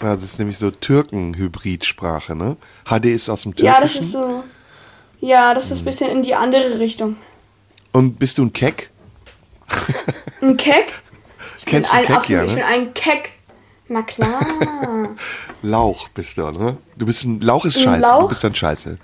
Ah, 0.00 0.14
das 0.16 0.24
ist 0.24 0.38
nämlich 0.38 0.58
so 0.58 0.70
Türken-Hybridsprache, 0.70 2.34
ne? 2.34 2.56
Hade 2.86 3.10
ist 3.12 3.28
aus 3.28 3.42
dem 3.42 3.54
Türkischen. 3.54 3.74
Ja, 3.74 3.80
das 3.80 3.94
ist 3.96 4.12
so. 4.12 4.44
Ja, 5.20 5.54
das 5.54 5.70
ist 5.70 5.80
ein 5.80 5.84
bisschen 5.84 6.10
in 6.10 6.22
die 6.22 6.34
andere 6.34 6.78
Richtung. 6.78 7.16
Und 7.92 8.18
bist 8.18 8.38
du 8.38 8.44
ein 8.44 8.52
Keck? 8.52 8.90
Ein 10.40 10.56
Keck? 10.56 10.92
Ich 11.58 11.66
Kennst 11.66 11.92
bin 11.92 12.02
du 12.02 12.06
ein 12.14 12.20
Keck, 12.20 12.28
ja, 12.28 12.42
Ich 12.44 12.50
ne? 12.50 12.56
bin 12.56 12.64
ein 12.64 12.92
Keck. 12.94 13.32
Na 13.88 14.02
klar. 14.02 14.40
Lauch 15.62 16.08
bist 16.10 16.36
du, 16.36 16.50
ne? 16.50 16.76
Du 16.96 17.06
bist 17.06 17.24
ein 17.24 17.40
Lauch 17.40 17.64
ist 17.64 17.76
Ein 17.78 17.84
scheiße. 17.84 18.00
Du 18.02 18.06
Lauch? 18.06 18.28
bist 18.28 18.44
dann 18.44 18.54
scheiße. 18.54 18.98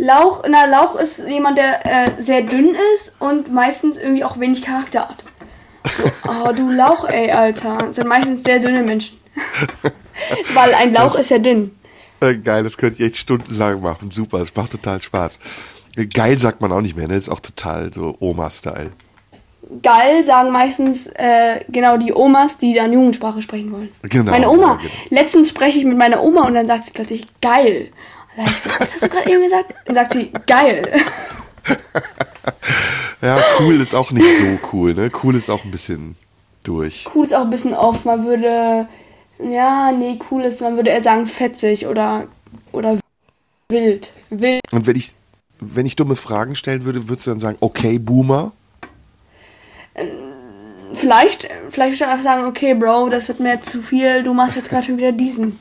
Lauch, 0.00 0.44
na, 0.48 0.64
Lauch 0.64 0.94
ist 0.96 1.28
jemand, 1.28 1.58
der 1.58 1.84
äh, 1.84 2.22
sehr 2.22 2.40
dünn 2.40 2.74
ist 2.94 3.14
und 3.18 3.52
meistens 3.52 3.98
irgendwie 3.98 4.24
auch 4.24 4.40
wenig 4.40 4.62
Charakter 4.62 5.10
hat. 5.10 5.22
So, 5.94 6.10
oh, 6.28 6.52
du 6.52 6.70
Lauch, 6.70 7.04
ey, 7.04 7.30
Alter. 7.30 7.76
Das 7.76 7.96
sind 7.96 8.08
meistens 8.08 8.42
sehr 8.42 8.60
dünne 8.60 8.82
Menschen. 8.82 9.18
Weil 10.54 10.72
ein 10.72 10.94
Lauch 10.94 11.16
ist 11.16 11.30
ja 11.30 11.38
dünn. 11.38 11.72
Äh, 12.20 12.36
geil, 12.36 12.64
das 12.64 12.78
könnte 12.78 13.02
ich 13.02 13.10
echt 13.10 13.18
stundenlang 13.18 13.82
machen. 13.82 14.10
Super, 14.10 14.38
es 14.38 14.56
macht 14.56 14.72
total 14.72 15.02
Spaß. 15.02 15.38
Äh, 15.96 16.06
Geil 16.06 16.38
sagt 16.38 16.62
man 16.62 16.72
auch 16.72 16.80
nicht 16.80 16.96
mehr, 16.96 17.06
ne? 17.06 17.16
Ist 17.16 17.28
auch 17.28 17.40
total 17.40 17.92
so 17.92 18.16
Oma-Style. 18.20 18.92
Geil 19.82 20.24
sagen 20.24 20.50
meistens 20.50 21.08
äh, 21.08 21.60
genau 21.68 21.98
die 21.98 22.14
Omas, 22.14 22.56
die 22.56 22.72
dann 22.72 22.92
Jugendsprache 22.92 23.42
sprechen 23.42 23.70
wollen. 23.70 23.90
Genau, 24.02 24.30
Meine 24.30 24.48
Oma. 24.48 24.62
ja, 24.62 24.74
genau. 24.76 24.92
Letztens 25.10 25.50
spreche 25.50 25.78
ich 25.78 25.84
mit 25.84 25.98
meiner 25.98 26.22
Oma 26.22 26.46
und 26.46 26.54
dann 26.54 26.66
sagt 26.66 26.86
sie 26.86 26.92
plötzlich 26.92 27.26
geil. 27.42 27.90
Und 28.36 28.44
dann 28.44 28.46
ich 28.46 28.60
so, 28.60 28.70
was 28.78 28.92
hast 28.92 29.04
du 29.04 29.08
gerade 29.08 29.30
eben 29.30 29.42
gesagt? 29.42 29.74
Dann 29.86 29.94
sagt 29.94 30.12
sie 30.12 30.30
geil. 30.46 30.82
Ja, 33.22 33.38
cool 33.58 33.80
ist 33.80 33.94
auch 33.94 34.12
nicht 34.12 34.26
so 34.38 34.58
cool, 34.72 34.94
ne? 34.94 35.10
Cool 35.22 35.36
ist 35.36 35.50
auch 35.50 35.64
ein 35.64 35.70
bisschen 35.70 36.16
durch. 36.62 37.06
Cool 37.14 37.26
ist 37.26 37.34
auch 37.34 37.42
ein 37.42 37.50
bisschen 37.50 37.74
oft. 37.74 38.06
Man 38.06 38.24
würde, 38.24 38.88
ja, 39.38 39.92
nee, 39.92 40.18
cool 40.30 40.44
ist, 40.44 40.62
man 40.62 40.76
würde 40.76 40.90
eher 40.90 41.02
sagen 41.02 41.26
fetzig 41.26 41.86
oder, 41.86 42.28
oder 42.72 42.98
wild. 43.68 44.12
Wild. 44.30 44.62
Und 44.72 44.86
wenn 44.86 44.96
ich, 44.96 45.12
wenn 45.60 45.84
ich 45.84 45.96
dumme 45.96 46.16
Fragen 46.16 46.54
stellen 46.54 46.84
würde, 46.84 47.08
würdest 47.08 47.26
du 47.26 47.32
dann 47.32 47.40
sagen, 47.40 47.58
okay, 47.60 47.98
Boomer? 47.98 48.52
Vielleicht, 50.94 51.48
vielleicht 51.68 51.76
würde 51.76 51.94
ich 51.94 52.04
einfach 52.06 52.24
sagen, 52.24 52.46
okay, 52.46 52.72
Bro, 52.72 53.10
das 53.10 53.28
wird 53.28 53.40
mir 53.40 53.54
jetzt 53.54 53.68
zu 53.68 53.82
viel. 53.82 54.22
Du 54.22 54.32
machst 54.32 54.56
jetzt 54.56 54.70
gerade 54.70 54.86
schon 54.86 54.96
wieder 54.96 55.12
diesen. 55.12 55.58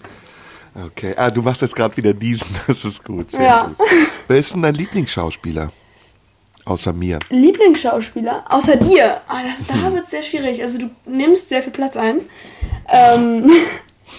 Okay, 0.76 1.14
ah, 1.18 1.30
du 1.32 1.42
machst 1.42 1.62
jetzt 1.62 1.76
gerade 1.76 1.96
wieder 1.98 2.14
diesen, 2.14 2.48
das 2.68 2.84
ist 2.86 3.04
gut. 3.04 3.32
Sehr 3.32 3.42
Ja. 3.42 3.64
gut. 3.78 3.88
Wer 4.28 4.38
ist 4.38 4.54
denn 4.54 4.62
dein 4.62 4.76
Lieblingsschauspieler? 4.76 5.72
Außer 6.66 6.94
mir. 6.94 7.18
Lieblingsschauspieler, 7.30 8.44
außer 8.48 8.76
dir. 8.76 9.22
Ah, 9.28 9.42
das, 9.44 9.68
da 9.68 9.92
wird 9.92 10.04
es 10.04 10.12
sehr 10.12 10.22
schwierig. 10.22 10.62
Also 10.62 10.78
du 10.78 10.90
nimmst 11.06 11.50
sehr 11.50 11.64
viel 11.64 11.72
Platz 11.72 11.98
ein. 11.98 12.22
Ähm, 12.88 13.52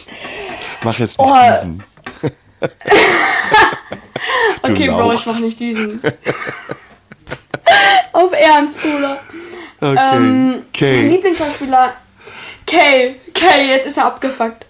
Mach 0.82 0.98
jetzt 0.98 1.18
nicht 1.20 1.30
Oh. 1.30 1.52
diesen. 1.54 1.84
Okay, 4.62 4.88
Bro, 4.88 4.98
Lauch. 5.00 5.14
ich 5.14 5.26
mach 5.26 5.38
nicht 5.38 5.58
diesen. 5.58 6.02
Auf 8.12 8.32
Ernst, 8.32 8.80
Bruder. 8.80 9.18
Okay. 9.80 9.96
Ähm, 10.16 10.50
Mein 10.50 10.62
okay. 10.68 11.08
Lieblingsschauspieler, 11.08 11.94
Kay. 12.66 13.16
Kay, 13.32 13.68
jetzt 13.68 13.86
ist 13.86 13.96
er 13.96 14.04
abgefuckt. 14.06 14.66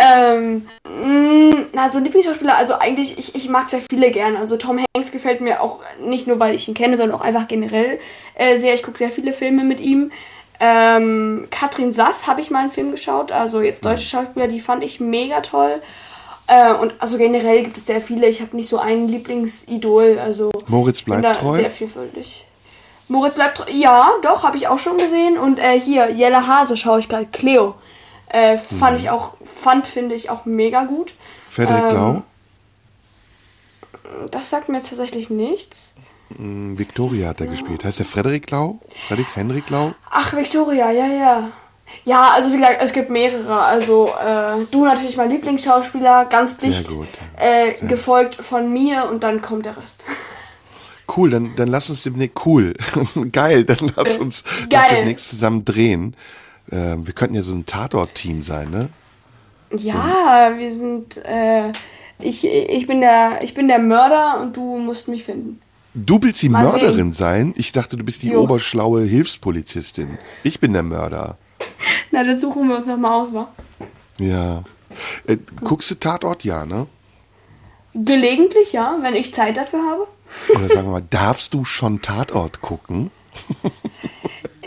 Ähm, 0.00 0.66
mh, 0.84 1.66
na, 1.72 1.90
so 1.90 1.98
Lieblingsschauspieler, 1.98 2.56
also 2.56 2.74
eigentlich, 2.78 3.18
ich, 3.18 3.34
ich 3.34 3.48
mag 3.48 3.68
sehr 3.68 3.82
viele 3.90 4.10
gerne. 4.10 4.38
Also 4.38 4.56
Tom 4.56 4.78
Hanks 4.96 5.12
gefällt 5.12 5.40
mir 5.40 5.62
auch 5.62 5.80
nicht 6.00 6.26
nur, 6.26 6.40
weil 6.40 6.54
ich 6.54 6.66
ihn 6.68 6.74
kenne, 6.74 6.96
sondern 6.96 7.18
auch 7.18 7.24
einfach 7.24 7.48
generell 7.48 7.98
äh, 8.34 8.58
sehr. 8.58 8.74
Ich 8.74 8.82
gucke 8.82 8.98
sehr 8.98 9.10
viele 9.10 9.32
Filme 9.32 9.64
mit 9.64 9.80
ihm. 9.80 10.10
Ähm, 10.58 11.48
Katrin 11.50 11.92
Sass 11.92 12.26
habe 12.26 12.40
ich 12.40 12.50
mal 12.50 12.60
einen 12.60 12.70
Film 12.70 12.90
geschaut, 12.90 13.32
also 13.32 13.62
jetzt 13.62 13.84
deutsche 13.84 14.04
Schauspieler, 14.04 14.46
die 14.46 14.60
fand 14.60 14.84
ich 14.84 15.00
mega 15.00 15.40
toll. 15.40 15.80
Äh, 16.46 16.74
und 16.74 16.94
also 16.98 17.16
generell 17.16 17.62
gibt 17.62 17.76
es 17.76 17.86
sehr 17.86 18.02
viele. 18.02 18.26
Ich 18.26 18.40
habe 18.40 18.56
nicht 18.56 18.68
so 18.68 18.78
einen 18.78 19.08
Lieblingsidol, 19.08 20.18
also 20.18 20.50
Moritz 20.66 21.02
bleibt 21.02 21.24
da 21.24 21.34
treu? 21.34 21.56
sehr 21.56 21.70
vielfältig. 21.70 22.44
Moritz 23.08 23.34
bleibt 23.34 23.58
treu. 23.58 23.70
Ja, 23.70 24.10
doch, 24.22 24.42
habe 24.42 24.56
ich 24.56 24.68
auch 24.68 24.78
schon 24.78 24.98
gesehen. 24.98 25.38
Und 25.38 25.58
äh, 25.58 25.78
hier, 25.78 26.10
Jelle 26.10 26.46
Hase 26.46 26.76
schaue 26.76 27.00
ich 27.00 27.08
gerade. 27.08 27.26
Cleo. 27.26 27.74
Äh, 28.30 28.58
fand 28.58 28.92
Mhm. 28.98 29.04
ich 29.04 29.10
auch, 29.10 29.36
fand, 29.44 29.86
finde 29.86 30.14
ich 30.14 30.30
auch 30.30 30.44
mega 30.44 30.84
gut. 30.84 31.14
Frederik 31.50 31.90
ähm, 31.90 31.96
Lau? 31.96 32.22
Das 34.30 34.50
sagt 34.50 34.68
mir 34.68 34.78
jetzt 34.78 34.88
tatsächlich 34.90 35.30
nichts. 35.30 35.94
Hm, 36.36 36.78
Victoria 36.78 37.28
hat 37.28 37.40
er 37.40 37.48
gespielt. 37.48 37.84
Heißt 37.84 37.98
der 37.98 38.06
Frederik 38.06 38.50
Lau? 38.50 38.78
Frederik 39.08 39.28
Henrik 39.34 39.68
Lau? 39.70 39.94
Ach, 40.10 40.32
Victoria, 40.34 40.90
ja, 40.90 41.06
ja. 41.06 41.48
Ja, 42.04 42.30
also 42.34 42.52
wie 42.52 42.56
gesagt, 42.56 42.76
es 42.80 42.92
gibt 42.92 43.10
mehrere. 43.10 43.60
Also 43.62 44.10
äh, 44.14 44.64
du 44.70 44.84
natürlich 44.84 45.16
mein 45.16 45.28
Lieblingsschauspieler, 45.30 46.26
ganz 46.26 46.56
dicht 46.56 46.88
gut. 46.88 47.08
Äh, 47.36 47.84
gefolgt 47.86 48.36
von 48.36 48.72
mir 48.72 49.08
und 49.10 49.24
dann 49.24 49.42
kommt 49.42 49.66
der 49.66 49.76
Rest. 49.76 50.04
Cool, 51.16 51.30
dann, 51.30 51.56
dann 51.56 51.66
lass 51.66 51.90
uns 51.90 52.04
demnächst, 52.04 52.46
cool, 52.46 52.74
geil, 53.32 53.64
dann 53.64 53.90
lass 53.96 54.16
uns 54.16 54.44
doch 54.44 54.68
Geil. 54.68 54.98
demnächst 54.98 55.28
zusammen 55.30 55.64
drehen. 55.64 56.14
Ähm, 56.72 57.06
wir 57.06 57.14
könnten 57.14 57.34
ja 57.34 57.42
so 57.42 57.52
ein 57.52 57.66
Tatort-Team 57.66 58.42
sein, 58.42 58.70
ne? 58.70 58.88
Ja, 59.76 60.52
wir 60.56 60.74
sind. 60.74 61.16
Äh, 61.24 61.72
ich, 62.18 62.44
ich, 62.44 62.86
bin 62.86 63.00
der, 63.00 63.42
ich 63.42 63.54
bin 63.54 63.68
der 63.68 63.78
Mörder 63.78 64.40
und 64.40 64.56
du 64.56 64.78
musst 64.78 65.08
mich 65.08 65.24
finden. 65.24 65.60
Du 65.94 66.22
willst 66.22 66.42
die 66.42 66.48
Mal 66.48 66.64
Mörderin 66.64 67.12
sein? 67.14 67.54
Ich 67.56 67.72
dachte, 67.72 67.96
du 67.96 68.04
bist 68.04 68.22
die 68.22 68.30
Jo. 68.30 68.42
oberschlaue 68.42 69.02
Hilfspolizistin. 69.02 70.18
Ich 70.44 70.60
bin 70.60 70.72
der 70.72 70.82
Mörder. 70.82 71.38
Na, 72.10 72.22
dann 72.22 72.38
suchen 72.38 72.68
wir 72.68 72.76
uns 72.76 72.86
noch 72.86 72.98
mal 72.98 73.14
aus, 73.20 73.32
wa? 73.32 73.48
Ja. 74.18 74.62
Äh, 75.26 75.38
guckst 75.62 75.90
du 75.90 75.94
Tatort? 75.96 76.44
Ja, 76.44 76.66
ne? 76.66 76.86
Gelegentlich, 77.94 78.72
ja, 78.72 78.96
wenn 79.02 79.14
ich 79.16 79.34
Zeit 79.34 79.56
dafür 79.56 79.80
habe. 79.84 80.06
Oder 80.54 80.68
sagen 80.68 80.86
wir 80.88 80.92
mal, 80.92 81.06
darfst 81.10 81.54
du 81.54 81.64
schon 81.64 82.02
Tatort 82.02 82.60
gucken? 82.60 83.10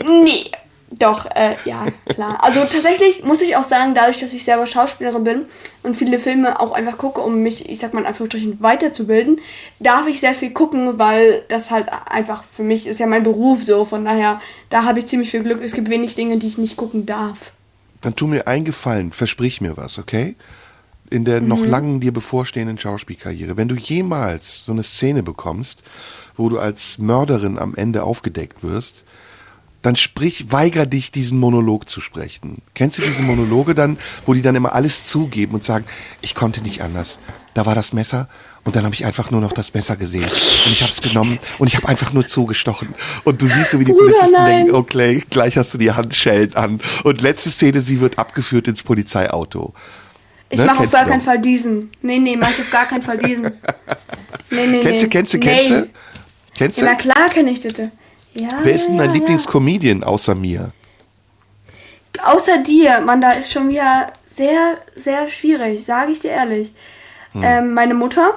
Nee, 0.02 0.50
doch, 0.98 1.26
äh, 1.34 1.56
ja, 1.64 1.86
klar. 2.08 2.38
Also 2.42 2.60
tatsächlich 2.60 3.24
muss 3.24 3.40
ich 3.40 3.56
auch 3.56 3.62
sagen, 3.62 3.94
dadurch, 3.94 4.20
dass 4.20 4.32
ich 4.32 4.44
selber 4.44 4.66
Schauspielerin 4.66 5.24
bin 5.24 5.42
und 5.82 5.96
viele 5.96 6.18
Filme 6.18 6.60
auch 6.60 6.72
einfach 6.72 6.98
gucke, 6.98 7.20
um 7.20 7.42
mich, 7.42 7.68
ich 7.68 7.78
sag 7.78 7.94
mal 7.94 8.00
in 8.00 8.06
Anführungsstrichen, 8.06 8.60
weiterzubilden, 8.60 9.40
darf 9.80 10.06
ich 10.06 10.20
sehr 10.20 10.34
viel 10.34 10.50
gucken, 10.50 10.98
weil 10.98 11.42
das 11.48 11.70
halt 11.70 11.88
einfach 12.06 12.44
für 12.44 12.62
mich 12.62 12.86
ist 12.86 13.00
ja 13.00 13.06
mein 13.06 13.22
Beruf 13.22 13.64
so. 13.64 13.84
Von 13.84 14.04
daher, 14.04 14.40
da 14.70 14.84
habe 14.84 14.98
ich 14.98 15.06
ziemlich 15.06 15.30
viel 15.30 15.42
Glück. 15.42 15.62
Es 15.62 15.72
gibt 15.72 15.88
wenig 15.90 16.14
Dinge, 16.14 16.38
die 16.38 16.46
ich 16.46 16.58
nicht 16.58 16.76
gucken 16.76 17.06
darf. 17.06 17.52
Dann 18.00 18.14
tu 18.14 18.26
mir 18.26 18.46
einen 18.46 18.64
Gefallen, 18.64 19.12
versprich 19.12 19.60
mir 19.60 19.76
was, 19.76 19.98
okay? 19.98 20.36
In 21.10 21.24
der 21.24 21.40
noch 21.40 21.64
langen 21.64 22.00
dir 22.00 22.12
bevorstehenden 22.12 22.78
Schauspielkarriere. 22.78 23.56
Wenn 23.56 23.68
du 23.68 23.74
jemals 23.74 24.64
so 24.64 24.72
eine 24.72 24.82
Szene 24.82 25.22
bekommst, 25.22 25.82
wo 26.36 26.48
du 26.48 26.58
als 26.58 26.98
Mörderin 26.98 27.58
am 27.58 27.74
Ende 27.74 28.04
aufgedeckt 28.04 28.62
wirst, 28.62 29.04
dann 29.84 29.96
sprich, 29.96 30.50
weiger 30.50 30.86
dich, 30.86 31.12
diesen 31.12 31.38
Monolog 31.38 31.88
zu 31.90 32.00
sprechen. 32.00 32.62
Kennst 32.74 32.98
du 32.98 33.02
diese 33.02 33.22
Monologe 33.22 33.74
dann, 33.74 33.98
wo 34.24 34.32
die 34.34 34.40
dann 34.42 34.56
immer 34.56 34.72
alles 34.74 35.04
zugeben 35.04 35.54
und 35.54 35.62
sagen, 35.62 35.84
ich 36.22 36.34
konnte 36.34 36.62
nicht 36.62 36.80
anders. 36.82 37.18
Da 37.52 37.66
war 37.66 37.74
das 37.74 37.92
Messer 37.92 38.28
und 38.64 38.74
dann 38.76 38.84
habe 38.84 38.94
ich 38.94 39.04
einfach 39.04 39.30
nur 39.30 39.40
noch 39.42 39.52
das 39.52 39.74
Messer 39.74 39.96
gesehen. 39.96 40.24
Und 40.24 40.72
ich 40.72 40.82
habe 40.82 40.90
es 40.90 41.02
genommen 41.02 41.38
und 41.58 41.68
ich 41.68 41.76
habe 41.76 41.86
einfach 41.86 42.12
nur 42.14 42.26
zugestochen. 42.26 42.88
Und 43.24 43.42
du 43.42 43.46
siehst 43.46 43.72
so, 43.72 43.78
wie 43.78 43.84
die 43.84 43.92
Bruder, 43.92 44.06
Polizisten 44.06 44.32
nein. 44.32 44.56
denken, 44.64 44.74
okay, 44.74 45.22
gleich 45.30 45.56
hast 45.58 45.74
du 45.74 45.78
die 45.78 45.92
Handschellen 45.92 46.54
an. 46.54 46.80
Und 47.04 47.20
letzte 47.20 47.50
Szene, 47.50 47.80
sie 47.82 48.00
wird 48.00 48.18
abgeführt 48.18 48.66
ins 48.66 48.82
Polizeiauto. 48.82 49.74
Ich 50.48 50.58
Ne, 50.58 50.64
mache 50.66 50.84
auf 50.84 50.90
gar 50.90 51.04
du 51.04 51.10
keinen. 51.10 51.20
Fall 51.20 51.38
diesen. 51.40 51.90
Nee, 52.02 52.18
nee, 52.18 52.36
mach 52.36 52.50
ich 52.50 52.60
auf 52.60 52.70
gar 52.70 52.86
keinen 52.86 53.02
Fall 53.02 53.18
diesen. 53.18 53.50
Nee, 54.50 54.66
nee, 54.66 54.80
Kennst 54.80 55.02
du, 55.02 55.06
nee. 55.06 55.10
kennst 55.10 55.34
du, 55.34 55.38
kennst 55.40 55.70
du? 55.70 55.88
Kennst 56.56 56.76
Ja, 56.78 56.84
du? 56.84 56.90
na 56.92 56.96
klar 56.96 57.28
kenne 57.30 57.50
ich 57.50 57.60
das. 57.60 57.74
Ja, 58.34 58.48
Wer 58.62 58.74
ist 58.74 58.86
denn 58.86 58.96
ja, 58.96 59.02
dein 59.02 59.10
ja. 59.10 59.16
Lieblingscomedian 59.16 60.02
außer 60.04 60.34
mir? 60.34 60.70
Außer 62.24 62.58
dir, 62.58 63.00
Mann, 63.00 63.20
da 63.20 63.30
ist 63.32 63.52
schon 63.52 63.68
wieder 63.68 64.12
sehr, 64.26 64.78
sehr 64.94 65.28
schwierig, 65.28 65.84
sage 65.84 66.12
ich 66.12 66.20
dir 66.20 66.30
ehrlich. 66.30 66.72
Ähm, 67.34 67.74
meine 67.74 67.94
Mutter, 67.94 68.34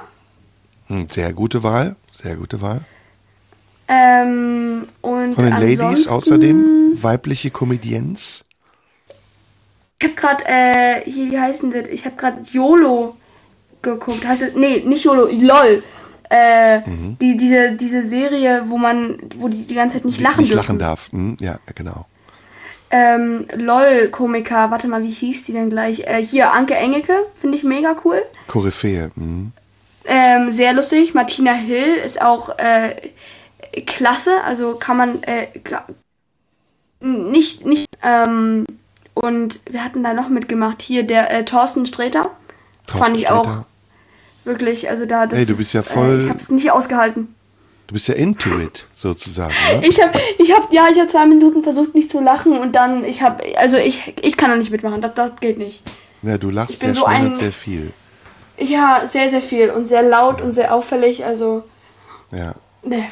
Hm, 0.88 1.06
sehr 1.08 1.32
gute 1.32 1.62
Wahl, 1.62 1.94
sehr 2.20 2.34
gute 2.34 2.60
Wahl. 2.60 2.80
ähm, 3.86 4.86
und 5.02 5.34
Von 5.34 5.44
den 5.44 5.52
Ladies 5.78 6.08
außerdem 6.08 7.00
weibliche 7.02 7.50
Comedians. 7.50 8.44
Ich 10.00 10.06
habe 10.08 10.14
gerade, 10.14 10.44
äh, 10.46 11.10
hier, 11.10 11.30
wie 11.30 11.38
heißt 11.38 11.62
denn 11.62 11.70
das? 11.72 11.88
Ich 11.88 12.04
habe 12.04 12.16
gerade 12.16 12.42
YOLO 12.50 13.16
geguckt. 13.82 14.26
Heißt 14.26 14.42
das, 14.42 14.54
nee, 14.54 14.80
nicht 14.84 15.04
YOLO, 15.04 15.28
LOL. 15.30 15.82
Äh, 16.30 16.80
Mhm. 16.80 17.16
die, 17.20 17.36
diese, 17.36 17.72
diese 17.72 18.06
Serie, 18.08 18.62
wo 18.66 18.76
man, 18.76 19.18
wo 19.36 19.48
die 19.48 19.64
die 19.66 19.74
ganze 19.74 19.96
Zeit 19.96 20.04
nicht 20.04 20.20
lachen 20.20 20.42
nicht 20.42 20.52
dürfen. 20.52 20.66
lachen 20.66 20.78
darf. 20.78 21.08
Hm, 21.12 21.36
ja, 21.40 21.58
genau. 21.74 22.06
Ähm, 22.90 23.46
LOL-Komiker, 23.54 24.70
warte 24.70 24.88
mal, 24.88 25.02
wie 25.02 25.10
hieß 25.10 25.44
die 25.44 25.52
denn 25.52 25.70
gleich? 25.70 26.00
Äh, 26.00 26.22
hier, 26.24 26.52
Anke 26.52 26.74
Engelke, 26.74 27.14
finde 27.34 27.56
ich 27.56 27.64
mega 27.64 27.96
cool. 28.04 28.22
Koryphäe. 28.46 29.10
Hm. 29.14 29.52
Ähm, 30.06 30.50
sehr 30.52 30.72
lustig. 30.72 31.12
Martina 31.14 31.52
Hill 31.52 31.96
ist 32.04 32.20
auch 32.22 32.58
äh, 32.58 32.94
klasse, 33.82 34.42
also 34.44 34.74
kann 34.76 34.96
man 34.96 35.22
äh, 35.24 35.48
nicht, 37.00 37.64
nicht, 37.66 37.86
ähm, 38.02 38.64
und 39.14 39.60
wir 39.70 39.84
hatten 39.84 40.02
da 40.02 40.14
noch 40.14 40.28
mitgemacht. 40.28 40.80
Hier, 40.82 41.02
der 41.02 41.30
äh, 41.30 41.44
Thorsten 41.44 41.86
Sträter. 41.86 42.30
Thorsten 42.86 42.98
fand 42.98 43.16
ich 43.16 43.28
auch 43.28 43.44
Sträter. 43.44 43.66
Wirklich, 44.48 44.88
also 44.90 45.06
da, 45.06 45.26
das 45.26 45.38
Ey, 45.38 45.46
du 45.46 45.52
ist, 45.52 45.58
bist 45.58 45.74
ja 45.74 45.82
voll- 45.82 46.20
Äh, 46.20 46.24
ich 46.24 46.28
hab's 46.30 46.48
nicht 46.50 46.70
ausgehalten. 46.72 47.34
Du 47.86 47.94
bist 47.94 48.08
ja 48.08 48.14
into 48.14 48.58
it, 48.58 48.86
sozusagen. 48.92 49.54
Ne? 49.72 49.86
Ich 49.88 50.02
hab, 50.02 50.14
ich 50.38 50.52
hab, 50.52 50.72
ja, 50.72 50.88
ich 50.92 50.98
hab 50.98 51.08
zwei 51.08 51.26
Minuten 51.26 51.62
versucht 51.62 51.94
nicht 51.94 52.10
zu 52.10 52.20
lachen 52.20 52.58
und 52.58 52.72
dann, 52.72 53.04
ich 53.04 53.22
hab, 53.22 53.42
also 53.56 53.76
ich, 53.78 54.14
ich 54.20 54.36
kann 54.36 54.50
da 54.50 54.56
nicht 54.56 54.70
mitmachen, 54.70 55.00
das, 55.00 55.14
das 55.14 55.36
geht 55.40 55.56
nicht. 55.58 55.82
Ja, 56.22 56.36
du 56.36 56.50
lachst 56.50 56.80
sehr 56.80 56.94
so 56.94 57.04
ein- 57.04 57.34
sehr 57.36 57.52
viel. 57.52 57.92
Ja, 58.58 59.02
sehr, 59.08 59.30
sehr 59.30 59.40
viel 59.40 59.70
und 59.70 59.84
sehr 59.84 60.02
laut 60.02 60.40
und 60.42 60.52
sehr 60.52 60.74
auffällig, 60.74 61.24
also, 61.24 61.62
Ja. 62.32 62.54
ne. 62.82 63.04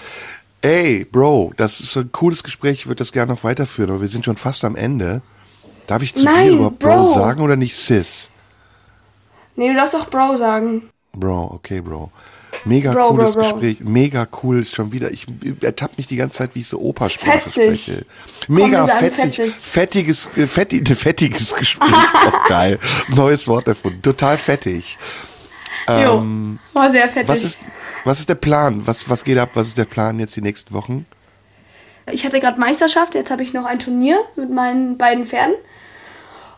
Ey, 0.61 1.05
Bro, 1.05 1.53
das 1.57 1.79
ist 1.81 1.97
ein 1.97 2.11
cooles 2.11 2.43
Gespräch. 2.43 2.73
Ich 2.81 2.87
würde 2.89 2.99
das 2.99 3.13
gerne 3.13 3.33
noch 3.33 3.45
weiterführen, 3.45 3.91
aber 3.91 4.01
wir 4.01 4.09
sind 4.09 4.25
schon 4.25 4.37
fast 4.37 4.65
am 4.65 4.75
Ende. 4.75 5.23
Darf 5.87 6.03
ich 6.03 6.13
zu 6.15 6.25
Nein, 6.25 6.47
dir 6.49 6.53
überhaupt 6.55 6.81
Bro. 6.81 7.03
Bro. 7.05 7.15
sagen 7.15 7.41
oder 7.43 7.55
nicht 7.55 7.77
Sis? 7.77 8.31
Nee, 9.55 9.69
du 9.69 9.75
darfst 9.75 9.95
doch 9.95 10.11
Bro 10.11 10.35
sagen. 10.37 10.89
Bro, 11.17 11.51
okay, 11.55 11.81
Bro. 11.81 12.11
Mega 12.65 12.93
Bro, 12.93 13.09
cooles 13.11 13.35
Bro, 13.35 13.41
Bro. 13.43 13.53
Gespräch. 13.61 13.81
Mega 13.81 14.27
cool 14.43 14.61
ist 14.61 14.75
schon 14.75 14.91
wieder. 14.93 15.11
Ich 15.11 15.27
ertappe 15.61 15.95
mich 15.99 16.07
die 16.07 16.17
ganze 16.17 16.39
Zeit, 16.39 16.55
wie 16.55 16.61
ich 16.61 16.69
so 16.69 16.81
Opersprache 16.81 17.49
spreche. 17.49 18.05
Mega 18.49 18.87
fetzig. 18.87 19.37
fetzig. 19.37 19.53
Fettiges, 19.53 20.29
äh, 20.37 20.47
fetti, 20.47 20.85
fettiges 20.95 21.55
Gespräch. 21.55 21.91
Doch 22.25 22.49
geil. 22.49 22.79
Neues 23.09 23.47
Wort 23.49 23.69
erfunden. 23.69 24.03
Total 24.03 24.39
fettig. 24.39 24.99
jo, 25.89 26.25
war 26.73 26.91
sehr 26.91 27.09
fettig. 27.09 27.21
Ähm, 27.23 27.29
Was 27.29 27.43
ist, 27.45 27.61
was 28.05 28.19
ist 28.21 28.29
der 28.29 28.35
Plan? 28.37 28.87
Was, 28.87 29.09
was 29.09 29.23
geht 29.25 29.39
ab? 29.39 29.51
Was 29.55 29.69
ist 29.69 29.79
der 29.79 29.85
Plan 29.85 30.19
jetzt 30.19 30.35
die 30.37 30.43
nächsten 30.43 30.73
Wochen? 30.75 31.07
Ich 32.11 32.25
hatte 32.25 32.39
gerade 32.41 32.61
Meisterschaft, 32.61 33.15
jetzt 33.15 33.31
habe 33.31 33.43
ich 33.43 33.53
noch 33.53 33.65
ein 33.65 33.79
Turnier 33.81 34.19
mit 34.37 34.51
meinen 34.51 34.97
beiden 34.97 35.27
Pferden. 35.27 35.55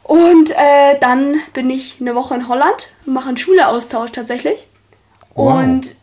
Und 0.09 0.53
äh, 0.53 0.99
dann 1.01 1.37
bin 1.53 1.69
ich 1.69 1.99
eine 2.01 2.15
Woche 2.15 2.35
in 2.35 2.49
Holland, 2.49 2.89
wir 3.05 3.13
machen 3.13 3.29
einen 3.29 3.37
Schulaustausch 3.37 4.11
tatsächlich. 4.11 4.67
Wow. 5.35 5.59
Und 5.59 5.95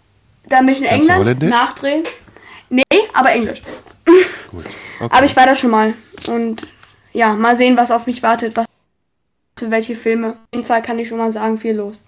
dann 0.47 0.67
bin 0.67 0.75
ich 0.75 0.81
in 0.81 0.87
Kannst 0.87 1.09
England, 1.09 1.41
nachdrehen. 1.41 2.03
Nee, 2.69 2.83
aber 3.13 3.31
Englisch. 3.31 3.63
Gut. 4.51 4.65
Aber 5.09 5.25
ich 5.25 5.35
war 5.35 5.47
da 5.47 5.55
schon 5.55 5.71
mal. 5.71 5.95
Und 6.27 6.67
ja, 7.13 7.33
mal 7.33 7.57
sehen, 7.57 7.77
was 7.77 7.89
auf 7.89 8.05
mich 8.05 8.21
wartet, 8.21 8.55
was 8.55 8.67
für 9.57 9.71
welche 9.71 9.95
Filme. 9.95 10.33
Auf 10.33 10.53
jeden 10.53 10.65
Fall 10.65 10.83
kann 10.83 10.99
ich 10.99 11.07
schon 11.07 11.17
mal 11.17 11.31
sagen, 11.31 11.57
viel 11.57 11.73
los. 11.73 12.03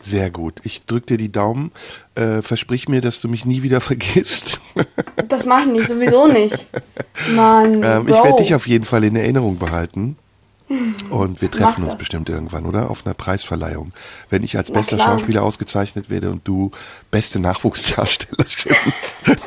Sehr 0.00 0.30
gut. 0.30 0.60
Ich 0.62 0.84
drück 0.84 1.08
dir 1.08 1.16
die 1.16 1.32
Daumen. 1.32 1.72
Äh, 2.14 2.42
versprich 2.42 2.88
mir, 2.88 3.00
dass 3.00 3.20
du 3.20 3.28
mich 3.28 3.44
nie 3.44 3.64
wieder 3.64 3.80
vergisst. 3.80 4.60
Das 5.26 5.46
mache 5.46 5.62
ich 5.62 5.72
nicht, 5.72 5.88
sowieso 5.88 6.28
nicht. 6.28 6.68
Mann, 7.34 7.82
ähm, 7.82 8.06
ich 8.06 8.22
werde 8.22 8.40
dich 8.40 8.54
auf 8.54 8.68
jeden 8.68 8.84
Fall 8.84 9.02
in 9.02 9.16
Erinnerung 9.16 9.58
behalten. 9.58 10.16
Und 11.10 11.40
wir 11.42 11.50
treffen 11.50 11.84
uns 11.84 11.96
bestimmt 11.96 12.28
irgendwann, 12.28 12.66
oder? 12.66 12.90
Auf 12.90 13.04
einer 13.04 13.14
Preisverleihung. 13.14 13.92
Wenn 14.30 14.42
ich 14.42 14.56
als 14.56 14.70
bester. 14.70 14.98
Schauspieler 14.98 15.42
ausgezeichnet 15.42 16.10
werde 16.10 16.30
und 16.30 16.46
du 16.46 16.70
beste 17.10 17.38
Nachwuchsdarstellerin. 17.40 18.46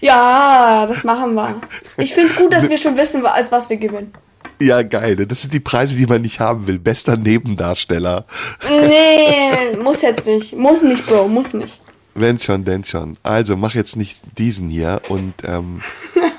Ja, 0.00 0.86
das 0.86 1.02
machen 1.04 1.34
wir. 1.34 1.60
Ich 1.96 2.12
finde 2.12 2.30
es 2.30 2.36
gut, 2.36 2.52
dass 2.52 2.68
wir 2.68 2.76
schon 2.76 2.96
wissen, 2.96 3.24
als 3.24 3.50
was 3.52 3.70
wir 3.70 3.78
gewinnen. 3.78 4.12
ja, 4.60 4.82
geil. 4.82 5.16
ne? 5.16 5.26
Das 5.26 5.40
sind 5.42 5.52
die 5.52 5.60
Preise, 5.60 5.96
die 5.96 6.06
man 6.06 6.20
nicht 6.22 6.40
haben 6.40 6.66
will. 6.66 6.78
Bester 6.78 7.16
Nebendarsteller. 7.16 8.26
Nee, 8.68 9.76
muss 9.82 10.02
jetzt 10.02 10.26
nicht. 10.26 10.54
Muss 10.56 10.82
nicht, 10.82 11.06
Bro, 11.06 11.28
muss 11.28 11.54
nicht. 11.54 11.78
Wenn 12.14 12.38
schon, 12.38 12.64
denn 12.64 12.84
schon. 12.84 13.16
Also 13.22 13.56
mach 13.56 13.74
jetzt 13.74 13.96
nicht 13.96 14.18
diesen 14.36 14.68
hier 14.68 15.00
und 15.08 15.34
ähm, 15.44 15.80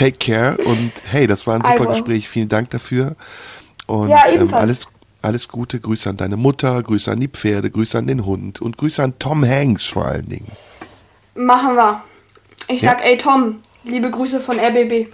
take 0.00 0.18
care. 0.18 0.56
Und 0.64 0.92
hey, 1.04 1.26
das 1.26 1.46
war 1.46 1.54
ein 1.56 1.62
super 1.62 1.88
Also. 1.88 1.88
Gespräch. 1.90 2.28
Vielen 2.28 2.48
Dank 2.48 2.70
dafür. 2.70 3.14
Und 3.86 4.08
Ja, 4.08 4.24
ähm, 4.28 4.52
alles, 4.54 4.88
alles 5.22 5.48
Gute. 5.48 5.78
Grüße 5.80 6.08
an 6.10 6.16
deine 6.16 6.36
Mutter, 6.36 6.82
Grüße 6.82 7.10
an 7.10 7.20
die 7.20 7.28
Pferde, 7.28 7.70
Grüße 7.70 7.98
an 7.98 8.06
den 8.06 8.24
Hund 8.24 8.60
und 8.60 8.76
Grüße 8.78 9.02
an 9.02 9.14
Tom 9.18 9.44
Hanks 9.46 9.84
vor 9.86 10.06
allen 10.06 10.28
Dingen. 10.28 10.50
Machen 11.34 11.74
wir. 11.76 12.02
Ich 12.68 12.82
Ja. 12.82 12.90
sag, 12.90 13.04
ey 13.04 13.16
Tom, 13.16 13.60
liebe 13.84 14.10
Grüße 14.10 14.40
von 14.40 14.58
RBB. 14.58 15.08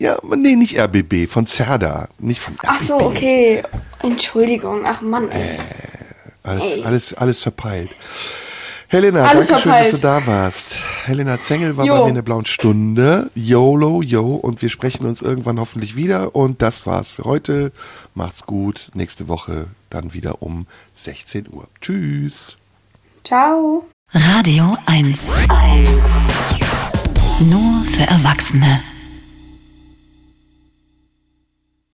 Ja, 0.00 0.16
nee, 0.22 0.54
nicht 0.54 0.78
RBB, 0.78 1.26
von 1.28 1.46
Zerda, 1.46 2.08
nicht 2.18 2.40
von 2.40 2.54
RBB. 2.54 2.66
Ach 2.68 2.78
so, 2.78 3.00
okay. 3.00 3.62
Entschuldigung. 4.02 4.82
Ach 4.86 5.00
Mann. 5.00 5.28
Äh, 5.30 5.54
Ey. 5.56 5.58
Alles, 6.44 6.84
alles, 6.84 7.14
alles 7.14 7.42
verpeilt. 7.42 7.90
Helena, 8.90 9.24
Alles 9.26 9.48
danke 9.48 9.62
schön, 9.64 9.72
dass 9.72 9.90
du 9.90 9.96
da 9.98 10.26
warst. 10.26 10.76
Helena 11.04 11.38
Zengel 11.40 11.76
war 11.76 11.84
Jo. 11.84 11.94
bei 11.96 12.02
mir 12.04 12.08
in 12.08 12.14
der 12.14 12.22
blauen 12.22 12.46
Stunde. 12.46 13.30
YOLO, 13.34 14.00
yo. 14.00 14.34
Und 14.34 14.62
wir 14.62 14.70
sprechen 14.70 15.04
uns 15.06 15.20
irgendwann 15.20 15.60
hoffentlich 15.60 15.94
wieder. 15.94 16.34
Und 16.34 16.62
das 16.62 16.86
war's 16.86 17.10
für 17.10 17.24
heute. 17.24 17.70
Macht's 18.14 18.46
gut. 18.46 18.90
Nächste 18.94 19.28
Woche 19.28 19.66
dann 19.90 20.14
wieder 20.14 20.40
um 20.42 20.66
16 20.94 21.48
Uhr. 21.52 21.68
Tschüss. 21.82 22.56
Ciao. 23.24 23.84
Radio 24.12 24.78
1. 24.86 25.34
Nur 27.40 27.84
für 27.92 28.04
Erwachsene. 28.04 28.80